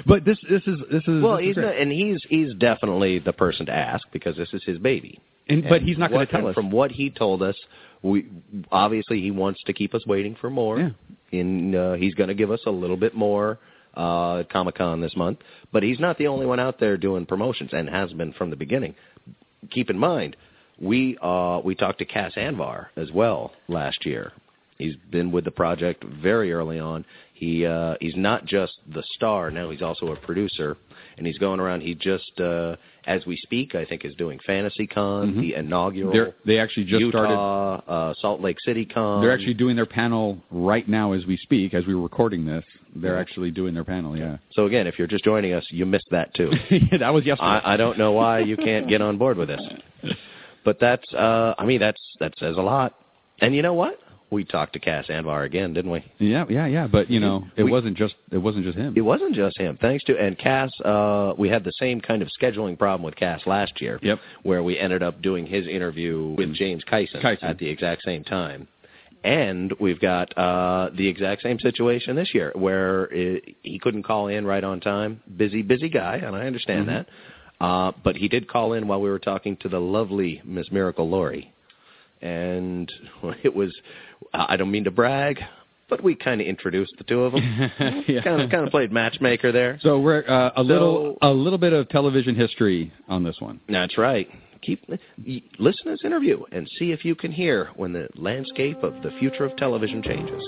but 0.05 0.25
this 0.25 0.37
this 0.49 0.61
is 0.67 0.79
this 0.91 1.03
is 1.07 1.23
well, 1.23 1.37
this 1.37 1.45
he's 1.45 1.55
great. 1.55 1.65
not, 1.65 1.77
and 1.77 1.91
he's 1.91 2.19
he's 2.29 2.53
definitely 2.55 3.19
the 3.19 3.31
person 3.31 3.65
to 3.67 3.71
ask 3.73 4.05
because 4.11 4.35
this 4.35 4.49
is 4.53 4.61
his 4.65 4.79
baby. 4.79 5.21
And- 5.47 5.63
but 5.67 5.81
he's 5.81 5.97
not 5.97 6.11
gonna 6.11 6.25
tell 6.25 6.47
us. 6.47 6.55
From 6.55 6.71
what 6.71 6.91
he 6.91 7.09
told 7.09 7.41
us, 7.41 7.55
we 8.01 8.27
obviously 8.71 9.21
he 9.21 9.31
wants 9.31 9.61
to 9.65 9.73
keep 9.73 9.93
us 9.95 10.05
waiting 10.05 10.35
for 10.39 10.49
more. 10.49 10.79
Yeah. 10.79 10.89
In 11.31 11.73
uh, 11.73 11.93
he's 11.93 12.13
going 12.13 12.27
to 12.27 12.35
give 12.35 12.51
us 12.51 12.59
a 12.67 12.71
little 12.71 12.97
bit 12.97 13.15
more 13.15 13.59
uh, 13.97 14.39
at 14.39 14.49
Comic 14.51 14.75
Con 14.75 15.01
this 15.01 15.15
month, 15.15 15.39
but 15.71 15.81
he's 15.81 15.99
not 15.99 16.17
the 16.17 16.27
only 16.27 16.45
one 16.45 16.59
out 16.59 16.79
there 16.79 16.95
doing 16.97 17.25
promotions 17.25 17.71
and 17.73 17.89
has 17.89 18.13
been 18.13 18.33
from 18.33 18.49
the 18.51 18.55
beginning. 18.55 18.93
Keep 19.71 19.89
in 19.89 19.97
mind, 19.97 20.35
we 20.83 21.17
uh, 21.21 21.59
we 21.63 21.75
talked 21.75 21.99
to 21.99 22.05
Cas 22.05 22.33
Anvar 22.35 22.87
as 22.97 23.11
well 23.11 23.51
last 23.67 24.05
year 24.05 24.31
He's 24.77 24.95
been 25.11 25.31
with 25.31 25.45
the 25.45 25.51
project 25.51 26.03
very 26.03 26.51
early 26.51 26.79
on. 26.79 27.05
He 27.33 27.65
uh, 27.65 27.95
he's 28.01 28.15
not 28.15 28.45
just 28.45 28.73
the 28.93 29.03
star. 29.15 29.51
Now 29.51 29.69
he's 29.69 29.81
also 29.81 30.07
a 30.11 30.15
producer, 30.17 30.77
and 31.17 31.27
he's 31.27 31.37
going 31.37 31.59
around. 31.59 31.81
He 31.81 31.93
just 31.95 32.39
uh, 32.39 32.75
as 33.05 33.25
we 33.25 33.37
speak, 33.37 33.75
I 33.75 33.85
think 33.85 34.03
is 34.03 34.15
doing 34.15 34.39
Fantasy 34.45 34.87
Con, 34.87 35.33
Mhm. 35.33 35.41
the 35.41 35.53
inaugural. 35.55 36.11
They're, 36.11 36.33
they 36.45 36.57
actually 36.59 36.85
just 36.85 37.05
started. 37.09 37.31
Utah, 37.33 37.81
uh, 37.87 38.13
Salt 38.15 38.41
Lake 38.41 38.57
City 38.65 38.85
Con. 38.85 39.21
They're 39.21 39.31
actually 39.31 39.53
doing 39.53 39.75
their 39.75 39.85
panel 39.85 40.37
right 40.51 40.87
now 40.87 41.13
as 41.13 41.25
we 41.25 41.37
speak, 41.37 41.73
as 41.73 41.85
we're 41.85 41.97
recording 41.97 42.45
this. 42.45 42.63
They're 42.95 43.19
actually 43.19 43.51
doing 43.51 43.73
their 43.73 43.83
panel. 43.83 44.17
Yeah, 44.17 44.37
So 44.51 44.65
again, 44.65 44.85
if 44.85 44.99
you're 44.99 45.07
just 45.07 45.23
joining 45.23 45.53
us, 45.53 45.65
you 45.69 45.85
missed 45.85 46.09
that 46.11 46.33
too. 46.35 46.51
that 46.99 47.13
was 47.13 47.25
yesterday. 47.25 47.47
I, 47.63 47.73
I 47.73 47.77
don't 47.77 47.97
know 47.97 48.11
why 48.11 48.39
you 48.39 48.55
can't 48.57 48.87
get 48.87 49.01
on 49.01 49.17
board 49.17 49.37
with 49.37 49.47
this, 49.47 49.61
but 50.63 50.79
that's 50.79 51.11
uh, 51.13 51.53
I 51.57 51.65
mean 51.65 51.79
that's 51.79 52.01
that 52.19 52.33
says 52.37 52.57
a 52.57 52.61
lot. 52.61 52.93
And 53.41 53.55
you 53.55 53.61
know 53.61 53.73
what? 53.73 53.99
We 54.29 54.43
talked 54.43 54.73
to 54.73 54.79
Cas 54.79 55.05
Anvar 55.09 55.45
again, 55.45 55.73
didn't 55.73 55.91
we? 55.91 56.03
Yeah, 56.17 56.45
yeah, 56.49 56.65
yeah. 56.65 56.87
But 56.87 57.09
you 57.11 57.19
know, 57.19 57.45
it 57.55 57.63
We- 57.63 57.71
wasn't 57.71 57.95
just 57.97 58.15
it 58.31 58.37
wasn't 58.39 58.65
just 58.65 58.77
him. 58.77 58.93
It 58.95 59.01
wasn't 59.01 59.35
just 59.35 59.57
him. 59.59 59.77
Thanks 59.79 60.03
to 60.05 60.17
and 60.17 60.37
Cas, 60.39 60.71
uh, 60.83 61.33
we 61.37 61.49
had 61.49 61.63
the 61.63 61.71
same 61.73 62.01
kind 62.01 62.21
of 62.23 62.29
scheduling 62.41 62.77
problem 62.79 63.03
with 63.03 63.15
Cas 63.15 63.41
last 63.45 63.79
year. 63.79 63.99
Yep. 64.01 64.19
Where 64.41 64.63
we 64.63 64.79
ended 64.79 65.03
up 65.03 65.21
doing 65.21 65.45
his 65.45 65.67
interview 65.67 66.33
with 66.37 66.53
James 66.53 66.83
Kyson, 66.83 67.21
Kyson. 67.21 67.47
at 67.47 67.59
the 67.59 67.67
exact 67.69 68.01
same 68.03 68.23
time. 68.23 68.67
And 69.23 69.71
we've 69.79 70.01
got 70.01 70.37
uh, 70.37 70.89
the 70.97 71.07
exact 71.07 71.43
same 71.43 71.57
situation 71.59 72.15
this 72.15 72.33
year, 72.33 72.51
where 72.55 73.05
it, 73.05 73.55
he 73.63 73.79
couldn't 73.79 74.03
call 74.03 74.27
in 74.27 74.45
right 74.45 74.63
on 74.63 74.81
time. 74.81 75.21
Busy, 75.37 75.61
busy 75.61 75.87
guy, 75.89 76.17
and 76.17 76.35
I 76.35 76.45
understand 76.45 76.87
Mhm. 76.87 76.87
that. 76.87 77.07
Uh, 77.63 77.91
but 78.03 78.15
he 78.17 78.27
did 78.27 78.47
call 78.49 78.73
in 78.73 78.87
while 78.89 78.99
we 78.99 79.09
were 79.09 79.19
talking 79.31 79.55
to 79.57 79.69
the 79.69 79.79
lovely 79.79 80.41
Miss 80.43 80.69
Miracle 80.69 81.09
Laurie, 81.09 81.53
and 82.21 82.91
it 83.43 83.53
was. 83.55 83.73
I 84.33 84.57
don't 84.57 84.71
mean 84.71 84.83
to 84.85 84.91
brag, 84.91 85.39
but 85.89 86.03
we 86.03 86.15
kind 86.15 86.41
of 86.41 86.47
introduced 86.47 86.93
the 86.97 87.03
two 87.05 87.21
of 87.23 87.31
them. 87.33 87.71
Yeah. 88.07 88.21
Kind 88.23 88.41
of, 88.41 88.49
kind 88.49 88.63
of 88.65 88.71
played 88.71 88.91
matchmaker 88.91 89.51
there. 89.51 89.77
So 89.81 89.99
we're 89.99 90.23
uh, 90.27 90.49
a 90.49 90.51
So- 90.57 90.61
little 90.63 91.17
a 91.21 91.29
little 91.29 91.59
bit 91.59 91.71
of 91.73 91.87
television 91.89 92.35
history 92.35 92.91
on 93.07 93.23
this 93.23 93.37
one. 93.39 93.59
That's 93.69 93.97
right. 93.97 94.27
Keep 94.61 94.79
listen 95.59 95.83
to 95.85 95.91
this 95.91 96.03
interview 96.05 96.43
and 96.51 96.67
see 96.79 96.91
if 96.91 97.03
you 97.05 97.15
can 97.15 97.31
hear 97.31 97.69
when 97.75 97.93
the 97.93 98.07
landscape 98.15 98.81
of 98.83 98.93
the 99.03 99.11
future 99.19 99.45
of 99.45 99.55
television 99.57 100.01
changes. 100.01 100.43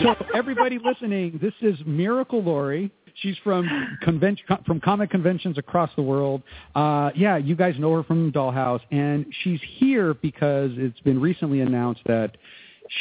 So 0.00 0.14
everybody 0.34 0.78
listening, 0.82 1.38
this 1.40 1.52
is 1.60 1.78
Miracle 1.86 2.42
Laurie. 2.42 2.90
She's 3.16 3.36
from 3.44 3.68
convention 4.02 4.44
from 4.66 4.80
comic 4.80 5.10
conventions 5.10 5.58
across 5.58 5.90
the 5.96 6.02
world. 6.02 6.42
Uh, 6.74 7.10
yeah, 7.14 7.36
you 7.36 7.54
guys 7.54 7.74
know 7.78 7.94
her 7.94 8.02
from 8.02 8.32
Dollhouse, 8.32 8.80
and 8.90 9.26
she's 9.42 9.60
here 9.76 10.14
because 10.14 10.70
it's 10.76 10.98
been 11.00 11.20
recently 11.20 11.60
announced 11.60 12.00
that 12.06 12.36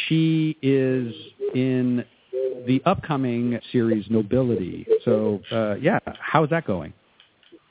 she 0.07 0.57
is 0.61 1.13
in 1.55 2.03
the 2.67 2.81
upcoming 2.85 3.57
series 3.71 4.05
Nobility. 4.09 4.85
So 5.05 5.41
uh, 5.51 5.75
yeah, 5.75 5.99
how's 6.19 6.49
that 6.49 6.67
going? 6.67 6.93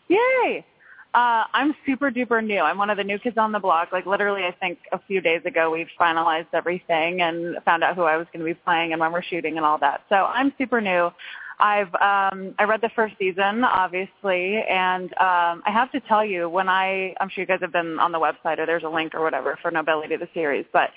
Yay! 0.08 0.64
Uh, 1.12 1.42
I'm 1.52 1.74
super 1.84 2.10
duper 2.10 2.44
new. 2.44 2.60
I'm 2.60 2.78
one 2.78 2.88
of 2.88 2.96
the 2.96 3.02
new 3.02 3.18
kids 3.18 3.36
on 3.36 3.50
the 3.50 3.58
block. 3.58 3.90
Like 3.90 4.06
literally, 4.06 4.44
I 4.44 4.52
think 4.52 4.78
a 4.92 5.00
few 5.08 5.20
days 5.20 5.42
ago 5.44 5.70
we 5.70 5.86
finalized 5.98 6.46
everything 6.52 7.20
and 7.20 7.56
found 7.64 7.82
out 7.82 7.96
who 7.96 8.02
I 8.02 8.16
was 8.16 8.28
going 8.32 8.46
to 8.46 8.54
be 8.54 8.54
playing 8.54 8.92
and 8.92 9.00
when 9.00 9.10
we're 9.10 9.22
shooting 9.22 9.56
and 9.56 9.66
all 9.66 9.78
that. 9.78 10.02
So 10.08 10.14
I'm 10.14 10.52
super 10.56 10.80
new. 10.80 11.10
I've 11.58 11.92
um, 11.96 12.54
I 12.58 12.64
read 12.64 12.80
the 12.80 12.90
first 12.94 13.16
season, 13.18 13.64
obviously, 13.64 14.62
and 14.62 15.12
um, 15.14 15.62
I 15.66 15.70
have 15.72 15.90
to 15.92 16.00
tell 16.00 16.24
you, 16.24 16.48
when 16.48 16.68
I 16.68 17.14
I'm 17.20 17.28
sure 17.28 17.42
you 17.42 17.46
guys 17.46 17.60
have 17.60 17.72
been 17.72 17.98
on 17.98 18.12
the 18.12 18.18
website 18.18 18.58
or 18.58 18.66
there's 18.66 18.84
a 18.84 18.88
link 18.88 19.14
or 19.14 19.22
whatever 19.22 19.58
for 19.60 19.70
Nobility 19.70 20.16
the 20.16 20.28
series, 20.32 20.64
but 20.72 20.90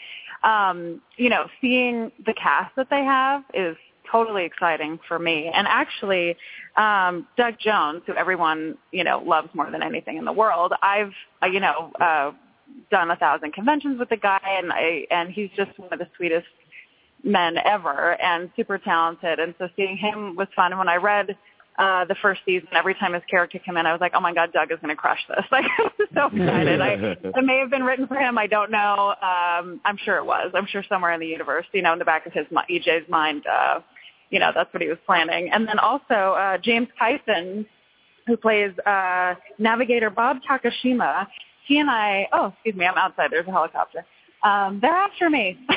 um, 0.48 1.02
you 1.18 1.30
know, 1.30 1.48
seeing 1.60 2.12
the 2.26 2.34
cast 2.34 2.76
that 2.76 2.90
they 2.90 3.04
have 3.04 3.44
is 3.54 3.76
totally 4.14 4.46
exciting 4.46 5.00
for 5.08 5.20
me. 5.20 5.52
And 5.54 5.68
actually, 5.68 6.38
um, 6.78 7.28
Doug 7.36 7.56
Jones, 7.60 8.04
who 8.06 8.14
everyone 8.14 8.78
you 8.92 9.04
know 9.04 9.20
loves 9.26 9.50
more 9.54 9.70
than 9.70 9.84
anything 9.84 10.18
in 10.18 10.26
the 10.26 10.32
world, 10.32 10.72
I've 10.82 11.12
uh, 11.42 11.48
you 11.48 11.60
know 11.60 11.92
uh, 12.00 12.32
done 12.92 13.12
a 13.12 13.16
thousand 13.16 13.54
conventions 13.54 14.00
with 14.00 14.10
the 14.10 14.18
guy, 14.18 14.40
and 14.44 14.72
I 14.72 15.06
and 15.12 15.32
he's 15.32 15.50
just 15.58 15.78
one 15.78 15.92
of 15.92 16.00
the 16.00 16.08
sweetest 16.16 16.48
men 17.24 17.56
ever 17.58 18.22
and 18.22 18.50
super 18.56 18.78
talented. 18.78 19.40
And 19.40 19.56
so 19.58 19.68
seeing 19.76 19.98
him 19.98 20.36
was 20.36 20.48
fun. 20.56 20.72
And 20.72 20.80
when 20.80 20.90
I 20.90 20.98
read 20.98 21.38
uh 21.80 22.06
the 22.06 22.16
first 22.22 22.42
season, 22.46 22.68
every 22.74 22.94
time 22.96 23.14
his 23.14 23.24
character 23.30 23.60
came 23.60 23.78
in, 23.78 23.86
I 23.86 23.92
was 23.92 24.02
like, 24.02 24.12
oh 24.14 24.20
my 24.20 24.34
god, 24.34 24.52
Doug 24.54 24.72
is 24.72 24.78
going 24.80 24.96
to 24.96 24.96
crush 24.96 25.22
this. 25.28 25.46
Like 25.52 25.66
I 25.66 25.84
was 25.84 26.10
so 26.14 26.26
excited. 26.28 26.82
I, 26.82 26.94
it 27.40 27.46
may 27.46 27.60
have 27.60 27.72
been 27.72 27.84
written 27.84 28.08
for 28.08 28.16
him. 28.16 28.38
I 28.38 28.48
don't 28.48 28.72
know. 28.72 29.16
Um, 29.22 29.82
I'm 29.86 29.98
sure 30.04 30.18
it 30.18 30.26
was. 30.26 30.52
I'm 30.54 30.68
sure 30.68 30.84
somewhere 30.88 31.14
in 31.14 31.20
the 31.20 31.28
universe, 31.28 31.66
you 31.72 31.82
know, 31.82 31.94
in 31.94 32.00
the 32.00 32.06
back 32.06 32.26
of 32.26 32.34
his 32.34 32.46
EJ's 32.48 33.10
mind, 33.10 33.46
uh, 33.48 33.80
you 34.30 34.40
know, 34.40 34.52
that's 34.54 34.74
what 34.74 34.82
he 34.82 34.90
was 34.90 34.98
planning. 35.06 35.50
And 35.52 35.68
then 35.68 35.80
also 35.80 36.14
uh, 36.14 36.58
James 36.58 36.88
Kyson, 36.98 37.66
who 38.28 38.38
plays 38.38 38.72
uh, 38.86 39.36
Navigator 39.60 40.10
Bob 40.10 40.38
Takashima. 40.50 41.28
He 41.68 41.80
and 41.80 41.90
I. 41.90 42.28
Oh, 42.34 42.48
excuse 42.48 42.76
me. 42.76 42.86
I'm 42.86 42.98
outside. 42.98 43.32
There's 43.32 43.48
a 43.48 43.52
helicopter. 43.52 44.06
Um, 44.44 44.80
they're 44.82 44.92
after 44.92 45.30
me. 45.30 45.58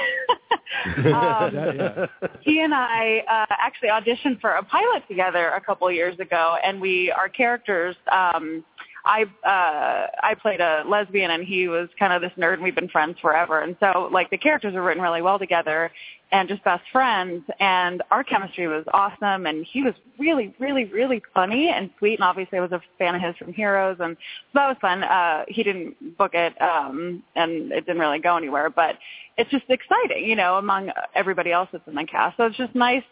um, 1.14 2.08
he 2.40 2.60
and 2.60 2.74
I 2.74 3.22
uh, 3.28 3.54
actually 3.60 3.90
auditioned 3.90 4.40
for 4.40 4.50
a 4.50 4.62
pilot 4.64 5.04
together 5.08 5.48
a 5.50 5.60
couple 5.60 5.90
years 5.90 6.18
ago, 6.18 6.56
and 6.64 6.80
we 6.80 7.12
our 7.12 7.28
characters. 7.28 7.96
Um, 8.10 8.64
I 9.06 9.22
uh, 9.22 10.08
I 10.20 10.34
played 10.34 10.60
a 10.60 10.82
lesbian, 10.86 11.30
and 11.30 11.44
he 11.44 11.68
was 11.68 11.88
kind 11.96 12.12
of 12.12 12.20
this 12.20 12.32
nerd, 12.36 12.54
and 12.54 12.62
we've 12.62 12.74
been 12.74 12.88
friends 12.88 13.16
forever. 13.22 13.60
And 13.60 13.76
so, 13.78 14.08
like, 14.12 14.30
the 14.30 14.36
characters 14.36 14.74
were 14.74 14.82
written 14.82 15.02
really 15.02 15.22
well 15.22 15.38
together, 15.38 15.92
and 16.32 16.48
just 16.48 16.64
best 16.64 16.82
friends. 16.90 17.44
And 17.60 18.02
our 18.10 18.24
chemistry 18.24 18.66
was 18.66 18.84
awesome, 18.92 19.46
and 19.46 19.64
he 19.64 19.82
was 19.82 19.94
really, 20.18 20.52
really, 20.58 20.84
really 20.86 21.22
funny 21.32 21.70
and 21.70 21.88
sweet. 21.98 22.14
And 22.14 22.24
obviously, 22.24 22.58
I 22.58 22.62
was 22.62 22.72
a 22.72 22.82
fan 22.98 23.14
of 23.14 23.22
his 23.22 23.36
from 23.36 23.52
Heroes, 23.52 23.98
and 24.00 24.16
so 24.16 24.50
that 24.54 24.66
was 24.66 24.76
fun. 24.80 25.04
Uh, 25.04 25.44
he 25.46 25.62
didn't 25.62 26.18
book 26.18 26.34
it, 26.34 26.60
um, 26.60 27.22
and 27.36 27.70
it 27.70 27.86
didn't 27.86 28.00
really 28.00 28.18
go 28.18 28.36
anywhere, 28.36 28.70
but 28.70 28.96
it's 29.38 29.50
just 29.50 29.66
exciting, 29.68 30.24
you 30.24 30.34
know, 30.34 30.56
among 30.56 30.90
everybody 31.14 31.52
else 31.52 31.68
that's 31.70 31.86
in 31.86 31.94
the 31.94 32.04
cast. 32.04 32.36
So 32.38 32.46
it's 32.46 32.56
just 32.56 32.74
nice. 32.74 33.04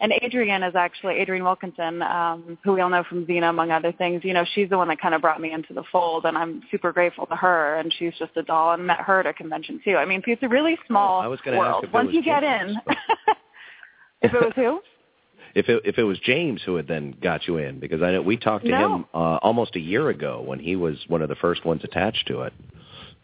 And 0.00 0.12
Adrienne 0.22 0.62
is 0.62 0.74
actually 0.76 1.20
Adrienne 1.20 1.44
Wilkinson, 1.44 2.00
um, 2.02 2.56
who 2.64 2.72
we 2.74 2.80
all 2.80 2.88
know 2.88 3.04
from 3.08 3.26
Xena, 3.26 3.50
among 3.50 3.70
other 3.70 3.92
things. 3.92 4.22
You 4.24 4.32
know, 4.34 4.44
she's 4.54 4.68
the 4.70 4.78
one 4.78 4.88
that 4.88 5.00
kind 5.00 5.14
of 5.14 5.20
brought 5.20 5.40
me 5.40 5.52
into 5.52 5.74
the 5.74 5.82
fold, 5.92 6.24
and 6.24 6.38
I'm 6.38 6.62
super 6.70 6.92
grateful 6.92 7.26
to 7.26 7.36
her. 7.36 7.76
And 7.76 7.92
she's 7.98 8.12
just 8.18 8.36
a 8.36 8.42
doll, 8.42 8.72
and 8.72 8.86
met 8.86 9.00
her 9.00 9.20
at 9.20 9.26
a 9.26 9.32
convention 9.34 9.80
too. 9.84 9.96
I 9.96 10.04
mean, 10.04 10.22
it's 10.26 10.42
a 10.42 10.48
really 10.48 10.78
small 10.86 11.20
I 11.20 11.26
was 11.26 11.40
gonna 11.44 11.58
ask 11.58 11.66
world. 11.72 11.84
if 11.84 11.92
Once 11.92 12.10
you 12.12 12.22
get 12.22 12.42
James, 12.42 12.76
in, 12.88 12.94
if 14.22 14.32
it 14.34 14.40
was 14.40 14.52
who? 14.54 14.80
If 15.52 15.68
it 15.68 15.82
if 15.84 15.98
it 15.98 16.04
was 16.04 16.16
James 16.20 16.62
who 16.64 16.76
had 16.76 16.86
then 16.86 17.16
got 17.20 17.48
you 17.48 17.56
in, 17.56 17.80
because 17.80 18.02
I 18.02 18.12
know 18.12 18.22
we 18.22 18.36
talked 18.36 18.66
to 18.66 18.70
No. 18.70 18.94
him 18.98 19.04
uh, 19.12 19.38
almost 19.42 19.74
a 19.74 19.80
year 19.80 20.08
ago 20.08 20.40
when 20.46 20.60
he 20.60 20.76
was 20.76 20.96
one 21.08 21.22
of 21.22 21.28
the 21.28 21.34
first 21.34 21.64
ones 21.64 21.82
attached 21.82 22.28
to 22.28 22.42
it. 22.42 22.52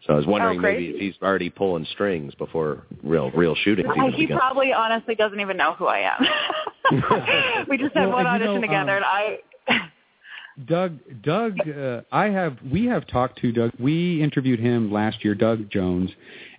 So 0.06 0.12
I 0.12 0.16
was 0.16 0.26
wondering 0.26 0.58
Oh, 0.60 0.62
maybe 0.62 0.88
if 0.90 1.00
he's 1.00 1.14
already 1.22 1.50
pulling 1.50 1.84
strings 1.86 2.34
before 2.36 2.84
real 3.02 3.30
real 3.32 3.54
shooting 3.56 3.86
Uh, 3.86 4.10
he 4.14 4.26
begun. 4.26 4.38
probably 4.38 4.72
honestly 4.72 5.14
doesn't 5.14 5.40
even 5.40 5.56
know 5.56 5.72
who 5.74 5.86
I 5.86 6.00
am. 6.00 7.66
we 7.68 7.76
just 7.76 7.94
had 7.94 8.06
Well, 8.06 8.18
one 8.18 8.26
audition 8.26 8.54
know, 8.56 8.60
together, 8.60 8.96
um, 8.98 9.02
and 9.02 9.04
I. 9.04 9.38
Doug, 10.66 10.98
Doug, 11.22 11.58
uh, 11.68 12.00
I 12.10 12.26
have, 12.30 12.56
we 12.72 12.86
have 12.86 13.06
talked 13.06 13.38
to 13.40 13.52
Doug. 13.52 13.72
We 13.78 14.22
interviewed 14.22 14.58
him 14.58 14.90
last 14.90 15.22
year, 15.24 15.34
Doug 15.34 15.68
Jones, 15.70 16.10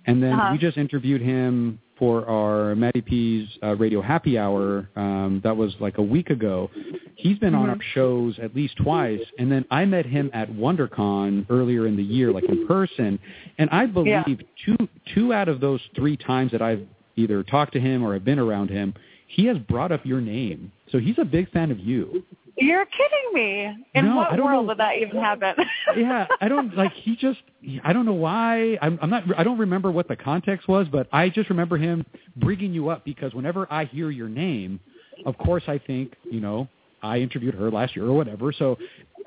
and 0.06 0.22
then 0.22 0.34
Uh-huh. 0.34 0.50
we 0.52 0.58
just 0.60 0.78
interviewed 0.78 1.22
him 1.22 1.80
for 1.98 2.26
our 2.28 2.76
Matty 2.76 3.02
P's 3.02 3.48
uh, 3.64 3.76
Radio 3.76 4.02
Happy 4.02 4.38
Hour. 4.38 4.90
Um, 4.96 5.42
that 5.44 5.56
was 5.56 5.76
like 5.80 5.98
a 5.98 6.02
week 6.02 6.30
ago. 6.30 6.70
He's 7.16 7.38
been 7.40 7.56
on 7.56 7.68
Mhm. 7.68 7.70
our 7.72 7.82
shows 7.94 8.38
at 8.40 8.56
least 8.56 8.78
twice, 8.78 9.22
and 9.40 9.52
then 9.52 9.66
I 9.72 9.86
met 9.86 10.06
him 10.06 10.30
at 10.34 10.52
WonderCon 10.52 11.46
earlier 11.50 11.88
in 11.88 11.96
the 11.98 12.04
year, 12.04 12.32
like 12.32 12.44
in 12.46 12.68
person. 12.68 13.18
And 13.58 13.70
I 13.72 13.88
believe 13.88 14.08
Yeah. 14.28 14.36
two 14.64 14.90
two 15.14 15.34
out 15.34 15.50
of 15.50 15.60
those 15.60 15.82
three 15.96 16.16
times 16.18 16.52
that 16.52 16.62
I've 16.62 16.86
either 17.16 17.42
talked 17.44 17.74
to 17.74 17.80
him 17.80 18.04
or 18.04 18.14
have 18.14 18.24
been 18.24 18.38
around 18.40 18.70
him, 18.70 18.94
he 19.26 19.46
has 19.46 19.58
brought 19.58 19.92
up 19.92 20.06
your 20.06 20.22
name. 20.22 20.72
So 20.92 21.00
he's 21.00 21.18
a 21.18 21.26
big 21.26 21.50
fan 21.50 21.72
of 21.72 21.80
you. 21.80 22.24
You're 22.58 22.86
kidding 22.86 23.34
me. 23.34 23.86
In 23.94 24.06
No, 24.06 24.16
what 24.18 24.32
world 24.32 24.66
know. 24.66 24.70
would 24.70 24.80
that 24.80 24.98
even 24.98 25.18
happen? 25.18 25.54
yeah, 25.98 26.26
I 26.42 26.48
don't 26.48 26.76
like 26.76 26.92
he 26.94 27.16
just 27.16 27.40
I 27.84 27.94
don't 27.94 28.06
know 28.06 28.14
why. 28.14 28.78
I'm 28.82 28.98
I'm 29.02 29.10
not 29.10 29.24
I 29.38 29.44
don't 29.44 29.60
remember 29.60 29.92
what 29.92 30.08
the 30.08 30.16
context 30.16 30.68
was, 30.68 30.88
but 30.92 31.08
I 31.12 31.30
just 31.30 31.50
remember 31.50 31.78
him 31.78 32.06
bringing 32.36 32.74
you 32.74 32.90
up 32.90 33.06
because 33.06 33.34
whenever 33.34 33.72
I 33.72 33.86
hear 33.86 34.10
your 34.10 34.28
name, 34.28 34.80
of 35.26 35.38
course 35.38 35.64
I 35.68 35.78
think, 35.78 36.14
you 36.30 36.42
know, 36.42 36.68
I 37.04 37.20
interviewed 37.20 37.54
her 37.56 37.70
last 37.70 37.96
year 37.96 38.06
or 38.06 38.14
whatever. 38.14 38.52
So 38.52 38.78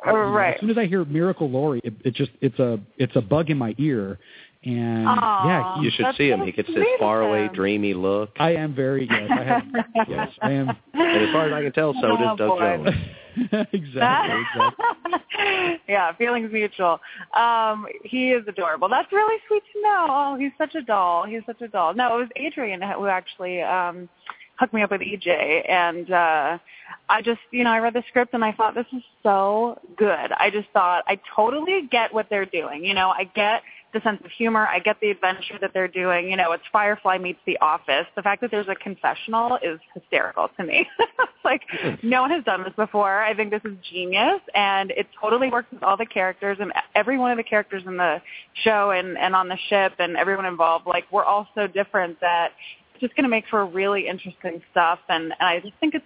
Oh, 0.07 0.11
you 0.11 0.33
know, 0.33 0.39
as 0.39 0.61
soon 0.61 0.71
as 0.71 0.79
I 0.79 0.87
hear 0.87 1.05
Miracle 1.05 1.51
Laurie, 1.51 1.81
it, 1.85 1.93
it 2.05 2.15
just 2.15 2.31
it's 2.41 2.59
a 2.59 2.81
it's 2.97 3.15
a 3.17 3.21
bug 3.21 3.51
in 3.51 3.59
my 3.59 3.75
ear. 3.79 4.19
And 4.63 5.09
Aw, 5.09 5.47
yeah, 5.47 5.79
he, 5.79 5.85
You 5.85 5.91
should 5.91 6.07
see 6.17 6.29
him. 6.29 6.43
He 6.43 6.53
gets 6.53 6.69
this 6.69 6.77
of 6.79 6.85
faraway, 6.99 7.49
dreamy 7.55 7.95
look. 7.95 8.33
I 8.39 8.55
am 8.57 8.75
very 8.75 9.09
yes, 9.11 9.31
I 9.31 9.45
have 9.45 9.63
yes, 10.09 10.29
I 10.43 10.51
am 10.51 10.77
And 10.93 11.23
as 11.29 11.33
far 11.33 11.47
as 11.47 11.53
I 11.53 11.63
can 11.63 11.73
tell, 11.73 11.95
so 11.95 12.09
Oh, 12.09 12.17
does 12.17 12.39
Doug 12.39 12.49
boy. 12.49 12.59
Jones. 12.59 12.97
exactly, 13.73 14.43
exactly. 14.53 15.79
yeah, 15.89 16.13
feelings 16.17 16.53
mutual. 16.53 17.01
Um, 17.35 17.87
he 18.05 18.33
is 18.33 18.45
adorable. 18.49 18.89
That's 18.89 19.11
really 19.13 19.41
sweet 19.49 19.63
to 19.73 19.81
know. 19.81 20.07
Oh, 20.11 20.37
he's 20.39 20.53
such 20.59 20.75
a 20.75 20.83
doll. 20.83 21.25
He's 21.25 21.43
such 21.47 21.63
a 21.63 21.69
doll. 21.69 21.95
No, 21.95 22.19
it 22.19 22.21
was 22.21 22.29
Adrienne 22.39 22.83
who 22.83 23.07
actually 23.07 23.63
um 23.63 24.11
hooked 24.59 24.75
me 24.75 24.83
up 24.83 24.91
with 24.91 25.01
EJ 25.01 25.71
and 25.71 26.11
uh 26.11 26.59
I 27.09 27.23
just, 27.23 27.41
you 27.51 27.65
know, 27.65 27.71
I 27.71 27.79
read 27.79 27.95
the 27.95 28.03
script 28.09 28.35
and 28.35 28.45
I 28.45 28.53
thought 28.53 28.75
this 28.75 28.87
is 28.93 29.03
so 29.23 29.79
good. 29.97 30.33
I 30.33 30.51
just 30.51 30.69
thought 30.73 31.05
I 31.07 31.19
totally 31.35 31.89
get 31.91 32.13
what 32.13 32.27
they're 32.31 32.47
doing. 32.47 32.85
You 32.85 32.95
know, 32.95 33.11
I 33.11 33.25
get 33.35 33.63
the 33.93 34.01
sense 34.03 34.21
of 34.25 34.31
humor. 34.31 34.67
I 34.67 34.79
get 34.79 34.97
the 35.01 35.11
adventure 35.11 35.59
that 35.61 35.73
they're 35.75 35.89
doing. 35.89 36.31
You 36.31 36.37
know, 36.37 36.53
it's 36.53 36.63
Firefly 36.73 37.19
meets 37.19 37.41
The 37.47 37.59
Office. 37.61 38.07
The 38.17 38.23
fact 38.23 38.41
that 38.43 38.51
there's 38.51 38.69
a 38.69 38.75
confessional 38.75 39.59
is 39.63 39.81
hysterical 39.95 40.49
to 40.57 40.65
me. 40.65 40.87
it's 40.99 41.45
like 41.45 41.63
no 42.03 42.23
one 42.23 42.31
has 42.31 42.45
done 42.45 42.63
this 42.63 42.73
before. 42.77 43.23
I 43.23 43.35
think 43.35 43.51
this 43.51 43.63
is 43.65 43.77
genius, 43.91 44.41
and 44.55 44.91
it 44.93 45.07
totally 45.21 45.51
works 45.51 45.69
with 45.73 45.83
all 45.83 45.97
the 45.97 46.07
characters 46.07 46.59
and 46.61 46.73
every 46.95 47.19
one 47.19 47.31
of 47.31 47.37
the 47.37 47.45
characters 47.45 47.83
in 47.87 47.97
the 47.97 48.21
show 48.65 48.91
and 48.91 49.19
and 49.19 49.35
on 49.35 49.49
the 49.49 49.59
ship 49.69 49.95
and 49.99 50.17
everyone 50.17 50.47
involved. 50.47 50.87
Like 50.87 51.05
we're 51.11 51.25
all 51.25 51.49
so 51.55 51.67
different 51.67 52.21
that 52.21 52.53
it's 52.95 53.01
just 53.01 53.17
going 53.17 53.25
to 53.25 53.31
make 53.31 53.45
for 53.49 53.65
really 53.67 54.07
interesting 54.07 54.63
stuff. 54.71 54.99
And, 55.09 55.25
and 55.25 55.35
I 55.41 55.61
just 55.61 55.75
think 55.81 55.95
it's 55.95 56.05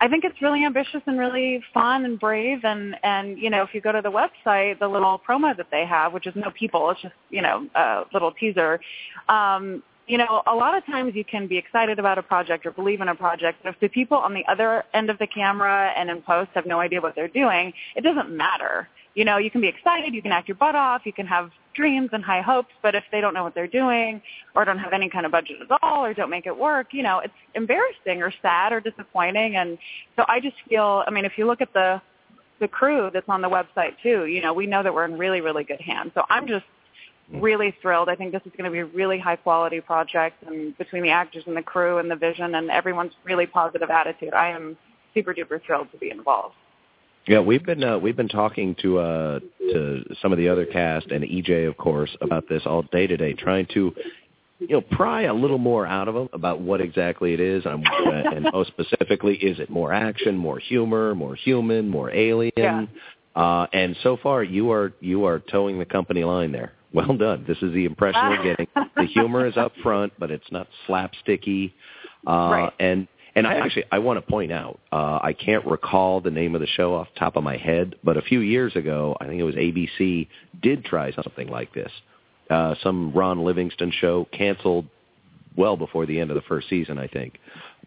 I 0.00 0.06
think 0.06 0.24
it's 0.24 0.40
really 0.40 0.64
ambitious 0.64 1.00
and 1.06 1.18
really 1.18 1.62
fun 1.74 2.04
and 2.04 2.20
brave 2.20 2.64
and 2.64 2.94
and 3.02 3.38
you 3.38 3.50
know 3.50 3.62
if 3.62 3.74
you 3.74 3.80
go 3.80 3.90
to 3.92 4.00
the 4.00 4.10
website 4.10 4.78
the 4.78 4.88
little 4.88 5.20
promo 5.26 5.56
that 5.56 5.66
they 5.70 5.84
have 5.86 6.12
which 6.12 6.26
is 6.26 6.34
no 6.36 6.50
people 6.50 6.90
it's 6.90 7.02
just 7.02 7.14
you 7.30 7.42
know 7.42 7.66
a 7.74 8.04
little 8.12 8.30
teaser 8.32 8.80
um 9.28 9.82
you 10.06 10.16
know 10.16 10.42
a 10.46 10.54
lot 10.54 10.76
of 10.76 10.86
times 10.86 11.14
you 11.16 11.24
can 11.24 11.48
be 11.48 11.58
excited 11.58 11.98
about 11.98 12.16
a 12.16 12.22
project 12.22 12.64
or 12.64 12.70
believe 12.70 13.00
in 13.00 13.08
a 13.08 13.14
project 13.14 13.58
but 13.62 13.74
if 13.74 13.80
the 13.80 13.88
people 13.88 14.16
on 14.16 14.34
the 14.34 14.44
other 14.46 14.84
end 14.94 15.10
of 15.10 15.18
the 15.18 15.26
camera 15.26 15.92
and 15.96 16.08
in 16.10 16.22
post 16.22 16.50
have 16.54 16.64
no 16.64 16.78
idea 16.78 17.00
what 17.00 17.14
they're 17.16 17.28
doing 17.28 17.72
it 17.96 18.02
doesn't 18.02 18.30
matter. 18.30 18.88
You 19.14 19.24
know 19.24 19.38
you 19.38 19.50
can 19.50 19.60
be 19.60 19.68
excited 19.68 20.14
you 20.14 20.22
can 20.22 20.30
act 20.30 20.46
your 20.46 20.56
butt 20.56 20.76
off 20.76 21.02
you 21.06 21.12
can 21.12 21.26
have 21.26 21.50
dreams 21.78 22.10
and 22.12 22.24
high 22.24 22.42
hopes 22.42 22.74
but 22.82 22.96
if 22.96 23.04
they 23.12 23.20
don't 23.20 23.32
know 23.32 23.44
what 23.44 23.54
they're 23.54 23.74
doing 23.82 24.20
or 24.56 24.64
don't 24.64 24.78
have 24.78 24.92
any 24.92 25.08
kind 25.08 25.24
of 25.24 25.30
budget 25.30 25.56
at 25.62 25.78
all 25.80 26.04
or 26.04 26.12
don't 26.12 26.28
make 26.28 26.46
it 26.46 26.56
work 26.56 26.88
you 26.90 27.04
know 27.04 27.20
it's 27.20 27.40
embarrassing 27.54 28.20
or 28.20 28.32
sad 28.42 28.72
or 28.72 28.80
disappointing. 28.80 29.54
And 29.56 29.78
so 30.16 30.24
i 30.28 30.40
just 30.40 30.56
feel 30.68 31.04
i 31.06 31.10
mean 31.10 31.24
if 31.24 31.38
you 31.38 31.46
look 31.46 31.60
at 31.60 31.72
the 31.72 32.02
the 32.58 32.66
crew 32.66 33.10
that's 33.12 33.28
on 33.28 33.40
the 33.40 33.48
website 33.48 33.94
too 34.02 34.26
you 34.26 34.42
know 34.42 34.52
we 34.52 34.66
know 34.66 34.82
that 34.82 34.92
we're 34.92 35.04
in 35.04 35.16
really 35.16 35.40
really 35.40 35.62
good 35.62 35.80
hands. 35.80 36.10
So 36.14 36.24
i'm 36.28 36.48
just 36.48 36.66
mm. 37.32 37.40
really 37.40 37.70
thrilled. 37.80 38.08
I 38.08 38.16
think 38.16 38.32
this 38.32 38.42
is 38.44 38.52
going 38.58 38.64
to 38.64 38.74
be 38.78 38.80
a 38.80 38.90
really 39.00 39.20
high 39.20 39.36
quality 39.36 39.80
project 39.80 40.42
and 40.48 40.76
between 40.76 41.04
the 41.04 41.10
actors 41.10 41.44
and 41.46 41.56
the 41.56 41.62
crew 41.62 41.98
and 41.98 42.10
the 42.10 42.16
vision 42.16 42.56
and 42.56 42.70
everyone's 42.70 43.14
really 43.24 43.46
positive 43.46 43.88
attitude 43.88 44.34
i 44.34 44.48
am 44.48 44.76
super 45.14 45.32
duper 45.32 45.62
thrilled 45.64 45.90
to 45.92 45.98
be 45.98 46.10
involved 46.10 46.56
Yeah, 47.28 47.40
we've 47.40 47.64
been 47.64 47.84
uh, 47.84 47.98
we've 47.98 48.16
been 48.16 48.28
talking 48.28 48.74
to 48.82 48.98
uh, 48.98 49.40
to 49.60 50.02
some 50.22 50.32
of 50.32 50.38
the 50.38 50.48
other 50.48 50.64
cast 50.64 51.10
and 51.10 51.22
EJ, 51.22 51.68
of 51.68 51.76
course, 51.76 52.16
about 52.22 52.48
this 52.48 52.62
all 52.64 52.82
day 52.82 53.06
today, 53.06 53.34
trying 53.34 53.66
to 53.74 53.94
you 54.60 54.68
know 54.68 54.80
pry 54.80 55.22
a 55.22 55.34
little 55.34 55.58
more 55.58 55.86
out 55.86 56.08
of 56.08 56.14
them 56.14 56.30
about 56.32 56.60
what 56.60 56.80
exactly 56.80 57.34
it 57.34 57.40
is, 57.40 57.66
um, 57.66 57.82
uh, 57.84 58.34
and 58.34 58.48
most 58.52 58.68
specifically, 58.68 59.34
is 59.36 59.60
it 59.60 59.68
more 59.68 59.92
action, 59.92 60.38
more 60.38 60.58
humor, 60.58 61.14
more 61.14 61.34
human, 61.34 61.88
more 61.88 62.10
alien? 62.10 62.52
Yeah. 62.56 62.86
Uh, 63.36 63.66
and 63.74 63.94
so 64.02 64.16
far, 64.22 64.42
you 64.42 64.72
are 64.72 64.94
you 65.00 65.26
are 65.26 65.38
toeing 65.38 65.78
the 65.78 65.84
company 65.84 66.24
line 66.24 66.52
there. 66.52 66.72
Well 66.90 67.18
done. 67.18 67.44
This 67.46 67.58
is 67.58 67.74
the 67.74 67.84
impression 67.84 68.22
we're 68.30 68.42
getting. 68.42 68.66
The 68.74 69.04
humor 69.04 69.46
is 69.46 69.58
up 69.58 69.72
front, 69.82 70.14
but 70.18 70.30
it's 70.30 70.50
not 70.50 70.68
slapsticky. 70.88 71.74
Uh, 72.26 72.48
Right. 72.50 72.72
And 72.80 73.06
and 73.38 73.46
I 73.46 73.54
actually 73.54 73.84
I 73.92 73.98
want 74.00 74.16
to 74.24 74.30
point 74.30 74.52
out 74.52 74.80
uh, 74.92 75.18
I 75.22 75.32
can't 75.32 75.64
recall 75.64 76.20
the 76.20 76.30
name 76.30 76.54
of 76.54 76.60
the 76.60 76.66
show 76.66 76.94
off 76.94 77.08
the 77.14 77.20
top 77.20 77.36
of 77.36 77.44
my 77.44 77.56
head, 77.56 77.94
but 78.02 78.16
a 78.16 78.22
few 78.22 78.40
years 78.40 78.74
ago 78.76 79.16
I 79.20 79.26
think 79.26 79.38
it 79.40 79.44
was 79.44 79.54
ABC 79.54 80.28
did 80.60 80.84
try 80.84 81.12
something 81.12 81.48
like 81.48 81.72
this. 81.72 81.92
Uh, 82.50 82.74
some 82.82 83.12
Ron 83.12 83.44
Livingston 83.44 83.92
show 84.00 84.26
canceled 84.32 84.86
well 85.56 85.76
before 85.76 86.06
the 86.06 86.18
end 86.20 86.30
of 86.30 86.34
the 86.34 86.42
first 86.42 86.68
season, 86.68 86.98
I 86.98 87.06
think, 87.06 87.38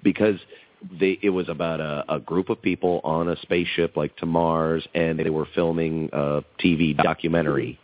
because 0.04 0.40
they 1.00 1.18
it 1.22 1.30
was 1.32 1.50
about 1.50 1.80
a, 1.80 2.06
a 2.10 2.20
group 2.20 2.50
of 2.50 2.62
people 2.62 3.02
on 3.04 3.28
a 3.30 3.36
spaceship 3.42 3.98
like 3.98 4.16
to 4.18 4.26
Mars, 4.26 4.88
and 4.94 5.20
they 5.20 5.30
were 5.30 5.48
filming 5.54 6.10
a 6.14 6.44
TV 6.64 6.96
documentary 6.96 7.80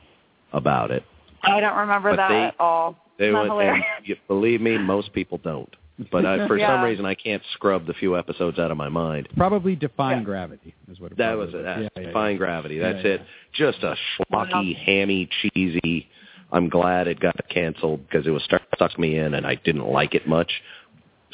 about 0.54 0.92
it. 0.92 1.04
i 1.44 1.60
don't 1.60 1.78
remember 1.78 2.12
But 2.12 2.18
that 2.18 2.30
they- 2.30 2.44
at 2.44 2.56
all 2.60 2.96
They 3.20 3.32
went, 3.32 3.52
and 3.52 3.84
you, 4.06 4.16
believe 4.28 4.62
me, 4.62 4.78
most 4.78 5.12
people 5.14 5.40
don't. 5.44 5.76
But 6.12 6.26
I, 6.28 6.48
for 6.48 6.60
some 6.60 6.84
reason, 6.84 7.06
I 7.06 7.16
can't 7.16 7.42
scrub 7.54 7.88
the 7.88 7.94
few 7.94 8.18
episodes 8.18 8.60
out 8.60 8.70
of 8.70 8.78
my 8.78 8.90
mind. 8.90 9.30
Probably 9.36 9.76
defying 9.76 10.24
gravity 10.24 10.76
is 10.92 11.00
what 11.00 11.12
it 11.12 11.18
That 11.18 11.36
was 11.38 11.50
it. 11.54 11.64
That's 11.64 11.82
Yeah, 11.82 11.90
yeah, 11.96 12.08
Defying 12.08 12.36
yeah. 12.36 12.38
Gravity. 12.38 12.78
That's 12.78 13.04
Yeah, 13.04 13.12
it. 13.14 13.22
Just 13.54 13.80
a 13.84 13.96
schlocky, 14.32 14.76
hammy, 14.78 15.28
cheesy. 15.42 16.08
I'm 16.52 16.70
glad 16.70 17.08
it 17.08 17.20
got 17.20 17.36
canceled 17.50 18.08
because 18.08 18.28
it 18.28 18.30
was 18.30 18.44
start 18.44 18.62
sucked 18.78 19.00
me 19.00 19.18
in, 19.18 19.34
and 19.34 19.46
I 19.48 19.56
didn't 19.56 19.88
like 19.88 20.14
it 20.14 20.28
much. 20.28 20.52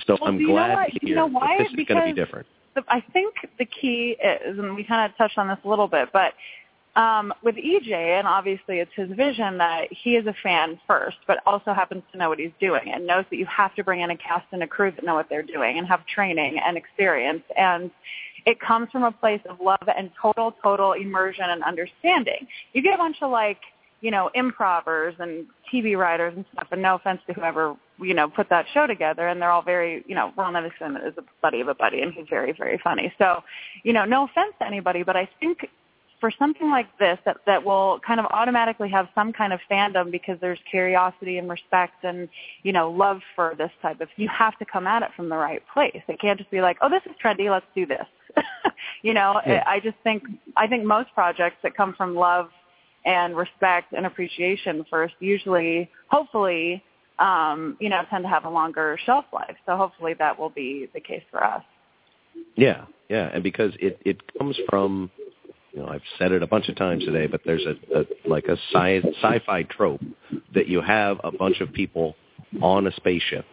So 0.08 0.18
Well, 0.20 0.30
I'm 0.30 0.38
do 0.38 0.44
you 0.44 0.48
know 0.48 0.54
glad 0.54 0.74
what- 0.76 0.86
to 0.88 0.94
you 0.94 1.08
hear 1.08 1.16
know 1.18 1.28
why? 1.28 1.58
that 1.58 1.64
this 1.72 1.80
is 1.80 1.86
going 1.88 2.00
to 2.02 2.14
be 2.14 2.20
different. 2.20 2.48
the, 2.76 2.84
I 2.88 3.02
think 3.12 3.36
the 3.60 3.66
key 3.66 4.16
is, 4.24 4.58
and 4.58 4.76
we 4.76 4.84
kind 4.86 5.12
of 5.12 5.16
touched 5.18 5.38
on 5.38 5.48
this 5.50 5.60
a 5.64 5.70
little 5.70 5.88
bit, 5.88 6.10
but 6.14 6.34
um, 6.96 7.34
with 7.42 7.56
EJ, 7.56 7.92
and 7.92 8.28
obviously 8.28 8.80
it's 8.80 8.92
his 8.96 9.10
vision 9.10 9.58
that 9.58 9.88
he 9.90 10.16
is 10.16 10.28
a 10.28 10.36
fan 10.44 10.80
first, 10.88 11.18
but 11.26 11.40
also 11.46 11.74
happens 11.74 12.04
to 12.12 12.18
know 12.18 12.30
what 12.30 12.38
he's 12.38 12.52
doing 12.60 12.92
and 12.94 13.08
knows 13.08 13.26
that 13.32 13.38
you 13.38 13.48
have 13.48 13.74
to 13.76 13.84
bring 13.84 14.02
in 14.02 14.12
a 14.12 14.18
cast 14.18 14.46
and 14.52 14.62
a 14.62 14.68
crew 14.68 14.92
that 14.92 15.04
know 15.04 15.16
what 15.16 15.28
they're 15.30 15.42
doing 15.42 15.80
and 15.80 15.88
have 15.88 16.06
training 16.06 16.60
and 16.64 16.78
experience. 16.78 17.44
And 17.58 17.90
it 18.46 18.60
comes 18.60 18.90
from 18.92 19.04
a 19.04 19.12
place 19.12 19.42
of 19.50 19.60
love 19.60 19.88
and 19.96 20.12
total, 20.22 20.54
total 20.62 20.94
immersion 20.94 21.46
and 21.48 21.64
understanding. 21.64 22.48
You 22.74 22.84
get 22.84 22.94
a 22.94 22.98
bunch 22.98 23.18
of 23.22 23.32
like, 23.32 23.60
you 24.02 24.12
know, 24.12 24.30
improvers 24.36 25.16
and 25.18 25.48
TV 25.74 25.98
writers 25.98 26.34
and 26.36 26.46
stuff, 26.54 26.68
and 26.72 26.82
no 26.82 26.96
offense 26.96 27.22
to 27.26 27.34
whoever, 27.34 27.76
you 28.00 28.14
know, 28.14 28.28
put 28.28 28.50
that 28.50 28.66
show 28.74 28.86
together, 28.86 29.30
and 29.30 29.42
they're 29.42 29.50
all 29.50 29.62
very, 29.62 30.04
you 30.08 30.14
know, 30.14 30.32
Ron 30.38 30.54
Livingston 30.54 30.98
is 30.98 31.14
a 31.18 31.24
buddy 31.42 31.62
of 31.62 31.70
a 31.70 31.74
buddy, 31.74 32.02
and 32.02 32.14
he's 32.14 32.28
very, 32.30 32.52
very 32.52 32.80
funny. 32.84 33.14
So, 33.18 33.42
you 33.84 33.94
know, 33.94 34.04
no 34.04 34.26
offense 34.26 34.54
to 34.60 34.68
anybody, 34.68 35.04
but 35.04 35.16
I 35.16 35.28
think 35.40 35.66
for 36.24 36.32
something 36.40 36.70
like 36.70 36.88
this 37.00 37.20
that 37.26 37.36
that 37.46 37.62
will 37.66 38.00
kind 38.08 38.18
of 38.18 38.26
automatically 38.28 38.90
have 38.90 39.10
some 39.14 39.34
kind 39.34 39.52
of 39.52 39.60
fandom 39.70 40.10
because 40.10 40.38
there's 40.40 40.58
curiosity 40.72 41.38
and 41.38 41.50
respect 41.50 42.06
and 42.06 42.30
you 42.64 42.72
know 42.72 42.90
love 42.90 43.20
for 43.36 43.56
this 43.58 43.72
type 43.82 44.00
of 44.00 44.08
you 44.16 44.30
have 44.30 44.58
to 44.58 44.64
come 44.64 44.88
at 44.88 45.04
it 45.04 45.10
from 45.18 45.28
the 45.28 45.36
right 45.36 45.62
place. 45.74 46.02
It 46.08 46.22
can't 46.22 46.40
just 46.40 46.50
be 46.50 46.62
like 46.62 46.78
oh 46.82 46.88
this 46.88 47.02
is 47.06 47.12
trendy 47.22 47.52
let's 47.52 47.66
do 47.76 47.86
this. 47.86 48.06
You 49.02 49.14
know 49.14 49.42
Yeah. 49.46 49.64
i 49.68 49.82
just 49.82 49.98
think 50.04 50.24
i 50.56 50.66
think 50.66 50.86
most 50.86 51.10
projects 51.14 51.58
that 51.64 51.76
come 51.76 51.94
from 51.98 52.16
love 52.16 52.48
and 53.06 53.36
respect 53.36 53.92
and 53.92 54.06
appreciation 54.06 54.86
first 54.90 55.16
usually 55.20 55.90
hopefully 56.08 56.82
um 57.20 57.76
you 57.82 57.90
know 57.90 58.02
tend 58.10 58.24
to 58.24 58.30
have 58.30 58.46
a 58.46 58.50
longer 58.50 58.98
shelf 59.06 59.26
life. 59.34 59.58
So 59.66 59.76
hopefully 59.76 60.14
that 60.20 60.40
will 60.40 60.50
be 60.50 60.88
the 60.94 61.02
case 61.02 61.24
for 61.30 61.44
us. 61.44 61.64
Yeah, 62.56 62.86
yeah, 63.10 63.30
and 63.34 63.44
because 63.44 63.74
it 63.80 64.00
it 64.06 64.18
comes 64.38 64.58
from, 64.70 65.12
you 65.74 65.82
know, 65.82 65.88
I've 65.88 66.02
said 66.20 66.32
it 66.32 66.44
a 66.44 66.48
bunch 66.48 66.70
of 66.70 66.76
times 66.76 67.04
today, 67.04 67.28
but 67.28 67.42
there's 67.46 67.66
a, 67.66 68.00
a 68.00 68.06
like 68.26 68.46
a 68.46 68.58
sci 68.72 69.02
sci-fi 69.22 69.64
trope 69.64 70.02
that 70.54 70.68
you 70.68 70.82
have 70.82 71.20
a 71.24 71.32
bunch 71.32 71.62
of 71.62 71.74
people 71.74 72.16
on 72.62 72.86
a 72.86 72.92
spaceship, 72.96 73.46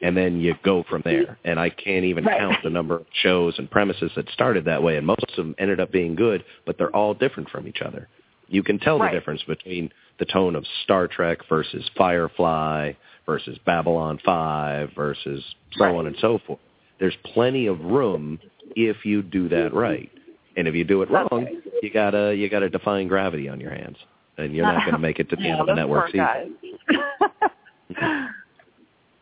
and 0.00 0.16
then 0.16 0.40
you 0.40 0.54
go 0.62 0.84
from 0.88 1.02
there. 1.04 1.38
And 1.44 1.58
I 1.58 1.70
can't 1.70 2.04
even 2.04 2.24
Right. 2.24 2.38
count 2.38 2.58
the 2.62 2.70
number 2.70 2.94
of 2.96 3.06
shows 3.22 3.58
and 3.58 3.68
premises 3.70 4.12
that 4.14 4.28
started 4.30 4.64
that 4.66 4.82
way, 4.82 4.96
and 4.96 5.06
most 5.06 5.24
of 5.28 5.36
them 5.36 5.54
ended 5.58 5.80
up 5.80 5.90
being 5.90 6.14
good, 6.14 6.44
but 6.64 6.78
they're 6.78 6.94
all 6.94 7.14
different 7.14 7.50
from 7.50 7.66
each 7.66 7.82
other. 7.82 8.08
You 8.48 8.62
can 8.62 8.78
tell 8.78 8.98
Right. 9.00 9.10
the 9.12 9.18
difference 9.18 9.42
between 9.42 9.90
the 10.18 10.24
tone 10.24 10.54
of 10.54 10.64
Star 10.84 11.08
Trek 11.08 11.38
versus 11.48 11.88
Firefly 11.96 12.92
versus 13.26 13.58
Babylon 13.66 14.18
5 14.24 14.92
versus 14.94 15.44
so 15.76 15.96
on 15.96 16.06
and 16.06 16.16
so 16.18 16.38
forth. 16.38 16.60
There's 17.00 17.16
plenty 17.24 17.66
of 17.66 17.80
room 17.84 18.38
if 18.76 19.04
you 19.04 19.22
do 19.22 19.48
that 19.48 19.74
right. 19.74 20.10
And 20.56 20.66
if 20.66 20.74
you 20.74 20.84
do 20.84 21.02
it 21.02 21.10
wrong, 21.10 21.46
you 21.82 21.90
got 21.90 22.10
to 22.12 22.34
you 22.34 22.48
got 22.48 22.60
to 22.60 22.70
defying 22.70 23.08
gravity 23.08 23.48
on 23.48 23.60
your 23.60 23.70
hands. 23.72 23.96
And 24.38 24.54
you're 24.54 24.66
not 24.66 24.80
going 24.80 24.92
to 24.92 24.98
make 24.98 25.18
it 25.18 25.28
to 25.30 25.36
the 25.36 25.42
Yeah, 25.42 25.52
end 25.52 25.60
of 25.60 25.66
the 25.66 25.72
those 25.74 25.76
network 25.78 26.12
poor 26.12 26.12
season. 26.12 26.56
guys. 28.00 28.28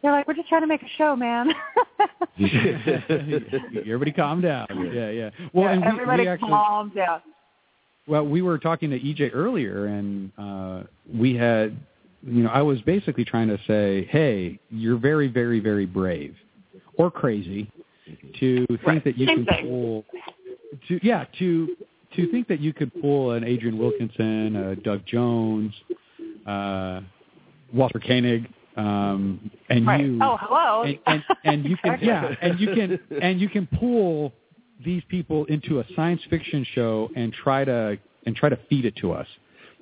They're 0.03 0.13
like, 0.13 0.27
we're 0.29 0.35
just 0.35 0.49
trying 0.49 0.61
to 0.63 0.67
make 0.67 0.83
a 0.83 0.89
show, 0.99 1.17
man. 1.17 1.51
Everybody 3.87 4.13
calm 4.13 4.41
down. 4.43 4.67
Yeah, 4.93 5.09
yeah. 5.11 5.31
Well, 5.55 5.69
and 5.69 5.81
we, 5.83 5.89
Everybody 5.89 6.23
we 6.25 6.29
actually, 6.29 6.49
calm 6.51 6.93
down. 6.95 7.23
well, 8.07 8.27
we 8.27 8.43
were 8.43 8.59
talking 8.59 8.91
to 8.91 8.99
EJ 9.01 9.31
earlier, 9.33 9.87
and 9.87 10.31
uh, 10.37 10.83
we 11.13 11.35
had, 11.35 11.77
you 12.23 12.43
know, 12.43 12.51
I 12.51 12.61
was 12.61 12.81
basically 12.83 13.25
trying 13.25 13.49
to 13.49 13.59
say, 13.67 14.05
hey, 14.11 14.59
you're 14.71 14.99
very, 14.99 15.29
very, 15.29 15.59
very 15.61 15.87
brave, 15.87 16.35
or 16.99 17.11
crazy, 17.11 17.71
to 18.41 18.67
think 18.85 19.05
that 19.05 19.17
you 19.17 19.27
Same 19.27 19.47
can 19.47 19.55
thing. 19.57 19.67
pull, 19.69 20.05
to 20.89 21.01
yeah, 21.03 21.25
to 21.39 21.77
to 22.17 22.31
think 22.31 22.49
that 22.49 22.61
you 22.61 22.73
could 22.73 22.93
pull 23.01 23.33
an 23.33 23.45
Adrienne 23.45 23.79
Wilkinson, 23.79 24.57
a 24.57 24.77
Doug 24.77 25.05
Jones, 25.07 25.73
uh, 26.47 27.01
Walter 27.73 27.99
Koenig, 27.99 28.49
um, 28.77 29.51
and 29.69 29.87
right. 29.87 30.01
you. 30.05 30.19
Oh, 30.23 30.37
hello. 30.41 30.83
And, 30.83 30.99
and, 31.07 31.25
and 31.45 31.65
you 31.65 31.77
can 31.77 31.99
yeah, 32.03 32.35
and 32.41 32.61
you 32.61 32.75
can 32.75 33.01
and 33.21 33.41
you 33.41 33.49
can 33.49 33.67
pull 33.79 34.33
these 34.85 35.03
people 35.09 35.45
into 35.47 35.81
a 35.81 35.85
science 35.95 36.21
fiction 36.29 36.67
show 36.75 37.11
and 37.17 37.33
try 37.33 37.65
to 37.65 37.99
and 38.27 38.37
try 38.37 38.49
to 38.49 38.59
feed 38.69 38.85
it 38.85 38.97
to 38.97 39.13
us. 39.13 39.27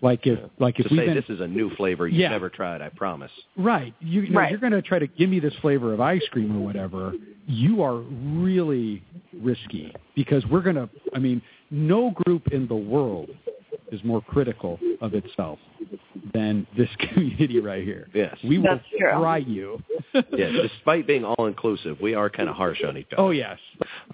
Like 0.02 0.26
if 0.26 0.38
like 0.58 0.78
if 0.80 0.88
to 0.88 0.94
we've 0.94 1.00
say 1.00 1.06
been 1.06 1.14
this 1.14 1.24
is 1.28 1.40
a 1.40 1.46
new 1.46 1.74
flavor 1.76 2.08
you've 2.08 2.18
Yeah. 2.20 2.30
never 2.30 2.50
tried, 2.50 2.82
I 2.82 2.88
promise. 2.90 3.30
Right. 3.56 3.94
You, 4.00 4.22
you 4.22 4.30
know, 4.30 4.40
Right. 4.40 4.50
you're 4.50 4.58
going 4.60 4.72
to 4.72 4.82
try 4.82 4.98
to 4.98 5.06
give 5.06 5.30
me 5.30 5.38
this 5.38 5.54
flavor 5.62 5.92
of 5.94 6.00
ice 6.00 6.26
cream 6.32 6.56
or 6.56 6.60
whatever. 6.64 7.12
You 7.46 7.82
are 7.82 7.96
really 7.96 9.02
risky 9.40 9.94
because 10.16 10.44
we're 10.46 10.60
going 10.62 10.76
to. 10.76 10.88
I 11.14 11.18
mean, 11.20 11.40
no 11.70 12.10
group 12.10 12.48
in 12.52 12.66
the 12.66 12.74
world 12.76 13.30
is 13.92 14.02
more 14.04 14.20
critical 14.22 14.78
of 15.00 15.14
itself 15.14 15.58
than 16.34 16.66
this 16.76 16.88
community 16.98 17.60
right 17.60 17.84
here. 17.84 18.08
Yes. 18.14 18.36
We 18.42 18.58
will 18.58 18.64
That's 18.64 18.84
true. 18.98 19.10
fry 19.12 19.38
you. 19.38 19.82
yes, 20.14 20.52
despite 20.62 21.06
being 21.06 21.24
all 21.24 21.46
inclusive, 21.46 21.98
we 22.00 22.14
are 22.14 22.28
kind 22.30 22.48
of 22.48 22.56
harsh 22.56 22.82
on 22.84 22.96
each 22.96 23.06
other. 23.12 23.22
Oh 23.22 23.30
yes. 23.30 23.58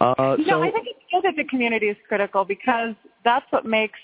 Uh, 0.01 0.37
You 0.39 0.45
so 0.45 0.51
know, 0.51 0.63
I 0.63 0.71
think 0.71 0.87
it's 0.89 0.99
good 1.11 1.23
that 1.25 1.35
the 1.37 1.49
community 1.49 1.87
is 1.87 1.97
critical 2.09 2.45
because 2.45 2.95
that's 3.25 3.47
what 3.51 3.65
makes 3.65 3.99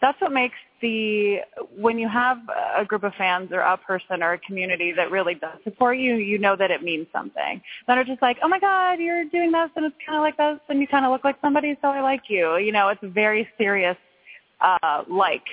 that's 0.00 0.20
what 0.20 0.32
makes 0.32 0.54
the 0.80 1.38
when 1.76 1.98
you 1.98 2.08
have 2.08 2.38
a 2.76 2.84
group 2.84 3.04
of 3.04 3.14
fans 3.14 3.50
or 3.52 3.60
a 3.60 3.76
person 3.76 4.22
or 4.22 4.32
a 4.34 4.38
community 4.38 4.92
that 4.92 5.10
really 5.10 5.34
does 5.34 5.58
support 5.64 5.98
you, 5.98 6.14
you 6.16 6.38
know 6.38 6.56
that 6.56 6.70
it 6.70 6.82
means 6.82 7.06
something. 7.12 7.60
That 7.86 7.98
are 7.98 8.04
just 8.04 8.22
like, 8.22 8.38
oh 8.42 8.48
my 8.48 8.58
god, 8.58 8.98
you're 9.00 9.24
doing 9.24 9.52
this 9.52 9.70
and 9.76 9.84
it's 9.86 9.96
kind 10.06 10.16
of 10.16 10.22
like 10.22 10.36
this 10.36 10.60
and 10.68 10.80
you 10.80 10.86
kind 10.86 11.04
of 11.04 11.12
look 11.12 11.24
like 11.24 11.36
somebody, 11.40 11.76
so 11.82 11.88
I 11.88 12.00
like 12.00 12.22
you. 12.28 12.56
You 12.56 12.72
know, 12.72 12.88
it's 12.88 13.02
very 13.02 13.48
serious. 13.58 13.96
Uh, 14.60 15.04
like, 15.08 15.44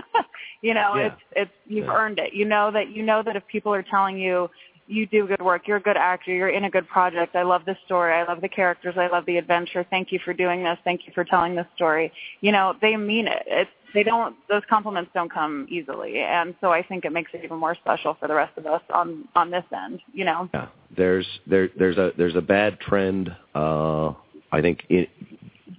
you 0.62 0.74
know, 0.74 0.94
Yeah. 0.96 1.06
it's 1.06 1.22
it's 1.36 1.50
you've 1.66 1.86
Yeah. 1.86 1.94
earned 1.94 2.18
it. 2.18 2.32
You 2.32 2.44
know 2.44 2.70
that 2.72 2.90
you 2.90 3.02
know 3.02 3.22
that 3.22 3.36
if 3.36 3.46
people 3.46 3.72
are 3.72 3.82
telling 3.84 4.18
you 4.18 4.50
you 4.88 5.06
do 5.06 5.26
good 5.26 5.42
work. 5.42 5.68
You're 5.68 5.76
a 5.76 5.82
good 5.82 5.96
actor. 5.96 6.32
You're 6.32 6.48
in 6.48 6.64
a 6.64 6.70
good 6.70 6.88
project. 6.88 7.36
I 7.36 7.42
love 7.42 7.64
this 7.64 7.76
story. 7.84 8.14
I 8.14 8.24
love 8.24 8.40
the 8.40 8.48
characters. 8.48 8.94
I 8.96 9.06
love 9.06 9.26
the 9.26 9.36
adventure. 9.36 9.86
Thank 9.88 10.10
you 10.10 10.18
for 10.24 10.32
doing 10.32 10.64
this. 10.64 10.78
Thank 10.82 11.06
you 11.06 11.12
for 11.14 11.24
telling 11.24 11.54
this 11.54 11.66
story. 11.76 12.10
You 12.40 12.52
know, 12.52 12.74
they 12.80 12.96
mean 12.96 13.28
it. 13.28 13.42
It's 13.46 13.70
they 13.94 14.02
don't 14.02 14.36
those 14.48 14.62
compliments 14.68 15.10
don't 15.14 15.32
come 15.32 15.66
easily, 15.70 16.18
and 16.18 16.54
so 16.60 16.70
I 16.70 16.82
think 16.82 17.04
it 17.04 17.12
makes 17.12 17.30
it 17.32 17.42
even 17.44 17.58
more 17.58 17.74
special 17.74 18.16
for 18.20 18.28
the 18.28 18.34
rest 18.34 18.56
of 18.58 18.66
us 18.66 18.82
on 18.92 19.28
on 19.34 19.50
this 19.50 19.64
end. 19.74 20.00
You 20.12 20.24
know. 20.24 20.48
yeah, 20.52 20.68
there's 20.96 21.26
there 21.46 21.68
there's 21.78 21.96
a 21.96 22.12
there's 22.16 22.36
a 22.36 22.42
bad 22.42 22.80
trend. 22.80 23.34
Uh, 23.54 24.12
I 24.52 24.60
think 24.60 24.84
in, 24.88 25.06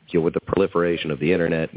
you 0.09 0.19
know, 0.19 0.21
with 0.21 0.33
the 0.33 0.41
proliferation 0.41 1.11
of 1.11 1.19
the 1.19 1.31
internet, 1.31 1.69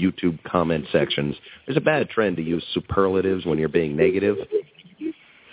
YouTube 0.00 0.42
comment 0.44 0.86
sections, 0.90 1.36
there's 1.66 1.76
a 1.76 1.82
bad 1.82 2.08
trend 2.08 2.36
to 2.36 2.42
use 2.42 2.64
superlatives 2.72 3.44
when 3.44 3.58
you're 3.58 3.68
being 3.68 3.96
negative. 3.96 4.36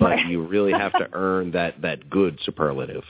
But 0.01 0.25
you 0.25 0.41
really 0.45 0.71
have 0.73 0.91
to 0.93 1.07
earn 1.13 1.51
that 1.51 1.81
that 1.83 2.09
good 2.09 2.39
superlative. 2.43 3.03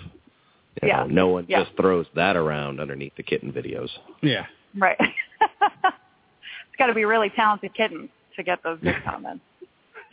You 0.81 0.89
Yeah. 0.89 0.97
know, 1.03 1.07
no 1.07 1.27
one 1.29 1.45
Yeah. 1.47 1.63
just 1.63 1.75
throws 1.77 2.05
that 2.15 2.35
around 2.35 2.79
underneath 2.79 3.15
the 3.15 3.23
kitten 3.23 3.51
videos. 3.51 3.89
Yeah. 4.21 4.45
Right. 4.77 4.97
it's 4.99 6.77
got 6.77 6.87
to 6.87 6.93
be 6.93 7.03
a 7.03 7.07
really 7.07 7.29
talented 7.29 7.73
kitten 7.73 8.09
to 8.35 8.43
get 8.43 8.61
those 8.63 8.79
good 8.81 9.01
comments. 9.05 9.43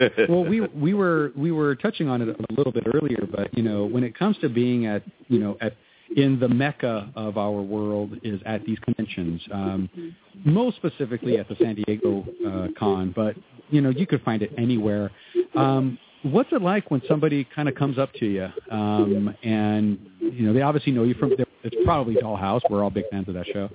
well, 0.28 0.44
we 0.44 0.60
we 0.60 0.94
were 0.94 1.32
we 1.36 1.50
were 1.50 1.74
touching 1.74 2.08
on 2.08 2.22
it 2.22 2.28
a 2.28 2.54
little 2.54 2.72
bit 2.72 2.84
earlier, 2.94 3.26
but 3.30 3.56
you 3.56 3.64
know, 3.64 3.84
when 3.84 4.04
it 4.04 4.16
comes 4.16 4.38
to 4.38 4.48
being 4.48 4.86
at 4.86 5.02
you 5.26 5.40
know 5.40 5.56
at 5.60 5.74
in 6.16 6.38
the 6.38 6.48
mecca 6.48 7.10
of 7.16 7.36
our 7.36 7.60
world 7.60 8.18
is 8.22 8.40
at 8.46 8.64
these 8.64 8.78
conventions, 8.78 9.42
um, 9.52 10.14
most 10.44 10.76
specifically 10.76 11.38
at 11.38 11.48
the 11.48 11.56
San 11.60 11.74
Diego 11.74 12.24
uh, 12.46 12.68
con, 12.78 13.12
but 13.14 13.34
you 13.70 13.80
know 13.80 13.90
you 13.90 14.06
could 14.06 14.22
find 14.22 14.40
it 14.42 14.52
anywhere. 14.56 15.10
Um, 15.56 15.98
what's 16.22 16.50
it 16.52 16.62
like 16.62 16.90
when 16.90 17.02
somebody 17.08 17.46
kind 17.54 17.68
of 17.68 17.74
comes 17.74 17.98
up 17.98 18.12
to 18.14 18.26
you 18.26 18.48
um, 18.70 19.34
and 19.42 19.98
you 20.20 20.46
know 20.46 20.52
they 20.52 20.62
obviously 20.62 20.92
know 20.92 21.04
you 21.04 21.14
from 21.14 21.32
it's 21.64 21.76
probably 21.84 22.14
Dollhouse. 22.14 22.60
We're 22.70 22.82
all 22.82 22.90
big 22.90 23.04
fans 23.10 23.28
of 23.28 23.34
that 23.34 23.46
show, 23.46 23.68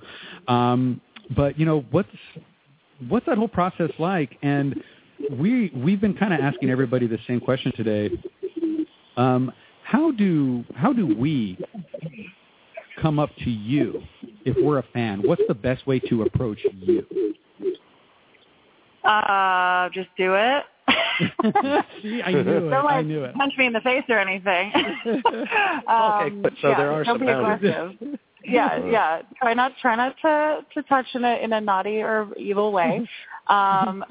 um, 0.48 1.00
but 1.36 1.58
you 1.58 1.66
know 1.66 1.84
what's 1.90 2.08
what's 3.08 3.26
that 3.26 3.38
whole 3.38 3.48
process 3.48 3.90
like 3.98 4.38
and 4.42 4.82
we 5.30 5.70
we've 5.74 6.00
been 6.00 6.14
kind 6.14 6.34
of 6.34 6.40
asking 6.40 6.70
everybody 6.70 7.06
the 7.06 7.18
same 7.26 7.40
question 7.40 7.72
today. 7.76 8.10
Um, 9.16 9.52
how 9.84 10.10
do 10.12 10.64
how 10.74 10.92
do 10.92 11.06
we 11.06 11.58
come 13.00 13.18
up 13.18 13.30
to 13.44 13.50
you 13.50 14.02
if 14.44 14.56
we're 14.62 14.78
a 14.78 14.84
fan? 14.92 15.22
What's 15.24 15.42
the 15.48 15.54
best 15.54 15.86
way 15.86 16.00
to 16.00 16.22
approach 16.22 16.58
you? 16.80 17.06
Uh, 19.04 19.90
just 19.90 20.08
do 20.16 20.34
it. 20.34 20.64
See, 22.02 22.22
I 22.22 22.32
knew 22.32 22.40
it. 22.40 22.70
Don't 22.70 22.74
I 22.74 22.96
like 22.96 23.06
knew 23.06 23.24
it. 23.24 23.34
punch 23.34 23.54
me 23.56 23.66
in 23.66 23.72
the 23.72 23.80
face 23.80 24.04
or 24.08 24.18
anything. 24.18 24.72
Okay, 25.06 26.30
um, 26.30 26.42
but 26.42 26.52
so 26.60 26.68
yeah, 26.70 26.76
there 26.76 26.92
are 26.92 27.04
some 27.04 27.18
boundaries. 27.18 28.18
yeah, 28.44 28.84
yeah. 28.90 29.22
Try 29.40 29.54
not 29.54 29.72
try 29.80 29.96
not 29.96 30.14
to 30.22 30.60
to 30.74 30.82
touch 30.84 31.06
in 31.14 31.24
a 31.24 31.36
in 31.42 31.52
a 31.52 31.60
naughty 31.60 32.00
or 32.02 32.28
evil 32.36 32.72
way. 32.72 33.06
Um 33.48 34.04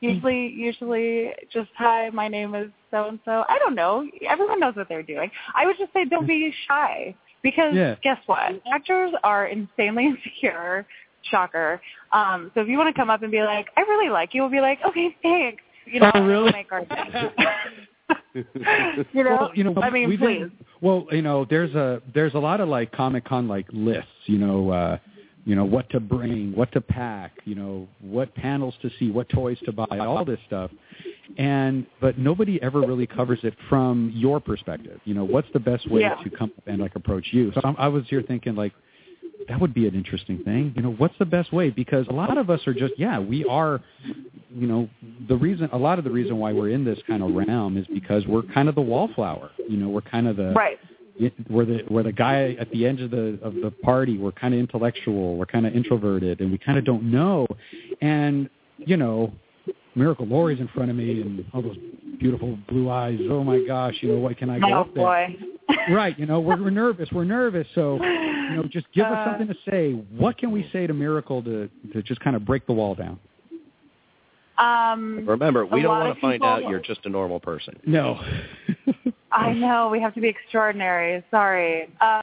usually 0.00 0.48
usually 0.48 1.32
just 1.52 1.70
hi, 1.76 2.10
my 2.10 2.28
name 2.28 2.54
is 2.54 2.70
so 2.90 3.08
and 3.08 3.18
so. 3.24 3.44
I 3.48 3.58
don't 3.58 3.74
know. 3.74 4.06
Everyone 4.28 4.60
knows 4.60 4.76
what 4.76 4.88
they're 4.88 5.02
doing. 5.02 5.30
I 5.54 5.66
would 5.66 5.76
just 5.78 5.92
say 5.92 6.04
don't 6.04 6.26
be 6.26 6.52
shy 6.68 7.14
because 7.42 7.74
Yeah. 7.74 7.96
guess 8.02 8.18
what? 8.26 8.60
Actors 8.72 9.12
are 9.24 9.46
insanely 9.46 10.06
insecure. 10.06 10.86
Shocker. 11.30 11.80
Um, 12.12 12.50
so 12.54 12.60
if 12.60 12.68
you 12.68 12.76
want 12.78 12.94
to 12.94 13.00
come 13.00 13.10
up 13.10 13.22
and 13.22 13.30
be 13.30 13.42
like, 13.42 13.68
I 13.76 13.80
really 13.82 14.10
like 14.10 14.34
you, 14.34 14.42
we'll 14.42 14.50
be 14.50 14.60
like, 14.60 14.78
okay, 14.86 15.16
thanks. 15.22 15.62
You 15.86 16.00
know, 16.00 16.10
Oh, 16.14 16.22
really? 16.22 16.52
make 16.52 16.70
our 16.72 16.80
you 18.34 19.24
know, 19.24 19.36
Well, 19.40 19.50
you 19.54 19.64
know, 19.64 19.74
I 19.82 19.90
mean, 19.90 20.16
please. 20.18 20.46
well, 20.80 21.06
you 21.10 21.22
know, 21.22 21.44
there's 21.48 21.74
a 21.74 22.00
there's 22.14 22.34
a 22.34 22.38
lot 22.38 22.60
of 22.60 22.68
like 22.68 22.92
Comic 22.92 23.24
Con 23.24 23.48
like 23.48 23.66
lists. 23.72 24.08
You 24.26 24.38
know, 24.38 24.70
uh, 24.70 24.98
you 25.44 25.54
know 25.56 25.64
what 25.64 25.90
to 25.90 26.00
bring, 26.00 26.54
what 26.54 26.70
to 26.72 26.80
pack, 26.80 27.32
you 27.44 27.54
know, 27.54 27.88
what 28.00 28.34
panels 28.34 28.74
to 28.82 28.90
see, 28.98 29.10
what 29.10 29.28
toys 29.28 29.58
to 29.64 29.72
buy, 29.72 29.98
all 29.98 30.24
this 30.24 30.38
stuff. 30.46 30.70
And 31.38 31.86
but 32.00 32.18
nobody 32.18 32.60
ever 32.62 32.80
really 32.80 33.06
covers 33.06 33.40
it 33.42 33.54
from 33.68 34.12
your 34.14 34.40
perspective. 34.40 35.00
You 35.04 35.14
know, 35.14 35.24
what's 35.24 35.48
the 35.52 35.60
best 35.60 35.90
way 35.90 36.02
Yeah. 36.02 36.14
to 36.22 36.30
come 36.30 36.52
up 36.56 36.64
and 36.66 36.80
like 36.80 36.94
approach 36.96 37.26
you? 37.32 37.50
So 37.54 37.60
I'm, 37.64 37.74
I 37.78 37.88
was 37.88 38.04
here 38.08 38.22
thinking 38.22 38.54
like 38.54 38.72
that 39.48 39.60
would 39.60 39.74
be 39.74 39.86
an 39.86 39.94
interesting 39.94 40.38
thing. 40.44 40.72
You 40.76 40.82
know, 40.82 40.92
what's 40.92 41.14
the 41.18 41.24
best 41.24 41.52
way? 41.52 41.70
Because 41.70 42.06
a 42.08 42.12
lot 42.12 42.38
of 42.38 42.50
us 42.50 42.60
are 42.66 42.74
just, 42.74 42.94
yeah, 42.98 43.18
we 43.18 43.44
are, 43.44 43.80
you 44.54 44.66
know, 44.66 44.88
the 45.28 45.36
reason, 45.36 45.68
a 45.72 45.78
lot 45.78 45.98
of 45.98 46.04
the 46.04 46.10
reason 46.10 46.38
why 46.38 46.52
we're 46.52 46.70
in 46.70 46.84
this 46.84 46.98
kind 47.06 47.22
of 47.22 47.34
realm 47.34 47.76
is 47.76 47.86
because 47.92 48.26
we're 48.26 48.42
kind 48.42 48.68
of 48.68 48.74
the 48.74 48.80
wallflower. 48.82 49.50
You 49.68 49.76
know, 49.76 49.88
we're 49.88 50.00
kind 50.02 50.28
of 50.28 50.36
the, 50.36 50.52
Right. 50.52 50.78
we're 51.50 51.64
the, 51.64 51.82
we're 51.88 52.02
the 52.02 52.12
guy 52.12 52.56
at 52.58 52.70
the 52.70 52.86
end 52.86 53.00
of 53.00 53.10
the, 53.10 53.38
of 53.42 53.54
the 53.54 53.70
party. 53.82 54.18
We're 54.18 54.32
kind 54.32 54.54
of 54.54 54.60
intellectual. 54.60 55.36
We're 55.36 55.46
kind 55.46 55.66
of 55.66 55.74
introverted 55.74 56.40
and 56.40 56.50
we 56.50 56.58
kind 56.58 56.78
of 56.78 56.84
don't 56.84 57.10
know. 57.10 57.46
And, 58.00 58.48
you 58.78 58.96
know, 58.96 59.32
Miracle 59.94 60.26
Laurie's 60.26 60.60
in 60.60 60.68
front 60.68 60.90
of 60.90 60.96
me 60.96 61.20
and 61.20 61.44
all 61.52 61.62
those 61.62 61.76
beautiful 62.18 62.56
blue 62.68 62.90
eyes. 62.90 63.18
Oh 63.30 63.42
my 63.44 63.60
gosh, 63.66 63.94
you 64.00 64.08
know, 64.12 64.18
what 64.18 64.36
can 64.38 64.48
I 64.50 64.58
go 64.58 64.66
Oh 64.68 64.80
up 64.80 64.94
there? 64.94 65.04
boy. 65.04 65.36
right 65.90 66.18
you 66.18 66.26
know 66.26 66.38
we're, 66.40 66.60
we're 66.60 66.70
nervous 66.70 67.08
we're 67.12 67.24
nervous 67.24 67.66
so 67.74 67.94
you 68.02 68.56
know 68.56 68.64
just 68.70 68.86
give 68.92 69.06
us 69.06 69.12
Uh, 69.16 69.24
something 69.30 69.46
to 69.46 69.54
say 69.70 69.92
what 70.18 70.36
can 70.36 70.50
we 70.50 70.68
say 70.72 70.86
to 70.86 70.92
miracle 70.92 71.40
to 71.42 71.68
to 71.92 72.02
just 72.02 72.20
kind 72.20 72.34
of 72.36 72.44
break 72.44 72.66
the 72.66 72.72
wall 72.72 72.94
down 72.96 73.18
Um, 74.58 75.24
Remember, 75.26 75.64
we 75.64 75.82
don't 75.82 75.98
want 75.98 76.14
to 76.14 76.20
find 76.20 76.42
out 76.44 76.68
you're 76.68 76.80
just 76.80 77.00
a 77.06 77.08
normal 77.08 77.40
person. 77.40 77.78
no 77.86 78.20
I 79.32 79.52
know 79.54 79.88
we 79.88 80.00
have 80.00 80.12
to 80.14 80.20
be 80.20 80.28
extraordinary. 80.28 81.24
Sorry. 81.30 81.88
Uh, 82.00 82.22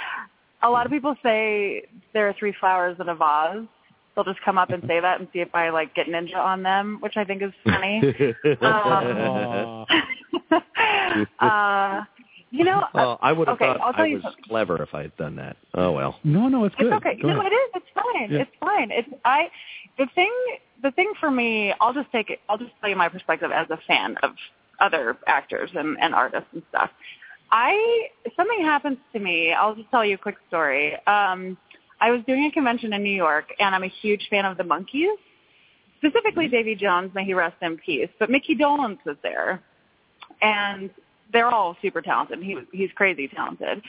a 0.62 0.68
lot 0.68 0.84
of 0.84 0.90
people 0.90 1.14
say 1.22 1.82
there 2.12 2.28
are 2.28 2.34
three 2.38 2.54
flowers 2.58 2.96
in 2.98 3.08
a 3.08 3.14
vase. 3.14 3.66
They'll 4.14 4.24
just 4.24 4.40
come 4.44 4.58
up 4.58 4.70
and 4.70 4.82
say 4.86 5.00
that 5.00 5.20
and 5.20 5.28
see 5.32 5.38
if 5.40 5.54
I 5.54 5.70
like 5.70 5.94
get 5.94 6.06
ninja 6.06 6.36
on 6.36 6.62
them, 6.62 6.98
which 7.00 7.16
I 7.16 7.24
think 7.24 7.42
is 7.42 7.52
funny. 7.64 8.02
Um, 8.60 9.86
uh, 11.38 12.02
you 12.50 12.64
know, 12.64 12.84
well, 12.94 13.18
I 13.22 13.32
would 13.32 13.48
have 13.48 13.56
okay, 13.56 13.66
thought 13.66 13.80
I'll 13.80 13.92
tell 13.92 14.04
I 14.04 14.08
you 14.08 14.14
was 14.16 14.24
something. 14.24 14.44
clever 14.48 14.82
if 14.82 14.94
I 14.94 15.02
had 15.02 15.16
done 15.16 15.36
that. 15.36 15.56
Oh 15.74 15.92
well. 15.92 16.18
no 16.24 16.48
no 16.48 16.64
it's 16.64 16.74
good 16.76 16.86
It's 16.92 16.96
okay. 16.96 17.16
Go 17.20 17.28
no, 17.28 17.40
ahead. 17.40 17.52
it 17.52 17.54
is. 17.54 17.70
It's 17.76 17.86
fine. 17.94 18.30
Yeah. 18.32 18.38
It's 18.42 18.50
fine. 18.60 18.90
It's 18.90 19.08
I. 19.24 19.48
The 19.98 20.06
thing. 20.14 20.32
The 20.82 20.90
thing 20.92 21.12
for 21.20 21.30
me. 21.30 21.72
I'll 21.80 21.94
just 21.94 22.10
take 22.10 22.30
it. 22.30 22.40
I'll 22.48 22.58
just 22.58 22.72
tell 22.80 22.90
you 22.90 22.96
my 22.96 23.08
perspective 23.08 23.50
as 23.52 23.68
a 23.70 23.78
fan 23.86 24.16
of 24.22 24.32
other 24.80 25.16
actors 25.26 25.70
and, 25.74 25.96
and 26.00 26.14
artists 26.14 26.48
and 26.52 26.62
stuff. 26.70 26.90
I 27.52 28.08
something 28.36 28.62
happens 28.62 28.98
to 29.12 29.18
me. 29.20 29.52
I'll 29.52 29.74
just 29.74 29.90
tell 29.90 30.04
you 30.04 30.14
a 30.14 30.18
quick 30.18 30.36
story. 30.48 30.94
Um, 31.06 31.56
I 32.00 32.10
was 32.10 32.22
doing 32.26 32.46
a 32.46 32.50
convention 32.50 32.92
in 32.92 33.02
New 33.02 33.14
York, 33.14 33.52
and 33.58 33.74
I'm 33.74 33.84
a 33.84 33.92
huge 34.00 34.26
fan 34.30 34.44
of 34.44 34.56
the 34.56 34.64
Monkees, 34.64 35.16
specifically 35.98 36.46
mm-hmm. 36.46 36.54
Davy 36.54 36.74
Jones. 36.74 37.10
May 37.14 37.24
he 37.24 37.34
rest 37.34 37.56
in 37.62 37.76
peace. 37.78 38.08
But 38.18 38.30
Mickey 38.30 38.56
Dolenz 38.56 38.98
was 39.04 39.16
there, 39.22 39.62
and 40.40 40.90
they're 41.32 41.48
all 41.48 41.76
super 41.82 42.00
talented. 42.00 42.42
He 42.42 42.56
he's 42.72 42.90
crazy 42.94 43.28
talented. 43.28 43.82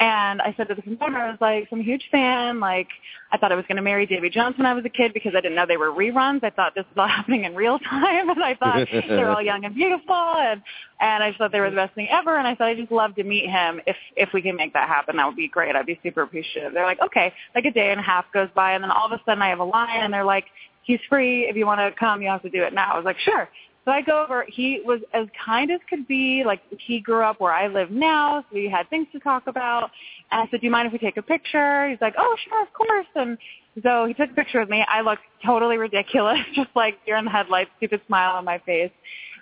And 0.00 0.40
I 0.40 0.54
said 0.56 0.68
to 0.68 0.76
the 0.76 0.82
promoter, 0.82 1.16
I 1.16 1.30
was 1.30 1.38
like, 1.40 1.68
I'm 1.72 1.80
a 1.80 1.84
huge 1.84 2.04
fan. 2.12 2.60
Like, 2.60 2.86
I 3.32 3.36
thought 3.36 3.50
I 3.50 3.56
was 3.56 3.64
going 3.66 3.76
to 3.76 3.82
marry 3.82 4.06
Davy 4.06 4.30
Jones 4.30 4.56
when 4.56 4.64
I 4.64 4.72
was 4.72 4.84
a 4.84 4.88
kid 4.88 5.12
because 5.12 5.32
I 5.36 5.40
didn't 5.40 5.56
know 5.56 5.66
they 5.66 5.76
were 5.76 5.90
reruns. 5.90 6.44
I 6.44 6.50
thought 6.50 6.74
this 6.76 6.84
was 6.94 7.02
all 7.02 7.08
happening 7.16 7.44
in 7.44 7.54
real 7.56 7.80
time, 7.80 8.30
and 8.30 8.42
I 8.42 8.54
thought 8.54 8.86
they 8.92 9.16
were 9.16 9.30
all 9.30 9.42
young 9.42 9.64
and 9.64 9.74
beautiful, 9.74 10.14
and 10.14 10.62
and 11.00 11.22
I 11.22 11.30
just 11.30 11.38
thought 11.38 11.52
they 11.52 11.60
were 11.60 11.70
the 11.70 11.76
best 11.76 11.94
thing 11.94 12.08
ever. 12.10 12.38
And 12.38 12.46
I 12.46 12.54
thought 12.54 12.68
I'd 12.68 12.76
just 12.78 12.92
love 12.92 13.14
to 13.16 13.24
meet 13.24 13.50
him 13.50 13.80
if 13.86 13.96
if 14.16 14.28
we 14.32 14.40
can 14.40 14.56
make 14.56 14.72
that 14.74 14.88
happen. 14.88 15.16
That 15.16 15.26
would 15.26 15.36
be 15.36 15.48
great. 15.48 15.74
I'd 15.74 15.86
be 15.86 15.98
super 16.02 16.22
appreciative. 16.22 16.72
They're 16.74 16.86
like, 16.86 17.00
okay. 17.04 17.32
Like 17.54 17.64
a 17.64 17.72
day 17.72 17.90
and 17.90 17.98
a 17.98 18.04
half 18.04 18.26
goes 18.32 18.48
by, 18.54 18.74
and 18.74 18.84
then 18.84 18.92
all 18.92 19.06
of 19.06 19.12
a 19.12 19.20
sudden 19.26 19.42
I 19.42 19.48
have 19.48 19.60
a 19.60 19.64
line, 19.64 20.00
and 20.02 20.12
they're 20.12 20.24
like, 20.24 20.44
he's 20.84 21.00
free. 21.08 21.46
If 21.48 21.56
you 21.56 21.66
want 21.66 21.80
to 21.80 21.92
come, 21.98 22.22
you 22.22 22.28
have 22.28 22.42
to 22.42 22.50
do 22.50 22.62
it 22.62 22.72
now. 22.72 22.92
I 22.92 22.96
was 22.96 23.04
like, 23.04 23.18
sure. 23.18 23.48
So 23.88 23.92
I 23.92 24.02
go 24.02 24.22
over. 24.22 24.44
He 24.46 24.82
was 24.84 25.00
as 25.14 25.28
kind 25.42 25.70
as 25.70 25.80
could 25.88 26.06
be. 26.06 26.42
Like 26.44 26.60
he 26.78 27.00
grew 27.00 27.24
up 27.24 27.40
where 27.40 27.54
I 27.54 27.68
live 27.68 27.90
now, 27.90 28.42
so 28.42 28.54
we 28.54 28.68
had 28.68 28.86
things 28.90 29.06
to 29.12 29.18
talk 29.18 29.46
about. 29.46 29.90
And 30.30 30.42
I 30.42 30.50
said, 30.50 30.60
"Do 30.60 30.66
you 30.66 30.70
mind 30.70 30.88
if 30.88 30.92
we 30.92 30.98
take 30.98 31.16
a 31.16 31.22
picture?" 31.22 31.88
He's 31.88 31.98
like, 32.02 32.12
"Oh, 32.18 32.36
sure, 32.46 32.62
of 32.62 32.70
course." 32.74 33.06
And 33.14 33.38
so 33.82 34.04
he 34.04 34.12
took 34.12 34.30
a 34.30 34.34
picture 34.34 34.60
with 34.60 34.68
me. 34.68 34.84
I 34.86 35.00
looked 35.00 35.22
totally 35.42 35.78
ridiculous, 35.78 36.38
just 36.54 36.68
like 36.76 36.98
you're 37.06 37.16
in 37.16 37.24
the 37.24 37.30
headlights, 37.30 37.70
stupid 37.78 38.02
smile 38.06 38.36
on 38.36 38.44
my 38.44 38.58
face. 38.58 38.90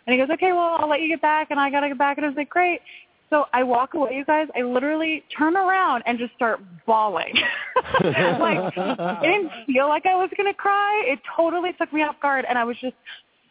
And 0.06 0.14
he 0.14 0.16
goes, 0.16 0.30
"Okay, 0.32 0.52
well, 0.52 0.76
I'll 0.78 0.88
let 0.88 1.00
you 1.00 1.08
get 1.08 1.20
back." 1.20 1.50
And 1.50 1.58
I 1.58 1.68
gotta 1.68 1.88
get 1.88 1.98
back. 1.98 2.16
And 2.16 2.24
I 2.24 2.28
was 2.28 2.36
like, 2.36 2.48
"Great." 2.48 2.82
So 3.30 3.46
I 3.52 3.64
walk 3.64 3.94
away, 3.94 4.14
you 4.14 4.24
guys. 4.24 4.46
I 4.56 4.62
literally 4.62 5.24
turn 5.36 5.56
around 5.56 6.04
and 6.06 6.20
just 6.20 6.32
start 6.34 6.60
bawling. 6.86 7.34
like 8.04 8.72
it 8.76 9.22
didn't 9.22 9.50
feel 9.66 9.88
like 9.88 10.06
I 10.06 10.14
was 10.14 10.30
gonna 10.36 10.54
cry. 10.54 11.02
It 11.08 11.18
totally 11.36 11.72
took 11.72 11.92
me 11.92 12.04
off 12.04 12.14
guard, 12.22 12.44
and 12.48 12.56
I 12.56 12.62
was 12.62 12.76
just 12.80 12.94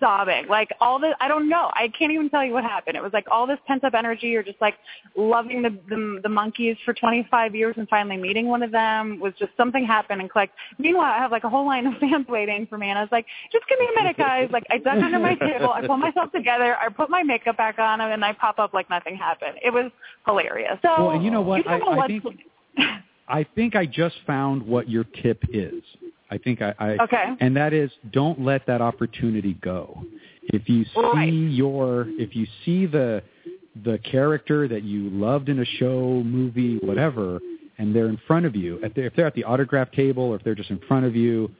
sobbing. 0.05 0.47
Like 0.47 0.69
all 0.79 0.99
this, 0.99 1.13
I 1.19 1.27
don't 1.27 1.49
know. 1.49 1.71
I 1.73 1.89
can't 1.97 2.11
even 2.11 2.29
tell 2.29 2.45
you 2.45 2.53
what 2.53 2.63
happened. 2.63 2.95
It 2.95 3.01
was 3.01 3.13
like 3.13 3.25
all 3.31 3.47
this 3.47 3.57
pent 3.67 3.83
up 3.83 3.93
energy, 3.95 4.35
or 4.35 4.43
just 4.43 4.61
like 4.61 4.75
loving 5.15 5.63
the, 5.63 5.71
the 5.89 6.19
the 6.21 6.29
Monkees 6.29 6.77
for 6.85 6.93
25 6.93 7.55
years 7.55 7.75
and 7.77 7.89
finally 7.89 8.17
meeting 8.17 8.47
one 8.47 8.61
of 8.61 8.71
them 8.71 9.19
was 9.19 9.33
just 9.39 9.51
something 9.57 9.85
happened 9.85 10.21
and 10.21 10.29
clicked. 10.29 10.53
Meanwhile, 10.77 11.11
I 11.11 11.17
have 11.17 11.31
like 11.31 11.43
a 11.43 11.49
whole 11.49 11.65
line 11.65 11.87
of 11.87 11.93
fans 11.99 12.27
waiting 12.27 12.67
for 12.67 12.77
me, 12.77 12.89
and 12.89 12.99
I 12.99 13.01
was 13.01 13.11
like, 13.11 13.25
just 13.51 13.67
give 13.67 13.79
me 13.79 13.87
a 13.91 14.01
minute, 14.01 14.17
guys. 14.17 14.49
Like 14.51 14.63
I 14.69 14.77
duck 14.77 15.01
under 15.01 15.19
my 15.19 15.35
table, 15.49 15.71
I 15.73 15.85
pull 15.85 15.97
myself 15.97 16.31
together, 16.31 16.77
I 16.77 16.89
put 16.89 17.09
my 17.09 17.23
makeup 17.23 17.57
back 17.57 17.79
on, 17.79 18.01
and 18.01 18.23
I 18.23 18.33
pop 18.33 18.59
up 18.59 18.73
like 18.73 18.89
nothing 18.89 19.15
happened. 19.15 19.57
It 19.63 19.71
was 19.71 19.91
hilarious. 20.25 20.77
So 20.83 21.07
well, 21.07 21.21
you 21.21 21.31
know 21.31 21.41
what? 21.41 21.65
You 21.65 21.79
know 21.79 21.87
I, 21.87 22.03
I 22.03 22.07
think 22.07 22.23
I 23.27 23.43
think 23.55 23.75
I 23.75 23.85
just 23.85 24.15
found 24.27 24.61
what 24.63 24.89
your 24.89 25.03
tip 25.21 25.43
is. 25.49 25.83
I 26.29 26.37
think 26.37 26.61
I, 26.61 26.73
I 26.79 26.89
Okay. 27.03 27.35
and 27.39 27.55
that 27.55 27.73
is 27.73 27.91
don't 28.11 28.41
let 28.41 28.65
that 28.67 28.81
opportunity 28.81 29.53
go. 29.61 30.03
If 30.53 30.69
you 30.69 30.83
see 30.85 31.01
Right. 31.01 31.33
your 31.33 32.07
if 32.17 32.35
you 32.35 32.47
see 32.63 32.85
the 32.85 33.23
the 33.83 33.97
character 33.99 34.67
that 34.67 34.83
you 34.83 35.09
loved 35.09 35.49
in 35.49 35.59
a 35.59 35.65
show, 35.65 36.23
movie, 36.23 36.77
whatever, 36.77 37.41
and 37.77 37.93
they're 37.93 38.07
in 38.07 38.17
front 38.25 38.45
of 38.45 38.55
you, 38.55 38.79
at 38.83 38.95
the, 38.95 39.03
if 39.03 39.15
they're 39.15 39.27
at 39.27 39.33
the 39.35 39.43
autograph 39.43 39.91
table 39.91 40.23
or 40.23 40.35
if 40.37 40.43
they're 40.43 40.55
just 40.55 40.69
in 40.69 40.79
front 40.87 41.05
of 41.05 41.13
you, 41.13 41.51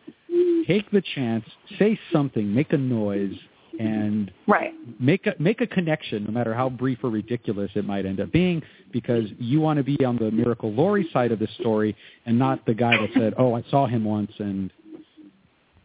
take 0.66 0.90
the 0.92 1.02
chance, 1.14 1.44
say 1.78 2.00
something, 2.14 2.54
make 2.54 2.72
a 2.72 2.78
noise, 2.78 3.36
and 3.80 4.32
right. 4.48 4.74
make 5.00 5.26
a 5.28 5.34
make 5.40 5.62
a 5.62 5.68
connection, 5.68 6.24
no 6.26 6.32
matter 6.32 6.54
how 6.54 6.70
brief 6.70 7.00
or 7.04 7.10
ridiculous 7.10 7.72
it 7.76 7.86
might 7.86 8.06
end 8.06 8.20
up 8.20 8.32
being, 8.32 8.62
because 8.92 9.26
you 9.40 9.62
want 9.62 9.78
to 9.78 9.84
be 9.84 10.04
on 10.06 10.18
the 10.18 10.32
Miracle 10.32 10.72
Laurie 10.72 11.10
side 11.12 11.32
of 11.32 11.40
the 11.40 11.48
story 11.60 11.96
and 12.26 12.38
not 12.38 12.66
the 12.66 12.74
guy 12.74 12.98
that 12.98 13.10
said, 13.14 13.34
"Oh, 13.38 13.54
I 13.54 13.64
saw 13.70 13.86
him 13.88 14.04
once 14.04 14.32
and 14.40 14.72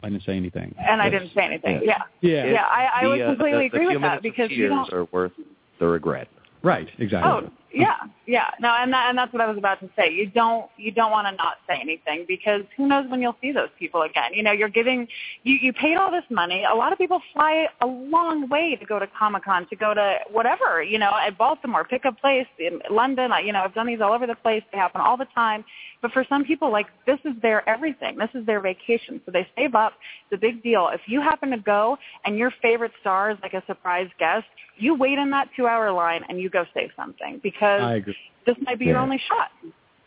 I 0.02 0.08
didn't 0.08 0.24
say 0.24 0.36
anything." 0.36 0.74
And 0.78 1.00
I 1.02 1.10
didn't 1.10 1.32
say 1.34 1.42
anything. 1.42 1.82
Yeah. 1.84 2.02
Yeah. 2.20 2.46
Yeah, 2.46 2.62
I, 2.64 3.02
I 3.02 3.06
would 3.06 3.20
The, 3.20 3.24
uh, 3.24 3.28
completely 3.30 3.68
the, 3.68 3.70
the 3.70 3.76
agree 3.76 3.86
few 3.86 3.88
with 3.88 4.02
that 4.02 4.08
minutes 4.08 4.16
of 4.18 4.22
because 4.22 4.50
you 4.50 4.68
tears 4.68 4.70
don't. 4.70 4.92
are 4.92 5.04
worth 5.12 5.32
the 5.78 5.86
regret. 5.86 6.28
Right. 6.62 6.88
Exactly. 6.98 7.48
Oh, 7.48 7.52
yeah, 7.72 7.96
yeah. 8.26 8.50
No, 8.58 8.74
and 8.78 8.92
that, 8.92 9.08
and 9.10 9.18
that's 9.18 9.32
what 9.32 9.40
I 9.40 9.46
was 9.46 9.56
about 9.56 9.80
to 9.80 9.88
say. 9.96 10.12
You 10.12 10.26
don't 10.26 10.68
you 10.76 10.90
don't 10.90 11.10
want 11.10 11.26
to 11.28 11.36
not 11.36 11.58
say 11.68 11.78
anything 11.80 12.24
because 12.26 12.62
who 12.76 12.88
knows 12.88 13.08
when 13.08 13.22
you'll 13.22 13.36
see 13.40 13.52
those 13.52 13.68
people 13.78 14.02
again. 14.02 14.32
You 14.34 14.42
know, 14.42 14.52
you're 14.52 14.68
giving 14.68 15.06
you 15.44 15.54
you 15.54 15.72
paid 15.72 15.96
all 15.96 16.10
this 16.10 16.24
money. 16.30 16.64
A 16.70 16.74
lot 16.74 16.92
of 16.92 16.98
people 16.98 17.20
fly 17.32 17.66
a 17.80 17.86
long 17.86 18.48
way 18.48 18.76
to 18.76 18.84
go 18.84 18.98
to 18.98 19.06
Comic 19.06 19.44
Con, 19.44 19.66
to 19.68 19.76
go 19.76 19.94
to 19.94 20.18
whatever. 20.32 20.82
You 20.82 20.98
know, 20.98 21.12
at 21.24 21.38
Baltimore, 21.38 21.84
pick 21.84 22.04
a 22.04 22.12
place 22.12 22.46
in 22.58 22.80
London. 22.90 23.30
I, 23.32 23.40
you 23.40 23.52
know, 23.52 23.60
I've 23.60 23.74
done 23.74 23.86
these 23.86 24.00
all 24.00 24.12
over 24.12 24.26
the 24.26 24.34
place. 24.34 24.62
They 24.72 24.78
happen 24.78 25.00
all 25.00 25.16
the 25.16 25.28
time. 25.34 25.64
But 26.02 26.12
for 26.12 26.24
some 26.28 26.44
people, 26.44 26.72
like 26.72 26.86
this 27.06 27.18
is 27.24 27.34
their 27.42 27.68
everything. 27.68 28.16
This 28.16 28.30
is 28.34 28.46
their 28.46 28.60
vacation. 28.60 29.20
So 29.24 29.32
they 29.32 29.46
save 29.56 29.74
up. 29.74 29.92
It's 30.30 30.38
a 30.38 30.40
big 30.40 30.62
deal. 30.62 30.90
If 30.92 31.02
you 31.06 31.20
happen 31.20 31.50
to 31.50 31.58
go 31.58 31.98
and 32.24 32.36
your 32.36 32.52
favorite 32.62 32.92
star 33.00 33.30
is 33.30 33.38
like 33.42 33.54
a 33.54 33.62
surprise 33.66 34.08
guest, 34.18 34.46
you 34.80 34.94
wait 34.94 35.18
in 35.18 35.30
that 35.30 35.48
two-hour 35.54 35.92
line 35.92 36.22
and 36.28 36.40
you 36.40 36.48
go 36.48 36.64
save 36.74 36.90
something 36.96 37.38
because 37.42 37.59
I 37.62 37.94
agree. 37.96 38.16
this 38.46 38.56
might 38.62 38.78
be 38.78 38.86
your 38.86 38.98
only 38.98 39.20
shot. 39.28 39.50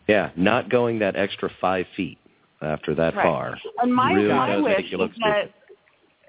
Yeah, 0.08 0.32
not 0.36 0.70
going 0.70 1.00
that 1.00 1.16
extra 1.16 1.50
five 1.62 1.86
feet 1.96 2.18
after 2.62 2.96
that 2.96 3.16
Right. 3.16 3.24
far 3.24 3.58
And 3.82 3.94
my 3.94 4.12
really 4.14 4.30
my 4.30 4.58
wish 4.58 4.78
make 4.78 4.92
you 4.92 5.04
is 5.04 5.12
that 5.22 5.52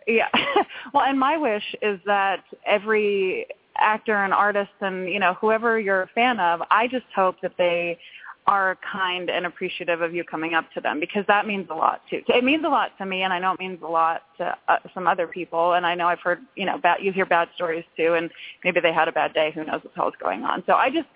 yeah. 0.06 0.28
well, 0.92 1.04
and 1.04 1.18
my 1.18 1.36
wish 1.36 1.62
is 1.82 1.98
that 2.06 2.44
every 2.66 3.46
actor 3.78 4.24
and 4.24 4.32
artist 4.32 4.70
and 4.80 5.08
you 5.08 5.18
know 5.18 5.34
whoever 5.40 5.78
you're 5.80 6.02
a 6.02 6.08
fan 6.08 6.38
of, 6.38 6.60
I 6.70 6.86
just 6.88 7.06
hope 7.14 7.36
that 7.42 7.52
they 7.58 7.98
are 8.46 8.76
kind 8.92 9.30
and 9.30 9.46
appreciative 9.46 10.02
of 10.02 10.14
you 10.14 10.22
coming 10.22 10.52
up 10.54 10.70
to 10.74 10.80
them 10.80 11.00
because 11.00 11.24
that 11.26 11.46
means 11.46 11.66
a 11.70 11.74
lot 11.74 12.02
too. 12.10 12.20
It 12.28 12.44
means 12.44 12.64
a 12.64 12.68
lot 12.68 12.90
to 12.98 13.06
me, 13.06 13.22
and 13.22 13.32
I 13.32 13.38
know 13.38 13.52
it 13.52 13.60
means 13.60 13.80
a 13.82 13.86
lot 13.86 14.22
to 14.38 14.56
uh, 14.68 14.76
some 14.92 15.06
other 15.06 15.26
people. 15.26 15.74
And 15.74 15.86
I 15.86 15.94
know 15.94 16.08
I've 16.08 16.20
heard 16.20 16.40
you 16.54 16.66
know 16.66 16.78
bad, 16.78 16.98
you 17.02 17.12
hear 17.12 17.26
bad 17.26 17.48
stories 17.54 17.84
too, 17.96 18.14
and 18.14 18.30
maybe 18.62 18.80
they 18.80 18.92
had 18.92 19.08
a 19.08 19.12
bad 19.12 19.32
day. 19.32 19.50
Who 19.54 19.64
knows 19.64 19.80
what 19.82 19.94
the 19.94 20.16
going 20.22 20.44
on? 20.44 20.62
So 20.66 20.74
I 20.74 20.90
just 20.90 21.08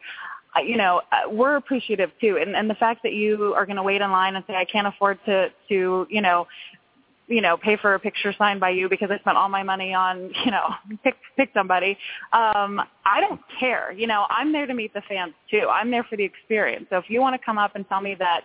you 0.65 0.77
know, 0.77 1.03
uh, 1.13 1.31
we're 1.31 1.57
appreciative 1.57 2.11
too, 2.21 2.39
and 2.41 2.57
and 2.57 2.69
the 2.69 2.75
fact 2.75 3.03
that 3.03 3.13
you 3.13 3.55
are 3.55 3.67
going 3.67 3.77
to 3.77 3.83
wait 3.83 4.01
in 4.01 4.11
line 4.11 4.35
and 4.35 4.45
say, 4.47 4.55
I 4.55 4.65
can't 4.65 4.87
afford 4.87 5.19
to 5.27 5.49
to 5.69 6.07
you 6.09 6.23
know, 6.23 6.47
you 7.29 7.41
know, 7.41 7.57
pay 7.57 7.77
for 7.77 7.95
a 7.95 8.01
picture 8.01 8.35
signed 8.37 8.61
by 8.61 8.71
you 8.71 8.89
because 8.89 9.11
I 9.11 9.19
spent 9.19 9.37
all 9.37 9.49
my 9.49 9.63
money 9.63 9.95
on 9.95 10.33
you 10.45 10.51
know, 10.51 10.69
pick 11.05 11.15
pick 11.37 11.51
somebody. 11.55 11.99
Um, 12.33 12.81
I 13.05 13.21
don't 13.21 13.41
care. 13.61 13.93
You 13.93 14.07
know, 14.07 14.27
I'm 14.29 14.53
there 14.53 14.67
to 14.67 14.75
meet 14.75 14.95
the 14.95 15.03
fans 15.09 15.35
too. 15.51 15.69
I'm 15.71 15.91
there 15.91 16.05
for 16.05 16.17
the 16.17 16.25
experience. 16.25 16.87
So 16.91 16.97
if 16.97 17.05
you 17.09 17.21
want 17.21 17.41
to 17.41 17.45
come 17.45 17.59
up 17.59 17.75
and 17.75 17.89
tell 17.89 18.01
me 18.01 18.15
that 18.19 18.43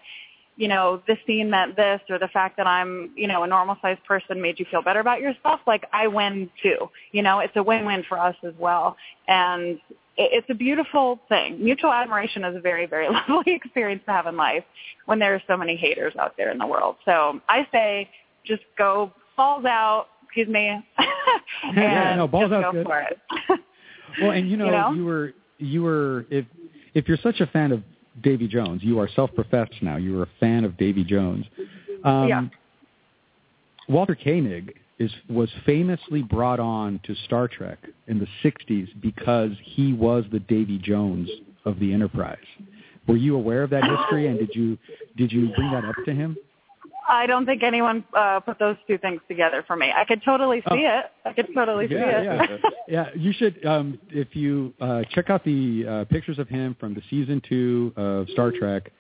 you 0.56 0.68
know, 0.68 1.02
this 1.08 1.18
scene 1.26 1.50
meant 1.50 1.76
this 1.76 2.00
or 2.10 2.20
the 2.20 2.28
fact 2.28 2.58
that 2.58 2.68
I'm, 2.68 3.12
you 3.16 3.28
know, 3.28 3.44
a 3.44 3.48
normal 3.48 3.76
sized 3.82 4.04
person 4.04 4.42
made 4.42 4.60
you 4.60 4.66
feel 4.70 4.84
better 4.84 5.00
about 5.00 5.20
yourself, 5.20 5.60
like 5.66 5.86
I 5.92 6.08
win 6.08 6.50
too. 6.62 6.90
You 7.12 7.24
know, 7.24 7.40
it's 7.40 7.56
a 7.56 7.64
win-win 7.64 8.04
for 8.08 8.20
us 8.20 8.36
as 8.44 8.54
well. 8.60 8.96
And 9.28 9.80
it's 10.16 10.48
a 10.50 10.54
beautiful 10.54 11.20
thing. 11.28 11.64
Mutual 11.64 11.92
admiration 11.92 12.44
is 12.44 12.56
a 12.56 12.60
very, 12.60 12.86
very 12.86 13.08
lovely 13.30 13.54
experience 13.54 14.04
to 14.06 14.12
have 14.12 14.28
in 14.28 14.38
life 14.38 14.64
when 15.06 15.20
there 15.20 15.34
are 15.34 15.42
so 15.48 15.58
many 15.58 15.76
haters 15.76 16.14
out 16.20 16.38
there 16.38 16.52
in 16.52 16.60
the 16.60 16.68
world. 16.68 16.98
So 17.06 17.42
I 17.50 17.68
say 17.72 18.10
just 18.46 18.64
go 18.78 19.12
balls 19.38 19.66
out, 19.66 20.08
excuse 20.26 20.48
me, 20.48 20.68
and 20.98 21.76
Yeah, 21.76 22.16
no, 22.16 22.28
balls 22.28 22.52
out's 22.52 22.64
go 22.66 22.72
good. 22.72 22.86
for 22.86 23.00
it. 23.02 23.20
Well, 24.22 24.30
and 24.32 24.48
you 24.50 24.58
know, 24.62 24.66
You 24.66 24.72
know? 24.72 24.92
you 24.94 25.06
were 25.06 25.34
you 25.58 25.82
were 25.84 26.26
if 26.30 26.46
if 26.94 27.08
you're 27.08 27.18
such 27.24 27.40
a 27.40 27.48
fan 27.48 27.72
of 27.72 27.82
Davy 28.22 28.48
Jones, 28.48 28.84
you 28.84 29.00
are 29.00 29.10
self-professed 29.16 29.82
now. 29.82 29.96
You 29.98 30.20
are 30.20 30.24
a 30.24 30.30
fan 30.40 30.66
of 30.66 30.78
Davy 30.78 31.04
Jones. 31.04 31.46
Um, 32.04 32.28
Yeah. 32.28 32.46
Walter 33.90 34.16
Koenig 34.16 34.76
is 35.00 35.12
was 35.30 35.50
famously 35.66 36.22
brought 36.22 36.60
on 36.60 37.00
to 37.06 37.16
Star 37.26 37.48
Trek 37.48 37.80
in 38.08 38.20
the 38.20 38.28
'60s 38.44 38.88
because 39.02 39.52
he 39.64 39.94
was 39.94 40.26
the 40.32 40.40
Davy 40.40 40.78
Jones 40.78 41.30
of 41.66 41.80
the 41.80 41.92
Enterprise. 41.92 42.38
Were 43.08 43.18
you 43.18 43.36
aware 43.36 43.64
of 43.64 43.70
that 43.72 43.84
history, 43.84 44.28
and 44.28 44.38
did 44.40 44.52
you 44.54 44.78
did 45.18 45.32
you 45.32 45.50
bring 45.56 45.72
that 45.72 45.86
up 45.86 45.96
to 46.06 46.14
him? 46.14 46.38
I 47.08 47.26
don't 47.26 47.46
think 47.46 47.64
anyone 47.64 48.04
uh, 48.16 48.40
put 48.40 48.60
those 48.60 48.78
two 48.88 48.98
things 48.98 49.20
together 49.28 49.64
for 49.68 49.76
me. 49.76 49.92
I 49.96 50.06
could 50.06 50.22
totally 50.24 50.62
see 50.72 50.80
it. 50.80 51.06
I 51.26 51.34
could 51.34 51.48
totally 51.54 51.88
see 51.88 51.96
Oh. 51.96 52.00
yeah, 52.00 52.44
it. 52.44 52.50
yeah, 52.64 52.70
yeah. 52.88 53.06
You 53.16 53.34
should 53.34 53.66
um, 53.66 54.00
if 54.10 54.36
you 54.36 54.74
uh, 54.80 55.04
check 55.12 55.30
out 55.30 55.44
the 55.44 55.86
uh, 55.88 56.06
pictures 56.06 56.40
of 56.40 56.48
him 56.48 56.76
from 56.80 56.94
the 56.94 57.02
season 57.10 57.42
two 57.48 57.94
of 57.98 58.30
Star 58.30 58.52
Trek, 58.52 58.92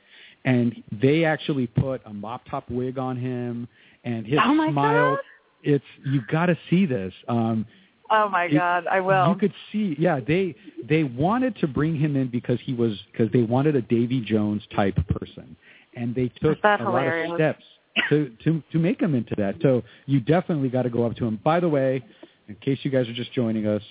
and 0.45 0.83
they 1.01 1.23
actually 1.25 1.67
put 1.67 2.01
a 2.05 2.13
mop 2.13 2.41
top 2.49 2.69
wig 2.69 2.97
on 2.97 3.15
him, 3.17 3.67
and 4.03 4.25
his 4.25 4.39
Oh 4.43 4.53
my 4.53 4.69
smile. 4.71 5.15
God. 5.15 5.19
It's 5.63 5.85
you 6.05 6.21
got 6.29 6.47
to 6.47 6.57
see 6.69 6.85
this. 6.85 7.13
Um, 7.29 7.65
Oh 8.11 8.27
my 8.29 8.45
it- 8.45 8.53
God, 8.53 8.85
I 8.91 8.99
will. 8.99 9.29
You 9.29 9.35
could 9.35 9.53
see, 9.71 9.95
yeah. 9.97 10.19
They 10.19 10.55
they 10.87 11.03
wanted 11.03 11.55
to 11.57 11.67
bring 11.67 11.95
him 11.95 12.15
in 12.17 12.27
because 12.27 12.59
he 12.63 12.73
was 12.73 13.01
because 13.11 13.31
they 13.31 13.43
wanted 13.43 13.75
a 13.77 13.81
Davy 13.81 14.19
Jones 14.19 14.61
type 14.75 14.95
person, 15.07 15.55
and 15.95 16.13
they 16.13 16.27
took 16.41 16.57
a 16.63 16.83
lot 16.83 17.07
of 17.07 17.35
steps 17.35 17.63
to 18.09 18.31
to 18.43 18.63
to 18.71 18.79
make 18.79 19.01
him 19.01 19.15
into 19.15 19.35
that. 19.37 19.55
So 19.61 19.83
you 20.05 20.19
definitely 20.19 20.69
got 20.69 20.83
to 20.83 20.89
go 20.89 21.05
up 21.05 21.15
to 21.17 21.25
him. 21.25 21.39
By 21.43 21.59
the 21.59 21.69
way, 21.69 22.03
in 22.47 22.55
case 22.55 22.79
you 22.83 22.91
guys 22.91 23.07
are 23.07 23.13
just 23.13 23.31
joining 23.33 23.67
us, 23.67 23.81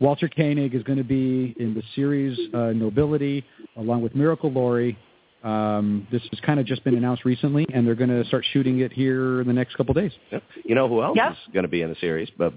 Walter 0.00 0.28
Koenig 0.28 0.74
is 0.74 0.82
going 0.82 0.98
to 0.98 1.04
be 1.04 1.54
in 1.58 1.74
the 1.74 1.82
series 1.94 2.38
uh, 2.54 2.72
Nobility 2.72 3.44
along 3.76 4.02
with 4.02 4.14
Miracle 4.14 4.50
Laurie. 4.50 4.96
Um, 5.44 6.08
this 6.10 6.22
has 6.30 6.40
kind 6.40 6.58
of 6.58 6.66
just 6.66 6.82
been 6.82 6.94
announced 6.96 7.24
recently, 7.24 7.66
and 7.72 7.86
they're 7.86 7.94
going 7.94 8.10
to 8.10 8.24
start 8.26 8.44
shooting 8.52 8.80
it 8.80 8.92
here 8.92 9.40
in 9.40 9.46
the 9.46 9.52
next 9.52 9.76
couple 9.76 9.94
days. 9.94 10.10
Yep. 10.32 10.42
You 10.64 10.74
know 10.74 10.88
who 10.88 11.02
else 11.02 11.16
Yep. 11.16 11.32
is 11.32 11.38
going 11.52 11.62
to 11.62 11.68
be 11.68 11.82
in 11.82 11.90
the 11.90 11.96
series? 12.00 12.28
But 12.36 12.52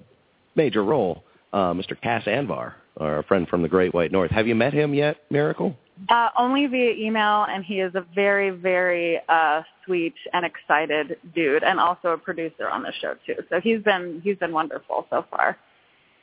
major 0.55 0.83
role, 0.83 1.23
uh, 1.53 1.73
Mr. 1.73 1.99
Cas 2.01 2.23
Anvar, 2.25 2.73
our 2.97 3.21
friend 3.23 3.47
from 3.47 3.61
the 3.61 3.67
Great 3.69 3.93
White 3.93 4.11
North. 4.11 4.31
Have 4.31 4.47
you 4.47 4.55
met 4.55 4.73
him 4.73 4.93
yet, 4.95 5.17
Miracle? 5.29 5.75
Uh, 6.07 6.29
only 6.37 6.65
via 6.67 6.91
email, 6.91 7.45
and 7.49 7.63
he 7.63 7.81
is 7.81 7.93
a 7.95 8.05
very, 8.15 8.51
very 8.51 9.19
uh, 9.27 9.61
sweet 9.85 10.15
and 10.33 10.45
excited 10.45 11.17
dude, 11.35 11.63
and 11.63 11.79
also 11.79 12.09
a 12.09 12.17
producer 12.17 12.69
on 12.69 12.83
the 12.83 12.93
show 13.01 13.15
too. 13.25 13.35
So 13.49 13.59
he's 13.59 13.81
been 13.83 14.21
he's 14.23 14.37
been 14.37 14.53
wonderful 14.53 15.07
so 15.09 15.25
far. 15.29 15.57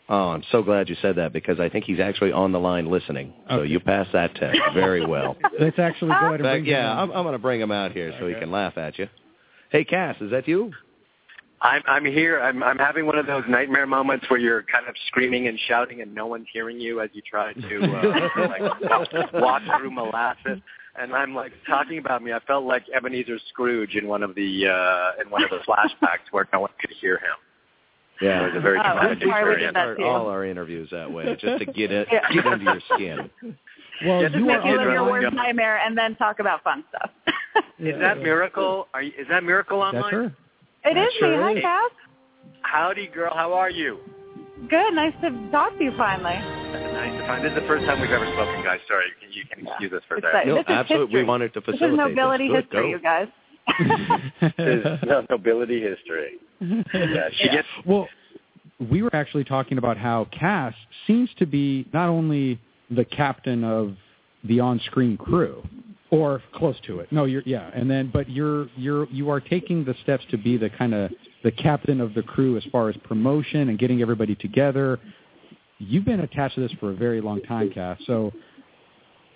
Oh, 0.09 0.29
I'm 0.29 0.45
so 0.53 0.63
glad 0.63 0.89
you 0.89 0.97
said 1.03 1.17
that 1.17 1.33
because 1.33 1.59
I 1.59 1.69
think 1.69 1.85
he's 1.85 1.99
actually 1.99 2.31
on 2.31 2.53
the 2.53 2.61
line 2.61 2.89
listening. 2.89 3.35
So 3.51 3.63
you 3.63 3.81
passed 3.81 4.13
that 4.13 4.37
test 4.37 4.57
very 4.73 5.05
well. 5.05 5.37
Let's 5.61 5.81
actually 5.81 6.11
go 6.11 6.15
ahead 6.15 6.41
and 6.41 6.41
In 6.41 6.47
fact, 6.47 6.53
bring 6.53 6.65
him 6.65 6.71
yeah, 6.71 6.93
in. 6.93 6.99
I'm, 6.99 7.11
I'm 7.11 7.23
going 7.25 7.33
to 7.33 7.41
bring 7.41 7.61
him 7.61 7.73
out 7.73 7.91
here 7.91 8.15
so 8.21 8.29
he 8.29 8.35
can 8.35 8.53
laugh 8.53 8.79
at 8.79 9.01
you. 9.01 9.09
Hey, 9.71 9.83
Cas, 9.85 10.15
is 10.21 10.31
that 10.31 10.47
you? 10.47 10.73
I'm 11.63 11.83
I'm 11.87 12.05
here. 12.05 12.41
I'm 12.41 12.63
I'm 12.63 12.79
having 12.79 13.07
one 13.07 13.19
of 13.19 13.27
those 13.27 13.45
nightmare 13.49 13.87
moments 13.87 14.27
where 14.29 14.39
you're 14.39 14.63
kind 14.65 14.87
of 14.89 14.95
screaming 15.09 15.49
and 15.49 15.59
shouting 15.69 16.03
and 16.03 16.15
no 16.15 16.27
one's 16.27 16.47
hearing 16.53 16.79
you 16.79 17.01
as 17.01 17.09
you 17.15 17.23
try 17.23 17.53
to 17.55 17.83
uh, 17.83 18.29
like 18.49 18.81
walk, 18.81 19.33
walk 19.33 19.63
through 19.79 19.91
molasses. 19.91 20.59
And 20.99 21.15
I'm 21.15 21.35
like 21.35 21.53
talking 21.67 21.99
about 21.99 22.23
me. 22.23 22.33
I 22.33 22.41
felt 22.41 22.65
like 22.65 22.85
Ebenezer 22.95 23.39
Scrooge 23.49 23.95
in 23.97 24.07
one 24.07 24.23
of 24.23 24.35
the 24.35 24.67
uh 24.69 25.21
in 25.23 25.31
one 25.31 25.43
of 25.45 25.51
the 25.51 25.59
flashbacks 25.67 26.31
where 26.31 26.47
no 26.53 26.61
one 26.61 26.71
could 26.81 26.91
hear 27.01 27.17
him. 27.17 27.37
Yeah, 28.21 28.45
It 28.45 28.47
was 28.49 28.57
a 28.57 28.61
very 28.61 28.79
Oh, 28.79 28.83
I'm 28.83 29.19
traumatic 29.19 29.19
we 29.21 29.25
did 29.27 29.29
experience. 29.31 29.75
that 29.75 29.95
Start 29.97 30.01
all 30.03 30.29
our 30.29 30.45
interviews 30.47 30.89
that 30.91 31.11
way, 31.13 31.37
just 31.39 31.59
to 31.59 31.67
get 31.67 31.93
it, 31.93 32.09
Yeah. 32.11 32.27
get 32.33 32.47
under 32.47 32.65
your 32.65 32.81
skin. 32.95 33.31
Well, 34.07 34.23
Just 34.23 34.35
you 34.37 34.45
Make 34.47 34.65
you 34.65 34.73
live 34.79 34.81
your 34.91 35.03
line. 35.03 35.11
worst 35.23 35.35
nightmare 35.35 35.79
and 35.85 35.97
then 35.97 36.17
talk 36.17 36.39
about 36.39 36.63
fun 36.65 36.83
stuff. 36.89 37.11
Is 37.79 37.99
that 38.01 38.19
Miracle? 38.23 38.89
Are 38.95 39.03
you, 39.03 39.13
is 39.19 39.27
that 39.29 39.45
Miracle 39.45 39.81
online? 39.81 40.03
That's 40.03 40.13
her. 40.15 40.35
It 40.87 40.97
is 40.97 41.13
sure 41.19 41.55
me. 41.55 41.61
Hi. 41.63 41.89
Cas. 41.89 41.91
Howdy, 42.63 43.09
girl. 43.09 43.33
How 43.35 43.53
are 43.53 43.71
you? 43.71 43.99
Good. 44.69 44.95
Nice 44.95 45.13
to 45.23 45.31
talk 45.51 45.77
to 45.79 45.85
you 45.85 45.93
finally. 45.97 46.35
Nice 46.35 47.21
to 47.21 47.27
find. 47.27 47.45
This 47.45 47.51
is 47.53 47.57
the 47.61 47.67
first 47.67 47.85
time 47.87 48.01
we've 48.01 48.11
ever 48.11 48.27
spoken, 48.33 48.63
guys. 48.65 48.81
Sorry, 48.89 49.05
you 49.31 49.45
can 49.53 49.67
excuse 49.67 49.93
us 49.93 50.03
for 50.09 50.17
It's 50.17 50.25
that. 50.27 50.35
like- 50.35 50.47
No, 50.47 50.57
this 50.57 50.65
is 50.69 50.71
absolutely. 50.71 51.23
We 51.23 51.25
wanted 51.29 51.53
to 51.55 51.61
facilitate. 51.61 51.81
This 51.81 51.91
is 51.91 51.97
facilitate 51.97 52.17
nobility 52.17 52.49
this. 52.49 52.63
History, 52.65 52.83
go. 52.83 52.89
you 52.89 53.01
guys. 53.01 53.29
This 54.57 54.85
is 55.03 55.09
no- 55.09 55.27
nobility 55.31 55.81
history. 55.83 56.39
Yeah, 56.61 57.29
she 57.37 57.49
gets 57.51 57.69
Well, 57.85 58.09
we 58.91 59.03
were 59.03 59.15
actually 59.15 59.45
talking 59.45 59.79
about 59.79 59.97
how 59.99 60.27
Cas 60.33 60.75
seems 61.07 61.29
to 61.39 61.47
be 61.47 61.87
not 61.93 62.09
only 62.09 62.59
the 62.91 63.05
captain 63.05 63.65
of 63.65 63.95
the 64.45 64.61
on-screen 64.61 65.17
crew, 65.17 65.63
or 66.11 66.43
close 66.55 66.77
to 66.87 67.01
it. 67.01 67.11
No, 67.11 67.25
you're 67.25 67.43
yeah, 67.47 67.71
and 67.75 67.91
then 67.91 68.11
but 68.13 68.31
you're 68.31 68.69
you're 68.77 69.07
you 69.11 69.31
are 69.31 69.41
taking 69.41 69.85
the 69.85 69.95
steps 70.03 70.25
to 70.31 70.39
be 70.39 70.57
the 70.57 70.71
kind 70.71 70.95
of 70.95 71.11
the 71.43 71.51
captain 71.51 72.01
of 72.01 72.15
the 72.15 72.23
crew 72.23 72.57
as 72.57 72.65
far 72.71 72.89
as 72.89 72.97
promotion 72.99 73.69
and 73.69 73.79
getting 73.79 74.03
everybody 74.03 74.35
together. 74.37 74.99
You've 75.79 76.05
been 76.05 76.21
attached 76.21 76.55
to 76.55 76.61
this 76.61 76.73
for 76.81 76.91
a 76.91 76.95
very 76.95 77.21
long 77.21 77.43
time, 77.43 77.71
Cas. 77.71 77.99
So 78.07 78.33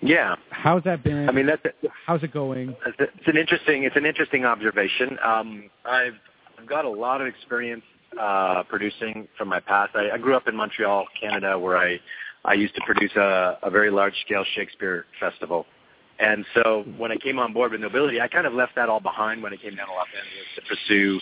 yeah. 0.01 0.35
how's 0.49 0.83
that 0.83 1.03
been? 1.03 1.29
I 1.29 1.31
mean, 1.31 1.45
that's 1.45 1.61
how's 2.05 2.23
it 2.23 2.33
going? 2.33 2.75
It's 2.87 2.97
it's 2.99 3.27
an 3.27 3.37
interesting 3.37 3.83
it's 3.83 3.95
an 3.95 4.05
interesting 4.05 4.45
observation. 4.45 5.17
Um, 5.23 5.69
I've 5.85 6.13
I've 6.57 6.67
got 6.67 6.85
a 6.85 6.89
lot 6.89 7.21
of 7.21 7.27
experience 7.27 7.83
uh, 8.19 8.63
producing 8.67 9.27
from 9.37 9.47
my 9.49 9.59
past. 9.59 9.91
I, 9.95 10.11
I 10.11 10.17
grew 10.17 10.35
up 10.35 10.47
in 10.47 10.55
Montreal, 10.55 11.05
Canada, 11.19 11.59
where 11.59 11.77
I 11.77 11.99
I 12.43 12.53
used 12.53 12.75
to 12.75 12.81
produce 12.85 13.11
a, 13.15 13.59
a 13.61 13.69
very 13.69 13.91
large 13.91 14.13
scale 14.25 14.43
Shakespeare 14.55 15.05
festival. 15.19 15.65
And 16.21 16.45
so 16.53 16.85
when 16.97 17.11
I 17.11 17.15
came 17.15 17.39
on 17.39 17.51
board 17.51 17.71
with 17.71 17.81
Nobility, 17.81 18.21
I 18.21 18.27
kind 18.27 18.45
of 18.45 18.53
left 18.53 18.75
that 18.75 18.89
all 18.89 18.99
behind 18.99 19.41
when 19.41 19.53
I 19.53 19.55
came 19.55 19.75
down 19.75 19.87
to 19.87 19.93
Los 19.93 20.05
Angeles 20.15 20.45
to 20.55 20.61
pursue 20.61 21.19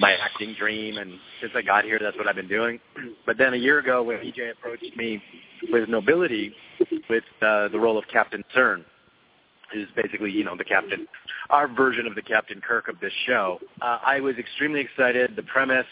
my 0.00 0.14
acting 0.14 0.56
dream. 0.58 0.98
And 0.98 1.12
since 1.40 1.52
I 1.54 1.62
got 1.62 1.84
here, 1.84 2.00
that's 2.02 2.16
what 2.16 2.26
I've 2.26 2.34
been 2.34 2.48
doing. 2.48 2.80
But 3.24 3.38
then 3.38 3.54
a 3.54 3.56
year 3.56 3.78
ago, 3.78 4.02
when 4.02 4.18
EJ 4.18 4.50
approached 4.50 4.96
me 4.96 5.22
with 5.70 5.88
Nobility, 5.88 6.52
with 7.08 7.22
uh, 7.40 7.68
the 7.68 7.78
role 7.78 7.96
of 7.96 8.04
Captain 8.12 8.42
CERN, 8.54 8.84
who's 9.72 9.86
basically, 9.94 10.32
you 10.32 10.42
know, 10.42 10.56
the 10.56 10.64
captain, 10.64 11.06
our 11.50 11.68
version 11.68 12.06
of 12.06 12.16
the 12.16 12.22
Captain 12.22 12.60
Kirk 12.60 12.88
of 12.88 12.98
this 13.00 13.12
show. 13.26 13.60
Uh, 13.80 13.98
I 14.04 14.18
was 14.18 14.36
extremely 14.38 14.80
excited. 14.80 15.36
The 15.36 15.44
premise 15.44 15.86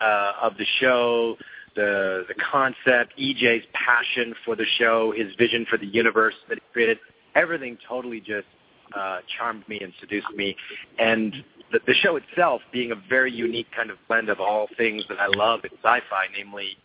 uh, 0.00 0.32
of 0.42 0.56
the 0.56 0.66
show, 0.80 1.36
the 1.76 2.24
the 2.28 2.34
concept, 2.34 3.16
EJ's 3.18 3.64
passion 3.72 4.34
for 4.44 4.56
the 4.56 4.66
show, 4.78 5.12
his 5.16 5.28
vision 5.38 5.64
for 5.70 5.78
the 5.78 5.86
universe 5.86 6.34
that 6.48 6.56
he 6.56 6.62
created, 6.72 6.98
everything 7.34 7.78
totally 7.88 8.20
just 8.20 8.46
uh, 8.94 9.18
charmed 9.36 9.68
me 9.68 9.78
and 9.80 9.92
seduced 10.00 10.30
me. 10.34 10.56
And 10.98 11.34
the, 11.72 11.80
the 11.86 11.94
show 11.94 12.16
itself 12.16 12.62
being 12.72 12.92
a 12.92 12.96
very 13.08 13.32
unique 13.32 13.66
kind 13.74 13.90
of 13.90 13.96
blend 14.08 14.28
of 14.28 14.40
all 14.40 14.68
things 14.76 15.02
that 15.08 15.18
I 15.18 15.26
love 15.26 15.60
in 15.64 15.70
sci-fi, 15.82 16.26
namely 16.36 16.76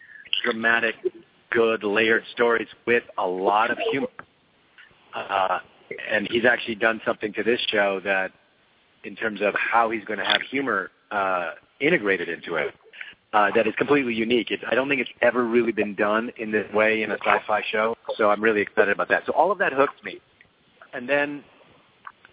dramatic, 0.43 0.95
good, 1.51 1.83
layered 1.83 2.23
stories 2.31 2.67
with 2.85 3.03
a 3.17 3.25
lot 3.25 3.71
of 3.71 3.77
humor. 3.91 4.07
Uh, 5.13 5.59
and 6.11 6.27
he's 6.29 6.45
actually 6.45 6.75
done 6.75 7.01
something 7.05 7.33
to 7.33 7.43
this 7.43 7.59
show 7.69 7.99
that, 8.03 8.31
in 9.03 9.15
terms 9.15 9.41
of 9.41 9.55
how 9.55 9.89
he's 9.89 10.03
going 10.05 10.19
to 10.19 10.25
have 10.25 10.41
humor 10.49 10.91
uh, 11.11 11.51
integrated 11.79 12.29
into 12.29 12.55
it, 12.55 12.73
uh, 13.33 13.49
that 13.55 13.67
is 13.67 13.73
completely 13.77 14.13
unique. 14.13 14.51
It, 14.51 14.59
I 14.69 14.75
don't 14.75 14.89
think 14.89 15.01
it's 15.01 15.09
ever 15.21 15.45
really 15.45 15.71
been 15.71 15.95
done 15.95 16.31
in 16.37 16.51
this 16.51 16.71
way 16.73 17.03
in 17.03 17.11
a 17.11 17.17
sci-fi 17.25 17.61
show, 17.71 17.95
so 18.17 18.29
I'm 18.29 18.43
really 18.43 18.61
excited 18.61 18.91
about 18.91 19.09
that. 19.09 19.23
So 19.25 19.31
all 19.33 19.51
of 19.51 19.57
that 19.59 19.73
hooked 19.73 20.03
me, 20.03 20.19
and 20.93 21.07
then 21.07 21.43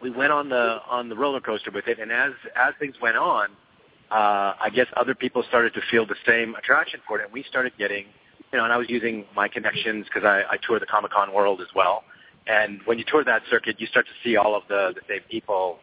we 0.03 0.11
went 0.11 0.33
on 0.33 0.49
the 0.49 0.79
on 0.89 1.09
the 1.09 1.17
roller 1.17 1.41
coaster 1.41 1.71
with 1.71 1.89
it. 1.89 1.99
And 1.99 2.13
as 2.13 2.33
as 2.55 2.75
things 2.79 2.95
went 3.01 3.17
on, 3.17 3.49
uh, 4.11 4.55
I 4.61 4.71
guess 4.75 4.87
other 4.97 5.15
people 5.15 5.43
started 5.49 5.75
to 5.75 5.81
feel 5.91 6.07
the 6.07 6.17
same 6.27 6.55
attraction 6.55 7.01
for 7.07 7.19
it, 7.19 7.25
and 7.25 7.33
we 7.33 7.43
started 7.49 7.73
getting, 7.79 8.07
you 8.53 8.59
know, 8.59 8.65
and 8.65 8.73
I 8.73 8.77
was 8.77 8.89
using 8.89 9.25
my 9.35 9.49
connections 9.49 10.07
because 10.07 10.25
I, 10.25 10.43
I 10.49 10.57
tour 10.67 10.79
the 10.79 10.87
Comic 10.87 11.13
Con 11.13 11.33
world 11.33 11.61
as 11.61 11.69
well. 11.75 12.05
And 12.47 12.81
when 12.85 12.99
you 12.99 13.05
tour 13.09 13.25
that 13.25 13.43
circuit, 13.51 13.81
you 13.81 13.87
start 13.89 14.07
to 14.07 14.13
see 14.23 14.37
all 14.37 14.55
of 14.55 14.63
the 14.69 14.93
the 14.95 15.01
same 15.09 15.23
people, 15.31 15.79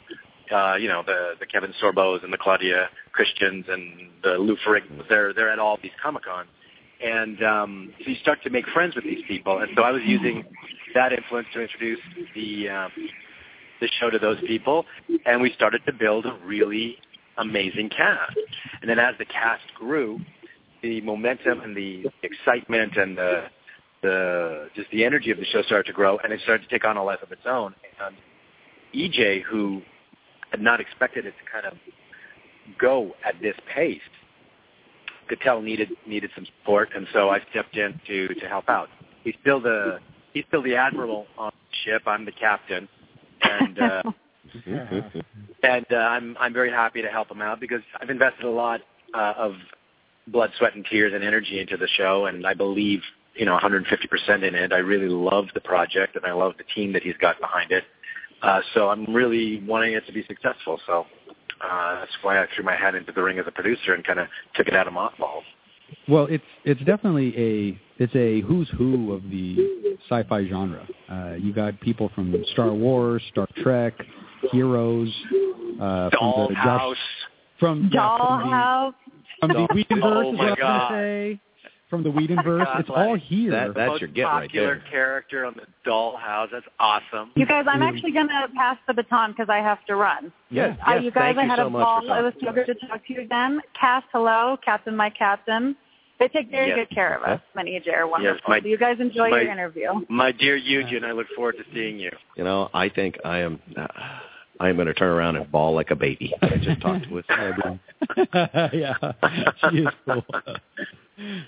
uh, 0.52 0.76
you 0.76 0.88
know, 0.88 1.04
the 1.06 1.34
the 1.40 1.46
Kevin 1.46 1.74
Sorbos 1.82 2.24
and 2.24 2.32
the 2.32 2.38
Claudia 2.38 2.90
Christians 3.12 3.66
and 3.68 4.10
the 4.24 4.38
Lou 4.38 4.56
Ferrignos. 4.66 5.08
They're 5.10 5.34
they're 5.34 5.52
at 5.52 5.60
all 5.60 5.78
these 5.82 5.92
Comic 6.02 6.24
Cons, 6.24 6.48
and 7.04 7.44
um, 7.44 7.94
so 8.04 8.10
you 8.10 8.16
start 8.22 8.42
to 8.44 8.50
make 8.50 8.66
friends 8.68 8.96
with 8.96 9.04
these 9.04 9.24
people. 9.28 9.60
And 9.60 9.70
so 9.76 9.84
I 9.84 9.92
was 9.92 10.02
using 10.06 10.44
that 10.96 11.12
influence 11.12 11.48
to 11.54 11.62
introduce 11.62 12.00
the 12.34 12.70
um, 12.70 12.92
the 13.82 13.90
show 14.00 14.10
to 14.10 14.20
those 14.20 14.40
people, 14.48 14.86
and 15.26 15.42
we 15.42 15.52
started 15.54 15.82
to 15.86 15.94
build 15.94 16.26
a 16.26 16.38
really 16.46 16.98
amazing 17.38 17.90
cast. 17.90 18.38
And 18.82 18.90
then 18.90 19.00
as 19.00 19.16
the 19.20 19.26
cast 19.26 19.64
grew, 19.76 20.20
the 20.82 21.02
momentum 21.02 21.62
and 21.62 21.76
the 21.76 22.06
excitement 22.24 22.96
and 22.96 23.18
the 23.18 23.44
the 24.02 24.70
just 24.76 24.90
the 24.92 25.04
energy 25.04 25.32
of 25.32 25.38
the 25.38 25.46
show 25.46 25.62
started 25.64 25.88
to 25.88 25.94
grow, 25.94 26.18
and 26.24 26.32
it 26.32 26.40
started 26.44 26.64
to 26.64 26.70
take 26.70 26.86
on 26.86 26.96
a 26.96 27.04
life 27.04 27.20
of 27.22 27.32
its 27.32 27.42
own. 27.46 27.76
And 28.06 28.16
EJ, 28.96 29.44
who 29.44 29.82
had 30.52 30.62
not 30.62 30.80
expected 30.80 31.26
it 31.26 31.32
to 31.32 31.52
kind 31.52 31.66
of 31.66 31.74
go 32.80 33.14
at 33.26 33.36
this 33.42 33.56
pace, 33.74 34.02
tell 35.42 35.62
needed 35.62 35.90
needed 36.08 36.32
some 36.36 36.46
support, 36.46 36.90
and 36.96 37.08
so 37.14 37.30
I 37.30 37.40
stepped 37.52 37.76
in 37.78 38.00
to 38.08 38.28
to 38.36 38.48
help 38.48 38.70
out. 38.70 38.90
He's 39.24 39.36
still 39.42 39.60
the 39.60 40.00
he's 40.34 40.46
still 40.48 40.62
the 40.62 40.76
admiral 40.76 41.28
on 41.38 41.52
the 41.52 41.76
ship. 41.86 42.04
I'm 42.06 42.26
the 42.26 42.32
captain, 42.32 42.88
and 43.42 43.80
uh, 43.80 44.04
and 45.64 45.86
uh, 45.92 45.96
I'm 45.96 46.38
I'm 46.40 46.54
very 46.54 46.72
happy 46.72 47.02
to 47.02 47.10
help 47.10 47.32
him 47.32 47.42
out 47.42 47.60
because 47.60 47.82
I've 48.02 48.10
invested 48.10 48.46
a 48.46 48.52
lot 48.52 48.82
uh, 49.14 49.34
of 49.38 49.54
blood, 50.28 50.52
sweat, 50.58 50.76
and 50.76 50.86
tears 50.86 51.14
and 51.14 51.24
energy 51.24 51.60
into 51.60 51.78
the 51.78 51.88
show, 51.98 52.26
and 52.26 52.46
I 52.46 52.54
believe 52.54 53.02
you 53.36 53.46
know 53.46 53.58
150% 53.58 54.44
in 54.44 54.56
it. 54.56 54.74
I 54.74 54.78
really 54.78 55.10
love 55.10 55.46
the 55.54 55.62
project, 55.62 56.16
and 56.16 56.26
I 56.26 56.34
love 56.34 56.54
the 56.58 56.66
team 56.76 56.94
that 56.94 57.04
he's 57.04 57.18
got 57.20 57.40
behind 57.40 57.72
it. 57.72 57.84
Uh, 58.42 58.60
so 58.74 58.90
I'm 58.90 59.14
really 59.14 59.64
wanting 59.66 59.94
it 59.94 60.06
to 60.06 60.12
be 60.12 60.24
successful. 60.28 60.80
So 60.86 61.06
uh, 61.62 62.00
that's 62.00 62.12
why 62.22 62.42
I 62.42 62.48
threw 62.56 62.64
my 62.64 62.76
hat 62.76 62.96
into 62.96 63.12
the 63.12 63.22
ring 63.22 63.40
as 63.40 63.46
a 63.48 63.52
producer 63.52 63.94
and 63.94 64.04
kind 64.04 64.20
of 64.20 64.28
took 64.56 64.68
it 64.68 64.76
out 64.76 64.88
of 64.88 64.94
mothballs. 64.94 65.44
Well, 66.08 66.26
it's 66.30 66.44
it's 66.66 66.82
definitely 66.86 67.34
a 67.38 67.80
it's 68.04 68.16
a 68.16 68.42
who's 68.42 68.70
who 68.78 69.14
of 69.14 69.24
the 69.30 69.98
sci-fi 70.10 70.48
genre. 70.48 70.88
Uh, 71.10 71.34
you 71.40 71.54
got 71.54 71.80
people 71.82 72.10
from 72.16 72.34
Star 72.54 72.74
Wars, 72.74 73.22
Star 73.32 73.48
Trek, 73.58 73.94
Heroes, 74.52 75.10
uh, 75.80 76.10
from 76.10 76.48
the 76.50 76.56
Dollhouse. 76.56 76.64
Josh, 76.64 76.98
from 77.60 77.90
yeah, 77.94 78.18
from 78.18 78.40
the 78.40 78.46
Dollhouse. 78.48 78.94
from 79.40 79.50
the 79.52 79.68
Whedonverse 79.74 80.26
Oh 80.26 80.32
is 80.34 80.38
my 80.38 80.44
what 80.44 80.48
I 80.48 80.50
was 80.50 80.58
God. 80.60 80.90
gonna 80.90 81.02
say. 81.02 81.40
From 81.94 82.02
the 82.02 82.10
Whedonverse, 82.10 82.80
it's 82.80 82.90
all 82.90 83.16
here. 83.16 83.52
That, 83.52 83.76
that's 83.76 83.88
Most 83.92 84.02
your 84.02 84.08
get 84.10 84.24
right 84.24 84.42
popular 84.50 84.66
there. 84.80 84.84
character 84.90 85.46
on 85.46 85.54
the 85.54 85.68
Dollhouse. 85.88 86.48
That's 86.52 86.66
awesome. 86.80 87.30
You 87.36 87.46
guys, 87.46 87.66
I'm 87.70 87.84
actually 87.84 88.14
going 88.14 88.30
to 88.30 88.48
pass 88.56 88.78
the 88.88 88.96
baton 88.96 89.30
because 89.32 89.48
I 89.48 89.58
have 89.58 89.78
to 89.86 89.96
run. 89.96 90.32
Yes, 90.50 90.76
Uh, 90.88 90.94
yes, 90.96 91.04
you 91.04 91.12
guys, 91.12 91.36
thank 91.36 91.38
I 91.38 91.44
you 91.44 91.50
had 91.52 91.60
so 91.60 91.68
a 91.68 91.70
much 91.70 91.84
ball. 91.84 92.02
for 92.08 92.18
It 92.18 92.24
was 92.24 92.34
so 92.44 92.52
good 92.52 92.66
to 92.66 92.74
talk 92.88 93.06
to 93.06 93.14
you 93.14 93.22
again. 93.22 93.62
Cass, 93.80 94.02
hello. 94.12 94.58
Captain, 94.66 94.96
my 94.98 95.12
captain. 95.12 95.76
They 96.18 96.30
take 96.30 96.50
very 96.50 96.70
Yes. 96.70 96.78
good 96.78 96.90
care 96.96 97.16
of 97.16 97.22
us. 97.26 97.42
And 97.54 97.68
EJ 97.68 97.94
are 97.96 98.08
wonderful. 98.08 98.42
my- 98.50 98.60
So 98.60 98.66
you 98.66 98.78
guys 98.80 99.00
enjoy 99.00 99.30
my- 99.30 99.42
your 99.42 99.52
interview. 99.52 99.90
My 100.10 100.32
dear 100.32 100.56
Eugen, 100.56 101.04
I 101.06 101.12
look 101.12 101.28
forward 101.36 101.58
to 101.58 101.64
seeing 101.76 102.00
you. 102.00 102.10
You 102.36 102.44
know, 102.44 102.72
I 102.74 102.90
think 102.90 103.20
I 103.24 103.38
am. 103.42 103.60
Uh, 103.78 103.86
I 104.60 104.70
am 104.70 104.78
going 104.78 104.88
to 104.88 104.94
turn 104.96 105.10
around 105.10 105.36
and 105.36 105.52
bawl 105.52 105.74
like 105.76 105.92
a 105.92 105.96
baby. 105.96 106.34
I 106.42 106.58
just 106.58 106.82
talked 106.82 107.08
with. 107.12 107.26
yeah, 108.34 108.94
she 109.70 109.78
is 109.78 109.88
cool. 110.08 110.26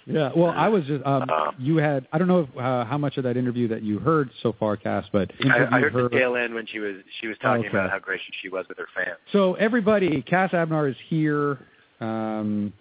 Yeah. 0.06 0.32
Well, 0.36 0.52
I 0.56 0.68
was 0.68 0.84
just 0.86 1.04
um, 1.06 1.30
you 1.58 1.78
had 1.78 2.08
I 2.12 2.18
don't 2.18 2.28
know 2.28 2.42
if, 2.52 2.58
uh, 2.58 2.86
how 2.86 2.98
much 2.98 3.18
of 3.18 3.24
that 3.24 3.36
interview 3.38 3.68
that 3.70 3.82
you 3.82 4.00
heard 4.00 4.30
so 4.44 4.54
far, 4.60 4.78
Cas, 4.78 5.06
but 5.12 5.32
I, 5.50 5.66
I 5.78 5.80
heard 5.80 5.94
her. 5.94 6.04
the 6.04 6.10
tail 6.10 6.36
end 6.36 6.54
when 6.54 6.66
she 6.68 6.80
was 6.80 6.98
she 7.20 7.28
was 7.28 7.38
talking 7.42 7.66
Okay. 7.66 7.70
about 7.70 7.90
how 7.90 8.00
gracious 8.00 8.34
she 8.42 8.50
was 8.50 8.66
with 8.70 8.78
her 8.78 8.88
fans. 8.96 9.18
So 9.32 9.56
everybody, 9.56 10.22
Cas 10.22 10.52
Anvar 10.52 10.90
is 10.90 10.98
here. 11.08 11.60
Um, 12.00 12.74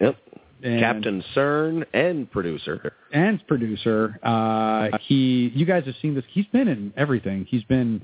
Yep. 0.00 0.16
and, 0.62 0.80
Captain 0.80 1.24
CERN 1.34 1.84
and 1.92 2.30
producer. 2.30 2.94
and 3.12 3.46
producer. 3.46 4.18
Uh, 4.22 4.96
he, 5.02 5.50
you 5.54 5.66
guys 5.66 5.84
have 5.84 5.94
seen 6.00 6.14
this. 6.14 6.24
He's 6.30 6.46
been 6.46 6.68
in 6.68 6.92
everything. 6.96 7.44
He's 7.48 7.64
been. 7.64 8.00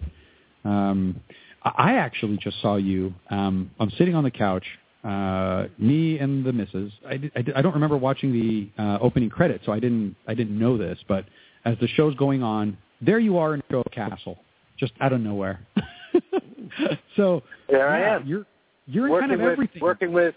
Um, 0.65 1.21
I 1.63 1.71
I 1.77 1.93
actually 1.95 2.37
just 2.39 2.61
saw 2.61 2.77
you. 2.77 3.15
Um, 3.31 3.71
I'm 3.81 3.91
sitting 3.91 4.15
on 4.15 4.25
the 4.25 4.31
couch. 4.31 4.65
Uh, 5.07 5.69
me 5.79 6.19
and 6.19 6.45
the 6.45 6.53
misses. 6.53 6.93
I, 7.07 7.17
did, 7.17 7.33
I, 7.37 7.43
did, 7.43 7.55
I 7.55 7.63
don't 7.63 7.75
remember 7.75 7.97
watching 7.97 8.33
the 8.33 8.83
uh, 8.83 8.99
opening 9.01 9.31
credits, 9.31 9.65
so 9.65 9.73
I 9.73 9.79
didn't. 9.79 10.17
I 10.27 10.35
didn't 10.35 10.59
know 10.59 10.77
this. 10.77 10.99
But 11.07 11.27
as 11.65 11.77
the 11.81 11.87
show's 11.89 12.15
going 12.17 12.43
on, 12.43 12.77
there 13.01 13.21
you 13.21 13.39
are 13.39 13.55
in 13.55 13.63
Show 13.71 13.85
Castle, 13.93 14.39
just 14.79 14.93
out 15.01 15.13
of 15.13 15.21
nowhere. 15.21 15.61
so 17.17 17.43
There 17.69 17.89
I 17.89 18.01
yeah, 18.01 18.17
am. 18.17 18.27
You're 18.27 18.47
you're 18.87 19.07
in 19.07 19.13
working 19.13 19.29
kind 19.29 19.41
of 19.41 19.45
with 19.45 19.53
everything. 19.53 19.83
working 19.83 20.13
with 20.13 20.35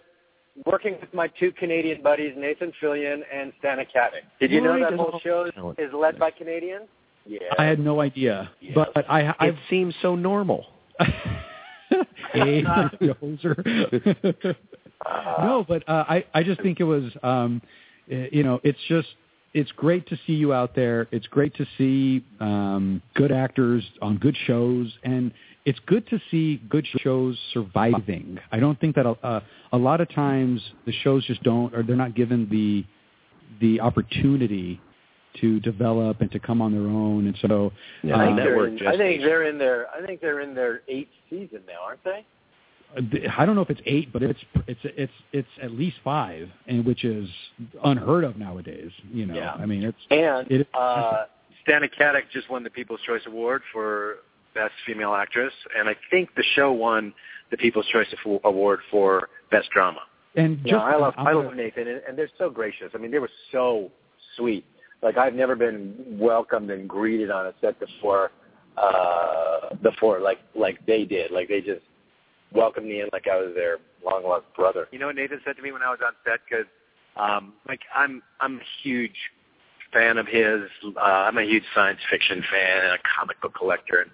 working 0.65 0.97
with 1.01 1.11
my 1.13 1.27
two 1.39 1.51
Canadian 1.53 2.03
buddies, 2.03 2.33
Nathan 2.37 2.71
Fillion 2.81 3.21
and 3.33 3.51
Stana 3.63 3.85
Katic. 3.95 4.21
Did 4.39 4.51
you 4.51 4.61
know 4.61 4.71
Right, 4.71 4.81
that 4.81 4.89
there's 4.89 4.99
whole 4.99 5.19
show 5.23 5.45
is, 5.45 5.87
is 5.87 5.93
led 5.93 6.19
by 6.19 6.29
Canadians? 6.31 6.85
Yeah. 7.25 7.39
I 7.57 7.63
had 7.65 7.79
no 7.79 8.01
idea, 8.01 8.51
but 8.75 8.89
I 9.09 9.33
I 9.39 9.47
It 9.47 9.55
seems 9.69 9.95
so 10.01 10.15
normal. 10.15 10.65
Hey, 12.33 12.63
Dozer. 13.01 14.55
no, 15.39 15.65
but 15.67 15.87
uh, 15.87 16.05
I 16.07 16.25
I 16.33 16.43
just 16.43 16.61
think 16.61 16.79
it 16.79 16.85
was 16.85 17.11
um, 17.23 17.61
you 18.07 18.43
know 18.43 18.59
it's 18.63 18.79
just 18.87 19.07
it's 19.53 19.71
great 19.71 20.07
to 20.07 20.17
see 20.27 20.33
you 20.33 20.53
out 20.53 20.75
there. 20.75 21.07
It's 21.11 21.27
great 21.27 21.55
to 21.55 21.65
see 21.77 22.23
um, 22.39 23.01
good 23.15 23.31
actors 23.31 23.83
on 24.01 24.17
good 24.17 24.37
shows, 24.45 24.93
and 25.03 25.31
it's 25.65 25.79
good 25.87 26.07
to 26.09 26.19
see 26.29 26.61
good 26.69 26.87
shows 27.01 27.37
surviving. 27.53 28.39
I 28.51 28.59
don't 28.59 28.79
think 28.79 28.95
that 28.95 29.05
a, 29.05 29.15
a, 29.27 29.43
a 29.73 29.77
lot 29.77 30.01
of 30.01 30.13
times 30.13 30.61
the 30.85 30.91
shows 30.91 31.25
just 31.25 31.43
don't, 31.43 31.73
or 31.73 31.83
they're 31.83 31.95
not 31.95 32.15
given 32.15 32.47
the 32.49 32.85
the 33.59 33.81
opportunity 33.81 34.79
to 35.41 35.59
develop 35.59 36.21
and 36.21 36.31
to 36.31 36.39
come 36.39 36.61
on 36.61 36.71
their 36.71 36.81
own. 36.89 37.27
And 37.27 37.37
so, 37.41 37.71
I 38.05 38.09
uh, 38.11 38.25
think, 38.25 38.37
they're 38.37 38.67
in, 38.67 38.87
I 38.87 38.97
think 38.97 39.21
they're 39.21 39.43
in 39.43 39.57
their 39.57 39.87
I 39.89 40.05
think 40.05 40.21
they're 40.21 40.39
in 40.41 40.53
their 40.53 40.81
eighth 40.87 41.09
season 41.29 41.61
now, 41.67 41.81
aren't 41.85 42.03
they? 42.03 42.25
I 43.37 43.45
don't 43.45 43.55
know 43.55 43.61
if 43.61 43.69
it's 43.69 43.81
eight, 43.85 44.11
but 44.11 44.23
it's 44.23 44.39
it's 44.67 44.79
it's 44.83 45.11
it's 45.31 45.47
at 45.61 45.71
least 45.71 45.97
five, 46.03 46.49
and 46.67 46.83
which 46.85 47.03
is 47.03 47.29
unheard 47.83 48.23
of 48.23 48.37
nowadays. 48.37 48.91
You 49.13 49.27
know, 49.27 49.35
Yeah. 49.35 49.53
I 49.53 49.65
mean, 49.65 49.83
it's 49.83 49.97
And 50.09 50.49
it, 50.51 50.67
uh, 50.73 51.25
Stana 51.67 51.87
Katic 51.99 52.23
just 52.33 52.49
won 52.49 52.63
the 52.63 52.69
People's 52.71 53.01
Choice 53.05 53.21
Award 53.27 53.61
for 53.71 54.17
Best 54.55 54.73
Female 54.87 55.13
Actress, 55.13 55.53
and 55.77 55.87
I 55.87 55.95
think 56.09 56.33
the 56.35 56.43
show 56.55 56.71
won 56.71 57.13
the 57.51 57.57
People's 57.57 57.85
Choice 57.93 58.07
Award 58.43 58.79
for 58.89 59.29
Best 59.51 59.69
Drama. 59.69 59.99
and 60.35 60.59
Yeah, 60.65 60.77
I 60.77 60.95
love 60.95 61.13
I'm 61.17 61.27
I 61.27 61.33
gonna- 61.33 61.47
love 61.49 61.55
Nathan, 61.57 61.87
and, 61.87 62.01
and 62.07 62.17
they're 62.17 62.29
so 62.39 62.49
gracious. 62.49 62.89
I 62.95 62.97
mean, 62.97 63.11
they 63.11 63.19
were 63.19 63.29
so 63.51 63.91
sweet. 64.35 64.65
Like 65.01 65.17
I've 65.17 65.33
never 65.33 65.55
been 65.55 65.95
welcomed 66.19 66.71
and 66.71 66.87
greeted 66.87 67.31
on 67.31 67.47
a 67.47 67.53
set 67.61 67.79
before. 67.79 68.31
Uh, 68.77 69.75
before, 69.83 70.21
like 70.21 70.39
like 70.55 70.85
they 70.85 71.03
did. 71.03 71.31
Like 71.31 71.49
they 71.49 71.59
just 71.59 71.81
welcomed 72.53 72.87
me 72.87 73.01
in 73.01 73.09
like 73.11 73.27
I 73.27 73.37
was 73.37 73.53
their 73.55 73.77
long 74.05 74.23
lost 74.23 74.45
brother. 74.55 74.87
You 74.91 74.99
know 74.99 75.07
what 75.07 75.15
Nathan 75.15 75.41
said 75.45 75.57
to 75.57 75.61
me 75.61 75.71
when 75.71 75.81
I 75.81 75.89
was 75.89 75.99
on 76.05 76.13
set? 76.23 76.39
Because 76.49 76.65
um, 77.15 77.53
like 77.67 77.81
I'm 77.93 78.21
I'm 78.39 78.57
a 78.57 78.63
huge 78.83 79.15
fan 79.91 80.17
of 80.17 80.27
his. 80.27 80.61
Uh, 80.95 80.99
I'm 80.99 81.37
a 81.37 81.43
huge 81.43 81.63
science 81.75 81.99
fiction 82.09 82.43
fan 82.51 82.85
and 82.85 82.93
a 82.93 82.99
comic 83.17 83.41
book 83.41 83.55
collector. 83.55 84.01
And 84.01 84.11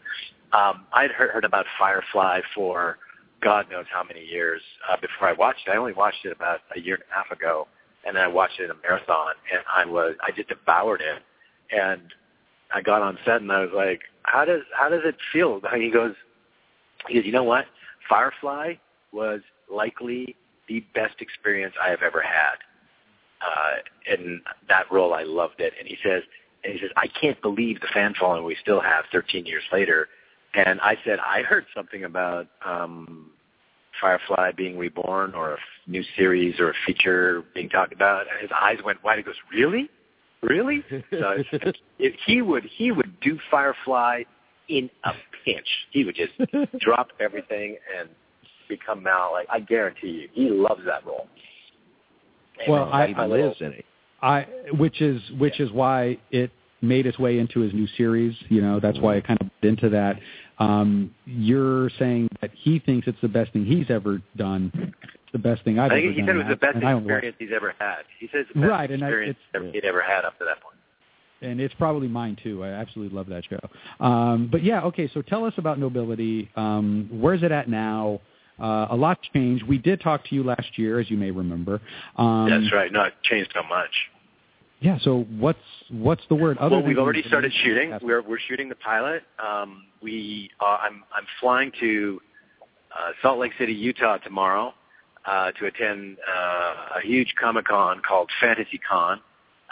um, 0.54 0.86
I'd 0.94 1.12
heard, 1.12 1.32
heard 1.32 1.46
about 1.46 1.66
Firefly 1.78 2.42
for 2.54 2.98
God 3.42 3.68
knows 3.70 3.86
how 3.94 4.04
many 4.04 4.26
years 4.26 4.62
uh, 4.90 4.96
before 5.00 5.30
I 5.30 5.34
watched 5.34 5.68
it. 5.68 5.72
I 5.72 5.78
only 5.78 5.94
watched 5.94 6.26
it 6.26 6.32
about 6.32 6.62
a 6.76 6.80
year 6.80 6.96
and 6.96 7.04
a 7.12 7.14
half 7.14 7.32
ago, 7.32 7.68
and 8.06 8.18
I 8.18 8.28
watched 8.28 8.60
it 8.60 8.66
in 8.66 8.72
a 8.72 8.76
marathon, 8.82 9.34
and 9.52 9.62
I 9.76 9.86
was 9.86 10.16
I 10.22 10.32
just 10.32 10.50
devoured 10.50 11.02
it. 11.02 11.22
And 11.72 12.02
I 12.74 12.82
got 12.82 13.02
on 13.02 13.18
set, 13.26 13.42
and 13.42 13.52
I 13.52 13.62
was 13.62 13.72
like, 13.76 14.02
"How 14.24 14.46
does 14.46 14.62
how 14.78 14.90
does 14.90 15.02
it 15.04 15.16
feel?" 15.34 15.60
And 15.72 15.82
he 15.82 15.90
goes, 15.90 16.14
"He 17.08 17.16
goes, 17.16 17.26
you 17.26 17.32
know 17.32 17.44
what? 17.44 17.66
Firefly 18.08 18.74
was 19.12 19.42
likely 19.72 20.36
the 20.68 20.84
best 20.94 21.16
experience 21.22 21.74
I 21.82 21.90
have 21.90 22.02
ever 22.02 22.22
had. 22.22 22.58
Uh, 23.42 24.14
in 24.14 24.42
that 24.70 24.92
role, 24.92 25.14
I 25.14 25.24
loved 25.24 25.60
it. 25.60 25.74
And 25.78 25.88
he 25.88 25.98
says, 26.04 26.24
and 26.64 26.74
he 26.74 26.80
says, 26.80 26.90
I 26.98 27.08
can't 27.08 27.40
believe 27.42 27.80
the 27.82 27.88
fan 27.94 28.14
following 28.20 28.44
we 28.44 28.58
still 28.62 28.82
have 28.82 29.06
13 29.12 29.46
years 29.46 29.64
later. 29.72 30.08
And 30.56 30.80
I 30.82 30.98
said, 31.06 31.20
I 31.20 31.44
heard 31.44 31.66
something 31.76 32.06
about 32.06 32.48
um, 32.66 33.32
Firefly 34.02 34.52
being 34.52 34.78
reborn, 34.78 35.34
or 35.34 35.52
a 35.52 35.54
f- 35.54 35.60
new 35.88 36.04
series, 36.18 36.60
or 36.60 36.72
a 36.72 36.74
feature 36.86 37.44
being 37.54 37.70
talked 37.70 37.94
about. 37.94 38.26
His 38.42 38.50
eyes 38.54 38.78
went 38.84 39.04
wide. 39.04 39.18
He 39.18 39.24
goes, 39.24 39.36
Really? 39.52 39.90
Really? 40.42 40.84
So 41.12 41.44
if 41.98 42.14
he 42.26 42.42
would, 42.42 42.64
he 42.78 42.92
would 42.92 43.20
do 43.22 43.40
Firefly 43.50 44.24
in 44.70 44.90
a 45.04 45.12
pinch. 45.44 45.68
He 45.92 46.04
would 46.04 46.16
just 46.16 46.34
drop 46.80 47.10
everything 47.20 47.78
and 47.98 48.10
become 48.68 49.04
Mal. 49.04 49.32
Like 49.34 49.48
I 49.52 49.60
guarantee 49.60 50.08
you, 50.08 50.30
he 50.34 50.50
loves 50.50 50.82
that 50.86 51.06
role. 51.06 51.28
well, 52.68 52.90
I, 52.92 53.08
He 53.08 53.14
lives 53.16 53.58
in 53.60 53.74
it. 53.74 53.86
I 54.22 54.48
which 54.78 55.02
is 55.02 55.22
which 55.38 55.60
is 55.60 55.72
why 55.72 56.18
it 56.32 56.52
made 56.82 57.06
its 57.06 57.20
way 57.20 57.40
into 57.40 57.60
his 57.60 57.74
new 57.74 57.88
series. 57.98 58.36
You 58.50 58.62
know, 58.62 58.80
that's 58.80 59.00
why 59.00 59.16
mm-hmm. 59.16 59.20
it 59.20 59.28
kind 59.28 59.42
of 59.42 59.50
went 59.62 59.80
into 59.80 59.90
that. 59.90 60.20
Um, 60.60 61.14
you're 61.26 61.90
saying 62.00 62.30
that 62.42 62.52
he 62.54 62.80
thinks 62.80 63.08
it's 63.08 63.20
the 63.22 63.28
best 63.28 63.52
thing 63.54 63.66
he's 63.66 63.90
ever 63.90 64.22
done. 64.38 64.94
The 65.34 65.40
best 65.40 65.64
thing 65.64 65.80
I've 65.80 65.92
I 65.92 65.96
ever 65.96 66.02
think 66.02 66.16
he 66.16 66.22
done. 66.22 66.28
said 66.28 66.36
it 66.36 66.40
was 66.40 66.48
the 66.48 66.56
best 66.56 66.78
I 66.78 66.80
don't 66.92 67.04
like- 67.06 67.12
experience 67.16 67.36
he's 67.40 67.50
ever 67.54 67.74
had. 67.78 68.04
He 68.20 68.28
says 68.32 68.46
the 68.54 68.60
best 68.62 68.70
Right, 68.70 68.90
and 68.92 69.04
I- 69.04 69.08
experience 69.08 69.38
it's- 69.54 69.74
he'd 69.74 69.84
ever 69.86 70.02
had 70.02 70.24
up 70.24 70.38
to 70.40 70.46
that 70.46 70.62
point. 70.62 70.76
and 71.42 71.60
it's 71.60 71.74
probably 71.76 72.08
mine 72.08 72.38
too. 72.42 72.64
I 72.64 72.70
absolutely 72.70 73.16
love 73.16 73.28
that 73.28 73.44
show. 73.46 73.60
Um, 74.00 74.48
but 74.48 74.64
yeah, 74.64 74.82
okay. 74.84 75.08
So 75.14 75.22
tell 75.22 75.44
us 75.46 75.54
about 75.58 75.78
Nobility. 75.78 76.50
Um, 76.56 77.08
where's 77.12 77.44
it 77.44 77.52
at 77.52 77.68
now? 77.70 78.22
Uh, 78.58 78.88
a 78.90 78.96
lot's 78.96 79.28
changed. 79.34 79.64
We 79.68 79.78
did 79.78 80.00
talk 80.00 80.24
to 80.30 80.36
you 80.36 80.42
last 80.42 80.78
year, 80.80 80.98
as 81.00 81.12
you 81.12 81.18
may 81.18 81.30
remember. 81.32 81.82
Um, 82.16 82.50
That's 82.50 82.72
right. 82.74 82.90
No, 82.90 83.04
it 83.04 83.14
changed 83.24 83.52
so 83.54 83.62
much. 83.64 83.92
Yeah. 84.86 85.00
So 85.02 85.26
what's 85.40 85.58
what's 85.90 86.22
the 86.30 86.36
word? 86.36 86.60
Other 86.60 86.76
well, 86.76 86.86
we've 86.86 87.00
already 87.00 87.24
started 87.24 87.52
shooting. 87.64 87.98
We're 88.04 88.22
we're 88.22 88.40
shooting 88.48 88.70
the 88.70 88.76
pilot. 88.76 89.24
Um, 89.44 89.88
we 90.00 90.52
uh, 90.62 90.78
I'm 90.80 91.04
I'm 91.12 91.26
flying 91.40 91.72
to 91.80 92.22
uh, 92.96 93.12
Salt 93.24 93.40
Lake 93.40 93.54
City, 93.58 93.74
Utah 93.74 94.18
tomorrow 94.20 94.76
uh, 95.26 95.52
to 95.54 95.66
attend 95.66 96.18
uh, 96.32 97.00
a 97.00 97.02
huge 97.04 97.34
Comic 97.42 97.66
Con 97.66 98.00
called 98.08 98.30
Fantasy 98.40 98.80
Con, 98.88 99.22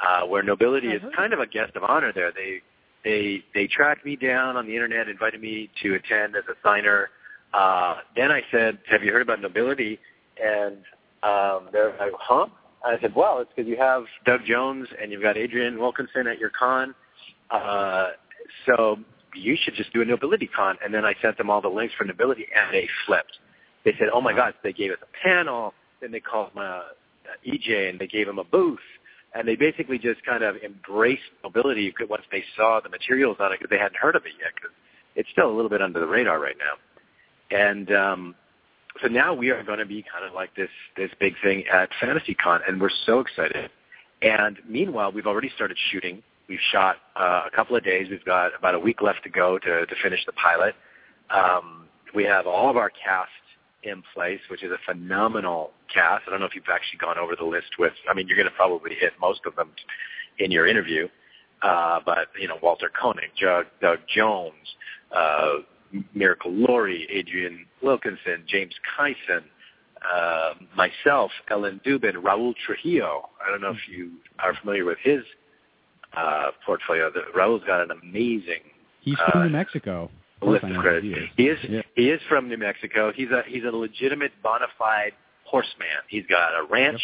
uh, 0.04 0.26
where 0.26 0.42
Nobility 0.42 0.88
is 0.88 1.02
kind 1.16 1.32
of 1.32 1.40
a 1.40 1.46
guest 1.46 1.76
of 1.76 1.84
honor 1.84 2.12
there. 2.12 2.32
They 2.32 2.64
they 3.04 3.44
they 3.54 3.68
tracked 3.68 4.04
me 4.04 4.16
down 4.16 4.58
on 4.58 4.66
the 4.66 4.74
internet, 4.74 5.10
invited 5.10 5.40
me 5.40 5.70
to 5.84 5.94
attend 5.94 6.36
as 6.36 6.44
a 6.50 6.56
signer. 6.68 7.12
Uh, 7.54 7.98
then 8.16 8.32
I 8.32 8.42
said, 8.52 8.80
"Have 8.90 9.04
you 9.04 9.12
heard 9.12 9.22
about 9.22 9.42
Nobility?" 9.42 10.00
And 10.44 10.78
um, 11.22 11.70
they're 11.72 11.96
like, 12.00 12.14
"Huh?" 12.20 12.48
I 12.84 13.00
said, 13.02 13.16
"Well, 13.16 13.40
it's 13.40 13.52
because 13.56 13.70
you 13.70 13.78
have 13.78 14.04
Doug 14.26 14.42
Jones 14.46 14.88
and 15.02 15.12
you've 15.12 15.22
got 15.22 15.38
Adrienne 15.38 15.80
Wilkinson 15.80 16.28
at 16.28 16.40
your 16.40 16.50
con, 16.50 16.94
uh, 17.52 18.10
so 18.66 18.98
you 19.36 19.58
should 19.62 19.76
just 19.76 19.94
do 19.94 20.02
a 20.02 20.06
Nobility 20.06 20.48
con." 20.48 20.78
And 20.84 20.94
then 20.94 21.06
I 21.06 21.14
sent 21.22 21.38
them 21.38 21.50
all 21.50 21.62
the 21.62 21.70
links 21.70 21.94
for 21.98 22.04
Nobility, 22.04 22.46
and 22.56 22.74
they 22.74 22.88
flipped. 23.06 23.38
They 23.86 23.94
said, 24.00 24.10
"Oh 24.14 24.22
my 24.22 24.34
God!" 24.34 24.54
They 24.64 24.74
gave 24.74 24.92
us 24.92 25.00
a 25.02 25.28
panel. 25.28 25.74
Then 26.02 26.12
they 26.12 26.20
called 26.20 26.52
my 26.54 26.66
uh, 26.66 26.84
EJ 27.48 27.90
and 27.90 28.00
they 28.00 28.08
gave 28.08 28.28
him 28.28 28.40
a 28.40 28.44
booth. 28.44 28.80
And 29.36 29.48
they 29.48 29.56
basically 29.56 29.98
just 29.98 30.24
kind 30.26 30.44
of 30.44 30.58
embraced 30.58 31.24
Nobility 31.44 31.94
once 32.08 32.24
they 32.32 32.44
saw 32.56 32.80
the 32.82 32.90
materials 32.90 33.38
on 33.40 33.52
it 33.52 33.60
because 33.60 33.70
they 33.70 33.80
hadn't 33.80 33.98
heard 33.98 34.16
of 34.16 34.26
it 34.26 34.34
yet. 34.40 34.52
Because 34.56 34.72
it's 35.16 35.30
still 35.32 35.50
a 35.50 35.56
little 35.56 35.70
bit 35.70 35.82
under 35.82 36.00
the 36.00 36.06
radar 36.06 36.40
right 36.40 36.56
now. 36.58 37.58
And 37.58 37.92
um, 37.92 38.36
so 39.02 39.08
now 39.08 39.34
we 39.34 39.50
are 39.50 39.64
going 39.64 39.80
to 39.80 39.86
be 39.86 40.04
kind 40.04 40.26
of 40.26 40.34
like 40.34 40.56
this 40.56 40.70
this 40.96 41.10
big 41.20 41.34
thing 41.44 41.64
at 41.72 41.90
FantasyCon, 42.02 42.60
and 42.68 42.80
we're 42.80 42.90
so 43.06 43.20
excited. 43.20 43.70
And 44.22 44.58
meanwhile, 44.68 45.12
we've 45.12 45.28
already 45.28 45.52
started 45.56 45.78
shooting. 45.92 46.24
We've 46.48 46.60
shot 46.72 46.98
uh, 47.16 47.44
a 47.48 47.56
couple 47.56 47.76
of 47.76 47.84
days. 47.84 48.08
We've 48.10 48.24
got 48.24 48.52
about 48.58 48.76
a 48.76 48.80
week 48.80 49.02
left 49.02 49.24
to 49.24 49.30
go 49.30 49.58
to, 49.58 49.86
to 49.86 49.96
finish 50.02 50.20
the 50.26 50.34
pilot. 50.34 50.76
Um, 51.30 51.86
we 52.14 52.24
have 52.26 52.48
all 52.48 52.70
of 52.70 52.78
our 52.78 52.90
cast 52.90 53.30
in 53.84 54.04
place, 54.14 54.40
which 54.50 54.64
is 54.64 54.72
a 54.72 54.78
phenomenal 54.86 55.72
cast. 55.94 56.24
I 56.28 56.32
don't 56.32 56.40
know 56.40 56.46
if 56.46 56.56
you've 56.56 56.64
actually 56.72 57.00
gone 57.00 57.18
over 57.18 57.36
the 57.36 57.46
list 57.46 57.78
with. 57.80 57.94
I 58.10 58.14
mean, 58.14 58.28
you're 58.28 58.38
going 58.38 58.50
to 58.50 58.56
probably 58.56 58.92
hit 59.00 59.14
most 59.20 59.42
of 59.46 59.56
them 59.56 59.72
in 60.40 60.52
your 60.52 60.68
interview. 60.68 61.08
Uh, 61.62 62.00
but 62.06 62.28
you 62.40 62.48
know, 62.48 62.58
Walter 62.62 62.90
Koenig, 62.90 63.32
Doug, 63.42 63.66
Doug 63.82 64.00
Jones, 64.14 64.76
uh, 65.16 65.60
Miracle 66.14 66.52
Laurie, 66.52 67.08
Adrienne 67.18 67.66
Wilkinson, 67.82 68.44
James 68.48 68.74
Kyson, 68.98 69.44
uh, 70.14 70.54
myself, 70.76 71.32
Ellen 71.50 71.80
Dubin, 71.86 72.16
Raul 72.16 72.54
Trujillo, 72.66 73.30
I 73.46 73.50
don't 73.52 73.62
know 73.62 73.72
if 73.72 73.88
you 73.90 74.12
are 74.40 74.54
familiar 74.62 74.86
with 74.86 74.98
his 75.04 75.22
uh, 76.18 76.52
portfolio. 76.66 77.10
The, 77.12 77.22
Raul's 77.38 77.64
got 77.66 77.82
an 77.82 77.92
amazing 78.04 78.62
He's 79.02 79.16
from 79.32 79.42
uh, 79.42 79.46
New 79.46 79.52
Mexico. 79.52 80.10
Of 80.42 80.48
course 80.48 80.64
list 80.64 80.76
of 80.76 80.82
credits. 80.82 81.06
he 81.06 81.14
is. 81.14 81.30
He 81.38 81.44
is 81.44 81.58
Yeah. 81.70 81.82
he 81.96 82.10
is 82.10 82.22
from 82.28 82.50
New 82.50 82.58
Mexico. 82.58 83.12
He's 83.14 83.30
a 83.32 83.44
he's 83.48 83.64
a 83.64 83.72
legitimate 83.76 84.32
bona 84.44 84.66
fide 84.78 85.14
horseman. 85.46 85.88
He's 86.10 86.26
got 86.28 86.50
a 86.52 86.66
ranch 86.70 87.02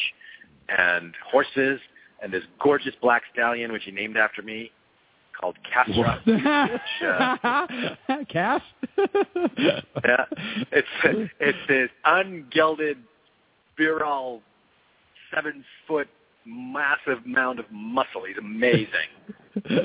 and 0.67 1.13
horses 1.31 1.79
and 2.21 2.33
this 2.33 2.43
gorgeous 2.61 2.93
black 3.01 3.23
stallion 3.33 3.71
which 3.71 3.83
he 3.83 3.91
named 3.91 4.17
after 4.17 4.41
me 4.41 4.71
called 5.39 5.55
Castra. 5.73 6.19
Cas? 8.29 8.61
yeah. 9.57 10.25
It's 10.71 10.87
it's 11.39 11.57
this 11.67 11.89
ungelded 12.05 12.97
virile 13.77 14.41
seven 15.33 15.63
foot 15.87 16.07
massive 16.45 17.25
mound 17.25 17.59
of 17.59 17.65
muscle. 17.71 18.23
He's 18.27 18.37
amazing. 18.37 18.87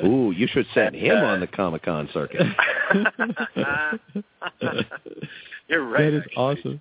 Ooh, 0.05 0.32
you 0.36 0.47
should 0.47 0.66
send 0.74 0.94
him 0.94 1.16
on 1.16 1.40
the 1.40 1.47
Comic 1.47 1.82
Con 1.82 2.09
circuit. 2.12 2.47
You're 5.68 5.85
right. 5.85 6.10
That 6.10 6.14
is 6.14 6.22
awesome. 6.36 6.81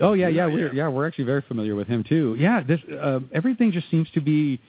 Oh 0.00 0.12
yeah, 0.12 0.28
yeah, 0.28 0.46
we're 0.46 0.72
yeah 0.74 0.88
we're 0.88 1.06
actually 1.06 1.24
very 1.24 1.42
familiar 1.42 1.74
with 1.74 1.88
him 1.88 2.04
too. 2.04 2.36
Yeah, 2.38 2.62
this 2.62 2.80
uh, 3.00 3.20
everything 3.32 3.72
just 3.72 3.90
seems 3.90 4.08
to 4.14 4.20
be. 4.20 4.60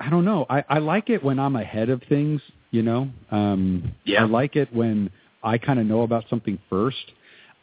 I 0.00 0.10
don't 0.10 0.24
know. 0.24 0.46
I 0.50 0.64
I 0.68 0.78
like 0.78 1.10
it 1.10 1.22
when 1.22 1.38
I'm 1.38 1.56
ahead 1.56 1.88
of 1.88 2.02
things. 2.08 2.40
You 2.70 2.82
know. 2.82 3.08
Um, 3.30 3.92
Yeah. 4.04 4.22
I 4.22 4.26
like 4.26 4.56
it 4.56 4.72
when 4.74 5.10
I 5.42 5.58
kind 5.58 5.78
of 5.78 5.86
know 5.86 6.02
about 6.02 6.24
something 6.28 6.58
first. 6.68 7.12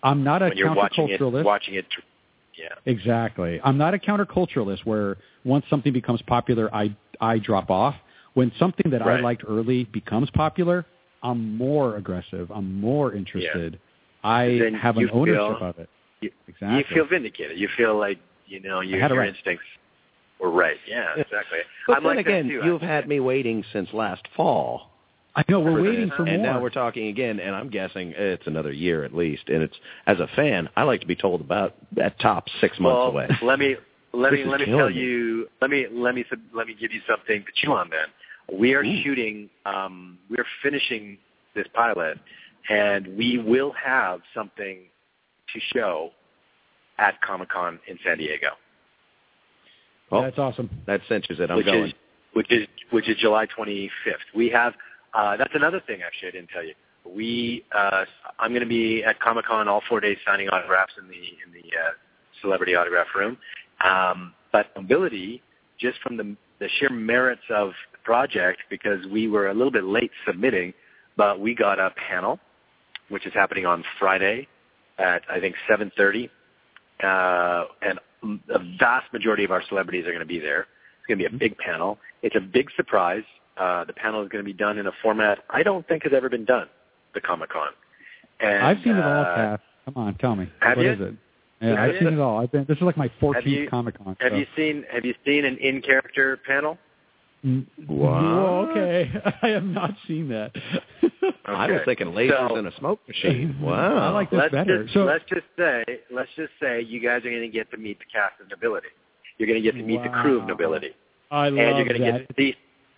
I'm 0.03 0.23
not 0.23 0.41
a 0.41 0.45
when 0.49 0.57
you're 0.57 0.73
watching 0.73 1.09
it 1.09 1.19
counterculturalist. 1.19 1.43
watching 1.43 1.73
it 1.75 1.89
tr- 1.89 2.01
yeah. 2.57 2.69
Exactly. 2.85 3.59
I'm 3.63 3.77
not 3.77 3.93
a 3.93 3.97
counterculturalist 3.97 4.85
where 4.85 5.17
once 5.43 5.65
something 5.69 5.91
becomes 5.93 6.21
popular, 6.23 6.73
I 6.73 6.95
I 7.19 7.39
drop 7.39 7.69
off. 7.69 7.95
When 8.33 8.51
something 8.57 8.89
that 8.91 9.01
I 9.01 9.19
liked 9.19 9.43
early 9.47 9.83
becomes 9.85 10.29
popular, 10.29 10.85
I'm 11.21 11.57
more 11.57 11.97
aggressive. 11.97 12.49
I'm 12.51 12.79
more 12.79 13.13
interested. 13.13 13.73
Yeah. 14.23 14.29
I 14.29 14.71
have 14.81 14.95
an 14.97 15.09
ownership 15.11 15.57
feel- 15.59 15.69
of 15.69 15.79
it. 15.79 15.89
You, 16.21 16.31
Exactly. 16.47 16.77
you 16.77 16.85
feel 16.93 17.05
vindicated. 17.07 17.57
You 17.59 17.67
feel 17.75 17.97
like 17.97 18.19
you 18.45 18.59
know 18.61 18.79
your, 18.81 18.99
your 18.99 19.17
right. 19.17 19.29
instincts 19.29 19.65
right. 20.49 20.77
Yeah, 20.87 21.07
exactly. 21.15 21.59
But 21.87 21.97
I'm 21.97 22.03
then 22.03 22.15
like 22.17 22.25
again, 22.25 22.47
too. 22.47 22.61
you've 22.63 22.81
had 22.81 23.07
me 23.07 23.19
waiting 23.19 23.63
since 23.73 23.89
last 23.93 24.27
fall. 24.35 24.89
I 25.35 25.43
know 25.47 25.59
we're 25.59 25.77
For 25.77 25.81
waiting 25.83 26.09
this, 26.09 26.15
for 26.15 26.23
and 26.23 26.25
more. 26.25 26.33
And 26.33 26.43
now 26.43 26.61
we're 26.61 26.69
talking 26.69 27.07
again, 27.07 27.39
and 27.39 27.55
I'm 27.55 27.69
guessing 27.69 28.13
it's 28.17 28.45
another 28.47 28.73
year 28.73 29.03
at 29.03 29.13
least. 29.13 29.43
And 29.47 29.63
it's 29.63 29.75
as 30.07 30.19
a 30.19 30.27
fan, 30.35 30.67
I 30.75 30.83
like 30.83 31.01
to 31.01 31.07
be 31.07 31.15
told 31.15 31.41
about 31.41 31.75
at 32.01 32.19
top 32.19 32.47
six 32.59 32.79
months 32.79 32.97
well, 32.97 33.07
away. 33.07 33.27
let 33.41 33.59
me 33.59 33.75
let 34.13 34.33
me 34.33 34.43
let 34.43 34.59
me 34.59 34.65
tell 34.65 34.89
me. 34.89 34.95
you 34.95 35.47
let 35.61 35.69
me 35.69 35.85
let 35.91 36.15
me 36.15 36.25
let 36.53 36.67
me 36.67 36.75
give 36.79 36.91
you 36.91 37.01
something 37.09 37.43
to 37.43 37.51
chew 37.55 37.71
on. 37.71 37.89
Then 37.89 38.59
we 38.59 38.73
are 38.73 38.83
Ooh. 38.83 39.03
shooting. 39.03 39.49
Um, 39.65 40.17
we're 40.29 40.45
finishing 40.61 41.17
this 41.55 41.67
pilot, 41.73 42.17
and 42.69 43.15
we 43.17 43.37
will 43.37 43.73
have 43.81 44.19
something 44.35 44.79
to 45.53 45.59
show 45.73 46.09
at 46.97 47.21
Comic 47.21 47.49
Con 47.49 47.79
in 47.87 47.97
San 48.05 48.17
Diego. 48.17 48.49
Well, 50.11 50.23
That's 50.23 50.37
awesome. 50.37 50.69
that 50.87 51.01
cinches 51.07 51.39
it. 51.39 51.49
I'm 51.49 51.57
which 51.57 51.65
going. 51.65 51.85
is 51.85 51.93
which 52.33 52.51
is 52.51 52.67
which 52.91 53.09
is 53.09 53.17
July 53.17 53.47
25th. 53.57 53.89
We 54.35 54.49
have 54.49 54.73
uh, 55.13 55.37
that's 55.37 55.53
another 55.55 55.81
thing 55.87 56.01
actually 56.05 56.29
I 56.29 56.31
didn't 56.31 56.49
tell 56.49 56.63
you. 56.63 56.73
We 57.05 57.65
uh, 57.75 58.05
I'm 58.39 58.51
going 58.51 58.61
to 58.61 58.67
be 58.67 59.03
at 59.03 59.19
Comic 59.19 59.45
Con 59.45 59.67
all 59.67 59.81
four 59.87 59.99
days 59.99 60.17
signing 60.25 60.49
autographs 60.49 60.93
in 61.01 61.07
the 61.07 61.13
in 61.15 61.53
the 61.53 61.67
uh, 61.77 61.91
celebrity 62.41 62.75
autograph 62.75 63.07
room. 63.15 63.37
Um, 63.83 64.33
but 64.51 64.67
Nobility, 64.75 65.41
just 65.79 65.99
from 66.01 66.17
the 66.17 66.35
the 66.59 66.67
sheer 66.79 66.89
merits 66.89 67.41
of 67.49 67.69
the 67.91 67.97
project, 68.03 68.61
because 68.69 69.05
we 69.11 69.27
were 69.27 69.47
a 69.49 69.53
little 69.53 69.71
bit 69.71 69.85
late 69.85 70.11
submitting, 70.27 70.73
but 71.17 71.39
we 71.39 71.55
got 71.55 71.79
a 71.79 71.91
panel, 72.09 72.39
which 73.09 73.25
is 73.25 73.33
happening 73.33 73.65
on 73.65 73.83
Friday 73.97 74.47
at 74.99 75.21
I 75.29 75.39
think 75.39 75.55
7:30, 75.69 76.29
uh, 77.03 77.65
and 77.81 77.99
a 78.23 78.59
vast 78.79 79.11
majority 79.13 79.43
of 79.43 79.51
our 79.51 79.63
celebrities 79.67 80.05
are 80.05 80.11
going 80.11 80.19
to 80.19 80.25
be 80.25 80.39
there. 80.39 80.61
It's 80.99 81.07
going 81.07 81.17
to 81.19 81.29
be 81.29 81.35
a 81.35 81.37
big 81.37 81.57
panel. 81.57 81.97
It's 82.21 82.35
a 82.35 82.39
big 82.39 82.69
surprise. 82.75 83.23
Uh, 83.57 83.83
the 83.85 83.93
panel 83.93 84.21
is 84.23 84.29
going 84.29 84.43
to 84.43 84.47
be 84.49 84.57
done 84.57 84.77
in 84.77 84.87
a 84.87 84.91
format 85.01 85.39
I 85.49 85.63
don't 85.63 85.87
think 85.87 86.03
has 86.03 86.13
ever 86.15 86.29
been 86.29 86.45
done, 86.45 86.67
the 87.13 87.21
Comic 87.21 87.49
Con. 87.49 87.69
And 88.39 88.63
I've 88.63 88.77
seen 88.83 88.95
it 88.95 89.03
all, 89.03 89.21
uh, 89.23 89.35
Cas. 89.35 89.59
Come 89.85 89.93
on, 89.97 90.15
tell 90.15 90.35
me. 90.35 90.49
have 90.61 90.77
What 90.77 90.85
you? 90.85 90.91
is 90.93 90.99
it? 91.01 91.13
Yeah, 91.61 91.69
Have 91.69 91.79
I've 91.79 91.93
you? 91.95 91.99
seen 91.99 92.13
it 92.13 92.19
all. 92.19 92.39
I've 92.39 92.51
been. 92.51 92.65
This 92.67 92.77
is 92.77 92.83
like 92.83 92.97
my 92.97 93.09
14th 93.21 93.69
Comic 93.69 93.97
Con. 93.97 94.15
Have 94.19 94.31
so. 94.31 94.35
you 94.37 94.45
seen 94.55 94.83
Have 94.91 95.05
you 95.05 95.13
seen 95.25 95.45
an 95.45 95.57
in 95.57 95.81
character 95.81 96.39
panel? 96.47 96.77
Mm, 97.45 97.65
Wow. 97.87 98.65
whoa, 98.65 98.71
okay, 98.71 99.11
I 99.41 99.47
have 99.47 99.63
not 99.63 99.91
seen 100.07 100.29
that. 100.29 100.51
I 101.45 101.71
was 101.71 101.81
thinking 101.85 102.07
lasers 102.07 102.49
So- 102.49 102.55
and 102.55 102.67
a 102.67 102.77
smoke 102.77 102.99
machine. 103.07 103.57
Wow. 103.61 103.97
I 103.97 104.09
like 104.09 104.29
this 104.29 104.39
let's 104.39 104.51
better. 104.53 104.83
Just, 104.83 104.93
So- 104.93 105.05
let's 105.05 105.23
just 105.27 105.45
say 105.57 105.83
let's 106.11 106.29
just 106.35 106.51
say 106.61 106.81
you 106.81 106.99
guys 106.99 107.25
are 107.25 107.29
going 107.29 107.41
to 107.41 107.47
get 107.47 107.71
to 107.71 107.77
meet 107.77 107.99
the 107.99 108.05
cast 108.05 108.39
of 108.41 108.49
Nobility. 108.49 108.89
You're 109.37 109.47
going 109.47 109.61
to 109.61 109.63
get 109.63 109.75
to 109.77 109.83
meet 109.83 110.03
the 110.03 110.09
crew 110.09 110.39
of 110.41 110.47
Nobility. 110.47 110.91
I 111.31 111.49
love 111.49 111.57
and 111.57 111.77
you're 111.77 111.87
going 111.87 111.99
to 112.01 112.11
that. 112.11 112.27
get 112.27 112.27
to 112.27 112.33
see 112.37 112.55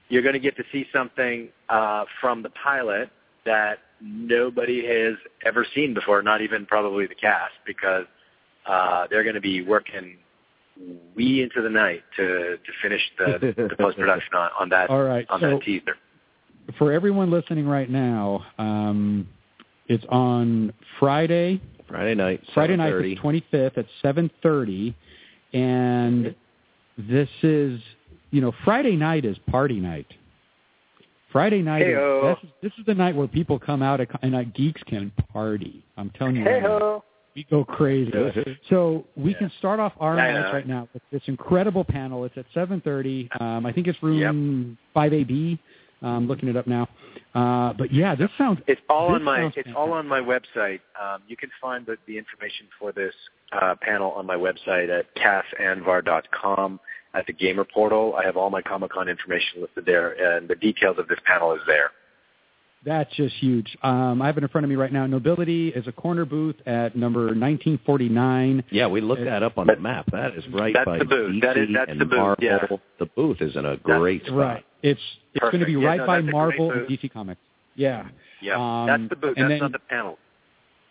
you're 0.09 0.21
going 0.23 0.33
to 0.33 0.39
get 0.39 0.57
to 0.57 0.63
see 0.71 0.85
something 0.91 1.47
uh, 1.69 2.03
from 2.19 2.43
the 2.43 2.49
pilot 2.49 3.09
that 3.45 3.79
nobody 4.01 4.85
has 4.85 5.15
ever 5.45 5.65
seen 5.73 5.93
before, 5.93 6.21
not 6.21 6.41
even 6.41 6.65
probably 6.65 7.07
the 7.07 7.15
cast, 7.15 7.53
because 7.65 8.05
uh, 8.65 9.07
they're 9.09 9.23
going 9.23 9.35
to 9.35 9.41
be 9.41 9.61
working 9.63 10.17
wee 11.15 11.41
into 11.43 11.61
the 11.61 11.69
night 11.69 12.03
to 12.17 12.57
to 12.57 12.71
finish 12.81 13.01
the, 13.17 13.53
the 13.69 13.75
post 13.75 13.97
production 13.97 14.33
on, 14.35 14.49
on 14.59 14.69
that 14.69 14.89
All 14.89 15.03
right, 15.03 15.25
on 15.29 15.39
so- 15.39 15.49
that 15.51 15.61
teaser. 15.63 15.95
For 16.77 16.93
everyone 16.93 17.29
listening 17.29 17.67
right 17.67 17.89
now, 17.89 18.45
um, 18.57 19.27
it's 19.87 20.05
on 20.07 20.71
Friday. 20.97 21.61
Friday 21.89 22.15
night. 22.15 22.41
Friday 22.53 22.77
night, 22.77 22.93
7:30. 22.93 23.01
the 23.01 23.15
25th 23.57 23.77
at 23.77 23.85
7:30, 24.01 24.95
and 25.51 26.33
this 26.97 27.27
is, 27.41 27.81
you 28.31 28.39
know, 28.39 28.53
Friday 28.63 28.95
night 28.95 29.25
is 29.25 29.37
party 29.49 29.79
night. 29.79 30.07
Friday 31.33 31.61
night 31.61 31.81
is 31.81 31.97
this, 31.97 32.37
is 32.43 32.49
this 32.61 32.71
is 32.79 32.85
the 32.85 32.93
night 32.93 33.15
where 33.15 33.27
people 33.27 33.59
come 33.59 33.81
out 33.81 33.99
and 33.99 34.09
and, 34.21 34.35
uh, 34.35 34.43
geeks 34.43 34.81
can 34.83 35.11
party. 35.33 35.83
I'm 35.97 36.11
telling 36.11 36.37
you. 36.37 36.45
Hey-ho. 36.45 37.03
We 37.35 37.45
go 37.49 37.63
crazy. 37.63 38.11
So 38.69 39.05
we 39.15 39.33
can 39.33 39.51
start 39.59 39.79
off 39.79 39.93
our 39.99 40.15
nights 40.15 40.53
right 40.53 40.67
now 40.67 40.87
with 40.93 41.03
this 41.11 41.21
incredible 41.27 41.83
panel. 41.83 42.25
It's 42.25 42.37
at 42.37 42.45
7:30. 42.55 43.41
Um, 43.41 43.65
I 43.65 43.71
think 43.71 43.87
it's 43.87 44.01
room 44.01 44.77
5AB. 44.95 45.59
I'm 46.01 46.27
looking 46.27 46.49
it 46.49 46.57
up 46.57 46.67
now. 46.67 46.87
Uh, 47.33 47.73
but 47.73 47.91
yeah, 47.93 48.15
this 48.15 48.29
sounds. 48.37 48.59
It's 48.67 48.81
all 48.89 49.15
on 49.15 49.23
my 49.23 49.51
it's 49.55 49.69
all 49.75 49.93
on 49.93 50.07
my 50.07 50.19
website. 50.19 50.81
Um, 51.01 51.21
you 51.27 51.37
can 51.37 51.49
find 51.61 51.85
the, 51.85 51.97
the 52.07 52.17
information 52.17 52.67
for 52.79 52.91
this 52.91 53.13
uh, 53.51 53.75
panel 53.81 54.11
on 54.11 54.25
my 54.25 54.35
website 54.35 54.89
at 54.89 55.05
cassanvar.com 55.15 56.79
at 57.13 57.25
the 57.25 57.33
Gamer 57.33 57.63
portal. 57.63 58.15
I 58.15 58.25
have 58.25 58.37
all 58.37 58.49
my 58.49 58.61
Comic 58.61 58.91
Con 58.91 59.07
information 59.07 59.61
listed 59.61 59.85
there, 59.85 60.11
and 60.11 60.47
the 60.47 60.55
details 60.55 60.97
of 60.99 61.07
this 61.07 61.19
panel 61.25 61.53
is 61.53 61.61
there. 61.65 61.91
That's 62.85 63.13
just 63.15 63.33
huge. 63.35 63.77
Um, 63.81 64.21
I 64.21 64.25
have 64.27 64.37
it 64.37 64.43
in 64.43 64.49
front 64.49 64.65
of 64.65 64.69
me 64.69 64.75
right 64.75 64.91
now. 64.91 65.05
Nobility 65.07 65.69
is 65.69 65.87
a 65.87 65.91
corner 65.93 66.25
booth 66.25 66.55
at 66.65 66.95
number 66.97 67.27
1949. 67.27 68.63
Yeah, 68.71 68.87
we 68.87 68.99
looked 68.99 69.23
that 69.23 69.41
up 69.41 69.57
on 69.57 69.67
the 69.67 69.77
map. 69.77 70.05
That 70.11 70.35
is 70.35 70.43
right 70.51 70.73
That's 70.73 70.85
by 70.85 70.97
the 70.97 71.05
booth. 71.05 71.31
DC 71.35 71.41
That 71.41 71.57
is- 71.57 71.69
that's 71.73 71.91
and 71.91 72.01
the 72.01 72.05
booth, 72.05 72.17
Marvel. 72.19 72.43
yeah. 72.43 72.65
The 72.99 73.05
booth 73.05 73.41
is 73.41 73.55
in 73.55 73.65
a 73.65 73.77
great 73.77 74.23
spot. 74.25 74.35
Right. 74.37 74.65
It's 74.81 74.99
it's 75.33 75.39
going 75.39 75.51
to 75.53 75.59
Perfect. 75.59 75.67
be 75.67 75.81
Yeah, 75.81 75.87
right 75.87 75.97
no, 75.97 76.05
by 76.07 76.15
that's 76.17 76.27
a 76.27 76.31
great 76.31 76.33
Marvel 76.33 76.71
and. 76.71 76.87
DC 76.87 77.09
Comics. 77.11 77.41
Yeah. 77.75 78.07
Yeah, 78.41 78.55
Um, 78.57 78.87
that's 78.87 79.09
the 79.09 79.15
booth. 79.15 79.33
and 79.37 79.45
That's 79.45 79.49
then- 79.53 79.59
not 79.59 79.71
the 79.71 79.79
panel. 79.79 80.17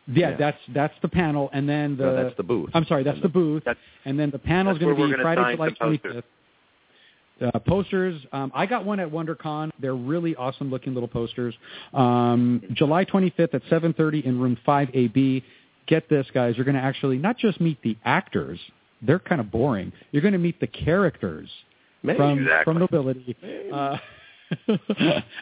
Yeah, 0.09 0.31
Yeah. 0.31 0.37
that's 0.37 0.59
that's 0.75 0.95
the 1.03 1.09
panel, 1.09 1.49
and 1.53 1.69
then 1.69 1.97
the 1.97 2.07
No, 2.07 2.17
that's 2.25 2.37
the 2.37 2.43
booth. 2.43 2.71
I'm 2.75 2.85
sorry, 2.87 3.03
that's 3.05 3.17
And 3.17 3.23
the 3.25 3.29
booth, 3.29 3.63
That's- 3.65 3.85
and 4.05 4.19
then 4.19 4.31
the 4.31 4.39
panel 4.39 4.73
is 4.73 4.79
going 4.79 4.91
to 4.91 4.97
be 4.97 5.03
we're 5.03 5.11
gonna 5.17 5.23
Friday, 5.23 5.43
sign 5.43 5.57
July 5.57 5.69
some 5.69 5.77
25th. 5.77 6.25
Uh, 7.43 7.59
posters. 7.59 8.21
Um, 8.33 8.53
I 8.55 8.67
got 8.67 8.85
one 8.85 9.01
at 9.01 9.11
WonderCon. 9.11 9.71
They're 9.81 9.97
really 9.97 10.37
awesome 10.37 10.71
looking 10.71 10.95
little 10.95 11.09
posters. 11.09 11.55
Um, 11.93 12.63
July 12.73 13.05
25th 13.05 13.55
at 13.55 13.63
7:30 13.65 14.25
in 14.25 14.41
room 14.41 14.57
5AB. 14.67 15.43
Get 15.87 16.09
this, 16.09 16.27
guys. 16.33 16.57
You're 16.57 16.65
going 16.65 16.77
to 16.77 16.83
actually 16.83 17.19
not 17.19 17.37
just 17.39 17.61
meet 17.61 17.83
the 17.83 17.97
actors. 18.05 18.61
They're 19.03 19.19
kind 19.19 19.41
of 19.41 19.51
boring. 19.51 19.93
You're 20.13 20.23
going 20.23 20.33
to 20.33 20.39
meet 20.39 20.61
the 20.61 20.69
characters 20.69 21.51
Man, 22.03 22.17
from 22.17 22.39
exactly. 22.39 22.65
from 22.65 22.79
Nobility. 22.81 23.37
Uh, 23.73 23.97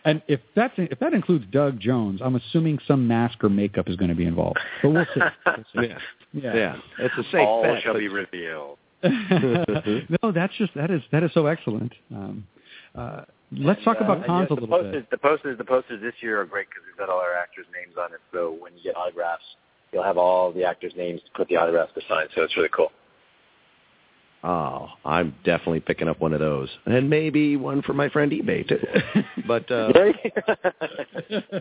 and 0.05 0.23
if 0.29 0.41
that's 0.55 0.75
if 0.79 0.99
that 1.01 1.13
includes 1.13 1.45
Doug 1.51 1.79
Jones, 1.79 2.21
I'm 2.23 2.37
assuming 2.37 2.79
some 2.87 3.07
mask 3.07 3.43
or 3.45 3.49
makeup 3.49 3.89
is 3.89 3.97
going 3.97 4.09
to 4.09 4.15
be 4.15 4.25
involved. 4.25 4.59
But 4.83 4.91
we'll 4.91 5.07
see. 5.15 5.21
We'll 5.47 5.85
see. 5.85 5.91
Yeah. 5.91 5.99
Yeah. 6.33 6.55
Yeah. 6.55 6.77
It's 7.01 7.15
a 7.19 7.25
safe 7.31 7.41
all 7.41 7.63
bet. 7.63 7.83
shall 7.83 7.99
be 7.99 8.09
revealed. 8.09 8.79
no, 10.23 10.33
that's 10.33 10.55
just 10.57 10.75
that 10.75 10.91
is 10.91 11.03
that 11.13 11.23
is 11.23 11.31
so 11.33 11.47
excellent. 11.47 11.93
Um, 12.15 12.47
uh, 12.95 13.23
let's 13.53 13.83
talk 13.85 13.99
Uh, 14.01 14.05
about 14.05 14.27
cons 14.27 14.49
yes, 14.51 14.51
a 14.51 14.55
the 14.55 14.61
little 14.61 14.79
posters, 14.79 14.93
bit. 14.93 15.11
The 15.11 15.19
posters, 15.19 15.59
the 15.59 15.65
posters 15.65 16.01
this 16.03 16.15
year 16.21 16.41
are 16.41 16.45
great 16.45 16.69
because 16.69 16.83
we've 16.87 16.99
got 16.99 17.09
all 17.09 17.21
our 17.21 17.35
actors' 17.35 17.67
names 17.73 17.97
on 17.99 18.13
it. 18.13 18.21
So 18.33 18.57
when 18.59 18.77
you 18.77 18.83
get 18.83 18.97
autographs, 18.97 19.45
you'll 19.93 20.03
have 20.03 20.19
all 20.19 20.53
the 20.53 20.65
actors' 20.65 20.93
names 20.97 21.21
to 21.23 21.31
put 21.35 21.49
the 21.49 21.57
autographs 21.57 21.93
to 21.95 22.01
sign. 22.09 22.27
So 22.35 22.43
it's 22.43 22.57
really 22.57 22.69
cool. 22.75 22.93
Oh, 24.43 24.89
I'm 25.05 25.35
definitely 25.45 25.81
picking 25.81 26.09
up 26.09 26.19
one 26.19 26.33
of 26.33 26.41
those, 26.41 26.71
and 26.87 27.11
maybe 27.11 27.57
one 27.57 27.83
for 27.83 27.93
my 27.93 28.09
friend 28.09 28.33
eBay 28.33 28.67
too. 28.67 28.79
But 29.47 29.71
uh, 29.71 29.93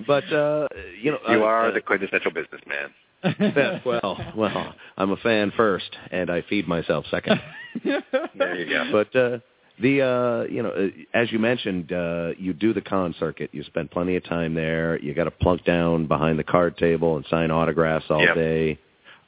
but 0.08 0.32
uh, 0.32 0.68
you 1.02 1.12
know, 1.12 1.20
You 1.30 1.44
uh, 1.44 1.48
are 1.48 1.68
uh, 1.70 1.72
the 1.72 1.82
quintessential 1.82 2.32
businessman. 2.32 2.94
Well, 3.86 4.18
well, 4.36 4.74
I'm 4.98 5.12
a 5.12 5.18
fan 5.18 5.52
first, 5.56 5.90
and 6.12 6.30
I 6.30 6.42
feed 6.50 6.68
myself 6.68 7.06
second. 7.12 7.42
There 7.84 8.56
you 8.56 8.70
go. 8.70 8.90
But 8.92 9.16
uh, 9.20 9.40
the 9.82 10.02
uh, 10.02 10.52
you 10.52 10.64
know, 10.64 10.70
uh, 10.70 10.88
as 11.14 11.32
you 11.32 11.40
mentioned, 11.40 11.92
uh, 11.92 12.32
you 12.38 12.54
do 12.54 12.74
the 12.74 12.82
con 12.82 13.14
circuit. 13.20 13.50
You 13.54 13.64
spend 13.64 13.92
plenty 13.92 14.16
of 14.16 14.24
time 14.26 14.54
there. 14.54 15.00
You 15.00 15.14
got 15.14 15.26
to 15.26 15.32
plunk 15.32 15.64
down 15.66 16.08
behind 16.08 16.40
the 16.40 16.44
card 16.44 16.78
table 16.78 17.16
and 17.18 17.26
sign 17.30 17.52
autographs 17.52 18.06
all 18.10 18.22
Yep. 18.24 18.36
day. 18.36 18.80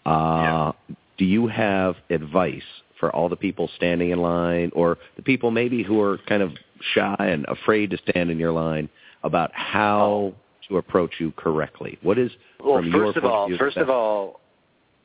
Uh, 0.05 0.71
Do 1.17 1.25
you 1.25 1.47
have 1.47 1.95
advice 2.09 2.63
for 2.99 3.15
all 3.15 3.29
the 3.29 3.35
people 3.35 3.69
standing 3.75 4.09
in 4.09 4.19
line, 4.21 4.71
or 4.73 4.97
the 5.15 5.21
people 5.23 5.51
maybe 5.51 5.83
who 5.83 6.01
are 6.01 6.17
kind 6.27 6.41
of 6.41 6.51
shy 6.93 7.15
and 7.19 7.45
afraid 7.47 7.91
to 7.91 7.97
stand 8.09 8.31
in 8.31 8.39
your 8.39 8.51
line, 8.51 8.89
about 9.23 9.51
how 9.53 10.33
to 10.71 10.77
approach 10.77 11.15
you 11.19 11.31
correctly? 11.33 11.97
What 12.01 12.17
is 12.17 12.31
Well, 12.63 12.77
from 12.77 12.87
your 12.87 13.05
first 13.05 13.17
of 13.17 13.25
all, 13.25 13.57
first 13.57 13.77
of 13.77 13.89
all, 13.89 14.39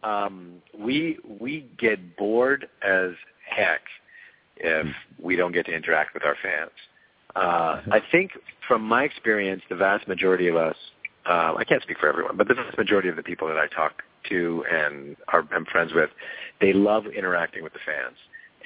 um, 0.02 0.62
we 0.78 1.18
we 1.40 1.68
get 1.78 2.16
bored 2.16 2.68
as 2.82 3.10
heck 3.48 3.80
if 4.56 4.86
we 5.20 5.36
don't 5.36 5.52
get 5.52 5.66
to 5.66 5.72
interact 5.72 6.14
with 6.14 6.24
our 6.24 6.36
fans. 6.43 6.70
Uh, 7.34 7.82
I 7.93 8.01
think, 8.10 8.32
from 8.66 8.82
my 8.82 9.05
experience, 9.05 9.62
the 9.68 9.76
vast 9.76 10.09
majority 10.09 10.48
of 10.48 10.56
us, 10.56 10.76
uh, 11.28 11.55
I 11.56 11.64
can't 11.64 11.82
speak 11.82 11.98
for 11.98 12.09
everyone, 12.09 12.36
but 12.36 12.48
the 12.48 12.55
vast 12.55 12.78
majority 12.78 13.09
of 13.09 13.16
the 13.16 13.22
people 13.22 13.48
that 13.48 13.59
I 13.59 13.66
talk 13.66 14.02
to 14.30 14.64
and 14.70 15.16
are 15.28 15.47
am 15.55 15.64
friends 15.66 15.93
with, 15.94 16.10
they 16.60 16.72
love 16.72 17.06
interacting 17.06 17.62
with 17.62 17.72
the 17.72 17.80
fans. 17.84 18.16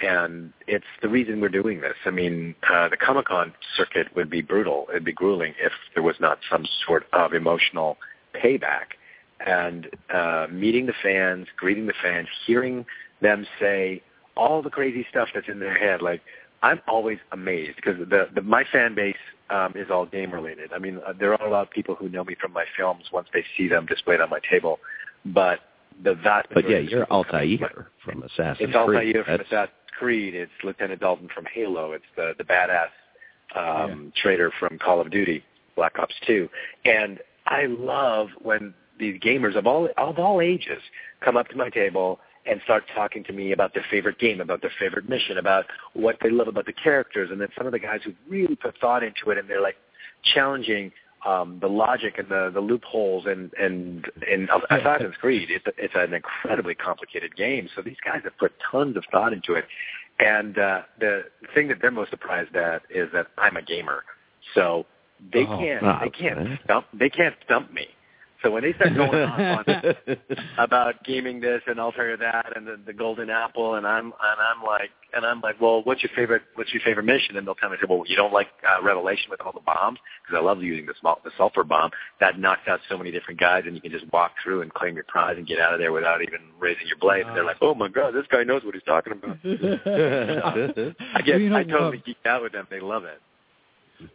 And 0.02 0.52
it's 0.66 0.84
the 1.02 1.08
reason 1.08 1.40
we're 1.40 1.48
doing 1.48 1.80
this. 1.80 1.96
I 2.04 2.10
mean, 2.10 2.54
uh, 2.72 2.88
the 2.88 2.96
Comic 2.96 3.26
Con 3.26 3.52
circuit 3.76 4.08
would 4.16 4.30
be 4.30 4.42
brutal. 4.42 4.86
It'd 4.90 5.04
be 5.04 5.12
grueling 5.12 5.54
if 5.60 5.72
there 5.94 6.02
was 6.02 6.16
not 6.20 6.38
some 6.50 6.66
sort 6.86 7.06
of 7.12 7.34
emotional 7.34 7.98
payback. 8.34 8.96
And 9.44 9.88
uh, 10.12 10.46
meeting 10.50 10.86
the 10.86 10.94
fans, 11.02 11.46
greeting 11.56 11.86
the 11.86 11.94
fans, 12.02 12.28
hearing 12.46 12.84
them 13.20 13.46
say 13.58 14.02
all 14.36 14.62
the 14.62 14.70
crazy 14.70 15.06
stuff 15.10 15.28
that's 15.34 15.48
in 15.48 15.60
their 15.60 15.76
head. 15.76 16.02
Like 16.02 16.22
I'm 16.62 16.80
always 16.88 17.18
amazed 17.32 17.76
because 17.76 17.98
the, 17.98 18.28
the 18.34 18.42
my 18.42 18.64
fan 18.70 18.94
base 18.94 19.16
um, 19.48 19.72
is 19.74 19.90
all 19.90 20.06
game 20.06 20.32
related. 20.32 20.72
I 20.72 20.78
mean, 20.78 21.00
uh, 21.06 21.12
there 21.18 21.32
are 21.32 21.46
a 21.46 21.50
lot 21.50 21.62
of 21.62 21.70
people 21.70 21.94
who 21.94 22.08
know 22.08 22.24
me 22.24 22.36
from 22.40 22.52
my 22.52 22.64
films 22.76 23.04
once 23.12 23.28
they 23.32 23.44
see 23.56 23.68
them 23.68 23.86
displayed 23.86 24.20
on 24.20 24.30
my 24.30 24.40
table, 24.48 24.78
but 25.24 25.60
the 26.02 26.14
vast 26.14 26.48
But 26.52 26.68
yeah, 26.68 26.78
you're 26.78 27.06
Altair 27.06 27.88
from 28.04 28.22
Assassin's 28.22 28.56
Creed. 28.58 28.68
it's 28.70 28.76
Creed. 28.86 29.16
Altair 29.16 29.24
from 29.24 29.32
That's- 29.32 29.46
Assassin's 29.46 29.90
Creed. 29.98 30.34
It's 30.34 30.52
Lieutenant 30.64 31.00
Dalton 31.00 31.28
from 31.34 31.46
Halo. 31.52 31.92
It's 31.92 32.04
the 32.16 32.32
the 32.38 32.44
badass 32.44 32.88
um, 33.56 34.12
trader 34.20 34.50
from 34.58 34.78
Call 34.78 35.00
of 35.00 35.10
Duty, 35.10 35.42
Black 35.76 35.98
Ops 35.98 36.14
2. 36.26 36.48
And 36.84 37.18
I 37.46 37.66
love 37.66 38.28
when 38.40 38.74
these 38.98 39.20
gamers 39.20 39.56
of 39.56 39.66
all 39.66 39.88
of 39.96 40.18
all 40.18 40.40
ages 40.40 40.80
come 41.24 41.36
up 41.36 41.48
to 41.48 41.56
my 41.56 41.68
table 41.70 42.20
and 42.46 42.60
start 42.64 42.84
talking 42.94 43.22
to 43.24 43.32
me 43.34 43.52
about 43.52 43.74
their 43.74 43.84
favorite 43.90 44.18
game, 44.18 44.40
about 44.40 44.62
their 44.62 44.72
favorite 44.78 45.08
mission, 45.08 45.36
about 45.38 45.66
what 45.92 46.16
they 46.22 46.30
love 46.30 46.48
about 46.48 46.64
the 46.66 46.72
characters, 46.72 47.28
and 47.30 47.38
then 47.40 47.48
some 47.56 47.66
of 47.66 47.72
the 47.72 47.78
guys 47.78 48.00
who 48.04 48.12
really 48.28 48.56
put 48.56 48.74
thought 48.78 49.02
into 49.02 49.30
it, 49.30 49.36
and 49.38 49.48
they're 49.48 49.60
like 49.60 49.76
challenging 50.34 50.90
um, 51.26 51.58
the 51.60 51.68
logic 51.68 52.14
and 52.18 52.28
the, 52.28 52.50
the 52.52 52.60
loopholes 52.60 53.26
and 53.26 53.52
and 53.54 54.06
in 54.30 54.48
Assassin's 54.70 55.14
Creed. 55.20 55.48
It's 55.50 55.64
it's 55.78 55.94
an 55.96 56.14
incredibly 56.14 56.74
complicated 56.74 57.36
game, 57.36 57.68
so 57.74 57.82
these 57.82 57.96
guys 58.04 58.20
have 58.24 58.36
put 58.38 58.52
tons 58.70 58.96
of 58.96 59.04
thought 59.10 59.32
into 59.32 59.54
it. 59.54 59.64
And 60.18 60.58
uh, 60.58 60.82
the 60.98 61.24
thing 61.54 61.68
that 61.68 61.78
they're 61.80 61.90
most 61.90 62.10
surprised 62.10 62.54
at 62.54 62.82
is 62.90 63.08
that 63.12 63.28
I'm 63.38 63.56
a 63.56 63.62
gamer, 63.62 64.04
so 64.54 64.86
they 65.32 65.46
Oh, 65.46 65.58
can't 65.58 65.82
wow, 65.82 66.00
they 66.02 66.10
can't 66.10 66.60
stump 66.64 66.86
they 66.94 67.10
can't 67.10 67.34
stump 67.44 67.72
me. 67.72 67.88
So 68.42 68.50
when 68.50 68.62
they 68.62 68.72
start 68.72 68.94
going 68.94 69.22
on, 69.22 69.40
on 69.40 70.16
about 70.58 71.04
gaming 71.04 71.40
this 71.40 71.60
and 71.66 71.78
alter 71.78 72.16
that 72.16 72.56
and 72.56 72.66
the, 72.66 72.78
the 72.86 72.92
golden 72.92 73.28
apple 73.28 73.74
and 73.74 73.86
I'm 73.86 74.06
and 74.06 74.14
I'm 74.40 74.64
like 74.64 74.90
and 75.12 75.26
I'm 75.26 75.40
like, 75.40 75.60
well, 75.60 75.82
what's 75.84 76.02
your 76.02 76.10
favorite 76.16 76.42
what's 76.54 76.72
your 76.72 76.82
favorite 76.82 77.04
mission? 77.04 77.36
And 77.36 77.46
they'll 77.46 77.54
tell 77.54 77.70
me, 77.70 77.76
say, 77.80 77.86
well, 77.88 78.02
you 78.06 78.16
don't 78.16 78.32
like 78.32 78.48
uh, 78.66 78.82
Revelation 78.82 79.26
with 79.30 79.40
all 79.40 79.52
the 79.52 79.60
bombs 79.60 79.98
because 80.22 80.38
I 80.40 80.44
love 80.44 80.62
using 80.62 80.86
the 80.86 80.94
small 81.00 81.20
the 81.24 81.30
sulfur 81.36 81.64
bomb 81.64 81.90
that 82.20 82.38
knocks 82.38 82.62
out 82.68 82.80
so 82.88 82.96
many 82.96 83.10
different 83.10 83.38
guys 83.38 83.64
and 83.66 83.74
you 83.74 83.80
can 83.80 83.90
just 83.92 84.10
walk 84.12 84.32
through 84.42 84.62
and 84.62 84.72
claim 84.72 84.94
your 84.94 85.04
prize 85.04 85.36
and 85.36 85.46
get 85.46 85.60
out 85.60 85.74
of 85.74 85.78
there 85.78 85.92
without 85.92 86.22
even 86.22 86.40
raising 86.58 86.86
your 86.86 86.98
blade. 86.98 87.26
And 87.26 87.36
they're 87.36 87.44
like, 87.44 87.58
oh 87.60 87.74
my 87.74 87.88
god, 87.88 88.14
this 88.14 88.26
guy 88.30 88.44
knows 88.44 88.64
what 88.64 88.74
he's 88.74 88.82
talking 88.84 89.12
about. 89.12 89.36
I 89.44 91.22
get 91.22 91.34
Well, 91.34 91.40
you 91.40 91.50
know, 91.50 91.56
I 91.56 91.64
totally 91.64 91.98
uh, 91.98 92.06
geek 92.06 92.18
out 92.24 92.42
with 92.42 92.52
them. 92.52 92.66
They 92.70 92.80
love 92.80 93.04
it. 93.04 93.20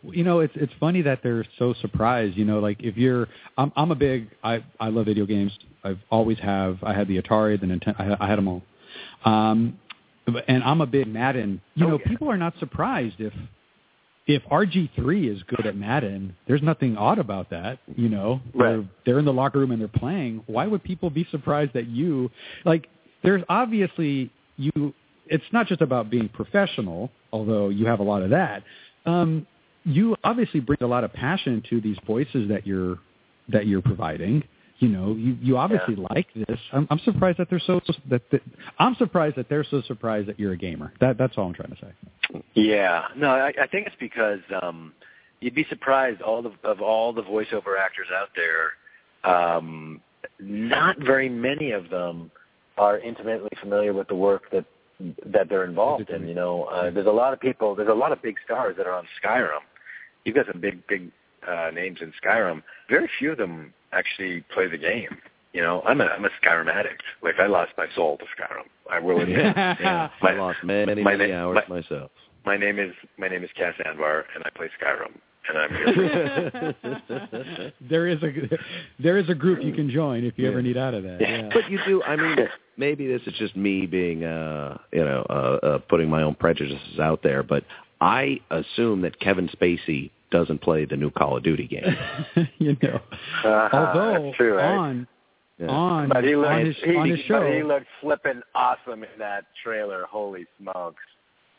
You 0.03 0.23
know 0.23 0.39
it's 0.39 0.53
it's 0.55 0.73
funny 0.79 1.01
that 1.01 1.21
they're 1.23 1.45
so 1.59 1.73
surprised 1.81 2.37
you 2.37 2.45
know 2.45 2.59
like 2.59 2.77
if 2.81 2.97
you're 2.97 3.27
i'm 3.57 3.71
i'm 3.75 3.91
a 3.91 3.95
big 3.95 4.29
i 4.43 4.63
i 4.79 4.89
love 4.89 5.05
video 5.05 5.25
games. 5.25 5.57
I've 5.83 5.99
always 6.09 6.39
have. 6.39 6.79
I 6.83 6.93
had 6.93 7.07
the 7.07 7.21
atari 7.21 7.59
the 7.59 7.67
nintendo 7.67 8.17
i, 8.19 8.25
I 8.25 8.29
had 8.29 8.37
them 8.37 8.47
all. 8.47 8.61
Um 9.23 9.79
and 10.47 10.63
i'm 10.63 10.81
a 10.81 10.87
big 10.87 11.07
madden 11.07 11.61
you 11.75 11.87
know 11.87 11.99
people 11.99 12.29
are 12.31 12.37
not 12.37 12.53
surprised 12.59 13.15
if 13.19 13.33
if 14.27 14.41
rg3 14.45 15.31
is 15.31 15.43
good 15.43 15.67
at 15.67 15.75
madden. 15.75 16.35
There's 16.47 16.63
nothing 16.63 16.97
odd 16.97 17.19
about 17.19 17.51
that 17.51 17.79
you 17.95 18.09
know. 18.09 18.41
They're 18.57 18.89
they're 19.05 19.19
in 19.19 19.25
the 19.25 19.33
locker 19.33 19.59
room 19.59 19.71
and 19.71 19.79
they're 19.79 19.87
playing. 19.87 20.43
Why 20.47 20.65
would 20.65 20.83
people 20.83 21.09
be 21.09 21.27
surprised 21.29 21.73
that 21.73 21.87
you 21.87 22.31
like 22.65 22.87
there's 23.23 23.43
obviously 23.49 24.31
you 24.57 24.93
it's 25.27 25.43
not 25.51 25.67
just 25.67 25.81
about 25.81 26.09
being 26.09 26.29
professional 26.29 27.11
although 27.31 27.69
you 27.69 27.85
have 27.85 27.99
a 27.99 28.03
lot 28.03 28.23
of 28.23 28.31
that. 28.31 28.63
Um 29.05 29.45
you 29.85 30.15
obviously 30.23 30.59
bring 30.59 30.79
a 30.81 30.87
lot 30.87 31.03
of 31.03 31.13
passion 31.13 31.63
to 31.69 31.79
these 31.79 31.97
voices 32.05 32.49
that 32.49 32.67
you're 32.67 32.99
that 33.49 33.67
you're 33.67 33.81
providing. 33.81 34.43
You 34.79 34.89
know, 34.89 35.13
you 35.13 35.37
you 35.41 35.57
obviously 35.57 35.95
like 35.95 36.27
this. 36.35 36.59
I'm, 36.73 36.87
I'm 36.89 36.99
surprised 36.99 37.37
that 37.37 37.49
they're 37.49 37.61
so 37.65 37.79
that, 38.09 38.29
that 38.31 38.41
I'm 38.77 38.95
surprised 38.95 39.37
that 39.37 39.47
they're 39.47 39.63
so 39.63 39.81
surprised 39.83 40.27
that 40.27 40.39
you're 40.39 40.51
a 40.51 40.57
gamer. 40.57 40.91
That 40.99 41.17
that's 41.17 41.37
all 41.37 41.45
I'm 41.47 41.53
trying 41.53 41.69
to 41.69 41.77
say. 41.77 42.43
Yeah, 42.55 43.05
no, 43.15 43.29
I, 43.29 43.53
I 43.61 43.67
think 43.67 43.87
it's 43.87 43.95
because 43.99 44.39
um, 44.61 44.93
you'd 45.39 45.55
be 45.55 45.65
surprised 45.69 46.21
all 46.21 46.41
the, 46.41 46.51
of 46.63 46.81
all 46.81 47.13
the 47.13 47.21
voiceover 47.21 47.79
actors 47.79 48.07
out 48.13 48.29
there. 48.35 49.31
Um, 49.31 50.01
not 50.39 50.99
very 50.99 51.29
many 51.29 51.71
of 51.71 51.89
them 51.89 52.31
are 52.77 52.99
intimately 52.99 53.49
familiar 53.61 53.93
with 53.93 54.07
the 54.07 54.15
work 54.15 54.51
that 54.51 54.65
that 55.25 55.47
they're 55.49 55.65
involved 55.65 56.09
in. 56.09 56.27
You 56.27 56.33
know, 56.33 56.63
uh, 56.65 56.89
there's 56.89 57.07
a 57.07 57.11
lot 57.11 57.33
of 57.33 57.39
people. 57.39 57.75
There's 57.75 57.89
a 57.89 57.93
lot 57.93 58.11
of 58.11 58.21
big 58.21 58.35
stars 58.43 58.75
that 58.77 58.87
are 58.87 58.93
on 58.93 59.05
Skyrim. 59.23 59.61
You've 60.25 60.35
got 60.35 60.47
some 60.51 60.59
big, 60.59 60.85
big 60.87 61.09
uh, 61.47 61.69
names 61.73 61.99
in 62.01 62.11
Skyrim. 62.23 62.61
Very 62.89 63.09
few 63.19 63.31
of 63.31 63.37
them 63.37 63.73
actually 63.93 64.43
play 64.53 64.67
the 64.67 64.77
game. 64.77 65.17
You 65.53 65.61
know, 65.61 65.81
I'm 65.85 66.01
a 66.01 66.05
I'm 66.05 66.25
a 66.25 66.29
Skyrim 66.43 66.67
addict. 66.67 67.01
Like 67.23 67.35
I 67.39 67.47
lost 67.47 67.71
my 67.77 67.85
soul 67.95 68.17
to 68.17 68.25
Skyrim. 68.25 68.65
I 68.91 68.99
will 68.99 69.21
admit. 69.21 69.37
yeah, 69.55 70.09
I 70.21 70.31
lost 70.33 70.57
many, 70.63 70.85
many, 70.87 71.01
my 71.03 71.15
many 71.15 71.31
na- 71.31 71.45
hours 71.45 71.59
my- 71.69 71.75
myself. 71.77 72.11
My 72.45 72.57
name 72.57 72.77
is 72.77 72.93
my 73.17 73.27
name 73.29 73.43
is 73.43 73.49
Cas 73.55 73.73
Anvar, 73.85 74.23
and 74.35 74.43
I 74.43 74.49
play 74.49 74.67
Skyrim, 74.81 75.13
and 75.49 75.57
I'm 75.57 75.69
here. 75.95 77.71
there 77.89 78.07
is 78.07 78.21
a 78.21 78.31
there 78.99 79.17
is 79.17 79.29
a 79.29 79.33
group 79.35 79.63
you 79.63 79.73
can 79.73 79.89
join 79.89 80.23
if 80.25 80.37
you 80.37 80.45
Yeah. 80.45 80.51
ever 80.51 80.61
need 80.61 80.77
out 80.77 80.93
of 80.93 81.03
that. 81.03 81.21
Yeah. 81.21 81.49
But 81.53 81.69
you 81.71 81.79
do. 81.87 82.03
I 82.03 82.15
mean, 82.15 82.37
maybe 82.77 83.07
this 83.07 83.21
is 83.25 83.33
just 83.39 83.55
me 83.55 83.85
being, 83.85 84.23
uh, 84.23 84.77
you 84.91 85.03
know, 85.03 85.25
uh, 85.29 85.33
uh, 85.65 85.77
putting 85.89 86.09
my 86.09 86.21
own 86.23 86.35
prejudices 86.35 86.99
out 86.99 87.23
there. 87.23 87.43
But 87.43 87.63
I 88.01 88.41
assume 88.51 89.01
that 89.01 89.19
Kevin 89.19 89.47
Spacey 89.49 90.11
doesn't 90.35 90.59
play 90.61 90.83
the 90.85 90.97
new 90.97 91.09
Call 91.11 91.37
of 91.37 91.43
Duty 91.43 91.67
game. 91.67 91.95
you 92.57 92.75
know, 92.83 92.99
Uh, 93.43 93.69
although 93.71 94.33
true, 94.35 94.55
right? 94.57 94.75
on 94.77 95.07
Yeah. 95.59 95.67
on 95.67 96.09
but 96.09 96.23
he 96.25 96.35
looked 96.35 96.49
on 96.49 96.65
his 96.65 96.75
he, 96.83 96.95
on 96.95 97.09
his 97.09 97.19
show. 97.21 97.39
but 97.39 97.53
he 97.53 97.63
looked 97.63 97.87
flipping 98.01 98.41
awesome 98.53 99.03
in 99.03 99.09
that 99.19 99.45
trailer. 99.63 100.03
Holy 100.09 100.45
smokes! 100.59 101.03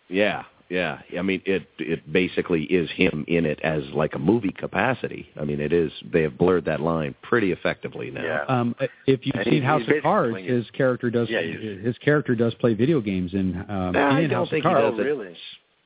Yeah, 0.09 0.45
yeah. 0.69 1.01
I 1.19 1.23
mean, 1.23 1.41
it 1.47 1.67
it 1.79 2.01
basically 2.13 2.65
is 2.65 2.89
him 2.91 3.25
in 3.27 3.47
it 3.47 3.59
as 3.63 3.83
like 3.95 4.15
a 4.15 4.19
movie 4.19 4.53
capacity. 4.65 5.31
I 5.41 5.45
mean, 5.45 5.61
it 5.61 5.73
is. 5.73 5.91
They 6.13 6.23
have 6.23 6.37
blurred 6.37 6.67
that 6.67 6.81
line 6.81 7.15
pretty 7.23 7.51
effectively 7.53 8.11
now. 8.11 8.23
Yeah. 8.23 8.45
Um, 8.55 8.77
if 9.07 9.21
you've 9.25 9.35
And 9.37 9.45
seen 9.45 9.53
he's- 9.55 9.65
House 9.65 9.83
he's 9.87 9.97
of 9.97 10.03
Cards, 10.03 10.37
his 10.45 10.71
character 10.73 11.09
does 11.11 11.29
Yeah, 11.31 11.41
his 11.41 11.97
character 11.99 12.35
does 12.37 12.55
play 12.57 12.75
video 12.75 13.01
games 13.01 13.33
in 13.33 13.65
um, 13.69 13.93
Nah, 13.93 14.11
I 14.17 14.21
in 14.21 14.31
don't 14.31 14.41
House 14.41 14.51
think 14.51 14.65
of 14.67 14.71
he 14.71 14.75
Cards. 14.77 14.97
does 14.99 15.07
it 15.07 15.37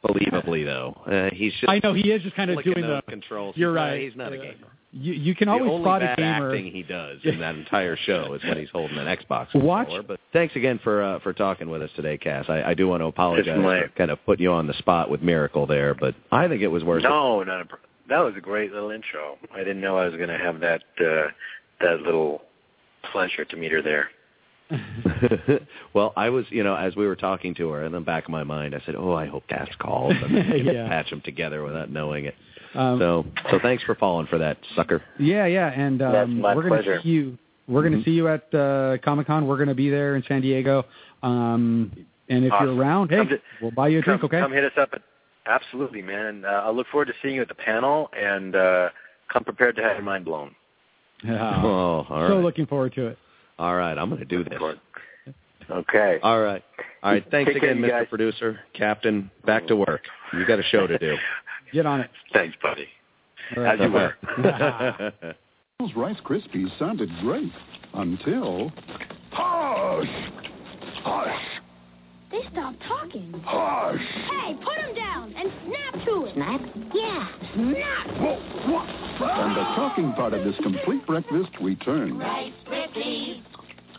believably 0.06 0.64
though. 0.64 0.97
Uh, 1.06 1.35
he's 1.35 1.52
just 1.55 1.68
I 1.68 1.81
know 1.82 1.94
he 1.94 2.10
is 2.10 2.22
just 2.22 2.36
kind 2.36 2.51
of 2.51 2.62
doing 2.64 2.81
the 2.82 3.02
controls. 3.09 3.56
You're 3.56 3.70
He's 3.70 3.77
right. 3.77 4.01
he's 4.02 4.16
not 4.16 4.32
a 4.32 4.39
Uh, 4.39 4.43
gamer. 4.43 4.66
You 4.93 5.12
you 5.12 5.35
can 5.36 5.47
the 5.47 5.52
always 5.52 5.70
only 5.70 5.85
spot 5.85 6.02
a 6.02 6.06
bad 6.06 6.16
gamer. 6.16 6.48
acting 6.51 6.72
he 6.72 6.82
does 6.82 7.18
in 7.22 7.39
that 7.39 7.55
entire 7.55 7.97
show 7.97 8.35
is 8.35 8.43
when 8.43 8.59
he's 8.59 8.70
holding 8.70 8.98
an 8.98 9.06
Xbox 9.06 9.55
Watch- 9.55 9.86
controller. 9.86 10.02
But 10.02 10.20
thanks 10.32 10.56
again 10.56 10.81
for 10.82 11.02
uh, 11.02 11.18
for 11.20 11.32
talking 11.32 11.70
with 11.70 11.81
us 11.82 11.90
today, 11.94 12.18
Cas. 12.18 12.47
I, 12.48 12.62
I 12.70 12.74
do 12.74 12.89
want 12.89 13.01
to 13.02 13.06
apologize 13.06 13.47
for 13.60 13.89
kind 13.97 14.10
of 14.10 14.18
putting 14.27 14.43
you 14.43 14.51
on 14.52 14.66
the 14.66 14.74
spot 14.74 15.09
with 15.10 15.22
Miracle 15.22 15.64
there, 15.66 15.94
but 15.94 16.14
I 16.32 16.48
think 16.48 16.62
it 16.62 16.68
was 16.68 16.82
worth 16.82 17.05
it. 17.05 17.09
No, 17.09 17.43
not 17.44 17.68
that 18.09 18.18
was 18.18 18.35
a 18.36 18.40
great 18.40 18.72
little 18.72 18.90
intro. 18.90 19.39
I 19.55 19.59
didn't 19.59 19.81
know 19.81 19.97
I 19.97 20.06
was 20.06 20.16
going 20.16 20.28
to 20.31 20.39
have 20.39 20.59
that 20.59 20.82
uh, 21.01 21.28
that 21.81 22.01
little 22.02 22.43
pleasure 23.12 23.44
to 23.44 23.56
meet 23.56 23.70
her 23.70 23.82
there. 23.82 24.09
well, 25.94 26.12
I 26.16 26.28
was, 26.30 26.44
you 26.51 26.62
know, 26.62 26.74
as 26.74 26.97
we 26.97 27.06
were 27.06 27.16
talking 27.16 27.55
to 27.56 27.70
her, 27.70 27.84
in 27.84 27.92
the 27.92 28.01
back 28.01 28.24
of 28.24 28.30
my 28.30 28.44
mind, 28.44 28.74
I 28.74 28.82
said, 28.86 28.94
"Oh, 28.97 29.12
I 29.12 29.26
hope 29.26 29.47
Cas 29.48 29.68
calls 29.78 30.14
and 30.22 30.32
we 30.52 30.62
Yeah. 30.72 30.88
patch 30.88 31.10
them 31.10 31.20
together 31.24 31.62
without 31.62 31.90
knowing 31.90 32.26
it." 32.26 32.34
Um, 32.74 32.98
so, 33.01 33.26
so 33.51 33.59
thanks 33.60 33.82
for 33.82 33.94
falling 33.97 34.26
for 34.28 34.38
that, 34.38 34.59
sucker. 34.76 35.02
Yeah, 35.18 35.47
yeah, 35.47 35.68
and 35.70 36.01
um, 36.02 36.40
my 36.40 36.55
we're 36.55 36.68
going 36.68 36.82
to 36.84 37.01
see 37.02 37.09
you. 37.09 37.38
We're 37.66 37.82
going 37.82 37.98
to 37.98 38.05
see 38.05 38.12
you 38.12 38.28
at 38.28 38.52
uh, 38.55 38.98
Comic 39.05 39.26
Con. 39.28 39.47
We're 39.47 39.56
going 39.56 39.68
to 39.68 39.74
be 39.74 39.90
there 39.90 40.16
in 40.16 40.24
San 40.26 40.40
Diego. 40.40 40.84
Um, 41.22 41.92
and 42.28 42.44
if 42.44 42.52
Awesome. 42.52 42.66
you're 42.68 42.76
around, 42.76 43.10
hey, 43.10 43.24
to- 43.24 43.40
we'll 43.62 43.70
buy 43.72 43.88
you 43.88 43.98
a 44.01 44.02
drink. 44.02 44.24
Okay. 44.24 44.40
Come 44.40 44.52
hit 44.52 44.64
us 44.64 44.72
up. 44.76 44.90
At, 44.92 45.02
absolutely, 45.47 46.02
man. 46.02 46.26
And 46.26 46.47
uh, 46.47 46.62
I 46.64 46.70
look 46.70 46.86
forward 46.90 47.06
to 47.06 47.12
seeing 47.22 47.34
you 47.36 47.42
at 47.42 47.48
the 47.48 47.55
panel, 47.55 48.09
and 48.16 48.55
uh, 48.56 48.88
come 49.32 49.44
prepared 49.44 49.76
to 49.76 49.82
have 49.82 49.94
your 49.97 50.02
mind 50.05 50.24
blown. 50.24 50.55
Yeah. 51.24 51.60
Oh, 51.64 52.06
all 52.09 52.28
so 52.28 52.34
right. 52.36 52.42
looking 52.44 52.66
forward 52.66 52.94
to 52.94 53.09
it. 53.09 53.18
All 53.61 53.77
right, 53.77 53.99
I'm 53.99 54.09
going 54.09 54.20
to 54.20 54.24
do 54.24 54.43
this. 54.43 54.59
Okay. 55.70 56.19
All 56.23 56.41
right. 56.41 56.65
All 57.03 57.12
right. 57.12 57.24
Thanks 57.31 57.53
Take 57.53 57.62
again, 57.62 57.77
you 57.77 57.85
Mr. 57.85 57.89
guys. 57.91 58.07
Producer, 58.09 58.61
Captain. 58.73 59.31
Back 59.45 59.66
to 59.66 59.77
work. 59.77 60.01
You 60.32 60.47
got 60.47 60.59
a 60.59 60.62
show 60.62 60.87
to 60.87 60.99
do. 60.99 61.15
Get 61.74 61.85
on 61.85 62.01
it. 62.01 62.11
Thanks, 62.32 62.57
buddy. 62.62 62.87
All 63.55 63.66
As 63.66 63.78
you 63.78 63.93
were. 63.93 64.15
Those 65.78 65.95
Rice 65.95 66.16
Krispies 66.24 66.77
sounded 66.78 67.11
great 67.20 67.53
until. 67.93 68.73
Hush! 69.31 70.09
Hush! 71.05 71.45
They 72.31 72.40
stopped 72.52 72.81
talking. 72.86 73.32
Hush! 73.44 74.01
Hey, 74.31 74.55
put 74.65 74.77
him 74.78 74.94
down 74.94 75.35
and 75.36 75.51
snap 75.66 76.05
to 76.07 76.27
it. 76.27 76.35
Snap? 76.35 76.61
Yeah, 76.94 77.28
snap. 77.55 78.07
Whoa, 78.19 78.73
what? 78.73 78.89
And 79.31 79.57
the 79.57 79.62
talking 79.74 80.12
part 80.12 80.32
of 80.35 80.44
this 80.44 80.55
complete 80.62 81.05
breakfast 81.07 81.51
returns. 81.61 82.19
Rice 82.20 82.52
Krispies. 82.69 83.43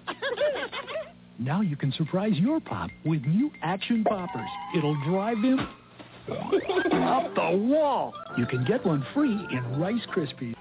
now 1.39 1.61
you 1.61 1.75
can 1.75 1.91
surprise 1.93 2.33
your 2.35 2.59
pop 2.61 2.89
with 3.05 3.21
new 3.25 3.51
Action 3.61 4.03
Poppers. 4.05 4.49
It'll 4.77 4.97
drive 5.03 5.37
him 5.37 5.59
up 6.29 7.35
the 7.35 7.57
wall. 7.57 8.13
You 8.37 8.45
can 8.45 8.63
get 8.65 8.85
one 8.85 9.05
free 9.13 9.33
in 9.51 9.79
Rice 9.79 10.05
Krispies. 10.15 10.55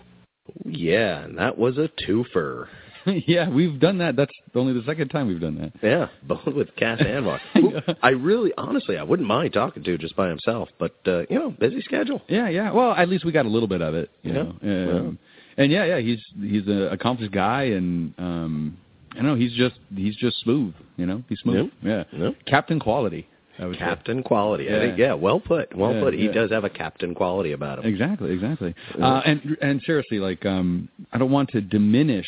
yeah, 0.65 1.21
and 1.25 1.39
that 1.39 1.57
was 1.57 1.79
a 1.79 1.89
twofer. 2.07 2.67
yeah, 3.27 3.49
we've 3.49 3.79
done 3.81 3.99
that. 3.99 4.17
That's 4.17 4.33
only 4.55 4.73
the 4.73 4.85
second 4.85 5.09
time 5.09 5.29
we've 5.29 5.41
done 5.41 5.57
that. 5.59 5.73
Yeah, 5.83 6.09
both 6.27 6.45
with 6.47 6.75
Cas 6.77 6.99
and 7.01 7.27
who 7.55 7.73
I 8.03 8.11
really, 8.11 8.53
honestly, 8.59 8.97
I 8.99 9.03
wouldn't 9.03 9.29
mind 9.29 9.53
talking 9.53 9.83
to 9.85 9.99
just 9.99 10.17
by 10.17 10.29
himself, 10.29 10.69
but 10.79 10.97
uh, 11.07 11.21
you 11.31 11.39
know, 11.39 11.51
busy 11.51 11.81
schedule. 11.83 12.23
Yeah, 12.29 12.49
yeah. 12.49 12.71
Well, 12.73 12.93
at 12.93 13.09
least 13.09 13.25
we 13.25 13.33
got 13.33 13.47
a 13.47 13.49
little 13.49 13.69
bit 13.69 13.83
of 13.83 13.95
it. 13.95 14.11
You 14.23 14.33
Yeah. 14.33 14.43
know. 14.43 14.97
Um, 14.99 15.19
And 15.57 15.71
yeah, 15.73 15.85
yeah, 15.85 15.99
he's 15.99 16.21
he's 16.41 16.67
an 16.67 16.89
accomplished 16.89 17.33
guy, 17.33 17.65
and 17.65 18.15
um, 18.19 18.77
I 19.19 19.23
know, 19.23 19.35
he's 19.35 19.53
just 19.55 19.77
he's 19.95 20.17
just 20.17 20.41
smooth. 20.41 20.75
You 20.97 21.07
know, 21.07 21.23
he's 21.29 21.39
smooth. 21.41 21.71
Yeah. 21.83 22.05
Captain 22.47 22.79
quality. 22.79 23.27
I 23.59 23.67
would 23.67 23.75
say. 23.75 23.81
Captain 23.81 24.23
quality. 24.23 24.65
Yeah. 24.65 24.79
think, 24.81 24.99
yeah, 24.99 25.13
well 25.13 25.39
put. 25.39 25.77
Well 25.77 25.93
Yeah, 25.95 26.01
put. 26.01 26.15
He 26.15 26.27
yeah. 26.27 26.33
does 26.33 26.51
have 26.51 26.65
a 26.65 26.71
captain 26.71 27.15
quality 27.15 27.53
about 27.53 27.79
him. 27.81 27.85
Exactly, 27.93 28.33
exactly. 28.33 28.75
Uh, 28.99 29.21
and 29.27 29.59
and 29.61 29.83
seriously, 29.85 30.19
like, 30.19 30.47
um, 30.47 30.89
I 31.13 31.19
don't 31.19 31.31
want 31.31 31.51
to 31.51 31.61
diminish 31.61 32.27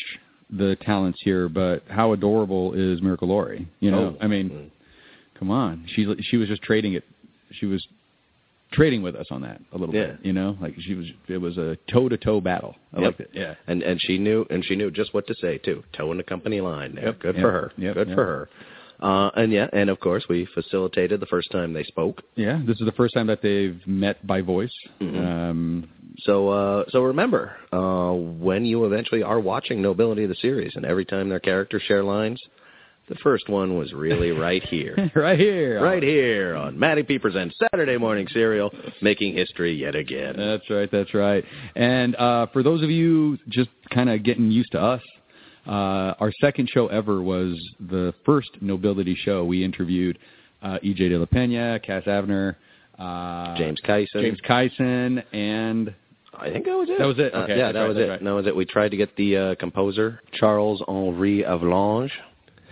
the 0.57 0.75
talents 0.77 1.19
here, 1.23 1.49
but 1.49 1.83
how 1.89 2.13
adorable 2.13 2.73
is 2.73 3.01
Miracle 3.01 3.27
Laurie? 3.27 3.67
You 3.79 3.91
know, 3.91 4.15
Oh. 4.19 4.23
I 4.23 4.27
mean, 4.27 4.71
come 5.39 5.49
on, 5.51 5.85
she 5.87 6.05
she 6.21 6.37
was 6.37 6.47
just 6.47 6.61
trading 6.61 6.93
it. 6.93 7.03
She 7.51 7.65
was 7.65 7.85
trading 8.71 9.01
with 9.03 9.15
us 9.15 9.27
on 9.29 9.41
that 9.41 9.61
a 9.71 9.77
little 9.77 9.93
Yeah. 9.93 10.07
bit. 10.07 10.19
You 10.23 10.33
know, 10.33 10.57
like 10.59 10.75
she 10.79 10.95
was. 10.95 11.07
It 11.27 11.37
was 11.37 11.57
a 11.57 11.77
toe 11.91 12.09
to 12.09 12.17
toe 12.17 12.41
battle. 12.41 12.75
I 12.93 12.97
Yep. 13.01 13.05
liked 13.05 13.19
it. 13.21 13.29
Yeah. 13.33 13.55
And 13.67 13.83
and 13.83 14.01
she 14.01 14.17
knew 14.17 14.45
and 14.49 14.63
she 14.65 14.75
knew 14.75 14.89
just 14.91 15.13
what 15.13 15.27
to 15.27 15.35
say 15.35 15.57
too. 15.59 15.83
Toeing 15.93 16.17
the 16.17 16.23
company 16.23 16.59
line. 16.61 16.97
Yep, 17.01 17.19
Good 17.19 17.35
yep, 17.35 17.41
for 17.43 17.51
her. 17.51 17.71
yep, 17.77 17.93
Good 17.95 18.09
for 18.09 18.25
her. 18.25 18.49
Uh, 18.99 19.29
and 19.35 19.51
yeah, 19.51 19.67
and 19.73 19.89
of 19.89 19.99
course 19.99 20.23
we 20.29 20.45
facilitated 20.45 21.19
the 21.19 21.25
first 21.25 21.51
time 21.51 21.73
they 21.73 21.83
spoke. 21.83 22.21
Yeah, 22.35 22.61
this 22.65 22.79
is 22.79 22.85
the 22.85 22.93
first 22.93 23.13
time 23.13 23.27
that 23.27 23.41
they've 23.41 23.79
met 23.85 24.25
by 24.25 24.39
voice. 24.41 24.73
Um, 25.01 25.89
So 26.19 26.49
uh, 26.49 26.83
so 26.89 27.01
remember, 27.01 27.55
uh, 27.71 28.13
when 28.13 28.65
you 28.65 28.85
eventually 28.85 29.23
are 29.23 29.39
watching 29.39 29.81
Nobility 29.81 30.23
of 30.23 30.29
the 30.29 30.35
series, 30.35 30.73
and 30.75 30.85
every 30.85 31.05
time 31.05 31.29
their 31.29 31.39
characters 31.39 31.81
share 31.87 32.03
lines, 32.03 32.39
the 33.09 33.15
first 33.15 33.49
one 33.49 33.77
was 33.77 33.93
really 33.93 34.31
right 34.47 34.63
here. 34.63 35.11
right 35.15 35.39
here. 35.39 35.81
Right 35.83 36.03
here 36.03 36.55
on 36.55 36.77
Matty 36.77 37.03
P 37.03 37.19
presents 37.19 37.55
Saturday 37.59 37.97
Morning 37.97 38.27
Cereal, 38.31 38.71
making 39.01 39.35
history 39.35 39.73
yet 39.73 39.95
again. 39.95 40.35
That's 40.37 40.69
right. 40.69 40.89
That's 40.91 41.13
right. 41.13 41.43
And 41.75 42.15
uh, 42.15 42.47
for 42.53 42.63
those 42.63 42.83
of 42.83 42.89
you 42.89 43.37
just 43.49 43.69
kind 43.93 44.09
of 44.09 44.23
getting 44.23 44.51
used 44.51 44.71
to 44.73 44.81
us, 44.81 45.01
uh, 45.65 46.13
our 46.19 46.31
second 46.41 46.69
show 46.69 46.87
ever 46.87 47.21
was 47.21 47.59
the 47.79 48.13
first 48.25 48.49
Nobility 48.61 49.15
show. 49.15 49.45
We 49.45 49.63
interviewed 49.63 50.19
uh, 50.61 50.77
E.J. 50.81 51.09
De 51.09 51.17
La 51.17 51.25
Pena, 51.25 51.79
Cas 51.79 52.03
Anvar, 52.03 52.55
uh, 52.99 53.57
James 53.57 53.79
Kyson. 53.85 54.21
James 54.21 54.39
Kyson, 54.47 55.23
and 55.33 55.93
I 56.37 56.49
think 56.49 56.65
that 56.65 56.75
was 56.77 56.89
it. 56.89 56.97
That 56.99 57.05
was 57.05 57.19
it. 57.19 57.33
Uh, 57.33 57.45
yeah, 57.47 57.71
that 57.71 57.79
right, 57.79 57.87
was 57.87 57.97
it. 57.97 58.09
right. 58.09 58.23
That 58.23 58.31
was 58.31 58.47
it. 58.47 58.55
We 58.55 58.65
tried 58.65 58.89
to 58.89 58.97
get 58.97 59.15
the 59.15 59.37
uh, 59.37 59.55
composer 59.55 60.19
Charles 60.33 60.83
Henri 60.87 61.43
Avelange. 61.43 62.11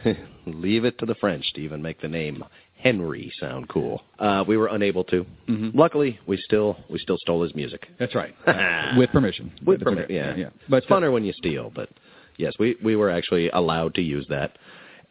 Leave 0.46 0.86
it 0.86 0.98
to 1.00 1.06
the 1.06 1.16
French 1.16 1.46
to 1.54 1.62
even 1.62 1.82
make 1.82 2.02
the 2.02 2.08
name 2.08 2.44
Henry 2.78 3.32
sound 3.40 3.70
cool. 3.70 4.02
Uh, 4.18 4.44
we 4.48 4.58
were 4.58 4.68
unable 4.68 5.04
to. 5.06 5.26
Mhm. 5.48 5.76
Luckily, 5.76 6.20
we 6.26 6.38
still 6.38 6.78
we 6.90 6.98
still 6.98 7.18
stole 7.20 7.44
his 7.44 7.54
music. 7.54 7.88
That's 8.00 8.16
right. 8.16 8.34
with 8.98 9.12
permission. 9.12 9.52
With 9.64 9.82
permission, 9.82 10.06
okay. 10.06 10.16
yeah. 10.16 10.36
yeah. 10.36 10.50
But 10.68 10.78
it's 10.78 10.88
funner 10.88 11.12
when 11.14 11.24
you 11.24 11.34
steal. 11.34 11.72
But 11.74 11.90
yes, 12.38 12.54
we 12.60 12.78
we 12.84 12.96
were 12.96 13.12
actually 13.12 13.50
allowed 13.52 13.94
to 13.96 14.02
use 14.02 14.26
that, 14.30 14.58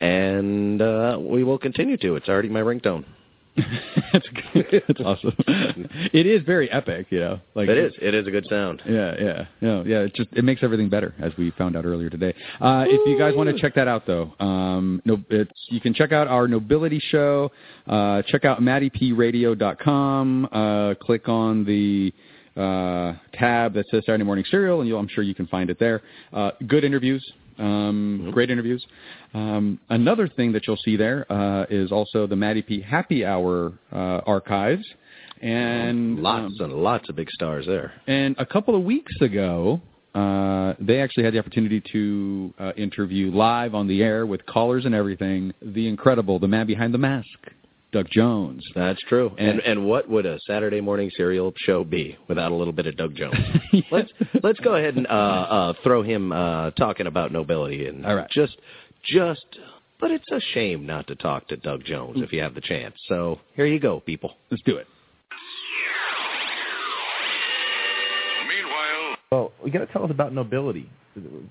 and 0.01 0.83
uh, 0.83 1.19
we 1.21 1.45
will 1.45 1.59
continue 1.59 1.97
to. 1.99 2.17
It's 2.17 2.29
already 2.29 2.49
my 2.49 2.61
ringtone. 2.61 3.05
That's 4.13 4.29
good. 4.53 4.83
That's 4.87 5.01
awesome. 5.01 5.35
it 6.13 6.27
is 6.27 6.43
very 6.45 6.71
epic, 6.71 7.07
you 7.11 7.21
know. 7.21 7.41
Like 7.55 7.69
it 7.69 7.79
is. 7.79 7.93
It 8.01 8.15
is 8.15 8.27
a 8.27 8.31
good 8.31 8.47
sound. 8.49 8.83
Yeah, 8.87 9.15
yeah, 9.19 9.45
no, 9.61 9.85
yeah. 9.85 10.01
It 10.01 10.15
just 10.15 10.31
it 10.33 10.45
makes 10.45 10.63
everything 10.63 10.89
better, 10.89 11.15
as 11.21 11.33
we 11.37 11.51
found 11.53 11.77
out 11.77 11.85
earlier 11.85 12.11
today. 12.11 12.35
Uh, 12.61 12.85
if 12.87 13.07
you 13.09 13.19
guys 13.19 13.35
want 13.37 13.49
to 13.55 13.61
check 13.61 13.75
that 13.75 13.89
out, 13.89 14.07
though, 14.07 14.35
um, 14.41 15.03
no, 15.05 15.23
it's 15.31 15.53
you 15.69 15.81
can 15.81 15.95
check 15.95 16.13
out 16.13 16.29
our 16.29 16.49
Nobility 16.49 17.01
show. 17.11 17.51
Uh, 17.87 18.23
check 18.27 18.45
out 18.45 18.61
MattyPRadio.com. 18.61 20.49
Uh, 20.53 20.95
click 20.95 21.29
on 21.29 21.65
the 21.65 22.13
uh, 22.57 23.15
tab 23.33 23.75
that 23.75 23.87
says 23.91 24.03
Saturday 24.07 24.25
Morning 24.25 24.45
Cereal, 24.51 24.81
and 24.81 24.89
you'll, 24.89 24.99
I'm 24.99 25.09
sure 25.09 25.23
you 25.25 25.35
can 25.35 25.47
find 25.47 25.71
it 25.71 25.79
there. 25.79 26.03
Uh, 26.33 26.51
good 26.67 26.85
interviews. 26.85 27.25
Um, 27.61 28.31
Great 28.33 28.51
interviews. 28.51 28.85
Um, 29.35 29.79
another 29.89 30.27
thing 30.29 30.53
that 30.53 30.67
you'll 30.67 30.77
see 30.79 30.97
there 30.97 31.31
uh, 31.31 31.67
is 31.71 31.93
also 31.93 32.27
the 32.27 32.37
Matty 32.37 32.63
P 32.63 32.81
Happy 32.81 33.25
Hour 33.25 33.73
uh, 33.93 33.97
archives, 34.27 34.85
and 35.43 36.19
Lots 36.19 36.55
um, 36.61 36.71
and 36.71 36.73
lots 36.83 37.09
of 37.09 37.17
big 37.17 37.29
stars 37.31 37.67
there. 37.67 37.93
and 38.07 38.35
a 38.39 38.47
couple 38.47 38.75
of 38.75 38.83
weeks 38.83 39.13
ago, 39.21 39.81
uh, 40.15 40.75
they 40.81 41.01
actually 41.01 41.25
had 41.25 41.35
the 41.35 41.39
opportunity 41.39 41.81
to 41.93 42.53
uh, 42.59 42.73
interview 42.77 43.31
live 43.31 43.75
on 43.75 43.87
the 43.87 44.03
air 44.03 44.27
with 44.27 44.45
callers 44.47 44.85
and 44.87 44.95
everything. 44.95 45.53
The 45.63 45.87
incredible, 45.87 46.39
the 46.39 46.49
man 46.49 46.67
behind 46.67 46.93
the 46.93 46.99
mask, 46.99 47.27
Doug 47.93 48.09
Jones. 48.11 48.65
That's 48.75 49.01
true. 49.09 49.33
And- 49.39 49.49
And 49.49 49.61
and 49.61 49.85
what 49.87 50.09
would 50.09 50.27
a 50.27 50.39
Saturday 50.47 50.81
morning 50.81 51.11
cereal 51.17 51.53
show 51.57 51.83
be 51.85 52.17
without 52.29 52.53
a 52.53 52.55
little 52.55 52.73
bit 52.73 52.87
of 52.87 52.97
Doug 52.97 53.15
Jones? 53.17 53.35
Let's 53.91 54.11
let's 54.43 54.61
go 54.61 54.77
ahead 54.77 54.97
and 54.97 55.07
uh, 55.07 55.11
uh, 55.11 55.73
throw 55.83 56.03
him 56.03 56.31
uh, 56.33 56.71
talking 56.73 57.07
about 57.07 57.33
nobility 57.33 57.87
and 57.87 58.07
All 58.07 58.15
right. 58.15 58.31
just 58.31 58.57
just. 59.05 59.45
But 60.01 60.11
it's 60.11 60.25
a 60.33 60.41
shame 60.55 60.87
not 60.87 61.07
to 61.09 61.15
talk 61.15 61.47
to 61.49 61.57
Doug 61.59 61.85
Jones 61.85 62.23
if 62.23 62.33
you 62.33 62.41
have 62.41 62.55
the 62.55 62.63
chance. 62.63 62.95
So 63.07 63.39
here 63.55 63.67
you 63.67 63.79
go, 63.79 64.01
people. 64.01 64.33
Let's 64.51 64.63
do 64.63 64.77
it. 64.77 64.87
Meanwhile, 68.49 69.17
Well, 69.31 69.53
you 69.65 69.71
got 69.71 69.81
to 69.81 69.93
tell 69.93 70.05
us 70.05 70.11
about 70.11 70.33
nobility. 70.33 70.89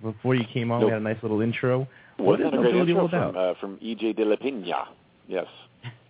Before 0.01 0.33
you 0.35 0.45
came 0.51 0.71
on, 0.71 0.83
we 0.83 0.89
had 0.91 0.99
a 0.99 1.03
nice 1.03 1.21
little 1.21 1.41
intro. 1.41 1.87
what 2.17 2.39
Wasn't 2.39 2.45
is 2.47 2.51
that 2.53 2.61
nobility 2.63 2.93
all 2.93 3.05
about? 3.05 3.33
from, 3.33 3.49
uh, 3.49 3.53
from 3.59 3.77
E.J. 3.81 4.13
De 4.13 4.25
La 4.25 4.35
Pena? 4.37 4.87
Yes. 5.27 5.45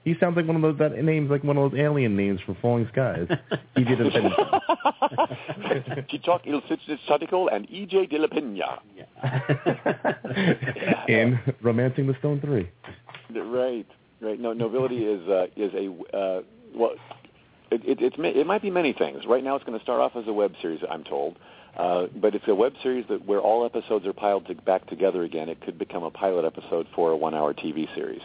He 0.03 0.15
sounds 0.19 0.37
like 0.37 0.47
one 0.47 0.55
of 0.55 0.61
those 0.61 0.77
that 0.79 1.03
names, 1.03 1.29
like 1.29 1.43
one 1.43 1.57
of 1.57 1.71
those 1.71 1.79
alien 1.79 2.15
names 2.15 2.39
for 2.45 2.55
falling 2.61 2.87
skies. 2.91 3.27
he 3.75 3.83
did 3.83 3.99
it. 3.99 4.13
Chichok 6.09 6.41
Il 6.45 6.61
Sadical 7.07 7.53
and 7.53 7.69
E.J. 7.69 8.05
De 8.07 8.17
La 8.17 8.27
Pena. 8.27 8.79
in 11.09 11.39
Romancing 11.61 12.07
the 12.07 12.15
Stone 12.19 12.39
Three. 12.41 12.69
Right, 13.35 13.85
right. 14.21 14.39
No, 14.39 14.53
nobility 14.53 15.05
is 15.05 15.27
uh, 15.27 15.47
is 15.55 15.73
a 15.73 16.17
uh, 16.17 16.41
well, 16.73 16.91
it, 17.71 17.81
it, 17.85 18.01
it's 18.01 18.15
it 18.17 18.47
might 18.47 18.61
be 18.61 18.71
many 18.71 18.93
things. 18.93 19.25
Right 19.27 19.43
now, 19.43 19.55
it's 19.55 19.65
going 19.65 19.77
to 19.77 19.83
start 19.83 19.99
off 19.99 20.13
as 20.15 20.27
a 20.27 20.33
web 20.33 20.53
series, 20.61 20.81
I'm 20.89 21.03
told, 21.03 21.37
uh, 21.77 22.07
but 22.15 22.35
it's 22.35 22.47
a 22.47 22.55
web 22.55 22.73
series 22.81 23.05
that 23.09 23.25
where 23.25 23.39
all 23.39 23.65
episodes 23.65 24.05
are 24.07 24.13
piled 24.13 24.47
to, 24.47 24.55
back 24.55 24.87
together 24.87 25.23
again. 25.23 25.49
It 25.49 25.61
could 25.61 25.77
become 25.77 26.03
a 26.03 26.11
pilot 26.11 26.45
episode 26.45 26.87
for 26.95 27.11
a 27.11 27.17
one-hour 27.17 27.53
TV 27.53 27.93
series. 27.93 28.21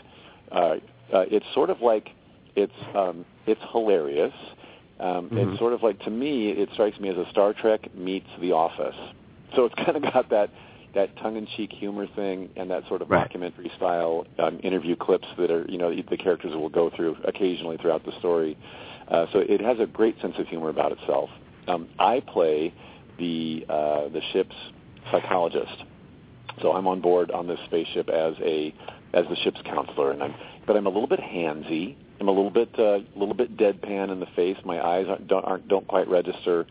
Uh, 0.51 0.77
uh, 1.13 1.25
it's 1.31 1.47
sort 1.55 1.71
of 1.71 1.81
like 1.81 2.11
it's 2.57 2.73
um, 2.95 3.25
it's 3.47 3.61
hilarious. 3.73 4.33
Um, 5.01 5.29
Mhm. 5.31 5.51
It's 5.51 5.59
sort 5.59 5.73
of 5.73 5.83
like 5.83 5.99
to 6.05 6.11
me, 6.11 6.51
it 6.51 6.69
strikes 6.73 6.99
me 7.01 7.09
as 7.09 7.17
a 7.17 7.29
Star 7.31 7.53
Trek 7.53 7.95
meets 7.95 8.29
The 8.41 8.53
Office. 8.53 8.95
So 9.57 9.65
it's 9.65 9.75
kind 9.85 9.97
of 9.97 10.03
got 10.03 10.31
that 10.31 10.51
that 10.95 11.17
tongue-in-cheek 11.17 11.73
humor 11.73 12.07
thing 12.15 12.49
and 12.57 12.71
that 12.71 12.87
sort 12.87 13.03
of 13.03 13.11
Right. 13.11 13.23
documentary 13.25 13.69
style 13.77 14.25
um, 14.39 14.61
interview 14.63 14.95
clips 14.95 15.27
that 15.39 15.51
are 15.51 15.67
you 15.69 15.77
know 15.79 15.93
the 15.95 16.17
characters 16.17 16.55
will 16.55 16.69
go 16.69 16.89
through 16.95 17.17
occasionally 17.25 17.77
throughout 17.79 18.05
the 18.05 18.13
story. 18.21 18.57
Uh, 19.09 19.27
so 19.33 19.41
it 19.41 19.61
has 19.61 19.79
a 19.81 19.87
great 19.87 20.19
sense 20.21 20.35
of 20.39 20.47
humor 20.47 20.69
about 20.69 20.93
itself. 20.93 21.29
Um, 21.67 21.89
I 21.99 22.21
play 22.21 22.73
the 23.19 23.67
uh, 23.69 24.09
the 24.09 24.21
ship's 24.33 24.55
psychologist, 25.11 25.83
so 26.63 26.73
I'm 26.73 26.87
on 26.87 27.01
board 27.01 27.31
on 27.33 27.47
this 27.49 27.59
spaceship 27.67 28.09
as 28.09 28.35
a 28.41 28.73
as 29.13 29.25
the 29.29 29.37
ship's 29.43 29.61
counselor, 29.65 30.13
and 30.13 30.23
I'm 30.23 30.35
but 30.67 30.77
I'm 30.77 30.87
a 30.87 30.91
little 30.91 31.09
bit 31.09 31.21
handsy. 31.21 31.97
I'm 32.21 32.29
a 32.29 32.33
little 32.33 32.51
bit 32.51 32.71
uh, 32.79 32.99
a 32.99 33.19
little 33.19 33.35
bit 33.35 33.57
deadpan 33.57 34.11
in 34.11 34.21
the 34.21 34.27
face. 34.37 34.57
My 34.65 34.81
eyes 34.81 35.07
aren't 35.09 35.27
don't, 35.29 35.45
aren't, 35.45 35.69
don't 35.69 35.87
quite 35.87 36.09
register 36.09 36.67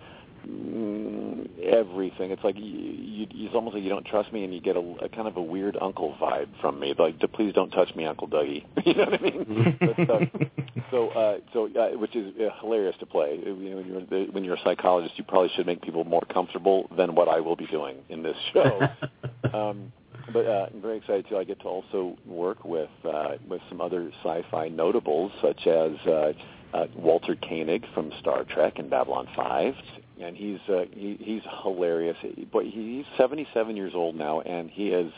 mm, 0.48 1.48
everything. 1.62 2.32
It's 2.32 2.44
like 2.44 2.58
you, 2.58 2.64
you, 2.64 3.28
it's 3.32 3.56
almost 3.56 3.76
like 3.76 3.84
you 3.84 3.90
don't 3.90 4.06
trust 4.06 4.32
me, 4.32 4.44
and 4.44 4.54
you 4.54 4.62
get 4.62 4.76
a, 4.76 4.96
a 5.02 5.10
kind 5.10 5.28
of 5.28 5.38
a 5.38 5.42
weird 5.42 5.78
uncle 5.80 6.16
vibe 6.20 6.50
from 6.62 6.80
me. 6.80 6.94
Like, 6.98 7.20
please 7.34 7.54
don't 7.54 7.72
touch 7.72 7.94
me, 7.96 8.06
Uncle 8.06 8.28
Dougie. 8.28 8.66
you 8.86 8.94
know 8.94 9.06
what 9.06 9.20
I 9.20 9.24
mean? 9.24 9.78
but, 9.80 10.10
uh, 10.10 10.20
so, 10.92 11.10
uh, 11.10 11.38
so 11.54 11.68
uh, 11.68 11.98
which 11.98 12.16
is 12.16 12.34
uh, 12.40 12.50
hilarious 12.62 12.96
to 13.00 13.06
play. 13.06 13.40
Uh, 13.46 13.50
You 13.54 13.70
know, 13.70 13.76
when 13.78 13.88
you're 13.88 14.02
the, 14.06 14.32
when 14.32 14.44
you're 14.44 14.56
a 14.56 14.64
psychologist, 14.64 15.18
you 15.18 15.24
probably 15.24 15.52
should 15.56 15.66
make 15.66 15.82
people 15.82 16.04
more 16.04 16.24
comfortable 16.32 16.90
than 16.98 17.16
what 17.16 17.28
I 17.28 17.40
will 17.40 17.56
be 17.56 17.68
doing 17.68 17.98
in 18.10 18.24
this 18.24 18.38
show. 18.54 18.88
um, 19.54 19.92
but 20.32 20.46
uh, 20.46 20.68
I'm 20.74 20.82
very 20.82 20.98
excited 20.98 21.28
too. 21.28 21.38
I 21.38 21.44
get 21.44 21.60
to 21.62 21.68
also 21.68 22.18
work 22.26 22.64
with 22.64 22.90
uh, 23.06 23.34
with 23.48 23.62
some 23.70 23.82
other 23.82 24.12
sci-fi 24.24 24.70
notables, 24.70 25.32
such 25.42 25.68
as 25.68 25.92
uh, 26.08 26.34
uh, 26.74 26.88
Walter 26.96 27.36
Koenig 27.36 27.86
from 27.94 28.12
Star 28.20 28.44
Trek 28.46 28.74
and 28.78 28.90
Babylon 28.90 29.28
5, 29.36 29.74
and 30.22 30.36
he's 30.36 30.60
uh, 30.70 30.86
he, 30.92 31.18
he's 31.20 31.42
hilarious. 31.64 32.18
But 32.52 32.66
he's 32.66 33.06
77 33.18 33.76
years 33.76 33.94
old 33.96 34.16
now, 34.16 34.42
and 34.42 34.70
he 34.70 34.90
is 34.90 35.12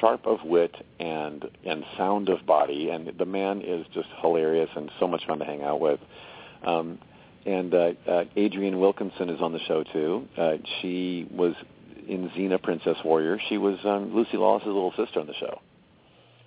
sharp 0.00 0.26
of 0.26 0.38
wit 0.44 0.74
and 1.00 1.44
and 1.64 1.84
sound 1.96 2.28
of 2.28 2.44
body, 2.46 2.90
and 2.90 3.12
the 3.18 3.26
man 3.26 3.62
is 3.62 3.86
just 3.94 4.08
hilarious 4.20 4.70
and 4.76 4.90
so 5.00 5.08
much 5.08 5.26
fun 5.26 5.38
to 5.38 5.44
hang 5.44 5.62
out 5.62 5.80
with. 5.80 6.00
Um, 6.64 6.98
and 7.44 7.74
uh, 7.74 7.92
uh, 8.08 8.24
Adrienne 8.36 8.78
Wilkinson 8.78 9.28
is 9.28 9.40
on 9.40 9.52
the 9.52 9.58
show 9.66 9.82
too. 9.92 10.28
Uh, 10.36 10.52
she 10.80 11.26
was 11.30 11.54
in 12.08 12.30
Xena 12.30 12.62
Princess 12.62 12.96
Warrior. 13.04 13.38
She 13.48 13.58
was 13.58 13.78
um, 13.84 14.14
Lucy 14.14 14.36
Lawless's 14.36 14.66
little 14.66 14.92
sister 14.96 15.20
on 15.20 15.26
the 15.26 15.34
show. 15.34 15.60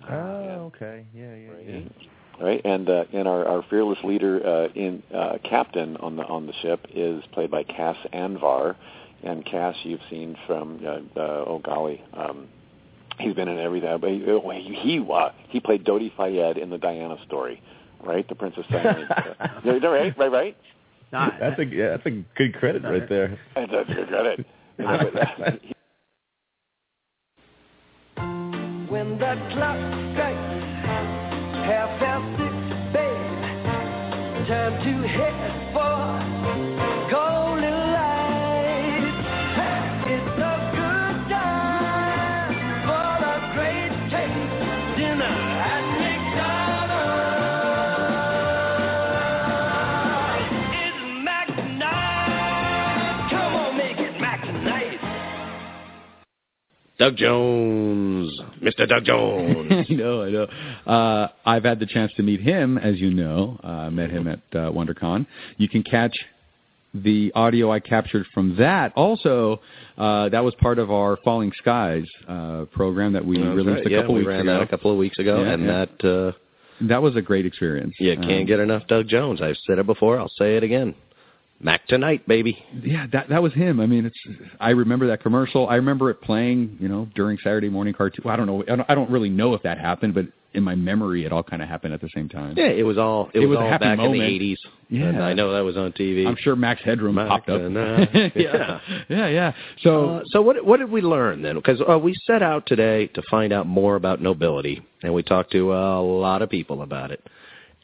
Oh, 0.08 0.72
okay. 0.74 1.04
Yeah, 1.14 1.34
yeah, 1.34 1.50
yeah. 1.66 2.44
right? 2.44 2.60
And 2.64 2.88
uh, 2.88 3.04
and 3.12 3.26
our, 3.26 3.46
our 3.46 3.64
fearless 3.68 3.98
leader 4.04 4.46
uh, 4.46 4.68
in 4.74 5.02
uh, 5.14 5.38
captain 5.42 5.96
on 5.96 6.16
the 6.16 6.24
on 6.24 6.46
the 6.46 6.52
ship 6.62 6.86
is 6.94 7.22
played 7.32 7.50
by 7.50 7.64
Cas 7.64 7.96
Anvar, 8.12 8.76
and 9.22 9.44
Cas 9.44 9.74
you've 9.82 10.00
seen 10.10 10.36
from 10.46 10.80
uh, 10.84 11.20
uh, 11.20 11.44
oh 11.46 11.60
golly, 11.64 12.02
um, 12.14 12.48
he's 13.18 13.34
been 13.34 13.48
in 13.48 13.58
everything. 13.58 13.98
But 14.00 14.10
he 14.10 14.24
oh, 14.28 14.50
he 14.50 14.74
he, 14.74 15.06
uh, 15.12 15.30
he 15.48 15.60
played 15.60 15.84
Dodi 15.84 16.12
Fayed 16.16 16.58
in 16.58 16.70
the 16.70 16.78
Diana 16.78 17.16
story, 17.26 17.62
right? 18.04 18.28
The 18.28 18.34
Princess 18.34 18.64
Diana. 18.70 19.60
right, 19.64 20.16
right, 20.16 20.32
right. 20.32 20.56
That's 21.10 21.58
a 21.58 21.64
yeah, 21.64 21.90
that's 21.90 22.06
a 22.06 22.24
good 22.36 22.54
credit 22.54 22.82
right 22.82 23.08
there. 23.08 23.38
That's 23.54 23.72
a 23.72 23.92
good 23.92 24.08
credit. 24.08 24.46
You 24.78 24.84
know, 24.84 25.10
but, 25.12 25.60
he- 25.62 25.72
When 28.90 29.18
the 29.18 29.34
clock 29.52 29.78
strikes 30.12 30.64
half 31.66 31.90
past 32.00 32.26
six, 32.38 32.54
babe, 32.92 34.48
time 34.48 34.74
to 34.84 35.08
head 35.08 35.65
Doug 56.98 57.16
Jones, 57.16 58.32
Mr. 58.62 58.88
Doug 58.88 59.04
Jones. 59.04 59.70
I 59.90 59.92
know, 59.92 60.22
I 60.22 60.30
know. 60.30 60.44
Uh, 60.90 61.28
I've 61.44 61.64
had 61.64 61.78
the 61.78 61.86
chance 61.86 62.10
to 62.16 62.22
meet 62.22 62.40
him, 62.40 62.78
as 62.78 62.98
you 62.98 63.10
know. 63.10 63.60
Uh, 63.62 63.66
I 63.66 63.90
met 63.90 64.10
him 64.10 64.26
at 64.26 64.38
uh, 64.52 64.70
WonderCon. 64.72 65.26
You 65.58 65.68
can 65.68 65.82
catch 65.82 66.16
the 66.94 67.30
audio 67.34 67.70
I 67.70 67.80
captured 67.80 68.24
from 68.32 68.56
that. 68.56 68.92
Also, 68.96 69.60
uh, 69.98 70.30
that 70.30 70.42
was 70.42 70.54
part 70.54 70.78
of 70.78 70.90
our 70.90 71.18
Falling 71.22 71.52
Skies 71.58 72.06
uh, 72.26 72.64
program 72.72 73.12
that 73.12 73.24
we 73.26 73.36
released 73.42 73.86
a 73.86 73.90
Yeah, 73.90 74.00
couple 74.00 74.14
we 74.14 74.20
weeks 74.20 74.28
ran 74.28 74.40
ago. 74.40 74.54
that 74.54 74.62
a 74.62 74.66
couple 74.66 74.90
of 74.90 74.96
weeks 74.96 75.18
ago, 75.18 75.42
Yeah, 75.42 75.50
and 75.52 75.64
yeah. 75.64 75.84
that 76.00 76.08
uh, 76.08 76.32
that 76.88 77.02
was 77.02 77.14
a 77.16 77.22
great 77.22 77.44
experience. 77.44 77.94
you 78.00 78.14
can't 78.16 78.30
Um, 78.40 78.46
get 78.46 78.60
enough 78.60 78.86
Doug 78.86 79.06
Jones. 79.08 79.42
I've 79.42 79.56
said 79.66 79.78
it 79.78 79.84
before. 79.86 80.18
I'll 80.18 80.32
say 80.38 80.56
it 80.56 80.62
again. 80.62 80.94
Mac 81.60 81.86
tonight, 81.86 82.26
baby. 82.28 82.62
Yeah, 82.82 83.06
that 83.12 83.28
that 83.30 83.42
was 83.42 83.52
him. 83.54 83.80
I 83.80 83.86
mean, 83.86 84.04
it's. 84.06 84.18
I 84.60 84.70
remember 84.70 85.06
that 85.08 85.22
commercial. 85.22 85.68
I 85.68 85.76
remember 85.76 86.10
it 86.10 86.20
playing, 86.20 86.76
you 86.80 86.88
know, 86.88 87.08
during 87.14 87.38
Saturday 87.38 87.68
morning 87.70 87.94
cartoon. 87.94 88.22
Well, 88.24 88.34
I 88.34 88.36
don't 88.36 88.46
know. 88.46 88.62
I 88.62 88.76
don't, 88.76 88.90
I 88.90 88.94
don't 88.94 89.10
really 89.10 89.30
know 89.30 89.54
if 89.54 89.62
that 89.62 89.78
happened, 89.78 90.12
but 90.14 90.26
in 90.52 90.62
my 90.62 90.74
memory, 90.74 91.24
it 91.24 91.32
all 91.32 91.42
kind 91.42 91.62
of 91.62 91.68
happened 91.68 91.94
at 91.94 92.00
the 92.00 92.10
same 92.14 92.28
time. 92.28 92.54
Yeah, 92.56 92.66
it 92.66 92.82
was 92.82 92.98
all 92.98 93.30
it, 93.32 93.40
It 93.40 93.46
was, 93.46 93.56
was 93.56 93.58
all 93.64 93.68
happy 93.70 93.84
back 93.86 93.98
in 93.98 94.12
the 94.12 94.20
eighties. 94.22 94.58
Yeah. 94.88 95.20
I 95.20 95.32
know 95.34 95.52
that 95.54 95.60
was 95.64 95.76
on 95.78 95.92
TV. 95.92 96.26
I'm 96.26 96.36
sure 96.36 96.56
Max 96.56 96.82
Headroom 96.84 97.14
Mac 97.16 97.28
popped 97.28 97.48
up. 97.48 97.58
tonight. 97.58 98.10
yeah, 98.36 98.80
yeah, 99.08 99.26
yeah. 99.28 99.52
So, 99.80 100.10
Uh, 100.10 100.22
so 100.26 100.42
what 100.42 100.64
what 100.64 100.78
did 100.78 100.90
we 100.90 101.00
learn 101.00 101.40
then? 101.42 101.56
Because 101.56 101.80
uh, 101.88 101.98
we 101.98 102.14
set 102.26 102.42
out 102.42 102.66
today 102.66 103.06
to 103.08 103.22
find 103.30 103.52
out 103.52 103.66
more 103.66 103.96
about 103.96 104.20
nobility, 104.20 104.82
and 105.02 105.12
we 105.14 105.22
talked 105.22 105.52
to 105.52 105.72
uh, 105.72 106.00
a 106.00 106.02
lot 106.02 106.42
of 106.42 106.50
people 106.50 106.82
about 106.82 107.10
it. 107.10 107.26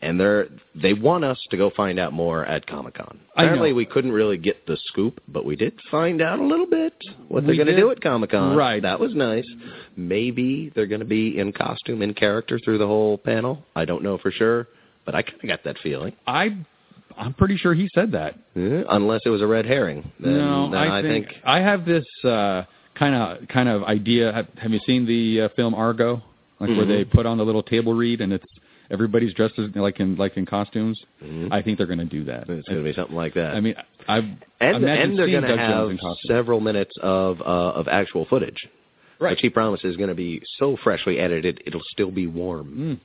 And 0.03 0.19
they're 0.19 0.49
they 0.75 0.95
want 0.95 1.25
us 1.25 1.39
to 1.51 1.57
go 1.57 1.71
find 1.77 2.01
out 2.01 2.13
more 2.13 2.45
at 2.45 2.67
Comic 2.67 2.95
Con. 2.95 3.21
Apparently, 3.37 3.73
we 3.73 3.87
couldn't 3.87 4.11
really 4.11 4.37
get 4.37 4.67
the 4.67 4.77
scoop, 4.89 5.21
but 5.29 5.45
we 5.45 5.55
did 5.55 5.79
find 5.93 6.21
out 6.21 6.41
a 6.41 6.45
little 6.45 6.67
bit 6.67 6.93
what 7.29 7.47
they're 7.47 7.55
going 7.55 7.69
to 7.69 7.77
do 7.77 7.91
at 7.93 8.01
Comic 8.03 8.31
Con. 8.33 8.57
Right. 8.57 8.83
that 8.83 8.99
was 8.99 9.15
nice. 9.15 9.45
Maybe 9.97 10.73
they're 10.75 10.87
going 10.89 11.01
to 11.01 11.07
be 11.07 11.39
in 11.39 11.53
costume, 11.53 12.03
in 12.03 12.15
character 12.15 12.59
through 12.65 12.79
the 12.79 12.87
whole 12.87 13.17
panel. 13.19 13.65
I 13.77 13.85
don't 13.85 14.03
know 14.03 14.19
for 14.19 14.31
sure, 14.33 14.67
but 15.07 15.15
I 15.15 15.23
kind 15.23 15.39
of 15.43 15.49
got 15.49 15.65
that 15.65 15.79
feeling. 15.79 16.15
I, 16.27 16.57
I'm 17.17 17.35
pretty 17.35 17.57
sure 17.57 17.73
he 17.75 17.89
said 17.95 18.13
that. 18.13 18.35
Yeah, 18.55 18.83
unless 18.89 19.21
it 19.25 19.29
was 19.31 19.41
a 19.43 19.47
red 19.47 19.67
herring. 19.67 20.11
Then, 20.19 20.37
no, 20.39 20.71
then 20.71 20.81
I, 20.81 20.99
I 20.99 21.03
think, 21.03 21.27
I 21.45 21.61
have 21.61 21.85
this 21.85 22.05
kind 22.25 23.15
of 23.15 23.49
kind 23.49 23.69
of 23.69 23.85
idea. 23.85 24.33
Have, 24.33 24.49
have 24.61 24.73
you 24.73 24.81
seen 24.87 25.07
the 25.07 25.43
uh, 25.43 25.49
film 25.55 25.75
Argo? 25.75 26.23
Like 26.61 26.71
where 26.71 26.87
Mhm. 26.87 26.89
they 26.89 27.05
put 27.05 27.27
on 27.27 27.39
the 27.39 27.45
little 27.45 27.63
table 27.63 27.93
read 27.93 28.21
and 28.21 28.33
it's 28.33 28.47
everybody's 28.93 29.33
dressed 29.35 29.59
as 29.59 29.75
like 29.75 29.99
in 30.01 30.17
like 30.17 30.37
in 30.37 30.47
costumes. 30.47 31.01
Mhm. 31.25 31.49
I 31.51 31.63
think 31.63 31.79
they're 31.79 31.87
going 31.87 31.99
to 31.99 32.05
do 32.05 32.25
that. 32.25 32.49
It's 32.49 32.69
going 32.69 32.79
to 32.83 32.85
be 32.85 32.93
something 32.93 33.17
like 33.17 33.35
that. 33.35 33.55
I 33.55 33.61
mean, 33.61 33.75
I've 34.07 34.25
and 34.61 34.85
and 34.85 35.19
they're 35.19 35.29
going 35.31 35.43
to 35.43 35.57
have 35.57 35.89
several 36.27 36.61
minutes 36.61 36.95
of 37.03 37.41
uh, 37.41 37.45
of 37.45 37.89
actual 37.89 38.27
footage, 38.27 38.69
Right. 39.19 39.31
which 39.31 39.41
he 39.41 39.51
promises 39.51 39.93
is 39.93 39.97
going 39.97 40.11
to 40.11 40.15
be 40.15 40.43
so 40.59 40.77
freshly 40.85 41.19
edited 41.19 41.63
it'll 41.67 41.81
still 41.93 42.11
be 42.11 42.27
warm. 42.27 43.01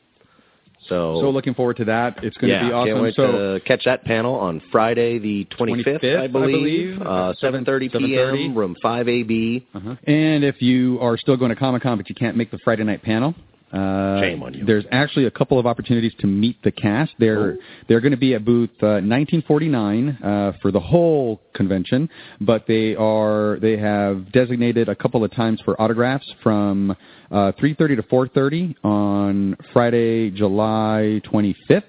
So, 0.88 1.20
So 1.22 1.30
looking 1.32 1.54
forward 1.54 1.76
to 1.78 1.86
that. 1.86 2.24
It's 2.24 2.38
going 2.38 2.50
yeah, 2.52 2.60
to 2.62 2.68
be 2.68 2.72
awesome. 2.72 2.94
can't 2.94 3.04
wait 3.04 3.14
so 3.16 3.32
to 3.56 3.60
catch 3.66 3.84
that 3.86 4.06
panel 4.06 4.36
on 4.36 4.62
Friday 4.72 5.18
the 5.20 5.46
25th, 5.60 6.00
25th, 6.02 6.18
I 6.20 6.28
believe, 6.28 6.98
I 6.98 6.98
believe. 6.98 7.02
Uh, 7.02 7.34
7:30 7.42 7.92
p.m. 7.92 8.02
7:30. 8.02 8.56
room 8.56 8.76
5AB. 8.82 9.64
Uh-huh. 9.74 9.96
And 10.06 10.44
if 10.46 10.62
you 10.62 10.98
are 11.02 11.18
still 11.18 11.36
going 11.36 11.50
to 11.50 11.56
Comic 11.56 11.82
Con 11.84 11.98
but 11.98 12.08
you 12.08 12.16
can't 12.16 12.38
make 12.38 12.52
the 12.52 12.60
Friday 12.60 12.84
night 12.84 13.02
panel, 13.02 13.36
uh, 13.74 14.22
Shame 14.22 14.42
on 14.44 14.54
you. 14.54 14.66
There's 14.66 14.86
actually 14.92 15.26
a 15.26 15.32
couple 15.32 15.60
of 15.60 15.66
opportunities 15.66 16.14
to 16.20 16.28
meet 16.28 16.62
the 16.64 16.72
cast. 16.72 17.12
They're 17.20 17.54
Oh. 17.54 17.58
they're 17.88 18.00
going 18.00 18.12
to 18.12 18.18
be 18.18 18.34
at 18.34 18.46
booth 18.46 18.70
uh, 18.82 19.04
1949 19.04 20.10
uh, 20.24 20.52
for 20.62 20.72
the 20.72 20.80
whole 20.80 21.42
convention, 21.54 22.10
but 22.40 22.66
they 22.68 22.96
are 22.96 23.58
they 23.62 23.78
have 23.78 24.32
designated 24.32 24.88
a 24.90 24.96
couple 24.96 25.24
of 25.24 25.32
times 25.32 25.60
for 25.66 25.80
autographs 25.82 26.26
from 26.42 26.92
uh, 27.32 27.52
3:30 27.60 27.98
to 27.98 28.04
4:30 28.04 28.76
on 28.86 29.58
Friday, 29.74 30.32
July 30.32 31.22
25th. 31.26 31.84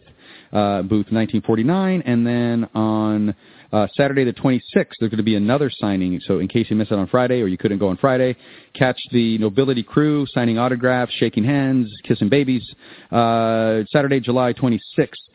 Uh, 0.51 0.81
booth 0.81 1.13
1949, 1.13 2.03
and 2.07 2.27
then 2.27 2.67
on 2.75 3.35
uh, 3.73 3.87
Saturday 3.95 4.25
the 4.25 4.33
26th, 4.33 4.61
there's 4.75 5.11
going 5.11 5.17
to 5.19 5.23
be 5.23 5.37
another 5.37 5.71
signing. 5.71 6.21
So 6.25 6.39
in 6.39 6.49
case 6.49 6.67
you 6.71 6.77
missed 6.77 6.91
it 6.91 6.99
on 6.99 7.07
Friday 7.07 7.43
or 7.43 7.49
you 7.49 7.59
couldn't 7.59 7.79
go 7.79 7.89
on 7.89 7.97
Friday, 7.99 8.37
catch 8.75 8.99
the 9.13 9.39
Nobility 9.39 9.83
crew 9.83 10.27
signing 10.33 10.59
autographs, 10.59 11.13
shaking 11.15 11.45
hands, 11.45 11.93
kissing 12.05 12.29
babies. 12.29 12.63
Uh, 13.11 13.83
Saturday, 13.91 14.21
July 14.21 14.53
26th, 14.55 14.79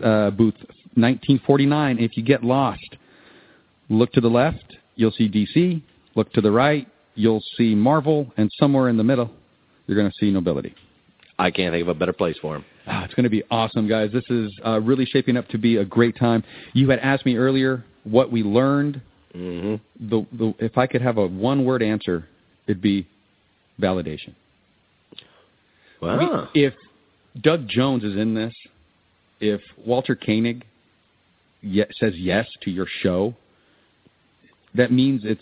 uh, 0.03 0.31
booth 0.31 0.55
1949. 0.95 1.99
If 1.99 2.18
you 2.18 2.23
get 2.23 2.43
lost, 2.43 2.97
look 3.89 4.11
to 4.14 4.22
the 4.22 4.30
left, 4.30 4.77
you'll 4.95 5.11
see 5.11 5.30
DC. 5.30 5.81
Look 6.15 6.31
to 6.34 6.41
the 6.41 6.51
right, 6.51 6.88
you'll 7.15 7.43
see 7.57 7.73
Marvel, 7.73 8.31
and 8.38 8.51
somewhere 8.60 8.89
in 8.89 8.97
the 8.97 9.03
middle, 9.03 9.31
you're 9.88 9.97
going 9.97 10.10
to 10.10 10.15
see 10.19 10.31
Nobility. 10.31 10.76
I 11.39 11.49
can't 11.49 11.73
think 11.73 11.81
of 11.81 11.88
a 11.88 11.95
better 11.95 12.14
place 12.14 12.38
for 12.39 12.55
him. 12.55 12.65
Ah, 12.85 13.03
it's 13.03 13.14
going 13.15 13.23
to 13.23 13.30
be 13.30 13.43
awesome, 13.49 13.88
guys. 13.88 14.11
This 14.11 14.26
is 14.30 14.51
uh, 14.65 14.80
really 14.81 15.05
shaping 15.05 15.38
up 15.38 15.47
to 15.49 15.57
be 15.57 15.77
a 15.77 15.85
great 15.85 16.15
time. 16.18 16.43
You 16.73 16.89
had 16.89 16.99
asked 16.99 17.26
me 17.26 17.38
earlier 17.38 17.84
what 18.04 18.32
we 18.32 18.44
learned. 18.44 19.02
Mm-hmm. 19.36 20.10
The, 20.10 20.26
the 20.38 20.54
if 20.60 20.78
I 20.78 20.86
could 20.88 21.02
have 21.02 21.18
a 21.18 21.26
one 21.28 21.66
word 21.66 21.82
answer, 21.82 22.28
it'd 22.68 22.82
be 22.82 23.08
validation. 23.82 24.36
Wow. 26.02 26.50
We- 26.54 26.64
if 26.64 26.74
Doug 27.42 27.68
Jones 27.68 28.04
is 28.04 28.16
in 28.16 28.34
this, 28.36 28.54
if 29.40 29.62
Walter 29.86 30.16
Koenig 30.16 30.64
ye- 31.62 31.86
says 32.00 32.14
yes 32.16 32.48
to 32.62 32.72
your 32.72 32.86
show, 33.02 33.34
that 34.76 34.92
means 34.92 35.22
it's 35.24 35.42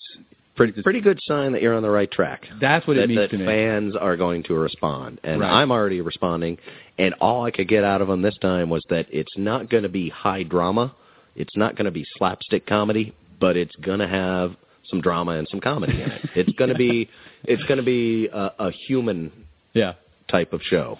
pretty. 0.55 0.81
Pretty 0.81 1.01
good 1.01 1.19
sign 1.23 1.51
that 1.53 1.61
you're 1.61 1.75
on 1.75 1.83
the 1.83 1.89
right 1.89 2.09
track. 2.11 2.45
That's 2.61 2.85
what 2.87 2.97
it 2.97 3.09
means 3.09 3.19
that 3.19 3.31
to 3.31 3.37
me. 3.37 3.45
fans 3.45 3.95
are 3.95 4.15
going 4.15 4.43
to 4.43 4.53
respond, 4.53 5.19
and 5.23 5.41
Right. 5.41 5.51
I'm 5.61 5.71
already 5.71 6.01
responding. 6.01 6.57
And 6.97 7.13
all 7.15 7.43
I 7.45 7.51
could 7.51 7.67
get 7.67 7.83
out 7.83 8.01
of 8.01 8.07
them 8.07 8.21
this 8.21 8.37
time 8.37 8.69
was 8.69 8.83
that 8.89 9.07
it's 9.11 9.35
not 9.37 9.69
going 9.69 9.83
to 9.83 9.89
be 9.89 10.09
high 10.09 10.43
drama, 10.43 10.93
it's 11.35 11.55
not 11.55 11.75
going 11.75 11.85
to 11.85 11.91
be 11.91 12.05
slapstick 12.17 12.65
comedy, 12.65 13.13
but 13.39 13.55
it's 13.57 13.75
going 13.77 13.99
to 13.99 14.07
have 14.07 14.55
some 14.85 15.01
drama 15.01 15.31
and 15.31 15.47
some 15.49 15.59
comedy 15.59 16.01
in 16.01 16.11
it. 16.11 16.21
It's 16.35 16.53
going 16.53 16.69
to 16.69 16.75
be 16.75 17.09
it's 17.43 17.63
going 17.63 17.77
to 17.77 17.83
be 17.83 18.27
a, 18.31 18.51
a 18.59 18.71
human 18.87 19.31
yeah 19.73 19.93
type 20.29 20.53
of 20.53 20.61
show. 20.61 20.97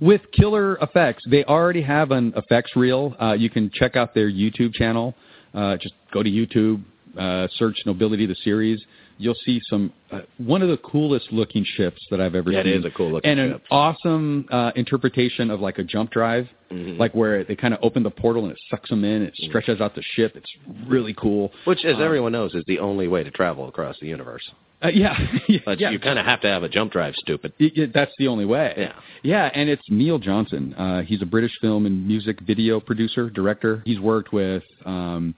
with 0.00 0.22
killer 0.32 0.76
effects. 0.80 1.24
They 1.30 1.44
already 1.44 1.82
have 1.82 2.10
an 2.10 2.32
effects 2.36 2.74
reel. 2.76 3.14
Uh, 3.20 3.32
you 3.32 3.50
can 3.50 3.70
check 3.72 3.96
out 3.96 4.14
their 4.14 4.30
YouTube 4.30 4.72
channel. 4.74 5.14
Uh, 5.52 5.76
just 5.76 5.94
go 6.12 6.22
to 6.22 6.30
YouTube, 6.30 6.82
uh, 7.18 7.48
search 7.56 7.78
Nobility 7.86 8.26
the 8.26 8.34
series. 8.36 8.80
You'll 9.18 9.36
see 9.44 9.60
some 9.68 9.92
uh, 10.10 10.20
one 10.38 10.62
of 10.62 10.68
the 10.68 10.78
coolest 10.78 11.30
looking 11.30 11.62
ships 11.76 12.00
that 12.10 12.20
I've 12.22 12.34
ever 12.34 12.50
Yeah, 12.52 12.62
seen. 12.62 12.72
is 12.72 12.84
a 12.86 12.90
cool 12.90 13.12
looking 13.12 13.30
and 13.30 13.38
an 13.40 13.50
ship. 13.52 13.62
awesome 13.70 14.46
uh, 14.50 14.72
interpretation 14.76 15.50
of 15.50 15.60
like 15.60 15.78
a 15.78 15.84
jump 15.84 16.10
drive, 16.10 16.48
Mhm. 16.72 16.98
like 16.98 17.14
where 17.14 17.44
they 17.44 17.54
kind 17.56 17.74
of 17.74 17.80
open 17.82 18.02
the 18.02 18.10
portal 18.10 18.44
and 18.44 18.52
it 18.52 18.58
sucks 18.70 18.88
them 18.88 19.04
in. 19.04 19.22
It 19.22 19.34
stretches 19.36 19.80
out 19.80 19.94
the 19.94 20.02
ship. 20.14 20.36
It's 20.36 20.50
really 20.86 21.12
cool. 21.14 21.52
Which, 21.64 21.84
as 21.84 21.96
Um, 21.96 22.02
everyone 22.02 22.32
knows, 22.32 22.54
is 22.54 22.64
the 22.66 22.78
only 22.78 23.08
way 23.08 23.22
to 23.24 23.30
travel 23.30 23.68
across 23.68 23.98
the 24.00 24.06
universe. 24.06 24.48
Uh, 24.82 24.88
yeah, 24.88 25.14
But 25.66 25.78
yeah. 25.80 25.90
you 25.90 25.98
kind 25.98 26.18
of 26.18 26.24
have 26.24 26.40
to 26.40 26.48
have 26.48 26.62
a 26.62 26.68
jump 26.70 26.90
drive, 26.92 27.14
stupid. 27.16 27.52
Y- 27.60 27.70
y- 27.76 27.90
that's 27.92 28.12
the 28.18 28.28
only 28.28 28.46
way. 28.46 28.72
Yeah. 28.78 28.92
Yeah, 29.22 29.50
and 29.52 29.68
it's 29.68 29.82
Neil 29.90 30.18
Johnson. 30.18 30.72
Uh, 30.72 31.02
he's 31.02 31.20
a 31.20 31.26
British 31.26 31.52
film 31.60 31.84
and 31.84 32.06
music 32.08 32.40
video 32.40 32.80
producer, 32.80 33.28
director. 33.28 33.82
He's 33.84 34.00
worked 34.00 34.32
with 34.32 34.62
um, 34.86 35.34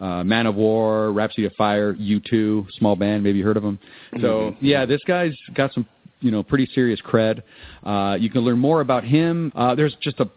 uh, 0.00 0.22
Manowar, 0.22 1.14
Rhapsody 1.14 1.46
of 1.46 1.52
Fire, 1.54 1.94
U2, 1.94 2.70
small 2.72 2.96
band, 2.96 3.22
maybe 3.22 3.38
you 3.38 3.44
heard 3.44 3.56
of 3.56 3.62
them. 3.62 3.78
So, 4.20 4.54
yeah, 4.60 4.84
this 4.84 5.00
guy's 5.06 5.34
got 5.54 5.72
some, 5.72 5.86
you 6.20 6.30
know, 6.30 6.42
pretty 6.42 6.66
serious 6.74 7.00
cred. 7.00 7.42
Uh, 7.82 8.16
you 8.18 8.30
can 8.30 8.42
learn 8.42 8.58
more 8.58 8.80
about 8.80 9.04
him. 9.04 9.52
Uh, 9.54 9.74
there's 9.74 9.96
just 10.00 10.20
a, 10.20 10.28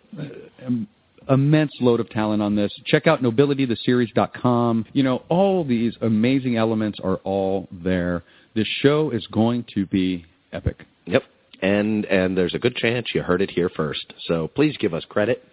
um, 0.66 0.88
immense 1.30 1.72
load 1.80 2.00
of 2.00 2.10
talent 2.10 2.42
on 2.42 2.56
this. 2.56 2.72
Check 2.86 3.08
out 3.08 3.22
nobilitytheseries.com. 3.22 4.86
You 4.94 5.04
know, 5.04 5.24
all 5.30 5.64
these 5.64 5.94
amazing 6.02 6.58
elements 6.58 7.00
are 7.04 7.18
all 7.18 7.68
there. 7.72 8.24
This 8.56 8.68
show 8.82 9.12
is 9.12 9.28
going 9.28 9.66
to 9.76 9.86
be 9.86 10.26
epic. 10.52 10.86
Yep. 11.06 11.24
And 11.62 12.06
and 12.06 12.38
there's 12.38 12.56
a 12.56 12.60
good 12.60 12.76
chance 12.76 13.10
you 13.14 13.22
heard 13.22 13.42
it 13.42 13.52
here 13.52 13.70
first. 13.70 14.14
So 14.28 14.48
please 14.48 14.78
give 14.78 14.94
us 14.94 15.04
credit 15.08 15.44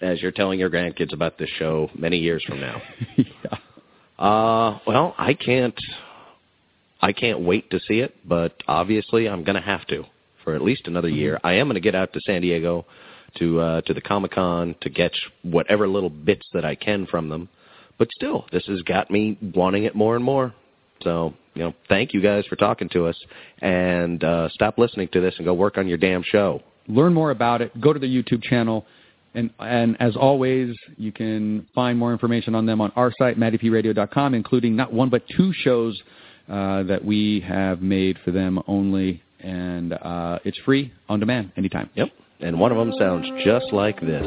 as 0.00 0.20
you're 0.22 0.32
telling 0.32 0.58
your 0.58 0.70
grandkids 0.70 1.12
about 1.12 1.38
this 1.38 1.50
show 1.58 1.90
many 1.94 2.18
years 2.18 2.42
from 2.44 2.60
now. 2.60 2.80
yeah. 3.16 3.58
Uh 4.18 4.78
well, 4.86 5.14
I 5.18 5.34
can't 5.34 5.78
I 7.00 7.12
can't 7.12 7.40
wait 7.40 7.70
to 7.70 7.80
see 7.80 8.00
it, 8.00 8.14
but 8.26 8.54
obviously 8.68 9.28
I'm 9.28 9.44
going 9.44 9.56
to 9.56 9.62
have 9.62 9.86
to 9.86 10.04
for 10.44 10.54
at 10.54 10.62
least 10.62 10.86
another 10.86 11.08
year. 11.08 11.38
I 11.42 11.54
am 11.54 11.66
going 11.66 11.74
to 11.74 11.80
get 11.80 11.94
out 11.94 12.12
to 12.12 12.20
San 12.20 12.42
Diego 12.42 12.84
to 13.38 13.60
uh 13.60 13.80
to 13.82 13.94
the 13.94 14.00
Comic-Con 14.00 14.74
to 14.80 14.90
get 14.90 15.12
whatever 15.42 15.88
little 15.88 16.10
bits 16.10 16.46
that 16.52 16.64
I 16.64 16.74
can 16.74 17.06
from 17.06 17.28
them. 17.28 17.48
But 17.98 18.08
still, 18.12 18.46
this 18.52 18.64
has 18.66 18.82
got 18.82 19.10
me 19.10 19.38
wanting 19.54 19.84
it 19.84 19.94
more 19.94 20.16
and 20.16 20.24
more. 20.24 20.54
So, 21.02 21.34
you 21.54 21.62
know, 21.62 21.74
thank 21.88 22.12
you 22.12 22.20
guys 22.20 22.46
for 22.46 22.56
talking 22.56 22.88
to 22.90 23.06
us 23.06 23.16
and 23.62 24.22
uh 24.22 24.48
stop 24.50 24.78
listening 24.78 25.08
to 25.12 25.20
this 25.20 25.34
and 25.38 25.46
go 25.46 25.54
work 25.54 25.78
on 25.78 25.88
your 25.88 25.98
damn 25.98 26.22
show. 26.22 26.62
Learn 26.88 27.14
more 27.14 27.30
about 27.30 27.62
it. 27.62 27.78
Go 27.80 27.92
to 27.92 27.98
the 27.98 28.06
YouTube 28.06 28.42
channel. 28.42 28.84
And, 29.34 29.50
and 29.60 29.96
as 30.00 30.16
always, 30.16 30.74
you 30.96 31.12
can 31.12 31.66
find 31.74 31.98
more 31.98 32.12
information 32.12 32.54
on 32.54 32.66
them 32.66 32.80
on 32.80 32.92
our 32.96 33.12
site, 33.18 33.38
mattypradio.com, 33.38 34.34
including 34.34 34.74
not 34.74 34.92
one 34.92 35.08
but 35.08 35.22
two 35.36 35.52
shows 35.52 36.00
uh, 36.48 36.82
that 36.84 37.04
we 37.04 37.40
have 37.46 37.80
made 37.80 38.18
for 38.24 38.32
them 38.32 38.60
only. 38.66 39.22
And 39.38 39.92
uh, 39.92 40.40
it's 40.44 40.58
free 40.64 40.92
on 41.08 41.20
demand 41.20 41.52
anytime. 41.56 41.88
Yep. 41.94 42.08
And 42.40 42.58
one 42.58 42.72
of 42.72 42.78
them 42.78 42.92
sounds 42.98 43.26
just 43.44 43.72
like 43.72 44.00
this. 44.00 44.26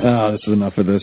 Oh, 0.00 0.30
this 0.32 0.40
is 0.46 0.52
enough 0.52 0.78
of 0.78 0.86
this. 0.86 1.02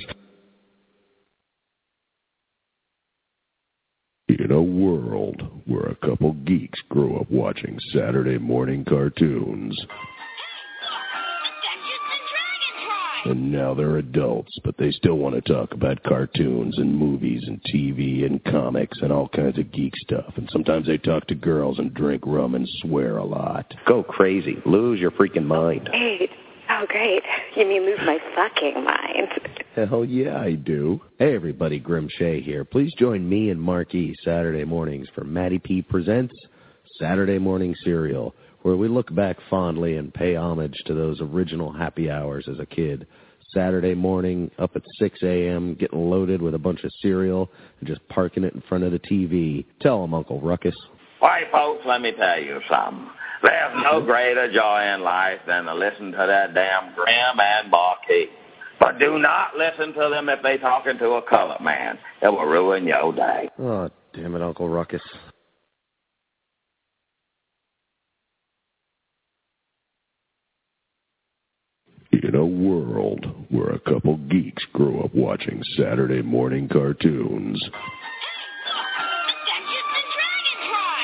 In 4.29 4.51
a 4.51 4.61
world 4.61 5.41
where 5.65 5.87
a 5.87 5.95
couple 5.95 6.33
geeks 6.45 6.79
grow 6.89 7.17
up 7.17 7.29
watching 7.29 7.77
Saturday 7.93 8.37
morning 8.37 8.85
cartoons. 8.85 9.77
And 13.25 13.51
now 13.51 13.73
they're 13.73 13.97
adults, 13.97 14.55
but 14.63 14.77
they 14.77 14.91
still 14.91 15.15
want 15.15 15.35
to 15.35 15.53
talk 15.53 15.73
about 15.73 16.03
cartoons 16.03 16.77
and 16.77 16.95
movies 16.95 17.43
and 17.47 17.61
TV 17.63 18.25
and 18.25 18.43
comics 18.45 18.99
and 19.01 19.11
all 19.11 19.27
kinds 19.29 19.57
of 19.57 19.71
geek 19.71 19.93
stuff. 19.97 20.33
And 20.37 20.49
sometimes 20.51 20.85
they 20.87 20.97
talk 20.97 21.27
to 21.27 21.35
girls 21.35 21.79
and 21.79 21.93
drink 21.93 22.23
rum 22.25 22.55
and 22.55 22.67
swear 22.81 23.17
a 23.17 23.25
lot. 23.25 23.73
Go 23.87 24.03
crazy. 24.03 24.57
Lose 24.65 24.99
your 24.99 25.11
freaking 25.11 25.45
mind. 25.45 25.89
Great. 25.91 26.29
Oh, 26.69 26.85
great. 26.87 27.23
You 27.55 27.65
mean 27.65 27.83
lose 27.85 27.99
my 28.05 28.17
fucking 28.35 28.83
mind? 28.83 29.29
Hell 29.75 30.05
yeah, 30.05 30.39
I 30.39 30.53
do. 30.53 31.01
Hey, 31.19 31.35
everybody, 31.35 31.79
Grim 31.79 32.09
Shea 32.17 32.41
here. 32.41 32.63
Please 32.63 32.93
join 32.97 33.27
me 33.27 33.49
and 33.49 33.61
Marke 33.61 34.13
Saturday 34.23 34.65
mornings 34.65 35.07
for 35.13 35.23
Matty 35.23 35.59
P 35.59 35.81
Presents 35.81 36.33
Saturday 36.99 37.37
Morning 37.39 37.75
Cereal, 37.83 38.33
where 38.65 38.75
we 38.75 38.87
look 38.87 39.13
back 39.13 39.37
fondly 39.47 39.97
and 39.97 40.11
pay 40.11 40.35
homage 40.35 40.73
to 40.87 40.95
those 40.95 41.21
original 41.21 41.71
happy 41.71 42.09
hours 42.09 42.47
as 42.51 42.57
a 42.59 42.65
kid. 42.65 43.05
Saturday 43.53 43.93
morning, 43.93 44.49
up 44.57 44.71
at 44.75 44.81
6 44.97 45.19
a.m., 45.21 45.75
getting 45.75 46.09
loaded 46.09 46.41
with 46.41 46.55
a 46.55 46.57
bunch 46.57 46.83
of 46.83 46.89
cereal 46.99 47.51
and 47.79 47.87
just 47.87 48.01
parking 48.09 48.43
it 48.43 48.55
in 48.55 48.61
front 48.61 48.83
of 48.83 48.91
the 48.91 48.97
TV. 48.97 49.65
Tell 49.81 50.03
'em, 50.03 50.15
Uncle 50.15 50.41
Ruckus. 50.41 50.75
Why, 51.19 51.43
folks, 51.51 51.85
let 51.85 52.01
me 52.01 52.11
tell 52.13 52.39
you 52.39 52.59
something. 52.67 53.07
There's 53.43 53.83
no 53.83 54.01
greater 54.01 54.51
joy 54.51 54.81
in 54.95 55.01
life 55.01 55.41
than 55.45 55.65
to 55.65 55.75
listen 55.75 56.11
to 56.13 56.17
that 56.17 56.55
damn 56.55 56.95
Grim 56.95 57.39
and 57.39 57.69
Barkeep. 57.69 58.31
But 58.79 58.97
do 58.97 59.19
not 59.19 59.55
listen 59.55 59.93
to 59.93 60.09
them 60.09 60.27
if 60.27 60.41
they're 60.41 60.57
talking 60.57 60.97
to 60.97 61.11
a 61.11 61.21
colored 61.21 61.61
man. 61.61 61.99
It 62.23 62.29
will 62.29 62.45
ruin 62.45 62.87
your 62.87 63.13
day. 63.13 63.47
Oh, 63.59 63.91
damn 64.11 64.35
it, 64.35 64.41
Uncle 64.41 64.67
Ruckus. 64.67 65.03
In 72.27 72.33
a 72.33 72.43
world 72.43 73.23
where 73.49 73.69
a 73.69 73.79
couple 73.79 74.17
geeks 74.17 74.65
grow 74.73 75.01
up 75.01 75.13
watching 75.13 75.61
Saturday 75.77 76.23
morning 76.23 76.67
cartoons. 76.67 77.63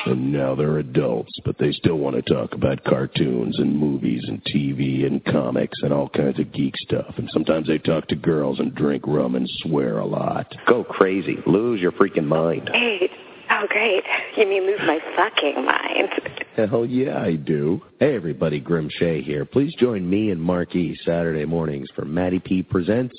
And 0.06 0.32
now 0.32 0.56
they're 0.56 0.78
adults, 0.78 1.30
but 1.44 1.58
they 1.58 1.70
still 1.70 1.98
want 1.98 2.16
to 2.16 2.22
talk 2.22 2.54
about 2.54 2.82
cartoons 2.82 3.60
and 3.60 3.78
movies 3.78 4.24
and 4.26 4.42
TV 4.42 5.06
and 5.06 5.24
comics 5.24 5.78
and 5.82 5.92
all 5.92 6.08
kinds 6.08 6.40
of 6.40 6.50
geek 6.50 6.74
stuff. 6.78 7.14
And 7.18 7.30
sometimes 7.32 7.68
they 7.68 7.78
talk 7.78 8.08
to 8.08 8.16
girls 8.16 8.58
and 8.58 8.74
drink 8.74 9.06
rum 9.06 9.36
and 9.36 9.48
swear 9.62 9.98
a 9.98 10.06
lot. 10.06 10.52
Go 10.66 10.82
crazy. 10.82 11.36
Lose 11.46 11.80
your 11.80 11.92
freaking 11.92 12.26
mind. 12.26 12.66
Great. 12.66 13.12
Oh, 13.54 13.66
great. 13.68 14.02
You 14.36 14.46
mean 14.46 14.64
lose 14.64 14.80
my 14.86 14.98
fucking 15.14 15.64
mind? 15.64 16.08
Hell 16.56 16.86
yeah, 16.86 17.18
I 17.20 17.34
do. 17.34 17.82
Hey, 18.00 18.16
everybody, 18.16 18.60
Grim 18.60 18.88
Shea 18.90 19.20
here. 19.20 19.44
Please 19.44 19.74
join 19.78 20.08
me 20.08 20.30
and 20.30 20.40
Marke 20.40 20.96
Saturday 21.04 21.44
mornings 21.44 21.88
for 21.94 22.06
Matty 22.06 22.38
P 22.38 22.62
Presents 22.62 23.14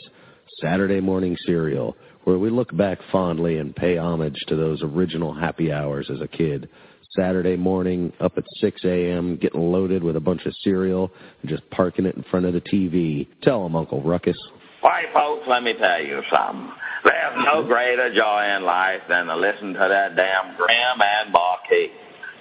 Saturday 0.60 1.02
Morning 1.02 1.38
Cereal, 1.46 1.96
where 2.24 2.40
we 2.40 2.50
look 2.50 2.76
back 2.76 2.98
fondly 3.12 3.58
and 3.58 3.76
pay 3.76 3.98
homage 3.98 4.40
to 4.48 4.56
those 4.56 4.82
original 4.82 5.34
happy 5.34 5.72
hours 5.72 6.10
as 6.10 6.22
a 6.22 6.28
kid. 6.28 6.68
Saturday 7.16 7.56
morning, 7.56 8.12
up 8.20 8.36
at 8.38 8.44
6 8.60 8.84
a.m., 8.86 9.38
getting 9.38 9.62
loaded 9.62 10.04
with 10.04 10.16
a 10.16 10.20
bunch 10.20 10.48
of 10.48 10.54
cereal 10.64 11.12
and 11.42 11.50
just 11.50 11.70
parking 11.70 12.08
it 12.08 12.16
in 12.16 12.24
front 12.24 12.48
of 12.48 12.54
the 12.54 12.62
TV. 12.62 13.28
Tell 13.44 13.64
'em, 13.66 13.76
Uncle 13.76 14.02
Ruckus. 14.02 14.38
Why, 14.84 15.04
folks, 15.14 15.48
let 15.48 15.64
me 15.64 15.74
tell 15.80 16.02
you 16.04 16.22
something. 16.30 16.70
There's 17.06 17.46
no 17.46 17.64
greater 17.64 18.14
joy 18.14 18.54
in 18.58 18.64
life 18.64 19.00
than 19.08 19.28
to 19.28 19.36
listen 19.38 19.72
to 19.72 19.80
that 19.80 20.18
damn 20.18 20.58
Grim 20.58 21.02
and 21.02 21.32
Barkeep. 21.32 21.90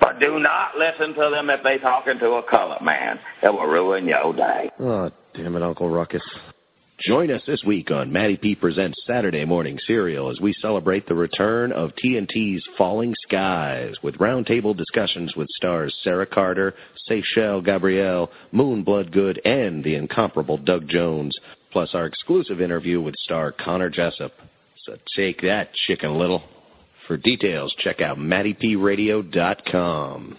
But 0.01 0.19
do 0.19 0.41
not 0.41 0.77
listen 0.77 1.15
to 1.15 1.31
them 1.31 1.51
if 1.51 1.63
they're 1.63 1.79
talking 1.79 2.19
to 2.19 2.33
a 2.33 2.43
colored 2.43 2.83
man. 2.83 3.21
It 3.45 3.49
will 3.49 3.67
ruin 3.67 4.09
your 4.09 4.35
day. 4.35 4.71
Oh, 4.81 5.09
damn 5.35 5.55
it, 5.55 5.63
Uncle 5.63 5.89
Ruckus. 5.89 6.23
Join 6.99 7.31
us 7.31 7.43
this 7.47 7.63
week 7.65 7.93
on 7.93 8.13
Matty 8.13 8.37
P 8.37 8.57
Presents 8.57 9.01
Saturday 9.07 9.45
Morning 9.45 9.79
Cereal 9.87 10.29
as 10.29 10.41
we 10.41 10.53
celebrate 10.55 11.07
the 11.07 11.15
return 11.15 11.71
of 11.71 11.91
TNT's 11.95 12.65
Falling 12.77 13.15
Skies 13.23 13.95
with 14.03 14.17
roundtable 14.17 14.77
discussions 14.77 15.37
with 15.37 15.49
stars 15.51 15.97
Sarah 16.03 16.27
Carter, 16.27 16.75
Seychelle 17.09 17.65
Gabrielle, 17.65 18.31
Moon 18.51 18.83
Bloodgood, 18.83 19.41
and 19.45 19.85
the 19.85 19.95
incomparable 19.95 20.59
Doug 20.59 20.89
Jones, 20.89 21.37
plus 21.73 21.95
our 21.95 22.07
exclusive 22.07 22.61
interview 22.61 23.01
with 23.01 23.15
star 23.17 23.53
Connor 23.53 23.91
Jessup. 23.91 24.33
So 24.85 24.97
take 25.17 25.41
that, 25.43 25.73
Chicken 25.87 26.19
Little. 26.19 26.43
For 27.07 27.17
details, 27.17 27.73
check 27.79 28.01
out 28.01 28.19
MattyPRadio.com. 28.19 30.37